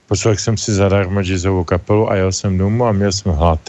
Poslech 0.06 0.40
jsem 0.40 0.56
si 0.56 0.72
zadarmo 0.72 1.22
jazzovou 1.22 1.64
kapelu 1.64 2.10
a 2.10 2.14
jel 2.14 2.32
jsem 2.32 2.58
domů 2.58 2.86
a 2.86 2.92
měl 2.92 3.12
jsem 3.12 3.32
hlad. 3.32 3.60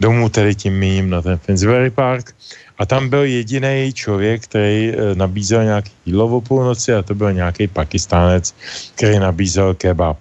Domů 0.00 0.28
tedy 0.28 0.54
tím 0.54 0.74
mým 0.78 1.10
na 1.10 1.22
ten 1.22 1.38
Finsbury 1.38 1.90
Park 1.90 2.34
a 2.78 2.86
tam 2.86 3.08
byl 3.08 3.24
jediný 3.24 3.92
člověk, 3.92 4.44
který 4.44 4.92
eh, 4.92 5.14
nabízel 5.14 5.64
nějaký 5.64 5.92
jídlo 6.06 6.36
o 6.36 6.40
půlnoci 6.40 6.94
a 6.94 7.02
to 7.02 7.14
byl 7.14 7.32
nějaký 7.32 7.66
pakistánec, 7.66 8.54
který 8.94 9.18
nabízel 9.18 9.74
kebab. 9.74 10.18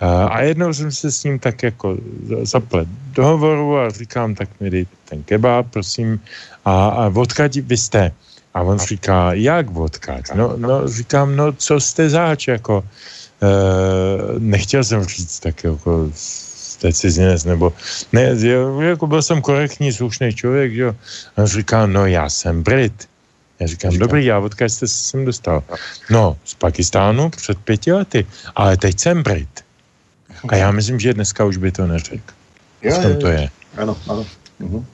Eh, 0.00 0.06
a 0.06 0.40
jednou 0.42 0.72
jsem 0.72 0.92
se 0.92 1.12
s 1.12 1.24
ním 1.24 1.38
tak 1.38 1.62
jako 1.62 1.96
zaplet 2.42 2.88
do 3.12 3.24
hovoru 3.24 3.78
a 3.78 3.90
říkám, 3.90 4.34
tak 4.34 4.48
mi 4.60 4.70
dej 4.70 4.86
ten 5.08 5.22
kebab, 5.22 5.66
prosím, 5.70 6.20
a, 6.64 6.88
a 6.88 7.12
odkaď 7.14 7.56
vy 7.56 7.76
jste? 7.76 8.12
A 8.54 8.62
on 8.62 8.78
říká, 8.78 9.32
jak 9.32 9.76
odkaď? 9.76 10.24
No, 10.34 10.56
no 10.56 10.88
říkám, 10.88 11.36
no 11.36 11.52
co 11.52 11.80
jste 11.80 12.10
zač, 12.10 12.48
jako, 12.48 12.84
e, 13.42 14.38
nechtěl 14.38 14.84
jsem 14.84 15.04
říct 15.04 15.40
tak 15.40 15.64
jako 15.64 16.10
jste 16.76 16.92
cizinec, 16.92 17.44
nebo 17.44 17.72
ne, 18.12 18.36
jako 18.80 19.06
byl 19.06 19.22
jsem 19.22 19.40
korektní, 19.40 19.92
slušný 19.92 20.34
člověk, 20.34 20.72
jo. 20.72 20.94
A 21.36 21.42
on 21.42 21.46
říká, 21.46 21.86
no 21.86 22.06
já 22.06 22.28
jsem 22.28 22.62
Brit. 22.62 23.08
Já 23.60 23.66
říkám, 23.66 23.90
říkám. 23.90 24.08
dobrý, 24.08 24.24
já 24.24 24.38
odkud 24.38 24.68
jste 24.68 24.88
se 24.88 24.94
sem 24.94 25.24
dostal? 25.24 25.62
No, 26.10 26.36
z 26.44 26.54
Pakistánu 26.54 27.30
před 27.30 27.58
pěti 27.58 27.92
lety, 27.92 28.26
ale 28.56 28.76
teď 28.76 29.00
jsem 29.00 29.22
Brit. 29.22 29.64
A 30.48 30.56
já 30.56 30.70
myslím, 30.70 31.00
že 31.00 31.14
dneska 31.14 31.44
už 31.44 31.56
by 31.56 31.72
to 31.72 31.86
neřekl. 31.86 32.32
V 32.84 33.02
tom 33.02 33.16
to 33.16 33.28
je. 33.28 33.48
Ano, 33.76 33.96
ano. 34.08 34.26
Mhm. 34.58 34.86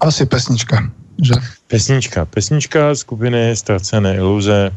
Asi 0.00 0.26
pesnička, 0.26 0.90
že? 1.22 1.34
Pesnička. 1.66 2.24
Pesnička 2.24 2.94
skupiny 2.94 3.56
Ztracené 3.56 4.16
iluze 4.16 4.72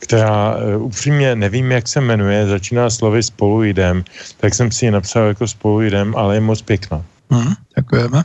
která 0.00 0.56
uh, 0.56 0.84
upřímně 0.84 1.36
nevím, 1.36 1.72
jak 1.72 1.88
se 1.88 2.00
jmenuje, 2.00 2.46
začíná 2.46 2.90
slovy 2.90 3.22
spolu 3.22 3.62
jdem, 3.62 4.04
tak 4.36 4.54
jsem 4.54 4.72
si 4.72 4.84
ji 4.84 4.90
napsal 4.90 5.26
jako 5.26 5.48
spolu 5.48 5.80
jdem, 5.80 6.16
ale 6.16 6.34
je 6.34 6.40
moc 6.40 6.62
pěkná. 6.62 7.04
Hmm, 7.30 7.52
děkujeme. 7.78 8.22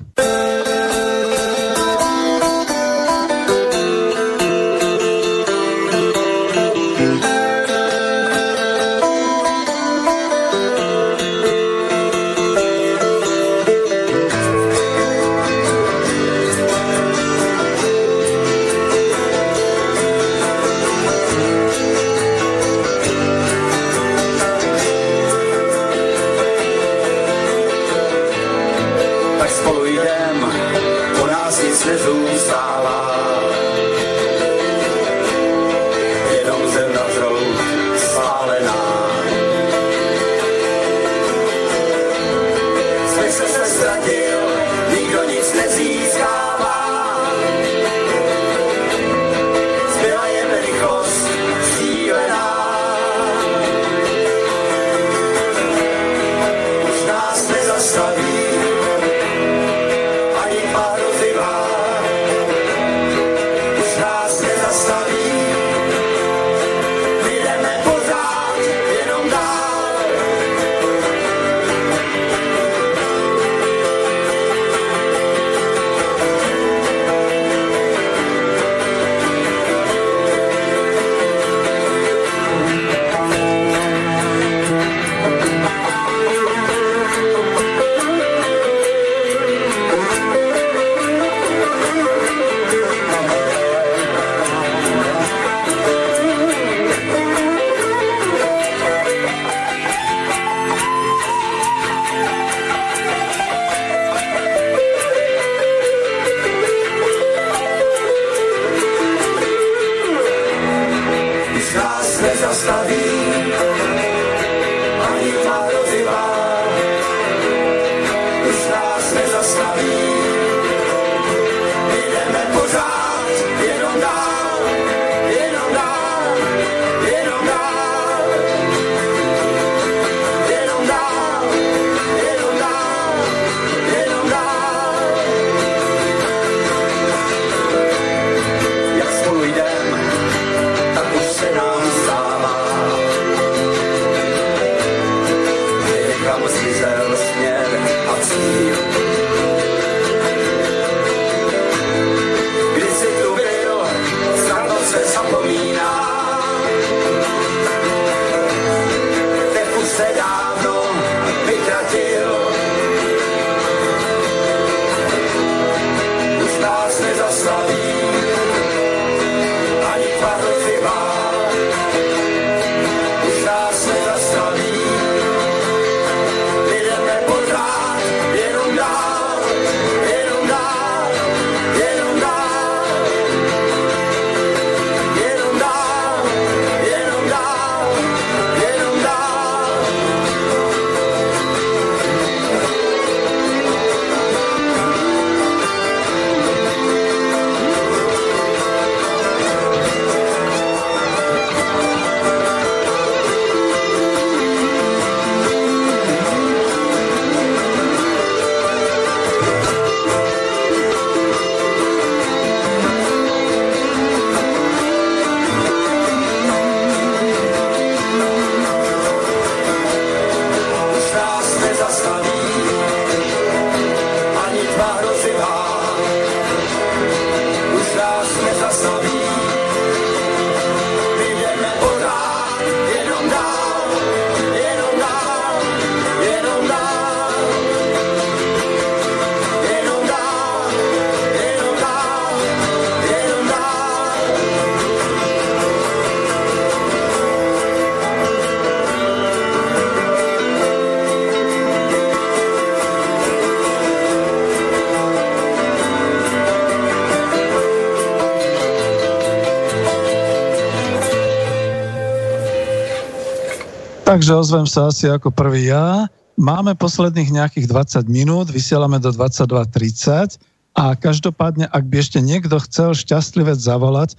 Takže 264.15 264.31
ozvem 264.31 264.63
sa 264.63 264.87
asi 264.95 265.11
ako 265.11 265.27
prvý 265.27 265.75
ja. 265.75 266.07
Máme 266.39 266.71
posledných 266.79 267.35
nejakých 267.35 267.67
20 267.67 268.07
minút, 268.07 268.47
vysielame 268.47 268.95
do 268.95 269.11
22.30 269.11 270.39
a 270.71 270.95
každopádne, 270.95 271.67
ak 271.67 271.83
by 271.83 271.99
ešte 271.99 272.23
niekto 272.23 272.55
chcel 272.63 272.95
šťastlivec 272.95 273.59
zavolať, 273.59 274.14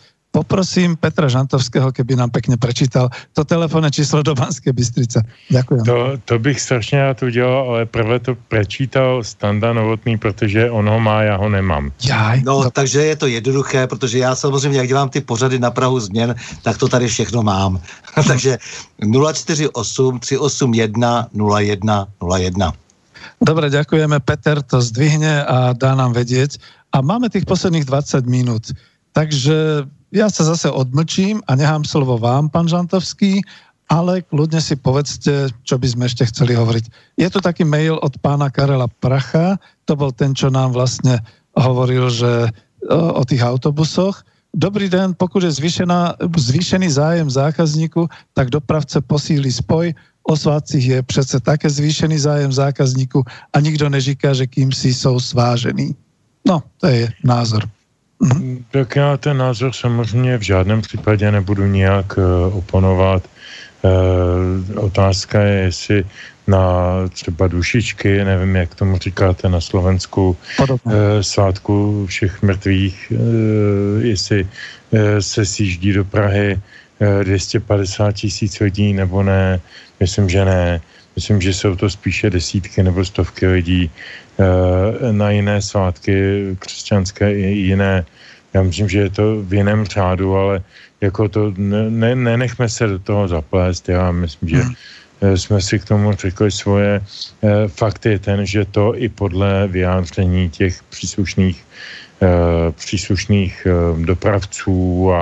poprosím 0.47 0.95
Petra 0.95 1.27
Žantovského, 1.27 1.91
keby 1.91 2.15
nám 2.15 2.31
pekne 2.31 2.55
prečítal 2.55 3.11
to 3.35 3.43
telefónne 3.43 3.91
číslo 3.91 4.23
do 4.23 4.31
Banské 4.31 4.71
Bystrice. 4.71 5.27
Ďakujem. 5.51 5.83
To, 5.83 5.99
to 6.23 6.39
bych 6.39 6.63
strašně 6.63 7.03
rád 7.03 7.23
udělal, 7.23 7.59
ale 7.69 7.81
prvé 7.87 8.23
to 8.23 8.39
prečítal 8.47 9.27
Standa 9.27 9.75
Novotný, 9.75 10.23
protože 10.23 10.71
on 10.71 10.87
ho 10.87 11.01
má, 11.03 11.27
já 11.27 11.37
ho 11.37 11.51
nemám. 11.51 11.91
Jaj, 11.99 12.47
no, 12.47 12.63
to... 12.63 12.71
takže 12.71 13.03
je 13.03 13.17
to 13.17 13.27
jednoduché, 13.27 13.87
protože 13.87 14.19
já 14.23 14.35
samozřejmě, 14.39 14.79
jak 14.79 14.89
dělám 14.89 15.09
ty 15.09 15.21
pořady 15.21 15.59
na 15.59 15.71
Prahu 15.75 16.01
změn, 16.01 16.35
tak 16.63 16.79
to 16.79 16.89
tady 16.89 17.11
všechno 17.11 17.43
mám. 17.43 17.83
takže 18.27 18.59
048 19.03 19.75
381 19.75 21.29
01 21.35 22.07
01. 22.39 22.73
Dobre, 23.43 23.67
ďakujeme. 23.69 24.23
Peter 24.23 24.63
to 24.63 24.79
zdvihne 24.79 25.43
a 25.45 25.75
dá 25.75 25.99
nám 25.99 26.15
vedieť. 26.15 26.57
A 26.95 27.03
máme 27.03 27.29
tých 27.29 27.45
posledných 27.45 27.85
20 27.85 28.25
minút. 28.25 28.73
Takže 29.13 29.85
ja 30.15 30.31
sa 30.31 30.47
zase 30.47 30.71
odmlčím 30.71 31.43
a 31.51 31.59
nechám 31.59 31.83
slovo 31.83 32.19
vám, 32.19 32.47
pán 32.51 32.71
Žantovský, 32.71 33.43
ale 33.87 34.23
kľudne 34.27 34.59
si 34.59 34.75
povedzte, 34.75 35.51
čo 35.63 35.79
by 35.79 35.87
sme 35.87 36.05
ešte 36.11 36.27
chceli 36.27 36.59
hovoriť. 36.59 36.85
Je 37.23 37.29
tu 37.31 37.39
taký 37.39 37.63
mail 37.63 37.99
od 38.03 38.19
pána 38.19 38.51
Karela 38.51 38.91
Pracha, 38.99 39.59
to 39.87 39.95
bol 39.95 40.11
ten, 40.11 40.35
čo 40.35 40.51
nám 40.51 40.75
vlastne 40.75 41.23
hovoril, 41.55 42.11
že 42.11 42.51
o, 42.91 43.23
o 43.23 43.23
tých 43.23 43.43
autobusoch. 43.43 44.27
Dobrý 44.57 44.89
den, 44.89 45.15
pokud 45.15 45.43
je 45.43 45.53
zvýšená, 45.53 46.17
zvýšený 46.37 46.89
zájem 46.91 47.29
zákazníku, 47.31 48.09
tak 48.35 48.51
dopravce 48.51 49.01
posílí 49.01 49.53
spoj. 49.53 49.95
O 50.27 50.35
svácích 50.37 50.87
je 50.89 51.03
přece 51.03 51.41
také 51.41 51.71
zvýšený 51.71 52.19
zájem 52.19 52.53
zákazníku 52.53 53.23
a 53.53 53.61
nikdo 53.61 53.89
neříká, 53.89 54.35
že 54.35 54.47
kým 54.47 54.73
si 54.73 54.95
jsou 54.95 55.21
svážený. 55.21 55.95
No, 56.47 56.63
to 56.81 56.87
je 56.87 57.13
názor. 57.23 57.76
Tak 58.71 58.97
já 58.97 59.17
ten 59.17 59.37
názor 59.37 59.73
samozřejmě 59.73 60.39
v 60.39 60.43
žádném 60.43 60.83
případě 60.83 61.31
nebudu 61.31 61.67
nijak 61.67 62.19
uh, 62.19 62.57
oponovat. 62.57 63.23
Uh, 63.83 64.85
otázka 64.85 65.41
je, 65.41 65.61
jestli 65.61 66.05
na 66.47 66.59
třeba 67.09 67.49
dušičky, 67.49 68.25
nevím, 68.25 68.57
jak 68.57 68.75
tomu 68.75 68.99
říkáte 68.99 69.49
na 69.49 69.61
Slovensku, 69.61 70.37
uh, 70.59 70.93
svátku 71.21 72.07
všech 72.07 72.43
mrtvých, 72.43 73.13
jestli 74.01 74.49
se 75.21 75.45
sjíždí 75.45 75.93
do 75.93 76.05
Prahy 76.05 76.61
uh, 77.19 77.25
250 77.25 78.13
tisíc 78.13 78.61
lidí 78.61 78.93
nebo 78.93 79.23
ne. 79.23 79.61
Myslím, 80.01 80.29
že 80.29 80.45
ne. 80.45 80.81
Myslím, 81.17 81.41
že 81.41 81.55
jsou 81.55 81.77
to 81.77 81.91
spíše 81.91 82.31
desítky 82.31 82.83
nebo 82.83 83.05
stovky 83.05 83.47
lidí 83.47 83.91
eh, 83.91 85.13
na 85.13 85.31
jiné 85.31 85.63
svátky 85.63 86.17
křesťanské 86.59 87.33
i 87.33 87.73
jiné. 87.73 88.05
Já 88.55 88.63
myslím, 88.63 88.89
že 88.89 88.99
je 88.99 89.11
to 89.11 89.43
v 89.43 89.55
jiném 89.55 89.85
řádu, 89.85 90.37
ale 90.37 90.63
jako 91.01 91.29
to 91.29 91.53
ne, 91.57 92.15
nenechme 92.17 92.69
se 92.69 92.87
do 92.87 92.99
toho 92.99 93.29
zaplést. 93.29 93.89
Já 93.89 94.13
myslím, 94.13 94.49
že 94.49 94.57
hmm. 94.57 94.75
Eh, 95.21 95.37
jsme 95.37 95.61
si 95.61 95.79
k 95.79 95.85
tomu 95.85 96.13
řekli 96.13 96.51
svoje. 96.51 97.01
Eh, 97.01 97.69
fakt 97.69 98.07
je 98.07 98.19
ten, 98.19 98.47
že 98.47 98.65
to 98.65 98.93
i 98.97 99.09
podle 99.09 99.69
vyjádření 99.69 100.51
těch 100.51 100.83
příslušných 100.83 101.65
příslušných 102.71 103.67
dopravců 104.05 105.13
a, 105.13 105.21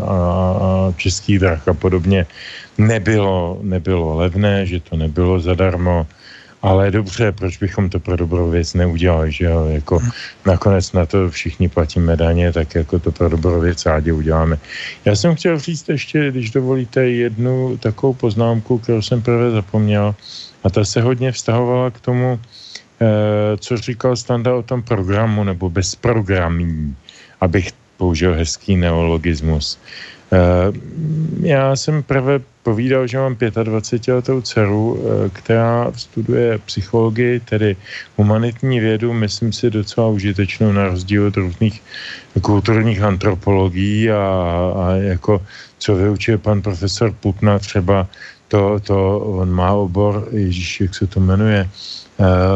a, 0.00 0.10
a 0.10 0.92
českých 0.96 1.38
drah 1.38 1.68
a 1.68 1.74
podobně 1.74 2.26
nebylo, 2.78 3.58
nebylo 3.62 4.16
levné, 4.16 4.66
že 4.66 4.80
to 4.80 4.96
nebylo 4.96 5.40
zadarmo, 5.40 6.06
ale 6.62 6.90
dobře, 6.90 7.32
proč 7.32 7.58
bychom 7.58 7.90
to 7.90 8.00
pro 8.00 8.16
dobrou 8.16 8.50
věc 8.50 8.74
neudělali, 8.74 9.32
že 9.32 9.44
jo, 9.44 9.66
jako 9.66 10.00
nakonec 10.46 10.92
na 10.92 11.06
to 11.06 11.30
všichni 11.30 11.68
platíme 11.68 12.16
daně, 12.16 12.52
tak 12.52 12.74
jako 12.74 12.98
to 12.98 13.12
pro 13.12 13.28
dobrou 13.28 13.60
věc 13.60 13.86
rádi 13.86 14.12
uděláme. 14.12 14.58
Já 15.04 15.16
jsem 15.16 15.34
chtěl 15.34 15.58
říct 15.58 15.88
ještě, 15.88 16.30
když 16.30 16.50
dovolíte, 16.50 17.08
jednu 17.08 17.76
takovou 17.76 18.14
poznámku, 18.14 18.78
kterou 18.78 19.02
jsem 19.02 19.22
prvé 19.22 19.50
zapomněl, 19.50 20.14
a 20.64 20.70
ta 20.70 20.84
se 20.84 21.02
hodně 21.02 21.32
vztahovala 21.32 21.90
k 21.90 22.00
tomu, 22.00 22.40
eh, 22.42 22.61
co 23.58 23.76
říkal 23.76 24.16
Standa 24.16 24.54
o 24.54 24.62
tom 24.62 24.82
programu, 24.82 25.44
nebo 25.44 25.70
bezprogramí, 25.70 26.96
abych 27.40 27.72
použil 27.96 28.34
hezký 28.34 28.76
neologismus. 28.76 29.78
Eh, 30.32 30.72
já 31.44 31.76
jsem 31.76 32.02
prvé 32.02 32.40
povídal, 32.62 33.06
že 33.06 33.18
mám 33.18 33.36
25 33.36 34.14
letou 34.14 34.40
dceru, 34.40 34.82
eh, 34.96 35.28
která 35.28 35.92
studuje 35.92 36.58
psychologii, 36.58 37.40
tedy 37.40 37.76
humanitní 38.16 38.80
vědu, 38.80 39.12
myslím 39.12 39.52
si 39.52 39.70
docela 39.70 40.08
užitečnou 40.08 40.72
na 40.72 40.88
rozdíl 40.88 41.26
od 41.26 41.36
různých 41.36 41.82
kulturních 42.40 43.02
antropologií 43.02 44.10
a, 44.10 44.24
a 44.76 44.84
jako 45.12 45.44
co 45.78 45.94
vyučuje 45.94 46.38
pan 46.38 46.62
profesor 46.62 47.12
Putna 47.12 47.58
třeba, 47.58 48.08
to, 48.48 48.80
to 48.80 49.18
on 49.18 49.52
má 49.52 49.72
obor, 49.72 50.28
ježíš, 50.32 50.80
jak 50.80 50.94
se 50.94 51.06
to 51.06 51.20
jmenuje, 51.20 51.60
eh, 51.64 52.11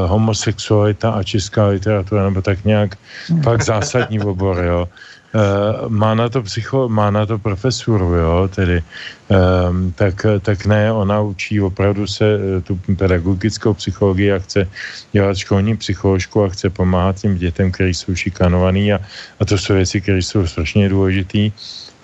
homosexualita 0.06 1.10
a 1.10 1.22
česká 1.22 1.66
literatura, 1.66 2.24
nebo 2.24 2.42
tak 2.42 2.64
nějak 2.64 2.98
fakt 3.42 3.62
zásadní 3.62 4.20
obor, 4.20 4.58
jo. 4.58 4.88
Uh, 5.34 5.88
má 5.88 6.14
na 6.14 6.28
to 6.28 6.42
psycho, 6.42 6.88
má 6.88 7.10
na 7.10 7.26
to 7.26 7.38
profesuru, 7.38 8.14
jo, 8.14 8.48
tedy, 8.54 8.82
um, 9.28 9.92
tak, 9.92 10.26
tak 10.40 10.66
ne, 10.66 10.92
ona 10.92 11.20
učí 11.20 11.60
opravdu 11.60 12.06
se 12.06 12.24
uh, 12.36 12.62
tu 12.62 12.80
pedagogickou 12.96 13.74
psychologii 13.74 14.32
a 14.32 14.38
chce 14.38 14.68
dělat 15.12 15.36
školní 15.36 15.76
psycholožku 15.76 16.44
a 16.44 16.48
chce 16.48 16.70
pomáhat 16.70 17.20
těm 17.20 17.36
dětem, 17.36 17.72
kteří 17.72 17.94
jsou 17.94 18.14
šikanovaný 18.14 18.92
a, 18.92 19.00
a 19.40 19.44
to 19.44 19.58
jsou 19.58 19.74
věci, 19.74 20.00
které 20.00 20.18
jsou 20.18 20.46
strašně 20.46 20.88
důležitý. 20.88 21.52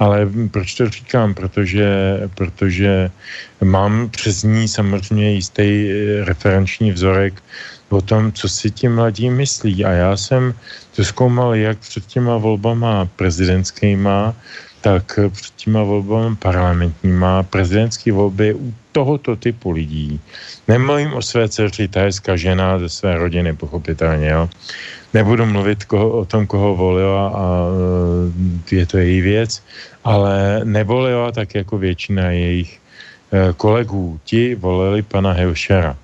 Ale 0.02 0.26
proč 0.50 0.74
to 0.74 0.88
říkám? 0.90 1.34
Protože, 1.34 1.86
protože 2.34 3.10
mám 3.62 4.10
přes 4.10 4.42
ní 4.42 4.68
samozřejmě 4.68 5.32
jistý 5.32 5.62
eh, 5.62 6.24
referenční 6.24 6.90
vzorek 6.92 7.42
o 7.88 8.02
tom, 8.02 8.32
co 8.32 8.48
si 8.48 8.70
ti 8.70 8.88
mladí 8.88 9.30
myslí. 9.30 9.84
A 9.84 9.90
já 9.90 10.16
jsem 10.16 10.54
to 10.96 11.04
zkoumal 11.04 11.54
jak 11.54 11.78
před 11.78 12.06
těma 12.06 12.36
volbama 12.36 13.06
prezidentskýma, 13.16 14.34
tak 14.82 15.18
před 15.30 15.54
těma 15.56 15.82
volbama 15.82 16.36
parlamentníma. 16.38 17.42
Prezidentské 17.42 18.12
volby 18.12 18.54
u 18.54 18.74
tohoto 18.92 19.36
typu 19.36 19.70
lidí. 19.70 20.20
Nemluvím 20.68 21.14
o 21.14 21.22
své 21.22 21.48
dceři, 21.48 21.88
ta 21.88 22.00
je 22.02 22.12
zkažená 22.12 22.78
ze 22.78 22.88
své 22.88 23.18
rodiny, 23.18 23.56
pochopitelně, 23.56 24.28
jo. 24.28 24.50
Nebudu 25.14 25.46
mluvit 25.46 25.84
koho, 25.84 26.10
o 26.10 26.24
tom, 26.24 26.46
koho 26.46 26.76
volila 26.76 27.28
a 27.28 27.46
e, 28.70 28.76
je 28.76 28.86
to 28.86 28.98
její 28.98 29.20
věc, 29.20 29.62
ale 30.04 30.60
nevolila 30.64 31.32
tak 31.32 31.54
jako 31.54 31.78
většina 31.78 32.30
jejich 32.30 32.80
e, 33.32 33.52
kolegů. 33.52 34.20
Ti 34.24 34.54
volili 34.54 35.02
pana 35.02 35.32
Helšera 35.32 35.96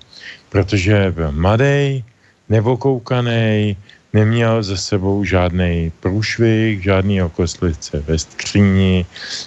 protože 0.49 1.11
byl 1.11 1.31
mladý, 1.31 2.03
nevokoukaný, 2.49 3.77
neměl 4.13 4.63
za 4.63 4.77
sebou 4.77 5.23
žádný 5.23 5.91
průšvih, 5.99 6.83
žádný 6.83 7.19
koslice 7.33 8.03
ve 8.07 8.17
skříni, 8.17 9.05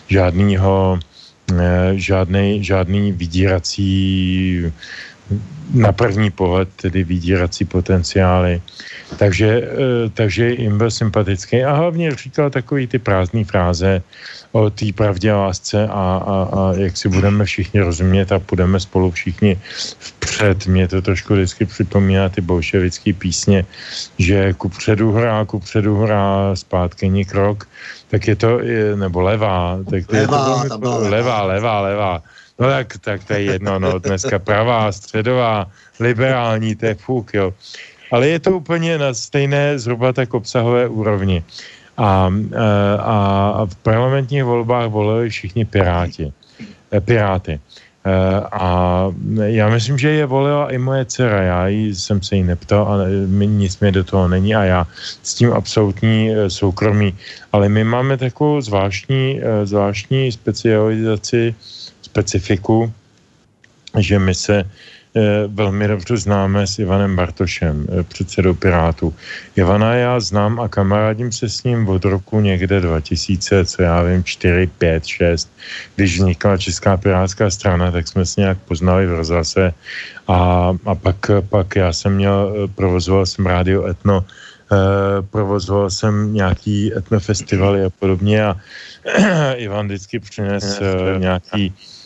žádnýho, 0.09 0.99
eh, 1.59 1.93
žádný, 1.95 2.65
žádný 2.65 3.13
vydírací 3.13 4.73
na 5.75 5.93
první 5.93 6.31
pohled 6.31 6.69
tedy 6.77 7.05
vydírací 7.05 7.65
potenciály. 7.65 8.63
Takže, 9.17 9.49
eh, 9.49 10.09
takže 10.15 10.51
jim 10.51 10.79
byl 10.79 10.91
sympatický 10.91 11.65
a 11.65 11.73
hlavně 11.73 12.15
říkal 12.15 12.51
takový 12.51 12.87
ty 12.87 12.99
prázdné 12.99 13.45
fráze 13.45 14.03
o 14.53 14.71
té 14.71 14.93
pravdě 14.93 15.33
lásce 15.33 15.89
a, 15.89 16.23
a, 16.27 16.49
a 16.53 16.73
jak 16.77 16.97
si 16.97 17.09
budeme 17.09 17.45
všichni 17.45 17.81
rozumět 17.81 18.33
a 18.33 18.39
půjdeme 18.39 18.81
spolu 18.81 19.11
všichni 19.11 19.61
vpřed. 19.99 20.67
Mě 20.67 20.89
to 20.89 21.03
trošku 21.03 21.35
vždycky 21.35 21.65
připomíná 21.65 22.29
ty 22.29 22.41
bolševické 22.41 23.13
písně, 23.13 23.65
že 24.19 24.53
ku 24.53 24.69
předu 24.69 25.13
hra, 25.13 25.45
ku 25.45 25.59
předu 25.59 25.97
hra, 25.97 26.57
zpátky 26.57 27.09
ní 27.09 27.25
krok, 27.25 27.69
tak 28.11 28.29
je 28.29 28.37
to, 28.37 28.61
nebo 28.95 29.21
levá, 29.21 29.79
tak 29.91 30.07
to 30.07 30.17
levá, 30.17 30.61
je 30.65 30.69
to, 30.69 30.99
levá, 31.09 31.43
levá, 31.43 31.81
levá. 31.81 32.23
No 32.59 32.69
tak, 32.69 32.99
tak 33.01 33.25
to 33.25 33.33
je 33.33 33.43
jedno, 33.43 33.79
no, 33.79 33.99
dneska 33.99 34.39
pravá, 34.39 34.93
středová, 34.93 35.67
liberální, 36.01 36.77
to 36.77 36.87
je 36.87 36.95
fuk, 36.95 37.35
jo. 37.35 37.55
Ale 38.13 38.29
je 38.29 38.39
to 38.41 38.51
úplně 38.53 38.99
na 38.99 39.15
stejné 39.15 39.79
zhruba 39.79 40.13
tak 40.13 40.35
obsahové 40.35 40.89
úrovni. 40.89 41.45
A, 41.97 42.33
e, 42.53 42.57
a, 42.99 43.17
a 43.57 43.67
v 43.67 43.77
parlamentních 43.77 44.45
volbách 44.45 44.91
volili 44.91 45.31
všichni 45.31 45.65
piráti. 45.65 46.33
E, 46.93 47.01
piráty. 47.01 47.53
E, 47.53 47.61
a 48.53 49.07
já 49.43 49.69
myslím, 49.69 49.99
že 49.99 50.11
je 50.11 50.27
volila 50.27 50.73
i 50.73 50.79
moje 50.79 51.05
dcera. 51.05 51.43
Já 51.43 51.67
jí, 51.69 51.95
jsem 51.95 52.23
se 52.23 52.37
jí 52.37 52.43
neptal 52.43 52.89
a 52.89 52.97
nic 53.47 53.81
mě 53.81 53.93
do 53.93 54.05
toho 54.05 54.29
není 54.29 54.55
a 54.55 54.65
já 54.65 54.87
s 55.23 55.35
tím 55.35 55.53
absolutní 55.53 56.31
soukromí. 56.49 57.15
Ale 57.53 57.69
my 57.69 57.85
máme 57.85 58.17
takovou 58.17 58.61
zvláštní, 58.61 59.41
zvláštní 59.65 60.33
specializaci 60.33 61.55
specifiku 62.03 62.93
že 63.99 64.19
my 64.19 64.35
se 64.35 64.65
velmi 65.49 65.89
dobře 65.89 66.17
známe 66.17 66.67
s 66.67 66.79
Ivanem 66.79 67.17
Bartošem, 67.17 67.87
eh, 67.89 68.03
předsedou 68.03 68.55
Pirátů. 68.55 69.15
Ivana 69.57 69.95
já 69.95 70.21
znám 70.21 70.61
a 70.61 70.69
kamarádím 70.69 71.33
se 71.33 71.49
s 71.49 71.65
ním 71.65 71.89
od 71.89 72.05
roku 72.05 72.41
někde 72.41 72.81
2000, 72.81 73.65
co 73.65 73.83
já 73.83 74.03
vím, 74.03 74.25
4, 74.25 74.67
5, 74.67 75.07
6. 75.07 75.53
Když 75.97 76.19
vznikla 76.19 76.57
Česká 76.57 76.97
pirátská 76.97 77.51
strana, 77.51 77.91
tak 77.91 78.09
jsme 78.09 78.27
se 78.27 78.41
nějak 78.41 78.59
poznali 78.59 79.07
v 79.07 79.15
rozhlase 79.15 79.75
a, 80.29 80.37
a 80.85 80.95
pak, 80.95 81.31
pak 81.49 81.77
já 81.77 81.93
jsem 81.93 82.15
měl, 82.15 82.55
eh, 82.57 82.69
provozoval 82.75 83.27
jsem 83.27 83.47
rádio 83.47 83.87
Etno, 83.87 84.25
provozoval 85.31 85.91
jsem 85.91 86.33
nějaký 86.33 86.97
etnofestivaly 86.97 87.85
a 87.85 87.91
podobně 87.91 88.45
a 88.45 88.57
Ivan 89.57 89.87
vždycky 89.87 90.19
přines 90.19 90.81
nějaký 91.19 91.75
Eh, 91.77 92.02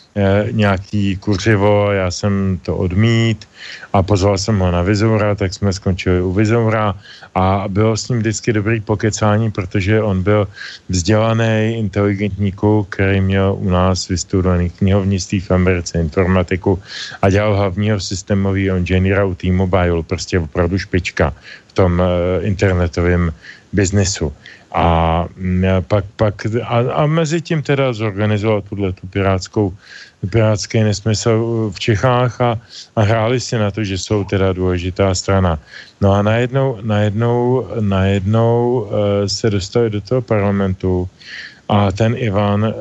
nějaký 0.51 1.17
kuřivo, 1.17 1.91
já 1.91 2.11
jsem 2.11 2.59
to 2.63 2.77
odmít 2.77 3.47
a 3.93 4.03
pozval 4.03 4.37
jsem 4.37 4.59
ho 4.59 4.71
na 4.71 4.81
Vizoura, 4.81 5.35
tak 5.35 5.53
jsme 5.53 5.73
skončili 5.73 6.21
u 6.21 6.33
Vizoura 6.33 6.95
a 7.35 7.65
bylo 7.67 7.97
s 7.97 8.09
ním 8.09 8.19
vždycky 8.19 8.53
dobrý 8.53 8.79
pokecání, 8.81 9.51
protože 9.51 10.01
on 10.01 10.23
byl 10.23 10.47
vzdělaný, 10.89 11.75
inteligentní 11.77 12.51
kluk, 12.51 12.89
který 12.89 13.21
měl 13.21 13.55
u 13.59 13.69
nás 13.69 14.07
vystudovaný 14.07 14.69
knihovnictví 14.69 15.39
v 15.39 15.51
Americe, 15.51 15.99
informatiku 15.99 16.79
a 17.21 17.29
dělal 17.29 17.55
hlavního 17.55 17.99
systémového 17.99 18.77
inženýra 18.77 19.25
u 19.25 19.35
T-Mobile, 19.35 20.03
prostě 20.03 20.39
opravdu 20.39 20.77
špička 20.77 21.33
v 21.67 21.73
tom 21.73 21.99
uh, 21.99 22.45
internetovém 22.45 23.33
biznesu. 23.73 24.33
A 24.77 25.25
mm, 25.37 25.65
pak, 25.87 26.05
pak 26.15 26.35
a, 26.61 26.77
a 26.93 27.05
mezi 27.05 27.41
tím 27.41 27.65
teda 27.65 27.93
zorganizoval 27.93 28.61
tuhle 28.61 28.93
tu 28.93 29.07
pirátskou 29.07 29.73
pirátský 30.29 30.83
nesmysl 30.83 31.69
v 31.73 31.79
Čechách 31.79 32.41
a, 32.41 32.61
a 32.95 33.01
hráli 33.01 33.39
si 33.39 33.57
na 33.57 33.71
to, 33.71 33.83
že 33.83 33.97
jsou 33.97 34.23
teda 34.23 34.53
důležitá 34.53 35.15
strana. 35.15 35.59
No 36.01 36.13
a 36.13 36.21
najednou, 36.21 36.77
najednou, 36.81 37.67
najednou 37.79 38.81
uh, 38.81 38.89
se 39.25 39.49
dostali 39.49 39.89
do 39.89 40.01
toho 40.01 40.21
parlamentu 40.21 41.09
a 41.69 41.91
ten 41.91 42.15
Ivan, 42.17 42.63
uh, 42.63 42.73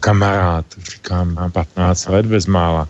kamarád, 0.00 0.64
říkám, 0.78 1.34
má 1.34 1.48
15 1.48 2.08
let 2.08 2.26
bezmála, 2.26 2.88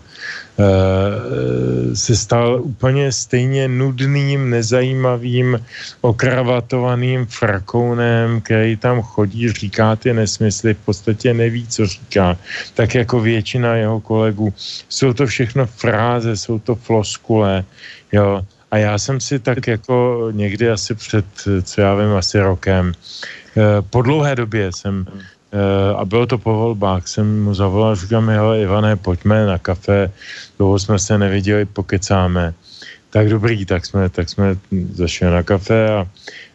Eh, 0.53 1.95
se 1.95 2.15
stal 2.15 2.61
úplně 2.61 3.11
stejně 3.11 3.67
nudným, 3.67 4.49
nezajímavým, 4.49 5.65
okravatovaným 6.01 7.25
frakounem, 7.25 8.41
který 8.41 8.77
tam 8.77 9.01
chodí, 9.01 9.51
říká 9.51 9.95
ty 9.95 10.13
nesmysly, 10.13 10.73
v 10.73 10.85
podstatě 10.85 11.33
neví, 11.33 11.67
co 11.67 11.85
říká. 11.85 12.37
Tak 12.73 12.95
jako 12.95 13.19
většina 13.19 13.75
jeho 13.75 13.99
kolegů. 13.99 14.53
Jsou 14.89 15.13
to 15.13 15.25
všechno 15.25 15.65
fráze, 15.65 16.37
jsou 16.37 16.59
to 16.59 16.75
floskule, 16.75 17.65
jo. 18.11 18.45
A 18.71 18.77
já 18.77 18.97
jsem 18.97 19.19
si 19.19 19.39
tak 19.39 19.67
jako 19.67 20.27
někdy 20.31 20.69
asi 20.69 20.95
před, 20.95 21.25
co 21.63 21.81
já 21.81 21.95
vím, 21.95 22.13
asi 22.13 22.39
rokem, 22.39 22.93
po 23.89 24.01
dlouhé 24.01 24.35
době 24.35 24.71
jsem 24.71 25.05
Eh, 25.53 25.95
a 25.95 26.05
bylo 26.05 26.25
to 26.25 26.37
po 26.37 26.53
volbách, 26.53 27.07
jsem 27.07 27.43
mu 27.43 27.53
zavolal, 27.53 27.95
říkám, 27.95 28.29
hele 28.29 28.61
Ivane, 28.61 28.95
pojďme 28.95 29.45
na 29.45 29.57
kafe, 29.57 30.11
dlouho 30.57 30.79
jsme 30.79 30.99
se 30.99 31.17
neviděli, 31.17 31.65
pokecáme. 31.65 32.53
Tak 33.09 33.29
dobrý, 33.29 33.65
tak 33.65 33.85
jsme, 33.85 34.09
tak 34.09 34.29
jsme 34.29 34.57
zašli 34.97 35.29
na 35.29 35.43
kafe 35.43 35.93
a, 35.93 36.07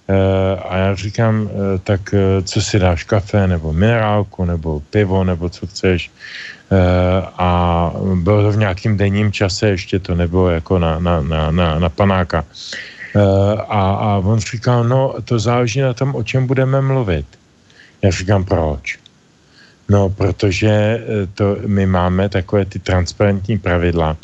eh, 0.09 0.57
a 0.69 0.77
já 0.77 0.95
říkám, 0.95 1.47
eh, 1.47 1.79
tak 1.79 2.15
co 2.43 2.59
si 2.63 2.79
dáš, 2.79 3.05
kafe, 3.05 3.47
nebo 3.47 3.73
minerálku, 3.73 4.45
nebo 4.45 4.83
pivo, 4.91 5.25
nebo 5.25 5.49
co 5.49 5.67
chceš. 5.67 6.11
A 7.39 7.49
bylo 8.15 8.43
to 8.43 8.51
v 8.53 8.61
nějakým 8.61 8.97
denním 8.97 9.33
čase, 9.33 9.69
ještě 9.69 9.99
to 9.99 10.15
nebylo 10.15 10.51
jako 10.51 10.79
na, 10.79 10.99
na, 10.99 11.23
na, 11.23 11.51
na, 11.51 11.79
na 11.79 11.89
panáka. 11.89 12.45
A, 13.69 13.81
a 13.95 14.17
on 14.19 14.39
říkal, 14.39 14.85
no 14.85 15.15
to 15.25 15.39
záleží 15.39 15.81
na 15.81 15.95
tom, 15.95 16.15
o 16.15 16.23
čem 16.23 16.47
budeme 16.47 16.81
mluvit. 16.81 17.27
Já 18.03 18.11
říkám, 18.11 18.45
proč? 18.45 18.99
No, 19.89 20.09
protože 20.09 20.69
eh, 20.69 21.27
to, 21.35 21.57
my 21.67 21.87
máme 21.87 22.29
takové 22.29 22.65
ty 22.65 22.79
transparentní 22.79 23.59
pravidla, 23.59 24.17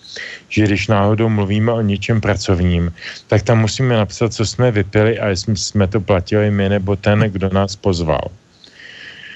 že 0.49 0.65
když 0.65 0.89
náhodou 0.89 1.29
mluvíme 1.29 1.73
o 1.73 1.81
něčem 1.81 2.21
pracovním, 2.21 2.93
tak 3.29 3.43
tam 3.43 3.61
musíme 3.61 3.97
napsat, 3.97 4.33
co 4.33 4.47
jsme 4.47 4.71
vypili 4.71 5.19
a 5.19 5.29
jestli 5.29 5.57
jsme 5.57 5.87
to 5.87 6.01
platili 6.01 6.51
my 6.51 6.69
nebo 6.69 6.97
ten, 6.97 7.21
kdo 7.21 7.49
nás 7.53 7.77
pozval. 7.77 8.29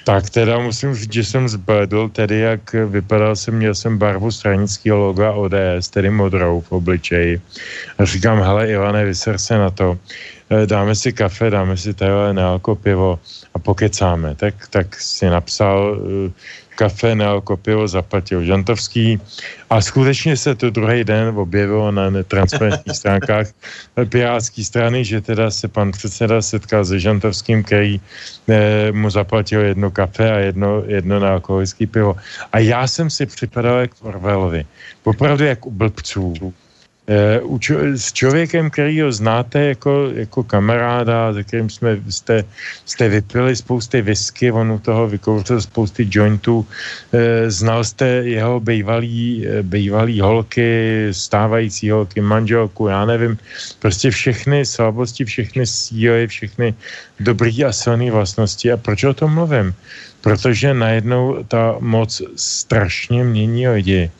Tak 0.09 0.31
teda 0.31 0.59
musím 0.59 0.95
říct, 0.95 1.13
že 1.13 1.25
jsem 1.25 1.49
zbledl, 1.49 2.09
tedy 2.09 2.39
jak 2.39 2.73
vypadal 2.73 3.37
jsem, 3.37 3.55
měl 3.55 3.75
jsem 3.75 3.99
barvu 3.99 4.31
stranického 4.31 4.99
loga 4.99 5.33
ODS, 5.33 5.89
tedy 5.91 6.11
modrou 6.11 6.61
v 6.61 6.73
obličeji. 6.73 7.41
A 7.99 8.05
říkám, 8.05 8.41
hele 8.41 8.69
Ivane, 8.69 9.05
vyser 9.05 9.39
se 9.39 9.59
na 9.59 9.71
to, 9.71 9.99
eh, 10.51 10.67
dáme 10.67 10.95
si 10.95 11.13
kafe, 11.13 11.51
dáme 11.51 11.77
si 11.77 11.95
tady 11.95 12.33
nealko 12.33 12.75
pivo 12.75 13.21
a 13.55 13.59
pokecáme. 13.59 14.35
Tak, 14.35 14.55
tak 14.73 14.97
si 14.97 15.29
napsal 15.29 16.01
uh, 16.01 16.33
kafe 16.79 17.15
nealko 17.15 17.59
pivo 17.59 17.89
zaplatil 17.91 18.47
Žantovský 18.47 19.19
a 19.71 19.83
skutečně 19.83 20.37
se 20.39 20.55
to 20.55 20.71
druhý 20.71 21.05
den 21.05 21.35
objevilo 21.35 21.91
na 21.91 22.07
transparentních 22.31 22.97
stránkách 23.03 23.51
Pirátské 24.09 24.63
strany, 24.65 25.03
že 25.05 25.21
teda 25.21 25.51
se 25.51 25.67
pan 25.69 25.91
předseda 25.91 26.39
setkal 26.39 26.85
se 26.87 27.03
Žantovským, 27.03 27.67
který 27.67 27.99
eh, 28.49 28.93
mu 28.95 29.11
zaplatil 29.11 29.61
jedno 29.75 29.91
kafe 29.91 30.33
a 30.33 30.39
jedno, 30.39 30.87
jedno 30.87 31.19
nealkoholické 31.19 31.87
pivo. 31.87 32.15
A 32.53 32.59
já 32.59 32.87
jsem 32.87 33.11
si 33.11 33.27
připadal 33.27 33.79
jak 33.79 33.91
Orvelovi. 34.01 34.63
Opravdu 35.05 35.45
jak 35.45 35.67
u 35.67 35.71
blbců 35.71 36.55
s 37.95 38.13
člověkem, 38.13 38.71
který 38.71 39.01
ho 39.01 39.13
znáte 39.13 39.65
jako, 39.65 40.11
jako 40.15 40.43
kamaráda, 40.43 41.33
se 41.33 41.45
kterým 41.45 41.71
jsme, 41.71 41.97
jste, 42.09 42.45
jste 42.85 43.09
vypili 43.09 43.57
spousty 43.57 44.03
whisky, 44.03 44.53
on 44.53 44.73
u 44.73 44.79
toho 44.79 45.09
vykouřil 45.09 45.61
spousty 45.61 46.09
jointů, 46.11 46.59
uh, 46.59 47.21
znal 47.49 47.85
jste 47.85 48.07
jeho 48.07 48.61
bývalý, 48.61 49.47
uh, 49.47 49.63
bývalý 49.63 50.21
holky, 50.21 51.09
stávající 51.11 51.91
holky, 51.91 52.21
manželku, 52.21 52.89
já 52.89 53.05
nevím, 53.05 53.39
prostě 53.79 54.11
všechny 54.11 54.67
slabosti, 54.67 55.25
všechny 55.25 55.67
síly, 55.67 56.27
všechny 56.27 56.75
dobrý 57.21 57.65
a 57.65 57.73
silné 57.73 58.11
vlastnosti. 58.11 58.73
A 58.73 58.77
proč 58.77 59.05
o 59.05 59.15
tom 59.15 59.35
mluvím? 59.35 59.75
Protože 60.21 60.75
najednou 60.75 61.43
ta 61.49 61.77
moc 61.81 62.23
strašně 62.37 63.25
mění 63.25 63.69
lidi 63.69 64.11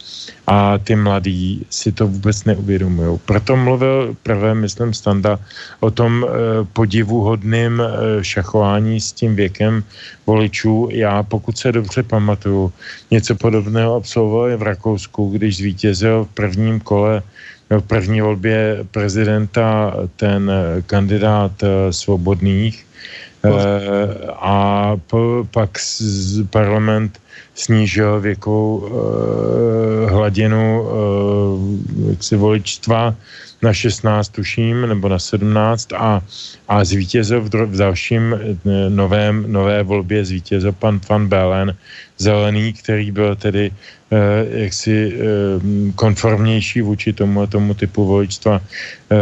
a 0.47 0.79
ty 0.79 0.97
mladí 0.97 1.67
si 1.71 1.93
to 1.93 2.07
vůbec 2.07 2.45
neuvědomují. 2.45 3.19
Proto 3.25 3.57
mluvil 3.57 4.17
prvé, 4.23 4.55
myslím, 4.55 4.95
Standa 4.95 5.39
o 5.81 5.91
tom 5.91 6.25
e, 6.25 6.29
podivuhodným 6.73 7.83
e, 7.83 7.85
šachování 8.25 9.01
s 9.01 9.13
tím 9.13 9.37
věkem 9.37 9.85
voličů. 10.27 10.89
Já, 10.93 11.23
pokud 11.23 11.59
se 11.59 11.73
dobře 11.73 12.03
pamatuju, 12.03 12.73
něco 13.11 13.35
podobného 13.35 13.95
absolvoval 13.95 14.57
v 14.57 14.63
Rakousku, 14.63 15.31
když 15.31 15.57
zvítězil 15.57 16.25
v 16.25 16.35
prvním 16.35 16.81
kole 16.81 17.23
v 17.71 17.81
první 17.81 18.21
volbě 18.21 18.79
prezidenta 18.91 19.95
ten 20.17 20.53
kandidát 20.87 21.53
e, 21.63 21.93
svobodných, 21.93 22.88
Eh, 22.88 22.88
a 24.35 24.97
po, 25.07 25.47
pak 25.51 25.79
z, 25.79 26.43
parlament 26.51 27.21
snížil 27.55 28.21
věkovou 28.21 28.77
uh, 28.77 30.11
hladinu 30.11 30.87
jaksi 32.11 32.37
voličstva 32.37 33.15
na 33.63 33.73
16, 33.73 34.29
tuším, 34.29 34.89
nebo 34.89 35.09
na 35.09 35.19
17 35.19 35.93
a, 35.93 36.23
a 36.69 36.85
zvítězil 36.85 37.41
v, 37.41 37.49
v 37.49 37.77
dalším 37.77 38.39
novém, 38.89 39.45
nové 39.53 39.83
volbě 39.83 40.25
zvítězil 40.25 40.73
pan 40.73 41.01
Van 41.09 41.27
Belen, 41.27 41.77
zelený, 42.19 42.73
který 42.73 43.11
byl 43.11 43.37
tedy 43.37 43.71
eh, 43.71 44.17
jaksi 44.63 45.13
eh, 45.15 45.93
konformnější 45.95 46.83
vůči 46.83 47.13
tomu 47.13 47.47
tomu 47.47 47.75
typu 47.75 48.07
voličstva. 48.07 48.61
Eh, 49.11 49.17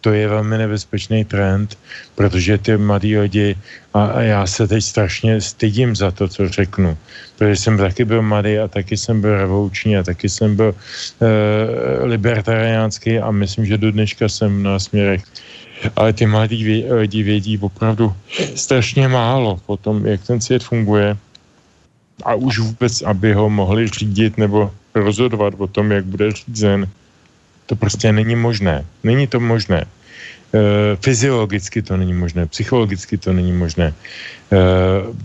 to 0.00 0.12
je 0.12 0.28
velmi 0.28 0.58
nebezpečný 0.58 1.24
trend, 1.24 1.78
protože 2.14 2.58
ty 2.58 2.76
mladí 2.76 3.18
lidi, 3.18 3.56
a, 3.94 4.04
a 4.06 4.20
já 4.20 4.46
se 4.46 4.68
teď 4.68 4.84
strašně 4.84 5.40
stydím 5.40 5.96
za 5.96 6.10
to, 6.10 6.28
co 6.28 6.48
řeknu, 6.48 6.96
protože 7.38 7.56
jsem 7.56 7.78
taky 7.78 8.04
byl 8.04 8.22
mladý 8.22 8.58
a 8.58 8.68
taky 8.68 8.96
jsem 8.96 9.20
byl 9.20 9.36
revoluční 9.36 9.96
a 9.96 10.02
taky 10.02 10.28
jsem 10.28 10.56
byl 10.56 10.74
eh, 10.74 12.04
libertariánský 12.04 13.18
a 13.18 13.30
myslím, 13.30 13.66
že 13.68 13.78
do 13.78 13.92
dneška 13.92 14.28
jsem 14.28 14.62
na 14.62 14.78
směrech 14.78 15.24
ale 15.96 16.12
ty 16.12 16.26
mladí 16.26 16.84
lidi 16.90 17.22
vědí 17.22 17.58
opravdu 17.58 18.14
strašně 18.54 19.08
málo 19.08 19.60
o 19.66 19.76
tom, 19.76 20.06
jak 20.06 20.26
ten 20.26 20.40
svět 20.40 20.64
funguje 20.64 21.16
a 22.24 22.34
už 22.34 22.58
vůbec, 22.58 23.02
aby 23.02 23.32
ho 23.32 23.50
mohli 23.50 23.88
řídit 23.88 24.38
nebo 24.38 24.70
rozhodovat 24.94 25.54
o 25.58 25.66
tom, 25.66 25.92
jak 25.92 26.04
bude 26.04 26.32
řízen, 26.32 26.88
to 27.66 27.76
prostě 27.76 28.12
není 28.12 28.36
možné. 28.36 28.84
Není 29.04 29.26
to 29.26 29.40
možné. 29.40 29.84
Fyziologicky 31.00 31.82
to 31.82 31.96
není 31.96 32.14
možné, 32.14 32.46
psychologicky 32.46 33.18
to 33.18 33.32
není 33.32 33.52
možné. 33.52 33.94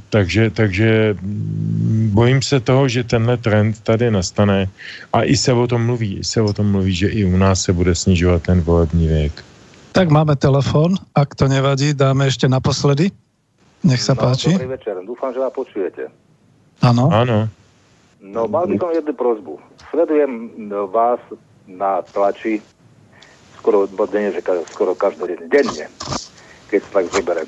takže, 0.09 0.49
takže 0.49 1.15
mm, 1.21 2.09
bojím 2.13 2.41
se 2.41 2.59
toho, 2.59 2.87
že 2.87 3.03
tenhle 3.03 3.37
trend 3.37 3.79
tady 3.81 4.11
nastane 4.11 4.67
a 5.13 5.23
i 5.23 5.37
se 5.37 5.53
o 5.53 5.67
tom 5.67 5.85
mluví, 5.85 6.23
se 6.23 6.41
o 6.41 6.53
tom 6.53 6.71
mluví, 6.71 6.95
že 6.95 7.07
i 7.07 7.25
u 7.25 7.37
nás 7.37 7.61
se 7.61 7.73
bude 7.73 7.95
snižovat 7.95 8.43
ten 8.43 8.61
volební 8.61 9.07
věk. 9.07 9.43
Tak 9.93 10.09
máme 10.09 10.35
telefon, 10.35 10.97
ak 11.15 11.37
to 11.37 11.45
nevadí, 11.45 11.93
dáme 11.93 12.25
ešte 12.25 12.49
naposledy. 12.49 13.13
Nech 13.85 14.01
sa 14.01 14.17
no, 14.17 14.25
páči. 14.25 14.57
Dobrý 14.57 14.73
večer, 14.73 14.97
dúfam, 15.05 15.29
že 15.29 15.37
ma 15.37 15.53
počujete. 15.53 16.09
Áno. 16.81 17.13
Áno. 17.13 17.45
No, 18.17 18.49
mal 18.49 18.65
by 18.65 18.79
som 18.81 18.89
jednu 18.89 19.13
prozbu. 19.13 19.61
Sledujem 19.93 20.49
no, 20.57 20.89
vás 20.89 21.21
na 21.69 22.01
tlači 22.01 22.57
skoro, 23.63 23.87
denne, 23.87 24.35
že 24.35 24.43
skoro 24.75 24.91
každodenne, 24.91 25.47
denne, 25.47 25.87
keď 26.67 26.81
tak 26.91 27.07
zoberiem. 27.15 27.47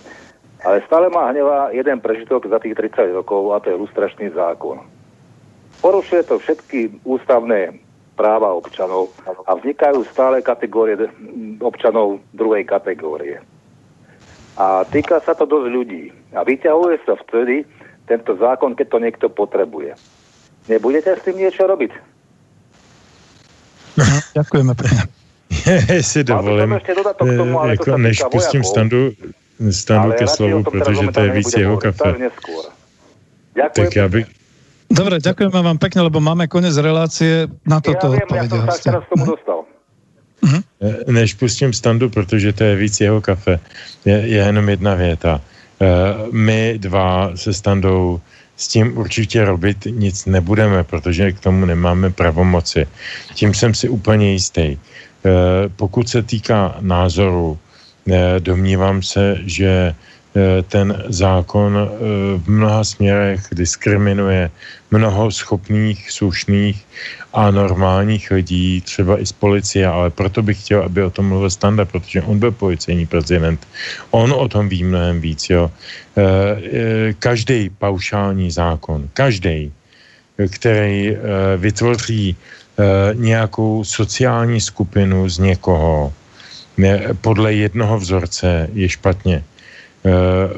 Ale 0.64 0.80
stále 0.88 1.12
ma 1.12 1.28
hnevá 1.28 1.76
jeden 1.76 2.00
prežitok 2.00 2.48
za 2.48 2.64
tých 2.64 2.80
30 2.80 3.12
rokov 3.12 3.52
a 3.52 3.60
to 3.60 3.76
je 3.76 3.78
lustračný 3.78 4.32
zákon. 4.32 4.80
Porušuje 5.84 6.24
to 6.24 6.40
všetky 6.40 7.04
ústavné 7.04 7.76
práva 8.16 8.56
občanov 8.56 9.12
a 9.28 9.60
vznikajú 9.60 10.08
stále 10.08 10.40
kategórie 10.40 10.96
občanov 11.60 12.24
druhej 12.32 12.64
kategórie. 12.64 13.44
A 14.56 14.88
týka 14.88 15.20
sa 15.20 15.36
to 15.36 15.44
dosť 15.44 15.68
ľudí. 15.68 16.16
A 16.32 16.48
vyťahuje 16.48 17.04
sa 17.04 17.20
vtedy 17.20 17.68
tento 18.08 18.40
zákon, 18.40 18.72
keď 18.72 18.88
to 18.88 19.00
niekto 19.04 19.28
potrebuje. 19.28 20.00
Nebudete 20.72 21.12
s 21.12 21.28
tým 21.28 21.44
niečo 21.44 21.68
robiť? 21.68 21.92
Ďakujeme 24.32 24.72
pekne. 24.80 25.25
si 26.02 26.24
dovolím, 26.24 26.80
tomu, 27.18 27.60
ale 27.60 27.72
jako, 27.72 27.98
než 27.98 28.24
pustím 28.32 28.64
standu, 28.64 29.12
standu 29.72 30.12
ke 30.12 30.28
slovu, 30.28 30.64
protože 30.64 31.08
to 31.14 31.20
je 31.20 31.32
víc 31.32 31.54
jeho 31.54 31.78
kafe. 31.78 32.16
Tak 33.76 33.96
já 33.96 34.08
bych, 34.08 34.26
Dobre, 34.86 35.18
ďakujeme 35.18 35.62
vám 35.62 35.78
pekne, 35.82 36.06
lebo 36.06 36.22
máme 36.22 36.46
konec 36.46 36.78
relácie. 36.78 37.50
Na 37.66 37.82
toto 37.82 38.14
ja 38.14 38.22
viem, 38.22 38.30
ja 38.30 38.44
som 38.46 38.70
teraz 38.86 39.04
tomu 39.10 39.26
dostal. 39.34 39.66
Uh-huh. 40.46 40.62
Než 41.10 41.34
pustím 41.34 41.74
standu, 41.74 42.10
protože 42.10 42.54
to 42.54 42.64
je 42.64 42.76
víc 42.76 43.02
jeho 43.02 43.22
kafe, 43.22 43.60
je, 44.06 44.14
je 44.14 44.38
jenom 44.38 44.70
jedna 44.70 44.96
věta. 44.96 45.42
Uh, 45.82 45.88
my 46.32 46.78
dva 46.78 47.32
se 47.36 47.54
standou 47.54 48.22
s 48.58 48.68
tím 48.68 48.98
určitě 48.98 49.46
robit 49.46 49.78
nic 49.90 50.26
nebudeme, 50.26 50.84
protože 50.84 51.32
k 51.32 51.40
tomu 51.40 51.66
nemáme 51.66 52.10
pravomoci. 52.10 52.88
Tím 53.34 53.54
jsem 53.54 53.74
si 53.74 53.90
úplně 53.90 54.32
jistý. 54.32 54.78
Uh, 55.26 55.32
pokud 55.76 56.10
se 56.10 56.22
týká 56.22 56.78
názoru, 56.82 57.58
uh, 58.06 58.16
domnívám 58.40 59.02
se, 59.02 59.38
že 59.46 59.96
Eh, 60.36 60.62
ten 60.68 60.92
zákon 61.08 61.72
eh, 61.80 61.88
v 62.38 62.48
mnoha 62.52 62.84
směrech 62.84 63.56
diskriminuje 63.56 64.52
mnoho 64.92 65.32
schopných, 65.32 66.12
slušných 66.12 66.76
a 67.34 67.52
normálních 67.52 68.32
lidí, 68.32 68.82
třeba 68.82 69.16
i 69.16 69.26
z 69.26 69.32
policie, 69.32 69.88
ale 69.88 70.12
proto 70.12 70.44
bych 70.44 70.60
chtěl, 70.60 70.84
aby 70.84 71.04
o 71.04 71.10
tom 71.10 71.32
mluvil 71.32 71.50
Standa, 71.50 71.86
protože 71.86 72.22
on 72.22 72.40
byl 72.40 72.52
policejní 72.52 73.08
prezident. 73.08 73.68
On 74.12 74.28
o 74.36 74.48
tom 74.52 74.68
ví 74.68 74.84
mnohem 74.84 75.24
víc, 75.24 75.50
jo. 75.50 75.72
Eh, 75.72 77.16
každý 77.20 77.72
paušální 77.72 78.52
zákon, 78.52 79.08
každý, 79.14 79.72
který 80.36 81.16
vytvoří 81.58 82.36
nějakou 83.14 83.84
sociální 83.84 84.62
skupinu 84.62 85.30
z 85.30 85.40
někoho, 85.40 86.14
podle 87.22 87.54
jednoho 87.54 87.98
vzorce 87.98 88.70
je 88.74 88.90
špatně. 88.90 89.44
Eh, 89.44 90.12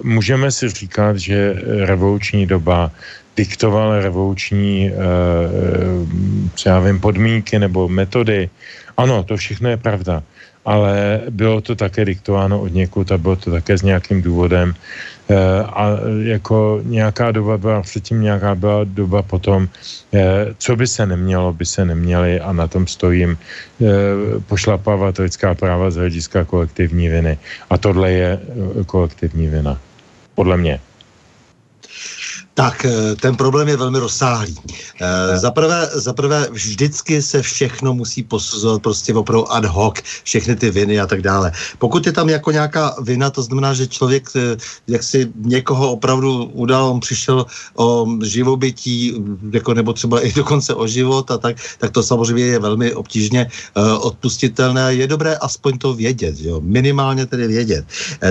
můžeme 0.03 0.51
si 0.51 0.69
říkat, 0.69 1.17
že 1.17 1.53
revoluční 1.85 2.45
doba 2.45 2.91
diktovala 3.37 3.99
revoluční, 3.99 4.91
co 6.55 6.69
já 6.69 6.79
vím, 6.79 6.99
podmínky 6.99 7.59
nebo 7.59 7.87
metody. 7.87 8.49
Ano, 8.97 9.23
to 9.23 9.37
všechno 9.37 9.69
je 9.69 9.77
pravda 9.77 10.23
ale 10.67 11.21
bylo 11.31 11.61
to 11.61 11.75
také 11.75 12.05
diktováno 12.05 12.61
od 12.61 12.73
někud 12.75 13.11
a 13.11 13.17
bylo 13.17 13.35
to 13.35 13.51
také 13.51 13.77
s 13.77 13.81
nějakým 13.81 14.21
důvodem. 14.21 14.75
E, 15.29 15.35
a 15.63 15.95
jako 16.21 16.83
nějaká 16.83 17.31
doba 17.31 17.57
byla 17.57 17.81
předtím, 17.81 18.21
nějaká 18.21 18.55
byla 18.55 18.83
doba 18.83 19.23
potom, 19.23 19.67
e, 20.13 20.45
co 20.57 20.75
by 20.75 20.87
se 20.87 21.05
nemělo, 21.05 21.53
by 21.53 21.65
se 21.65 21.85
neměli 21.85 22.39
a 22.39 22.51
na 22.51 22.67
tom 22.67 22.87
stojím 22.87 23.31
e, 23.31 23.85
pošlapávat 24.43 25.17
lidská 25.17 25.55
práva 25.55 25.87
z 25.91 25.95
hlediska 25.95 26.43
kolektivní 26.43 27.07
viny. 27.07 27.37
A 27.69 27.77
tohle 27.77 28.11
je 28.11 28.39
kolektivní 28.85 29.47
vina. 29.47 29.79
Podle 30.35 30.57
mě. 30.57 30.79
Tak 32.57 32.85
eh, 32.85 33.15
ten 33.21 33.37
problém 33.37 33.67
je 33.67 33.77
velmi 33.77 33.99
rozsáhlý. 33.99 34.57
Eh, 35.01 35.37
zaprvé, 35.37 35.89
zaprvé 35.93 36.47
vždycky 36.51 37.21
se 37.21 37.41
všechno 37.41 37.93
musí 37.93 38.23
posuzovat 38.23 38.81
prostě 38.81 39.13
opravdu 39.13 39.51
ad 39.53 39.65
hoc, 39.65 40.01
všechny 40.23 40.55
ty 40.55 40.71
viny 40.73 40.99
a 40.99 41.05
tak 41.05 41.21
dále. 41.21 41.51
Pokud 41.77 42.05
je 42.05 42.11
tam 42.11 42.29
jako 42.29 42.51
nějaká 42.51 42.95
vina, 43.01 43.29
to 43.29 43.45
znamená, 43.45 43.73
že 43.77 43.87
člověk 43.87 44.29
eh, 44.35 44.57
jak 44.87 45.03
si 45.03 45.29
někoho 45.37 45.91
opravdu 45.91 46.49
udal, 46.57 46.97
on 46.97 46.99
přišel 46.99 47.45
o 47.77 48.07
živobytí, 48.25 49.13
jako 49.53 49.73
nebo 49.73 49.93
třeba 49.93 50.21
i 50.25 50.33
dokonce 50.33 50.73
o 50.73 50.87
život 50.87 51.31
a 51.31 51.37
tak, 51.37 51.61
tak 51.77 51.91
to 51.93 52.03
samozřejmě 52.03 52.45
je 52.45 52.59
velmi 52.59 52.93
obtížně 52.93 53.49
odpustitelné. 54.01 54.93
Je 54.93 55.07
dobré 55.07 55.35
aspoň 55.37 55.77
to 55.77 55.93
vědět, 55.93 56.35
jo? 56.39 56.61
minimálně 56.63 57.25
tedy 57.25 57.47
vědět. 57.47 57.85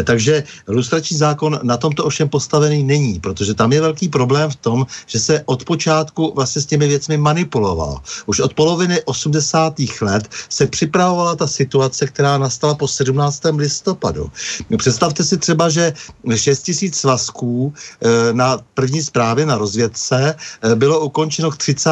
Takže 0.04 0.44
lustrační 0.68 1.16
zákon 1.16 1.60
na 1.62 1.76
tomto 1.76 2.04
ovšem 2.04 2.28
postavený 2.28 2.82
není, 2.82 3.20
protože 3.20 3.54
tam 3.54 3.72
je 3.72 3.80
velký 3.80 4.08
problém 4.16 4.48
v 4.50 4.56
tom, 4.56 4.78
že 5.06 5.20
se 5.20 5.34
od 5.44 5.60
počátku 5.68 6.32
vlastně 6.32 6.62
s 6.62 6.66
těmi 6.66 6.88
věcmi 6.88 7.20
manipulovalo. 7.20 8.00
Už 8.26 8.40
od 8.40 8.56
poloviny 8.56 9.04
80. 9.04 10.00
let 10.00 10.24
se 10.48 10.64
připravovala 10.66 11.36
ta 11.36 11.46
situace, 11.46 12.06
která 12.08 12.40
nastala 12.40 12.74
po 12.74 12.88
17. 12.88 13.52
listopadu. 13.60 14.32
Představte 14.80 15.20
si 15.20 15.36
třeba, 15.36 15.68
že 15.68 15.92
6 16.32 16.62
tisíc 16.62 16.96
svazků 16.96 17.68
eh, 17.76 18.32
na 18.32 18.56
první 18.74 19.04
zprávě 19.04 19.44
na 19.46 19.60
rozvědce 19.60 20.32
eh, 20.32 20.74
bylo 20.74 21.04
ukončeno 21.04 21.52
k 21.52 21.56
30. 21.56 21.90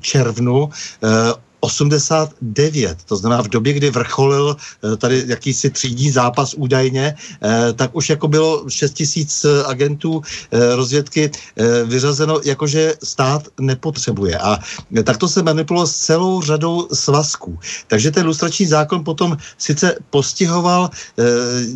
červnu 0.00 0.70
eh, 0.72 1.47
89, 1.60 2.98
to 3.04 3.16
znamená 3.16 3.42
v 3.42 3.48
době, 3.48 3.72
kdy 3.72 3.90
vrcholil 3.90 4.56
eh, 4.56 4.96
tady 4.96 5.24
jakýsi 5.26 5.70
třídní 5.70 6.10
zápas 6.10 6.54
údajně, 6.54 7.14
eh, 7.14 7.72
tak 7.72 7.90
už 7.92 8.10
jako 8.10 8.28
bylo 8.28 8.64
6 8.68 8.92
tisíc 8.92 9.44
eh, 9.44 9.64
agentů 9.64 10.22
rozvědky 10.74 11.30
vyřazeno, 11.84 12.40
jakože 12.44 12.94
stát 13.04 13.48
nepotřebuje. 13.60 14.38
A 14.38 14.58
takto 15.04 15.28
se 15.28 15.42
manipulovalo 15.42 15.86
s 15.86 15.96
celou 15.96 16.42
řadou 16.42 16.88
svazků. 16.92 17.58
Takže 17.86 18.10
ten 18.10 18.26
lustrační 18.26 18.66
zákon 18.66 19.04
potom 19.04 19.36
sice 19.58 19.94
postihoval 20.10 20.90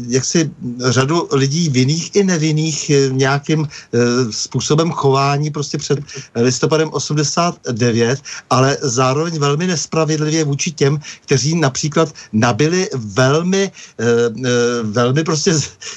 jaksi 0.08 0.50
řadu 0.78 1.28
lidí 1.32 1.68
vinných 1.68 2.16
i 2.16 2.24
nevinných 2.24 2.90
nějakým 3.10 3.68
způsobem 4.30 4.90
chování 4.90 5.50
prostě 5.50 5.78
před 5.78 5.98
listopadem 6.34 6.88
89, 6.92 8.20
ale 8.50 8.76
zároveň 8.82 9.38
velmi 9.38 9.66
nespravedlivě 9.72 10.44
vůči 10.44 10.70
těm, 10.70 11.00
kteří 11.24 11.56
například 11.56 12.12
nabili 12.32 12.88
velmi, 12.94 13.72
eh, 13.72 14.04
eh, 14.04 14.50
velmi 14.82 15.24
prostě 15.24 15.56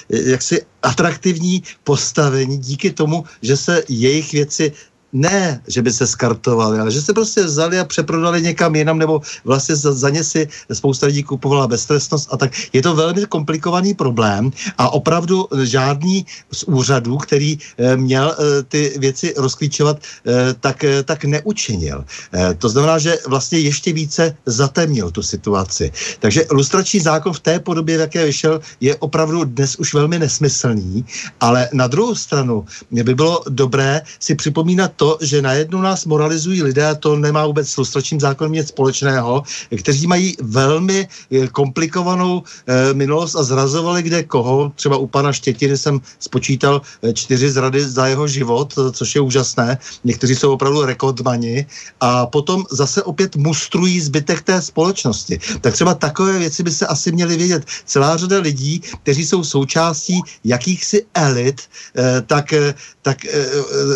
jaksi 0.10 0.64
atraktivní 0.84 1.64
postavení 1.84 2.58
díky 2.58 2.92
tomu, 2.96 3.26
že 3.42 3.58
se 3.58 3.84
jejich 3.90 4.32
věci 4.32 4.72
ne, 5.16 5.62
že 5.68 5.82
by 5.82 5.92
se 5.94 6.08
skartovali, 6.08 6.80
ale 6.80 6.92
že 6.92 7.02
se 7.02 7.14
prostě 7.14 7.44
vzali 7.44 7.80
a 7.80 7.86
přeprodali 7.86 8.42
někam 8.42 8.76
jinam, 8.76 9.00
nebo 9.00 9.22
vlastně 9.44 9.76
za, 9.76 9.94
za 9.94 10.10
ně 10.10 10.24
si 10.24 10.48
spousta 10.74 11.08
lidí 11.08 11.24
kupovala 11.24 11.68
beztrestnost 11.68 12.28
a 12.34 12.38
tak. 12.38 12.52
Je 12.74 12.82
to 12.82 12.96
velmi 12.96 13.26
komplikovaný 13.26 13.94
problém 13.94 14.52
a 14.78 14.90
opravdu 14.90 15.48
žádný 15.64 16.26
z 16.52 16.64
úřadů, 16.64 17.18
který 17.18 17.58
e, 17.58 17.98
měl 17.98 18.36
e, 18.36 18.64
ty 18.64 18.94
věci 19.00 19.34
rozklíčovat, 19.38 19.98
e, 20.28 20.54
tak, 20.60 20.84
e, 20.84 21.04
tak 21.04 21.24
neučinil. 21.26 22.04
E, 22.34 22.54
to 22.54 22.70
znamená, 22.70 23.00
že 23.00 23.18
vlastně 23.28 23.60
ještě 23.60 23.94
více 23.94 24.36
zatemnil 24.46 25.12
tu 25.12 25.24
situaci. 25.24 25.92
Takže 26.20 26.46
lustrační 26.52 27.00
zákon 27.00 27.34
v 27.34 27.40
té 27.40 27.60
podobě, 27.60 27.98
v 27.98 28.00
jaké 28.00 28.26
vyšel, 28.26 28.60
je 28.82 28.96
opravdu 28.96 29.44
dnes 29.44 29.76
už 29.76 29.94
velmi 29.94 30.20
nesmyslný, 30.20 31.06
ale 31.40 31.70
na 31.74 31.88
druhou 31.88 32.16
stranu 32.16 32.66
by 32.92 33.16
bylo 33.16 33.44
dobré 33.50 34.02
si 34.20 34.36
připomínat 34.36 34.92
to, 34.96 35.05
to, 35.06 35.18
že 35.22 35.42
najednou 35.42 35.82
nás 35.82 36.06
moralizují 36.06 36.64
lidé, 36.64 36.82
a 36.88 36.96
to 36.96 37.16
nemá 37.16 37.46
vůbec 37.46 37.70
s 37.70 37.78
lustračním 37.78 38.20
zákonem 38.20 38.52
nic 38.58 38.68
společného, 38.68 39.44
kteří 39.70 40.08
mají 40.08 40.36
velmi 40.42 41.06
eh, 41.06 41.48
komplikovanou 41.48 42.42
e, 42.42 42.94
minulost 42.94 43.36
a 43.36 43.44
zrazovali 43.44 44.02
kde 44.02 44.24
koho. 44.24 44.72
Třeba 44.76 44.98
u 44.98 45.08
pana 45.08 45.34
Štětiny 45.34 45.78
jsem 45.78 46.02
spočítal 46.20 46.82
čtyři 47.14 47.50
zrady 47.50 47.86
za 47.86 48.08
jeho 48.08 48.28
život, 48.28 48.74
což 48.92 49.16
je 49.16 49.22
úžasné. 49.22 49.78
Někteří 50.04 50.36
jsou 50.36 50.54
opravdu 50.54 50.86
rekordmani. 50.86 51.66
A 52.02 52.26
potom 52.26 52.66
zase 52.72 53.04
opět 53.04 53.36
mustrují 53.36 54.02
zbytek 54.02 54.42
té 54.42 54.62
společnosti. 54.62 55.40
Tak 55.62 55.74
třeba 55.74 55.94
takové 55.94 56.40
věci 56.40 56.64
by 56.64 56.72
se 56.72 56.88
asi 56.88 57.12
měly 57.12 57.38
vědět. 57.38 57.66
Celá 57.86 58.18
řada 58.18 58.40
lidí, 58.40 58.82
kteří 59.04 59.26
jsou 59.26 59.44
součástí 59.44 60.22
jakýchsi 60.44 61.06
elit, 61.14 61.62
eh, 61.94 62.22
tak, 62.26 62.54
eh, 62.54 62.74
tak 63.02 63.26
eh, 63.26 63.46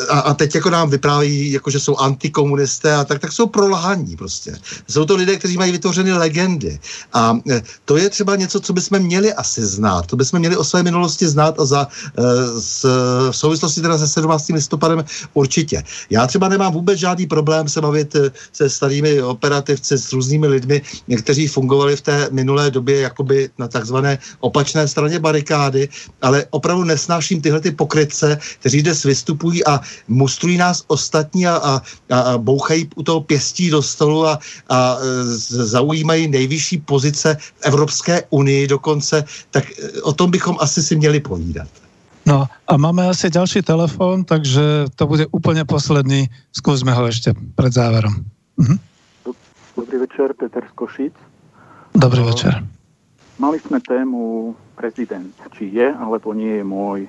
a, 0.10 0.19
a 0.19 0.34
teď 0.34 0.56
jako 0.56 0.69
nám 0.69 0.89
vypráví, 0.90 1.52
jako 1.52 1.70
že 1.70 1.80
jsou 1.80 1.98
antikomunisté 1.98 2.95
a 2.95 3.03
tak, 3.03 3.20
tak 3.20 3.32
jsou 3.32 3.48
prolhaní 3.48 4.16
prostě. 4.16 4.56
Jsou 4.88 5.06
to 5.06 5.16
lidé, 5.16 5.38
kteří 5.38 5.57
mají 5.57 5.72
vytvořeny 5.72 6.14
legendy. 6.14 6.80
A 7.14 7.38
to 7.86 7.98
je 7.98 8.10
třeba 8.10 8.36
něco, 8.36 8.60
co 8.60 8.74
bychom 8.74 8.99
měli 8.99 9.34
asi 9.34 9.66
znát. 9.66 10.06
To 10.06 10.16
bychom 10.16 10.40
měli 10.40 10.57
o 10.57 10.64
své 10.64 10.84
minulosti 10.84 11.28
znát 11.28 11.60
a 11.60 11.66
za, 11.66 11.88
s, 12.60 12.84
v 13.32 13.36
souvislosti 13.36 13.82
teda 13.82 13.98
se 13.98 14.07
17. 14.07 14.49
listopadem 14.49 15.06
určitě. 15.34 15.84
Já 16.10 16.28
třeba 16.28 16.48
nemám 16.48 16.74
vůbec 16.74 16.99
žádný 16.99 17.28
problém 17.28 17.70
se 17.70 17.82
bavit 17.82 18.16
se 18.53 18.70
starými 18.70 19.22
operativci, 19.22 19.98
s 19.98 20.14
různými 20.14 20.48
lidmi, 20.48 20.82
kteří 21.18 21.48
fungovali 21.48 21.95
v 21.95 22.02
té 22.02 22.28
minulé 22.32 22.72
době 22.72 22.99
jakoby 23.02 23.49
na 23.57 23.68
takzvané 23.68 24.18
opačné 24.40 24.88
straně 24.88 25.20
barikády, 25.20 25.90
ale 26.22 26.45
opravdu 26.49 26.84
nesnáším 26.84 27.41
tyhle 27.41 27.60
ty 27.60 27.72
pokrytce, 27.72 28.40
kteří 28.60 28.82
dnes 28.82 29.03
vystupují 29.03 29.66
a 29.66 29.80
mustrují 30.07 30.57
nás 30.57 30.78
ostatní 30.88 31.47
a, 31.47 31.56
a, 31.56 31.81
a 32.10 32.38
bouchají 32.38 32.89
u 32.95 33.03
toho 33.03 33.22
pěstí 33.22 33.69
do 33.69 33.81
stolu 33.81 34.26
a, 34.27 34.39
a 34.69 34.97
zaujímají 35.45 36.27
nejvyšší 36.27 36.77
pozice 36.77 37.38
v 37.39 37.61
Evropské 37.61 38.23
unii 38.30 38.68
dokonce, 38.68 39.23
tak 39.51 39.64
e, 39.72 40.01
o 40.01 40.14
tom 40.14 40.31
bychom 40.31 40.57
asi 40.60 40.84
si 40.84 40.95
měli 40.95 41.19
povídat. 41.19 41.68
No 42.26 42.45
a 42.68 42.77
máme 42.77 43.10
asi 43.10 43.30
další 43.30 43.61
telefon, 43.61 44.23
takže 44.23 44.61
to 44.95 45.07
bude 45.07 45.26
úplně 45.31 45.65
poslední. 45.65 46.27
Zkusme 46.51 46.93
ho 46.93 47.06
ještě 47.06 47.34
před 47.56 47.73
záverem. 47.73 48.26
Mhm. 48.57 48.80
Dobrý 49.77 49.97
večer, 49.97 50.34
Peter 50.39 50.64
z 50.72 50.72
Košic. 50.76 51.14
Dobrý 51.95 52.23
večer. 52.23 52.64
Mali 53.39 53.56
sme 53.64 53.80
tému 53.80 54.51
prezident, 54.76 55.31
či 55.56 55.72
je 55.72 55.88
alebo 55.95 56.35
nie 56.35 56.60
je 56.60 56.65
môj. 56.68 57.07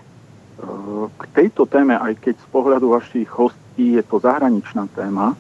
E, 0.61 1.09
k 1.09 1.23
tejto 1.33 1.65
téme, 1.65 1.97
aj 1.97 2.21
keď 2.21 2.35
z 2.37 2.47
pohľadu 2.53 2.93
vašich 2.93 3.29
hostí 3.33 3.97
je 3.97 4.03
to 4.05 4.21
zahraničná 4.21 4.87
téma, 4.93 5.33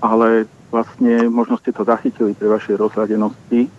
ale 0.00 0.48
vlastne 0.72 1.28
možno 1.28 1.60
ste 1.60 1.72
to 1.72 1.84
zachytili 1.84 2.32
pri 2.32 2.56
vašej 2.56 2.80
rozhľadenosti, 2.80 3.60
e, 3.68 3.70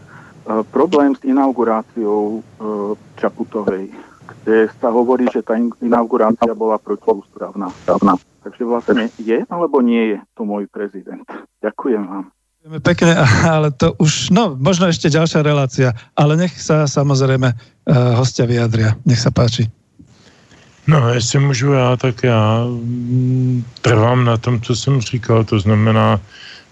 problém 0.69 1.17
s 1.17 1.21
inauguráciou 1.25 2.21
e, 2.37 2.41
Čaputovej, 3.17 3.89
kde 4.27 4.69
sa 4.77 4.93
hovorí, 4.93 5.25
že 5.33 5.41
tá 5.41 5.57
inaugurácia 5.81 6.53
bola 6.53 6.77
protiústavná. 6.77 7.73
Takže 8.45 8.63
vlastne 8.63 9.09
je 9.17 9.43
alebo 9.49 9.81
nie 9.81 10.15
je 10.15 10.17
to 10.37 10.45
môj 10.45 10.69
prezident. 10.69 11.25
Ďakujem 11.59 12.03
vám. 12.05 12.25
Pekne, 12.83 13.15
ale 13.55 13.71
to 13.73 13.95
už, 13.97 14.29
no, 14.29 14.53
možno 14.59 14.91
ešte 14.91 15.07
ďalšia 15.07 15.41
relácia, 15.41 15.95
ale 16.13 16.35
nech 16.35 16.53
sa 16.59 16.83
samozrejme 16.83 17.47
uh, 17.47 18.19
hostia 18.19 18.43
vyjadria. 18.43 18.99
Nech 19.07 19.23
sa 19.23 19.31
páči. 19.31 19.71
No, 20.87 21.13
jestli 21.13 21.39
můžu 21.39 21.71
já, 21.71 21.95
tak 21.95 22.23
já 22.23 22.63
mm, 22.65 23.63
trvám 23.81 24.25
na 24.25 24.37
tom, 24.37 24.61
co 24.61 24.75
jsem 24.75 25.01
říkal, 25.01 25.43
to 25.43 25.59
znamená, 25.59 26.19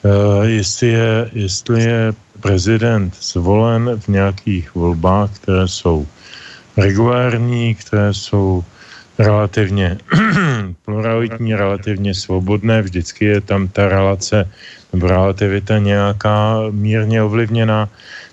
uh, 0.04 0.44
jestli, 0.44 0.88
je, 0.88 1.30
jestli 1.34 1.84
je 1.84 2.14
prezident 2.40 3.16
zvolen 3.22 4.00
v 4.00 4.08
nějakých 4.08 4.76
volbách, 4.76 5.36
které 5.36 5.68
jsou 5.68 6.08
regulární, 6.78 7.76
které 7.76 8.14
jsou 8.14 8.64
relativně 9.20 9.98
pluralitní, 10.86 11.56
relativně 11.56 12.16
svobodné, 12.16 12.82
vždycky 12.82 13.26
je 13.26 13.42
tam 13.42 13.68
ta 13.68 13.90
relace 13.90 14.50
nebo 14.94 15.08
relativita 15.08 15.78
nějaká 15.78 16.72
mírně 16.72 17.24
ovlivněná, 17.24 17.90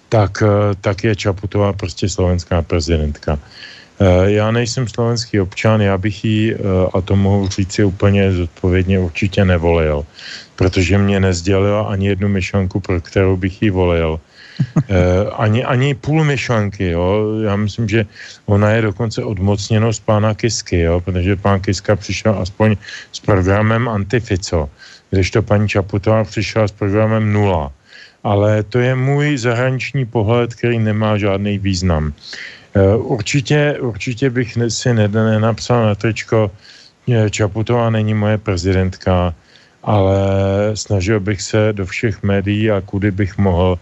tak, 0.09 0.43
eh, 0.43 0.75
tak 0.81 1.05
je 1.05 1.17
Čaputová 1.17 1.73
prostě 1.73 2.09
slovenská 2.09 2.63
prezidentka. 2.63 3.39
Eh, 3.39 3.63
já 4.25 4.51
nejsem 4.51 4.89
slovenský 4.89 5.41
občan, 5.41 5.81
já 5.81 5.99
bych 5.99 6.25
ji, 6.25 6.55
eh, 6.55 6.59
a 6.95 7.01
to 7.01 7.17
mohu 7.17 7.49
říct 7.49 7.73
si 7.73 7.85
úplně 7.85 8.33
zodpovědně, 8.33 8.99
určitě 8.99 9.45
nevolil, 9.45 10.07
protože 10.57 10.99
mě 10.99 11.21
nezdělila 11.21 11.83
ani 11.83 12.09
jednu 12.09 12.29
myšlenku, 12.29 12.81
pro 12.81 13.01
kterou 13.01 13.37
bych 13.37 13.63
ji 13.63 13.71
volil. 13.71 14.21
ani, 15.37 15.65
ani 15.65 15.95
půl 15.95 16.25
myšlenky, 16.25 16.91
jo. 16.91 17.41
Já 17.45 17.57
myslím, 17.57 17.89
že 17.89 18.07
ona 18.47 18.71
je 18.71 18.83
dokonce 18.83 19.25
odmocněnost 19.25 20.05
pána 20.05 20.35
Kisky, 20.35 20.79
jo, 20.79 21.01
protože 21.01 21.37
pán 21.37 21.61
Kiska 21.61 21.97
přišel 21.97 22.37
aspoň 22.39 22.77
s 23.13 23.21
programem 23.21 23.89
Antifico 23.89 24.69
když 25.13 25.31
to 25.31 25.43
paní 25.43 25.69
Čaputová 25.69 26.25
přišla 26.25 26.69
s 26.69 26.73
programem 26.73 27.33
nula. 27.33 27.73
Ale 28.25 28.63
to 28.63 28.79
je 28.79 28.95
můj 28.95 29.39
zahraniční 29.39 30.07
pohled, 30.07 30.55
který 30.55 30.79
nemá 30.79 31.19
žádný 31.19 31.59
význam. 31.59 32.13
E, 32.75 32.97
určitě, 32.97 33.77
určitě 33.81 34.31
bych 34.31 34.59
si 34.69 34.95
nenapsal 34.95 35.87
na 35.87 35.95
tričko, 35.95 36.51
Čaputová 37.31 37.91
není 37.91 38.15
moje 38.15 38.39
prezidentka, 38.39 39.35
ale 39.83 40.17
snažil 40.75 41.21
bych 41.21 41.43
se 41.43 41.73
do 41.73 41.87
všech 41.87 42.23
médií 42.23 42.71
a 42.71 42.81
kudy 42.81 43.11
bych 43.11 43.39
mohl 43.39 43.79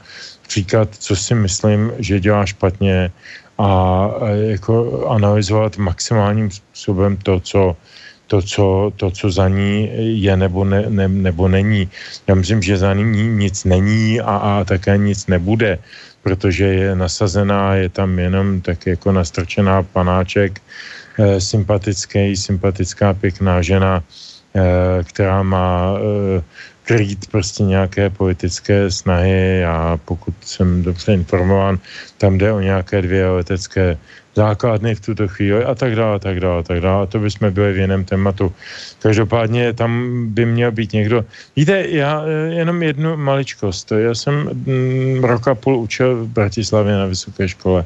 říkat, 0.51 0.89
co 0.99 1.17
si 1.17 1.35
myslím, 1.35 1.93
že 1.99 2.21
dělá 2.21 2.47
špatně 2.47 3.13
a 3.59 4.09
jako 4.35 5.07
analyzovat 5.09 5.77
maximálním 5.77 6.51
způsobem 6.51 7.17
to, 7.17 7.41
co 7.41 7.77
to, 8.31 8.43
co, 8.43 8.93
to, 8.97 9.11
co 9.11 9.31
za 9.31 9.49
ní 9.49 9.91
je 10.23 10.37
nebo, 10.37 10.65
ne, 10.65 10.87
ne, 10.89 11.09
nebo 11.09 11.49
není. 11.49 11.91
Já 12.27 12.35
myslím, 12.35 12.63
že 12.63 12.79
za 12.79 12.95
ní 12.95 13.27
nic 13.27 13.65
není 13.65 14.21
a, 14.21 14.37
a 14.37 14.65
také 14.65 14.99
nic 14.99 15.27
nebude, 15.27 15.79
protože 16.23 16.65
je 16.65 16.97
nasazená, 16.97 17.75
je 17.75 17.89
tam 17.89 18.19
jenom 18.19 18.61
tak 18.61 18.87
jako 18.87 19.13
nastrčená 19.13 19.83
panáček, 19.83 20.61
eh, 21.19 21.41
sympatický, 21.41 22.37
sympatická, 22.37 23.15
pěkná 23.15 23.63
žena, 23.63 24.05
eh, 24.55 25.05
která 25.05 25.43
má 25.43 25.97
eh, 25.97 26.43
krýt 26.85 27.31
prostě 27.31 27.63
nějaké 27.63 28.11
politické 28.11 28.91
snahy 28.91 29.65
a 29.65 29.99
pokud 30.05 30.35
jsem 30.41 30.83
dobře 30.83 31.15
informován, 31.15 31.79
tam 32.19 32.39
jde 32.39 32.53
o 32.53 32.61
nějaké 32.61 33.03
dvě 33.03 33.31
letecké 33.31 33.99
základny 34.35 34.95
v 34.95 35.01
tuto 35.01 35.29
chvíli 35.29 35.65
a 35.65 35.75
tak 35.75 35.97
dále, 35.97 36.19
tak 36.19 36.41
dále, 36.41 36.63
tak 36.63 36.81
dále. 36.81 37.03
A 37.03 37.07
to 37.07 37.19
bychom 37.19 37.51
byli 37.51 37.73
v 37.73 37.79
jiném 37.79 38.05
tématu. 38.05 38.53
Každopádně 38.99 39.73
tam 39.73 40.25
by 40.31 40.47
měl 40.47 40.73
být 40.73 40.93
někdo. 40.93 41.25
Víte, 41.57 41.87
já 41.89 42.23
eh, 42.25 42.55
jenom 42.55 42.83
jednu 42.83 43.17
maličkost. 43.17 43.93
Já 43.93 44.15
jsem 44.15 44.35
mm, 44.67 45.25
rok 45.25 45.49
a 45.49 45.55
půl 45.55 45.77
učil 45.77 46.25
v 46.25 46.29
Bratislavě 46.29 46.93
na 46.97 47.07
vysoké 47.07 47.49
škole. 47.49 47.85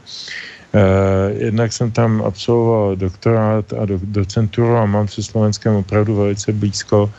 Uh, 0.74 1.30
jednak 1.38 1.72
jsem 1.72 1.90
tam 1.90 2.22
absolvoval 2.26 2.96
doktorát 2.96 3.72
a 3.72 3.86
do, 3.86 3.98
docenturu 4.02 4.76
a 4.76 4.86
mám 4.86 5.08
se 5.08 5.22
Slovenskem 5.22 5.74
opravdu 5.74 6.16
velice 6.16 6.52
blízko 6.52 7.10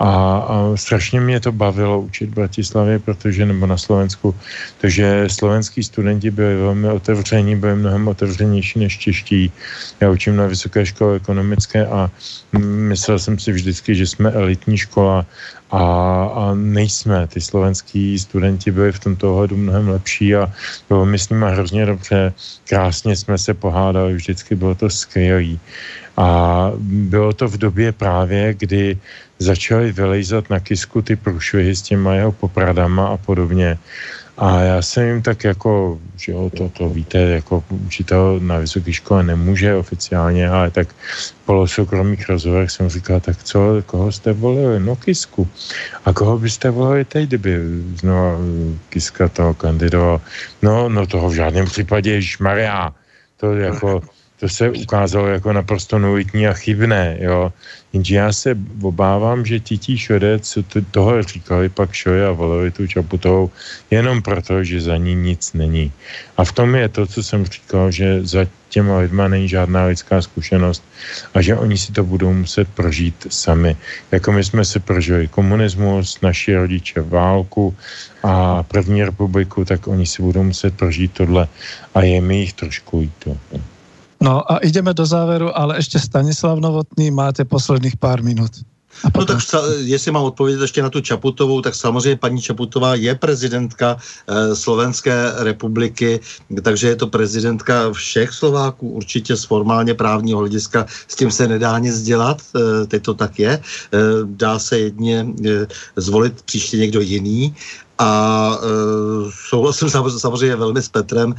a, 0.00 0.38
a 0.38 0.76
strašně 0.76 1.20
mě 1.20 1.40
to 1.40 1.52
bavilo 1.52 2.00
učit 2.00 2.30
v 2.30 2.34
Bratislavě, 2.34 2.98
protože, 2.98 3.46
nebo 3.46 3.66
na 3.66 3.76
Slovensku, 3.76 4.34
protože 4.80 5.24
slovenský 5.28 5.82
studenti 5.82 6.30
byli 6.30 6.56
velmi 6.56 6.88
otevření, 6.88 7.56
byli 7.56 7.76
mnohem 7.76 8.08
otevřenější 8.08 8.78
než 8.78 8.98
čeští. 8.98 9.52
Já 10.00 10.10
učím 10.10 10.36
na 10.36 10.46
vysoké 10.46 10.86
škole 10.86 11.16
ekonomické 11.16 11.86
a 11.86 12.10
myslel 12.88 13.18
jsem 13.18 13.38
si 13.38 13.52
vždycky, 13.52 13.94
že 13.94 14.06
jsme 14.06 14.30
elitní 14.30 14.78
škola 14.78 15.26
a, 15.70 15.82
a 16.34 16.54
nejsme. 16.54 17.26
Ty 17.26 17.40
slovenský 17.40 18.18
studenti 18.18 18.70
byli 18.70 18.92
v 18.92 18.98
tomto 18.98 19.34
ohledu 19.34 19.56
mnohem 19.56 19.88
lepší 19.88 20.36
a 20.36 20.52
bylo 20.88 21.06
mi 21.06 21.18
s 21.18 21.28
nimi 21.28 21.46
hrozně 21.48 21.86
dobře. 21.86 22.32
Krásně 22.68 23.16
jsme 23.16 23.38
se 23.38 23.54
pohádali, 23.54 24.14
vždycky 24.14 24.54
bylo 24.54 24.74
to 24.74 24.90
skvělé. 24.90 25.60
A 26.16 26.26
bylo 26.80 27.32
to 27.32 27.48
v 27.48 27.58
době 27.58 27.92
právě, 27.92 28.54
kdy 28.54 28.98
začali 29.38 29.92
vylejzat 29.92 30.50
na 30.50 30.60
kisku 30.60 31.02
ty 31.02 31.16
průšvihy 31.16 31.76
s 31.76 31.82
těma 31.82 32.14
jeho 32.14 32.32
popradama 32.32 33.08
a 33.08 33.16
podobně. 33.16 33.78
A 34.40 34.60
já 34.60 34.82
jsem 34.82 35.06
jim 35.06 35.22
tak 35.22 35.44
jako, 35.44 36.00
že 36.16 36.32
jo, 36.32 36.50
to, 36.56 36.68
to 36.68 36.88
víte, 36.88 37.18
jako 37.18 37.64
učitel 37.68 38.40
na 38.40 38.58
vysoké 38.58 38.92
škole 38.92 39.22
nemůže 39.22 39.74
oficiálně, 39.74 40.48
ale 40.48 40.70
tak 40.70 40.88
v 40.88 41.34
polosoukromých 41.44 42.28
rozhovorech 42.28 42.70
jsem 42.70 42.88
říkal, 42.88 43.20
tak 43.20 43.42
co, 43.44 43.82
koho 43.86 44.12
jste 44.12 44.32
volili? 44.32 44.80
No 44.80 44.96
Kisku. 44.96 45.48
A 46.04 46.12
koho 46.12 46.38
byste 46.38 46.70
volili 46.70 47.04
teď, 47.04 47.28
kdyby 47.28 47.58
znovu 48.00 48.78
Kiska 48.88 49.28
toho 49.28 49.54
kandidoval? 49.54 50.20
No, 50.62 50.88
no 50.88 51.06
toho 51.06 51.28
v 51.28 51.34
žádném 51.34 51.66
případě, 51.66 52.20
Maria. 52.40 52.94
To 53.36 53.52
jako, 53.52 54.00
to 54.40 54.48
se 54.48 54.70
ukázalo 54.70 55.26
jako 55.26 55.52
naprosto 55.52 55.98
nulitní 55.98 56.48
a 56.48 56.52
chybné, 56.52 57.16
jo. 57.20 57.52
Jenže 57.92 58.16
já 58.16 58.32
se 58.32 58.56
obávám, 58.82 59.46
že 59.46 59.60
tití 59.60 59.98
šodec, 59.98 60.48
co 60.48 60.62
to, 60.62 60.80
toho 60.90 61.22
říkali 61.22 61.68
pak 61.68 61.92
Šoje 61.92 62.26
a 62.26 62.32
volili 62.32 62.70
tu 62.70 62.86
Čaputovou, 62.86 63.50
jenom 63.90 64.22
proto, 64.22 64.64
že 64.64 64.80
za 64.80 64.96
ní 64.96 65.14
nic 65.14 65.52
není. 65.52 65.92
A 66.36 66.44
v 66.44 66.52
tom 66.52 66.74
je 66.74 66.88
to, 66.88 67.06
co 67.06 67.22
jsem 67.22 67.44
říkal, 67.44 67.90
že 67.90 68.24
za 68.24 68.46
těma 68.68 68.98
lidma 68.98 69.28
není 69.28 69.48
žádná 69.48 69.84
lidská 69.84 70.22
zkušenost 70.22 70.84
a 71.34 71.42
že 71.42 71.56
oni 71.56 71.78
si 71.78 71.92
to 71.92 72.04
budou 72.04 72.32
muset 72.32 72.68
prožít 72.68 73.26
sami. 73.28 73.76
Jako 74.12 74.32
my 74.32 74.44
jsme 74.44 74.64
si 74.64 74.80
prožili 74.80 75.28
komunismus, 75.28 76.20
naši 76.22 76.54
rodiče 76.54 77.00
válku 77.00 77.74
a 78.22 78.62
první 78.62 79.04
republiku, 79.04 79.64
tak 79.64 79.86
oni 79.86 80.06
si 80.06 80.22
budou 80.22 80.42
muset 80.42 80.76
prožít 80.76 81.12
tohle 81.12 81.48
a 81.94 82.02
je 82.02 82.20
mi 82.20 82.36
jich 82.36 82.52
trošku 82.52 83.00
líto. 83.00 83.36
No 84.20 84.52
a 84.52 84.60
ideme 84.60 84.94
do 84.94 85.06
záveru, 85.06 85.48
ale 85.56 85.80
ešte 85.80 85.96
Stanislav 85.96 86.60
Novotný, 86.60 87.08
máte 87.08 87.48
posledných 87.48 87.96
pár 87.96 88.20
minut. 88.20 88.52
A 89.04 89.10
potom... 89.10 89.36
No 89.36 89.40
tak 89.40 89.62
jestli 89.78 90.10
mám 90.10 90.22
odpovědět 90.22 90.62
ještě 90.62 90.82
na 90.82 90.90
tu 90.90 91.00
Čaputovou, 91.00 91.60
tak 91.60 91.74
samozřejmě 91.74 92.16
paní 92.16 92.40
Čaputová 92.42 92.94
je 92.94 93.14
prezidentka 93.14 93.96
eh, 93.96 94.56
Slovenské 94.56 95.32
republiky, 95.38 96.20
takže 96.62 96.88
je 96.88 96.96
to 96.96 97.06
prezidentka 97.06 97.92
všech 97.92 98.30
Slováků, 98.30 98.90
určitě 98.90 99.36
z 99.36 99.44
formálně 99.44 99.94
právního 99.94 100.38
hlediska 100.38 100.86
s 101.08 101.16
tím 101.16 101.30
se 101.30 101.48
nedá 101.48 101.78
nic 101.78 102.02
dělat, 102.02 102.42
eh, 102.56 102.86
teď 102.86 103.02
to 103.02 103.14
tak 103.14 103.38
je. 103.38 103.52
Eh, 103.56 103.98
dá 104.24 104.58
se 104.58 104.78
jedně 104.78 105.26
eh, 105.46 105.66
zvolit 105.96 106.42
příště 106.42 106.76
někdo 106.76 107.00
jiný, 107.00 107.54
a 108.00 108.10
e, 108.56 108.66
souhlasím 109.48 109.90
samozřejmě 110.18 110.56
velmi 110.56 110.82
s 110.82 110.88
Petrem, 110.88 111.34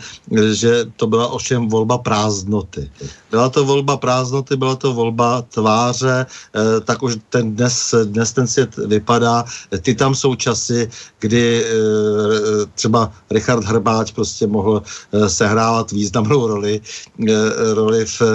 že 0.52 0.86
to 0.96 1.08
byla 1.08 1.28
ovšem 1.28 1.70
volba 1.70 1.98
prázdnoty. 1.98 2.92
Byla 3.32 3.50
to 3.50 3.66
volba 3.66 3.98
prázdnoty, 3.98 4.56
byla 4.56 4.76
to 4.76 4.94
volba 4.94 5.42
tváře, 5.42 6.26
e, 6.26 6.80
tak 6.82 7.04
už 7.04 7.18
ten 7.30 7.56
dnes, 7.56 7.96
dnes 8.06 8.34
ten 8.34 8.48
svět 8.48 8.78
vypadá. 8.78 9.46
Ty 9.82 9.96
tam 9.96 10.16
jsou 10.16 10.36
časy, 10.36 10.90
kdy 11.20 11.66
e, 11.66 11.70
třeba 12.76 13.12
Richard 13.32 13.64
Hrbáč 13.64 14.12
prostě 14.12 14.48
mohl 14.48 14.84
e, 15.12 15.30
sehrávat 15.30 15.92
významnou 15.92 16.48
roli, 16.48 16.82
e, 17.30 17.74
roli 17.74 18.06
v 18.06 18.22
e, 18.22 18.26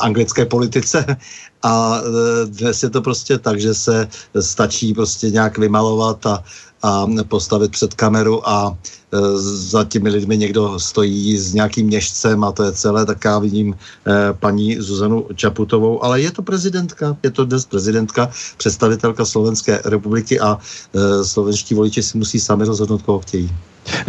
anglické 0.00 0.46
politice 0.46 1.16
a 1.62 1.98
e, 1.98 2.46
dnes 2.46 2.82
je 2.82 2.90
to 2.90 3.02
prostě 3.02 3.38
tak, 3.38 3.60
že 3.60 3.74
se 3.74 4.08
stačí 4.40 4.94
prostě 4.94 5.30
nějak 5.30 5.58
vymalovat 5.58 6.26
a 6.26 6.44
a 6.82 7.06
postavit 7.28 7.70
před 7.70 7.94
kameru 7.94 8.48
a 8.48 8.76
e, 8.76 9.38
za 9.70 9.84
těmi 9.84 10.10
lidmi 10.10 10.36
někdo 10.36 10.78
stojí 10.78 11.38
s 11.38 11.54
nějakým 11.54 11.86
měšcem 11.86 12.44
a 12.44 12.52
to 12.52 12.62
je 12.62 12.72
celé, 12.72 13.06
tak 13.06 13.24
já 13.24 13.38
vidím 13.38 13.74
e, 13.74 14.32
paní 14.32 14.76
Zuzanu 14.80 15.26
Čaputovou, 15.34 16.04
ale 16.04 16.20
je 16.20 16.30
to 16.30 16.42
prezidentka, 16.42 17.16
je 17.22 17.30
to 17.30 17.44
dnes 17.44 17.64
prezidentka, 17.64 18.30
představitelka 18.56 19.24
Slovenské 19.24 19.80
republiky 19.84 20.40
a 20.40 20.58
e, 20.58 21.24
slovenští 21.24 21.74
voliči 21.74 22.02
si 22.02 22.18
musí 22.18 22.40
sami 22.40 22.64
rozhodnout, 22.64 23.02
koho 23.02 23.18
chtějí. 23.20 23.50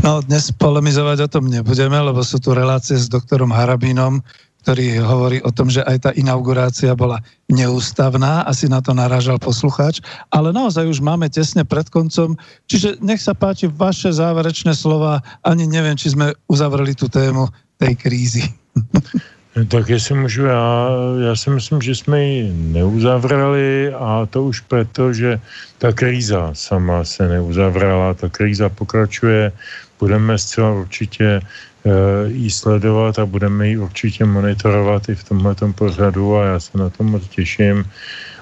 No 0.04 0.26
dnes 0.26 0.50
polemizovať 0.58 1.30
o 1.30 1.30
tom 1.30 1.54
nebudeme, 1.54 2.02
lebo 2.02 2.26
sú 2.26 2.42
tu 2.42 2.58
relácie 2.58 2.98
s 2.98 3.06
doktorom 3.06 3.54
Harabínom, 3.54 4.26
ktorý 4.68 5.00
hovorí 5.00 5.40
o 5.48 5.52
tom, 5.56 5.72
že 5.72 5.80
aj 5.80 5.98
tá 6.04 6.12
inaugurácia 6.12 6.92
bola 6.92 7.24
neústavná, 7.48 8.44
asi 8.44 8.68
na 8.68 8.84
to 8.84 8.92
narážal 8.92 9.40
poslucháč, 9.40 10.04
ale 10.28 10.52
naozaj 10.52 10.84
už 10.92 11.00
máme 11.00 11.32
tesne 11.32 11.64
pred 11.64 11.88
koncom, 11.88 12.36
čiže 12.68 13.00
nech 13.00 13.24
sa 13.24 13.32
páči 13.32 13.72
vaše 13.72 14.12
záverečné 14.12 14.76
slova, 14.76 15.24
ani 15.48 15.72
neviem, 15.72 15.96
či 15.96 16.12
sme 16.12 16.36
uzavreli 16.52 17.00
tú 17.00 17.08
tému 17.08 17.48
tej 17.80 17.96
krízy. 17.96 18.44
Tak 19.58 19.90
jestli 19.90 20.16
můžu 20.16 20.46
já, 20.46 20.90
já 21.28 21.36
si 21.36 21.50
myslím, 21.50 21.82
že 21.82 21.96
jsme 21.96 22.24
ji 22.24 22.54
neuzavřeli 22.54 23.94
a 23.94 24.28
to 24.30 24.44
už 24.44 24.60
proto, 24.70 25.14
že 25.14 25.42
ta 25.78 25.92
kríza 25.92 26.54
sama 26.54 27.04
se 27.04 27.28
neuzavřela, 27.28 28.14
ta 28.14 28.30
kríza 28.30 28.70
pokračuje, 28.70 29.52
budeme 30.00 30.38
zcela 30.38 30.74
určitě 30.74 31.42
Eh, 31.88 32.28
jí 32.28 32.52
sledovat 32.52 33.20
a 33.20 33.26
budeme 33.26 33.68
ji 33.68 33.78
určitě 33.78 34.26
monitorovat 34.26 35.10
i 35.10 35.16
v 35.16 35.24
tomhle 35.24 35.56
pořadu 35.76 36.38
a 36.38 36.46
já 36.46 36.60
se 36.60 36.78
na 36.78 36.90
to 36.90 37.04
moc 37.04 37.28
těším 37.28 37.86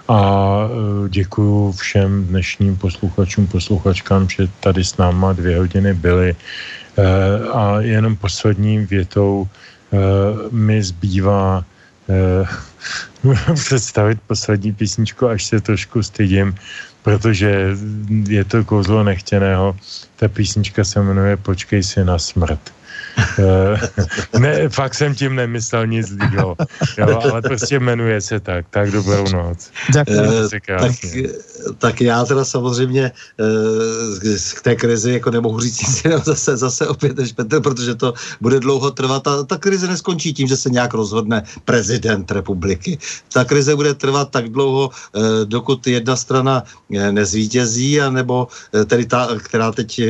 a 0.08 0.20
eh, 0.66 1.10
děkuji 1.10 1.72
všem 1.72 2.26
dnešním 2.26 2.78
posluchačům, 2.78 3.48
posluchačkám, 3.48 4.30
že 4.30 4.48
tady 4.60 4.84
s 4.84 4.98
náma 4.98 5.34
dvě 5.34 5.58
hodiny 5.58 5.94
byly 5.94 6.36
eh, 6.36 7.04
a 7.54 7.82
jenom 7.82 8.16
posledním 8.16 8.88
větou 8.88 9.48
mi 10.52 10.84
zbývá 10.84 11.64
představit 13.54 14.20
poslední 14.28 14.74
písničku, 14.74 15.28
až 15.28 15.46
se 15.46 15.62
trošku 15.62 16.04
stydím, 16.04 16.56
protože 17.04 17.78
je 18.28 18.44
to 18.44 18.64
kouzlo 18.66 19.04
nechtěného. 19.04 19.76
Ta 20.16 20.28
písnička 20.28 20.84
se 20.84 21.00
jmenuje 21.00 21.38
Počkej 21.38 21.84
si 21.84 22.04
na 22.04 22.20
smrt. 22.20 22.75
Eh, 23.18 23.80
ne, 24.40 24.70
fakt 24.70 24.94
jsem 24.94 25.16
tím 25.16 25.36
nemyslel 25.36 25.88
nic 25.88 26.08
zlýho, 26.08 26.56
jo, 26.98 27.20
ale 27.32 27.42
prostě 27.42 27.80
jmenuje 27.80 28.22
se 28.22 28.40
tak. 28.40 28.66
Tak 28.70 28.92
dobrou 28.92 29.24
noc. 29.32 29.72
Uh, 29.96 30.50
tak, 30.80 30.92
tak 31.78 32.02
já 32.02 32.26
teda 32.26 32.46
samozřejmě 32.46 33.12
k 34.56 34.62
té 34.62 34.76
krizi 34.76 35.12
jako 35.12 35.32
nemohu 35.32 35.60
říct 35.60 35.82
nic 35.82 36.04
zase, 36.24 36.58
zase 36.58 36.88
opět 36.88 37.18
než 37.18 37.32
Petr, 37.32 37.62
protože 37.62 37.96
to 37.96 38.14
bude 38.42 38.60
dlouho 38.60 38.92
trvat 38.92 39.28
a 39.28 39.44
ta 39.44 39.58
krize 39.58 39.88
neskončí 39.88 40.34
tím, 40.34 40.48
že 40.48 40.58
se 40.58 40.70
nějak 40.70 40.94
rozhodne 40.94 41.44
prezident 41.66 42.32
republiky. 42.32 42.98
Ta 43.34 43.44
krize 43.44 43.76
bude 43.76 43.94
trvat 43.94 44.30
tak 44.30 44.50
dlouho, 44.50 44.90
uh, 44.90 45.24
dokud 45.46 45.88
jedna 45.88 46.16
strana 46.16 46.64
nezvítězí, 47.12 48.02
anebo 48.02 48.48
tedy 48.86 49.06
ta, 49.06 49.30
která 49.44 49.72
teď 49.72 50.02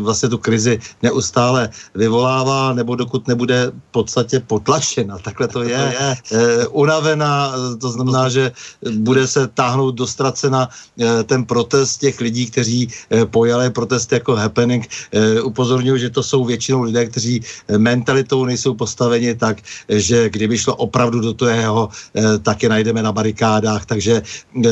vlastně 0.00 0.28
tu 0.28 0.38
krizi 0.38 0.78
neustále 1.02 1.68
vyvolává 1.94 2.51
unavená, 2.52 2.72
nebo 2.72 2.96
dokud 2.96 3.28
nebude 3.28 3.72
v 3.88 3.92
podstatě 3.92 4.40
potlačena. 4.40 5.18
Takhle 5.18 5.48
to 5.48 5.62
je. 5.62 5.70
je. 5.70 6.16
E, 6.32 6.66
unavená, 6.66 7.52
to 7.80 7.88
znamená, 7.88 8.28
že 8.28 8.52
bude 8.96 9.26
se 9.26 9.48
táhnout 9.48 9.94
dostracena 9.94 10.68
e, 11.00 11.24
ten 11.24 11.44
protest 11.44 11.98
těch 11.98 12.20
lidí, 12.20 12.46
kteří 12.50 12.88
e, 13.10 13.26
pojali 13.26 13.70
protest 13.70 14.12
jako 14.12 14.36
happening. 14.36 14.86
E, 15.12 15.40
upozorňuji, 15.40 16.00
že 16.00 16.10
to 16.10 16.22
jsou 16.22 16.44
většinou 16.44 16.82
lidé, 16.82 17.06
kteří 17.06 17.42
mentalitou 17.78 18.44
nejsou 18.44 18.74
postaveni 18.74 19.34
tak, 19.34 19.62
že 19.88 20.30
kdyby 20.30 20.58
šlo 20.58 20.76
opravdu 20.76 21.20
do 21.20 21.32
toho, 21.32 21.88
e, 22.16 22.38
tak 22.38 22.62
je 22.62 22.68
najdeme 22.68 23.02
na 23.02 23.12
barikádách. 23.12 23.86
Takže 23.86 24.22
e, 24.22 24.70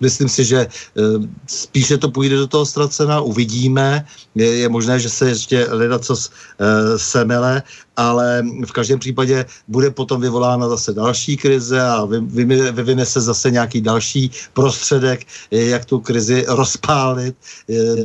myslím 0.00 0.28
si, 0.28 0.44
že 0.44 0.58
e, 0.66 0.68
spíše 1.46 1.98
to 1.98 2.08
půjde 2.10 2.36
do 2.36 2.46
toho 2.46 2.66
ztracena, 2.66 3.20
uvidíme. 3.20 4.06
Je, 4.34 4.46
je 4.66 4.68
možné, 4.68 5.00
že 5.00 5.08
se 5.08 5.28
ještě 5.28 5.66
leda 5.70 5.98
co 5.98 6.16
semele, 6.98 7.62
ale 7.96 8.42
v 8.66 8.72
každém 8.72 8.98
případě 8.98 9.44
bude 9.68 9.90
potom 9.90 10.20
vyvolána 10.20 10.68
zase 10.68 10.92
další 10.92 11.36
krize 11.36 11.82
a 11.82 12.04
vyvine 12.72 13.06
se 13.06 13.20
zase 13.20 13.50
nějaký 13.50 13.80
další 13.80 14.30
prostředek, 14.52 15.26
jak 15.50 15.84
tu 15.84 16.00
krizi 16.00 16.44
rozpálit. 16.48 17.36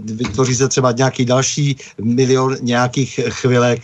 Vytvoří 0.04 0.56
se 0.56 0.68
třeba 0.68 0.92
nějaký 0.92 1.26
další 1.26 1.78
milion 2.02 2.56
nějakých 2.62 3.20
chvilek, 3.30 3.82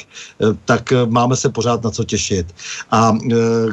tak 0.65 0.93
máme 1.09 1.35
se 1.35 1.49
pořád 1.49 1.83
na 1.83 1.91
co 1.91 2.03
těšit. 2.03 2.55
A 2.91 3.13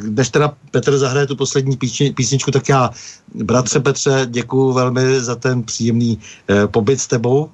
než 0.03 0.29
teda 0.29 0.53
Petr 0.71 0.99
zahraje 0.99 1.27
tu 1.27 1.37
poslední 1.37 1.79
písničku, 2.15 2.51
tak 2.51 2.69
já, 2.69 2.91
bratře 3.35 3.81
Petře, 3.81 4.27
děkuji 4.31 4.73
velmi 4.73 5.21
za 5.21 5.35
ten 5.35 5.63
příjemný 5.63 6.19
pobyt 6.67 7.01
s 7.01 7.07
tebou. 7.07 7.51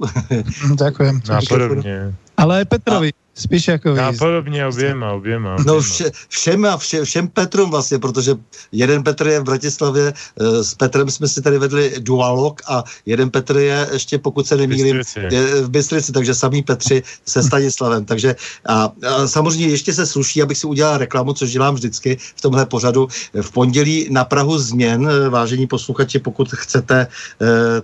Děkujem. 0.84 1.20
Nápodobně. 1.28 2.14
Ale 2.40 2.64
Petrovi. 2.64 3.08
A 3.08 3.20
Spíš 3.40 3.68
jako 3.68 3.88
Já 3.88 4.12
podobně 4.12 4.66
oběma, 4.66 5.12
oběma. 5.12 5.54
oběma. 5.54 5.64
No 5.66 5.80
vše, 5.80 6.10
všem 6.28 6.64
a 6.64 6.76
vše, 6.76 7.04
všem 7.04 7.28
Petrům 7.28 7.70
vlastně, 7.70 7.98
protože 7.98 8.34
jeden 8.72 9.02
Petr 9.02 9.26
je 9.26 9.40
v 9.40 9.44
Bratislavě, 9.44 10.12
e, 10.40 10.64
s 10.64 10.74
Petrem 10.74 11.10
jsme 11.10 11.28
si 11.28 11.42
tady 11.42 11.58
vedli 11.58 11.94
dualog 11.98 12.60
a 12.68 12.84
jeden 13.06 13.30
Petr 13.30 13.56
je 13.56 13.88
ještě, 13.92 14.18
pokud 14.18 14.46
se 14.46 14.56
nemýlím, 14.56 15.02
je 15.30 15.62
v 15.62 15.70
Bystrici, 15.70 16.12
takže 16.12 16.34
samý 16.34 16.62
Petři 16.62 17.02
se 17.26 17.42
Stanislavem. 17.48 18.04
Takže 18.04 18.36
a, 18.68 18.92
a 19.08 19.26
samozřejmě 19.26 19.66
ještě 19.66 19.94
se 19.94 20.06
sluší, 20.06 20.42
abych 20.42 20.58
si 20.58 20.66
udělal 20.66 20.98
reklamu, 20.98 21.32
což 21.32 21.52
dělám 21.52 21.74
vždycky 21.74 22.18
v 22.36 22.40
tomhle 22.40 22.66
pořadu. 22.66 23.08
V 23.42 23.50
pondělí 23.52 24.08
na 24.10 24.24
Prahu 24.24 24.58
změn, 24.58 25.08
e, 25.08 25.28
vážení 25.28 25.66
posluchači, 25.66 26.18
pokud 26.18 26.52
chcete, 26.52 27.00
e, 27.00 27.06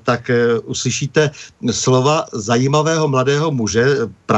tak 0.02 0.30
uslyšíte 0.64 1.30
slova 1.70 2.24
zajímavého 2.32 3.08
mladého 3.08 3.50
muže, 3.50 3.96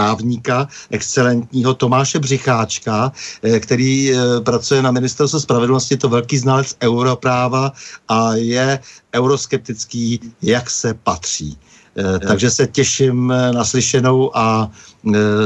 právníka, 0.09 0.69
excelentního 0.91 1.75
Tomáše 1.75 2.19
Břicháčka, 2.19 3.13
eh, 3.43 3.61
který 3.61 4.13
eh, 4.13 4.41
pracuje 4.41 4.83
na 4.83 4.91
ministerstvu 4.91 5.41
spravedlnosti, 5.41 5.97
to 5.97 6.09
velký 6.09 6.39
znalec 6.39 6.77
europráva 6.83 7.73
a 8.09 8.35
je 8.35 8.81
euroskeptický, 9.15 10.21
jak 10.43 10.71
se 10.71 10.95
patří. 10.95 11.59
Eh, 11.97 12.19
takže 12.19 12.51
se 12.51 12.67
těším 12.67 13.29
na 13.29 13.65
slyšenou 13.65 14.37
a 14.37 14.71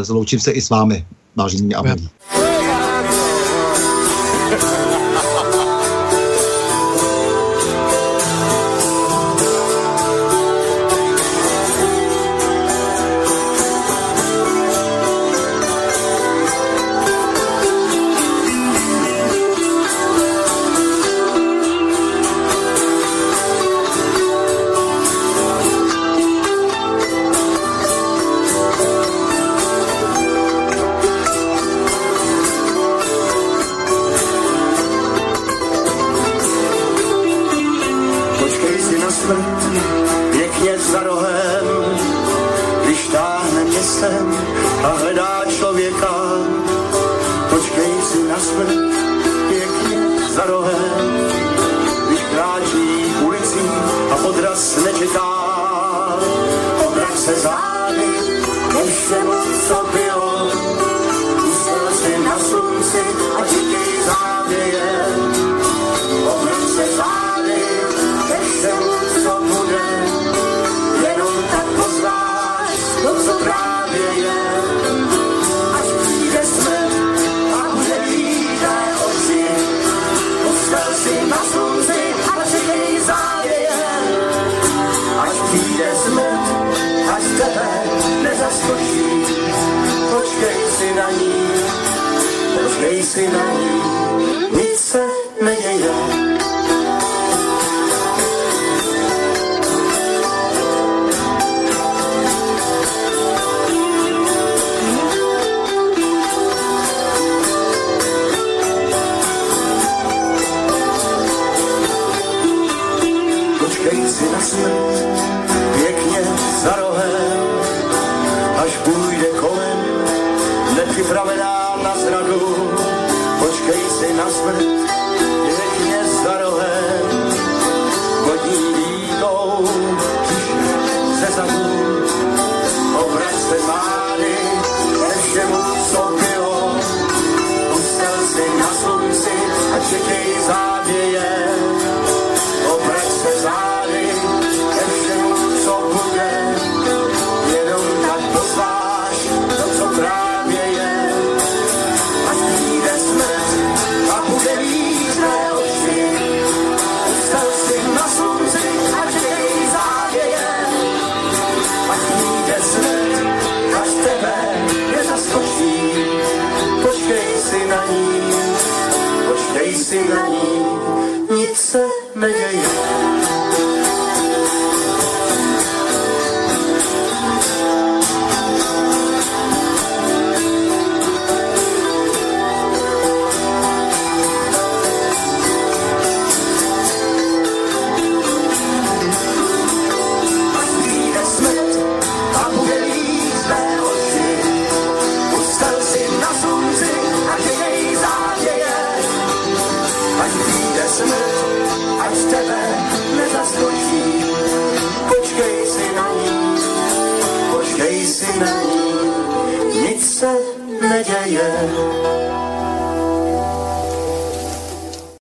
zloučím 0.03 0.41
se 0.41 0.51
i 0.51 0.61
s 0.61 0.71
vámi, 0.71 1.07
vážení 1.37 1.75
a 1.75 1.83
milí. 1.83 2.09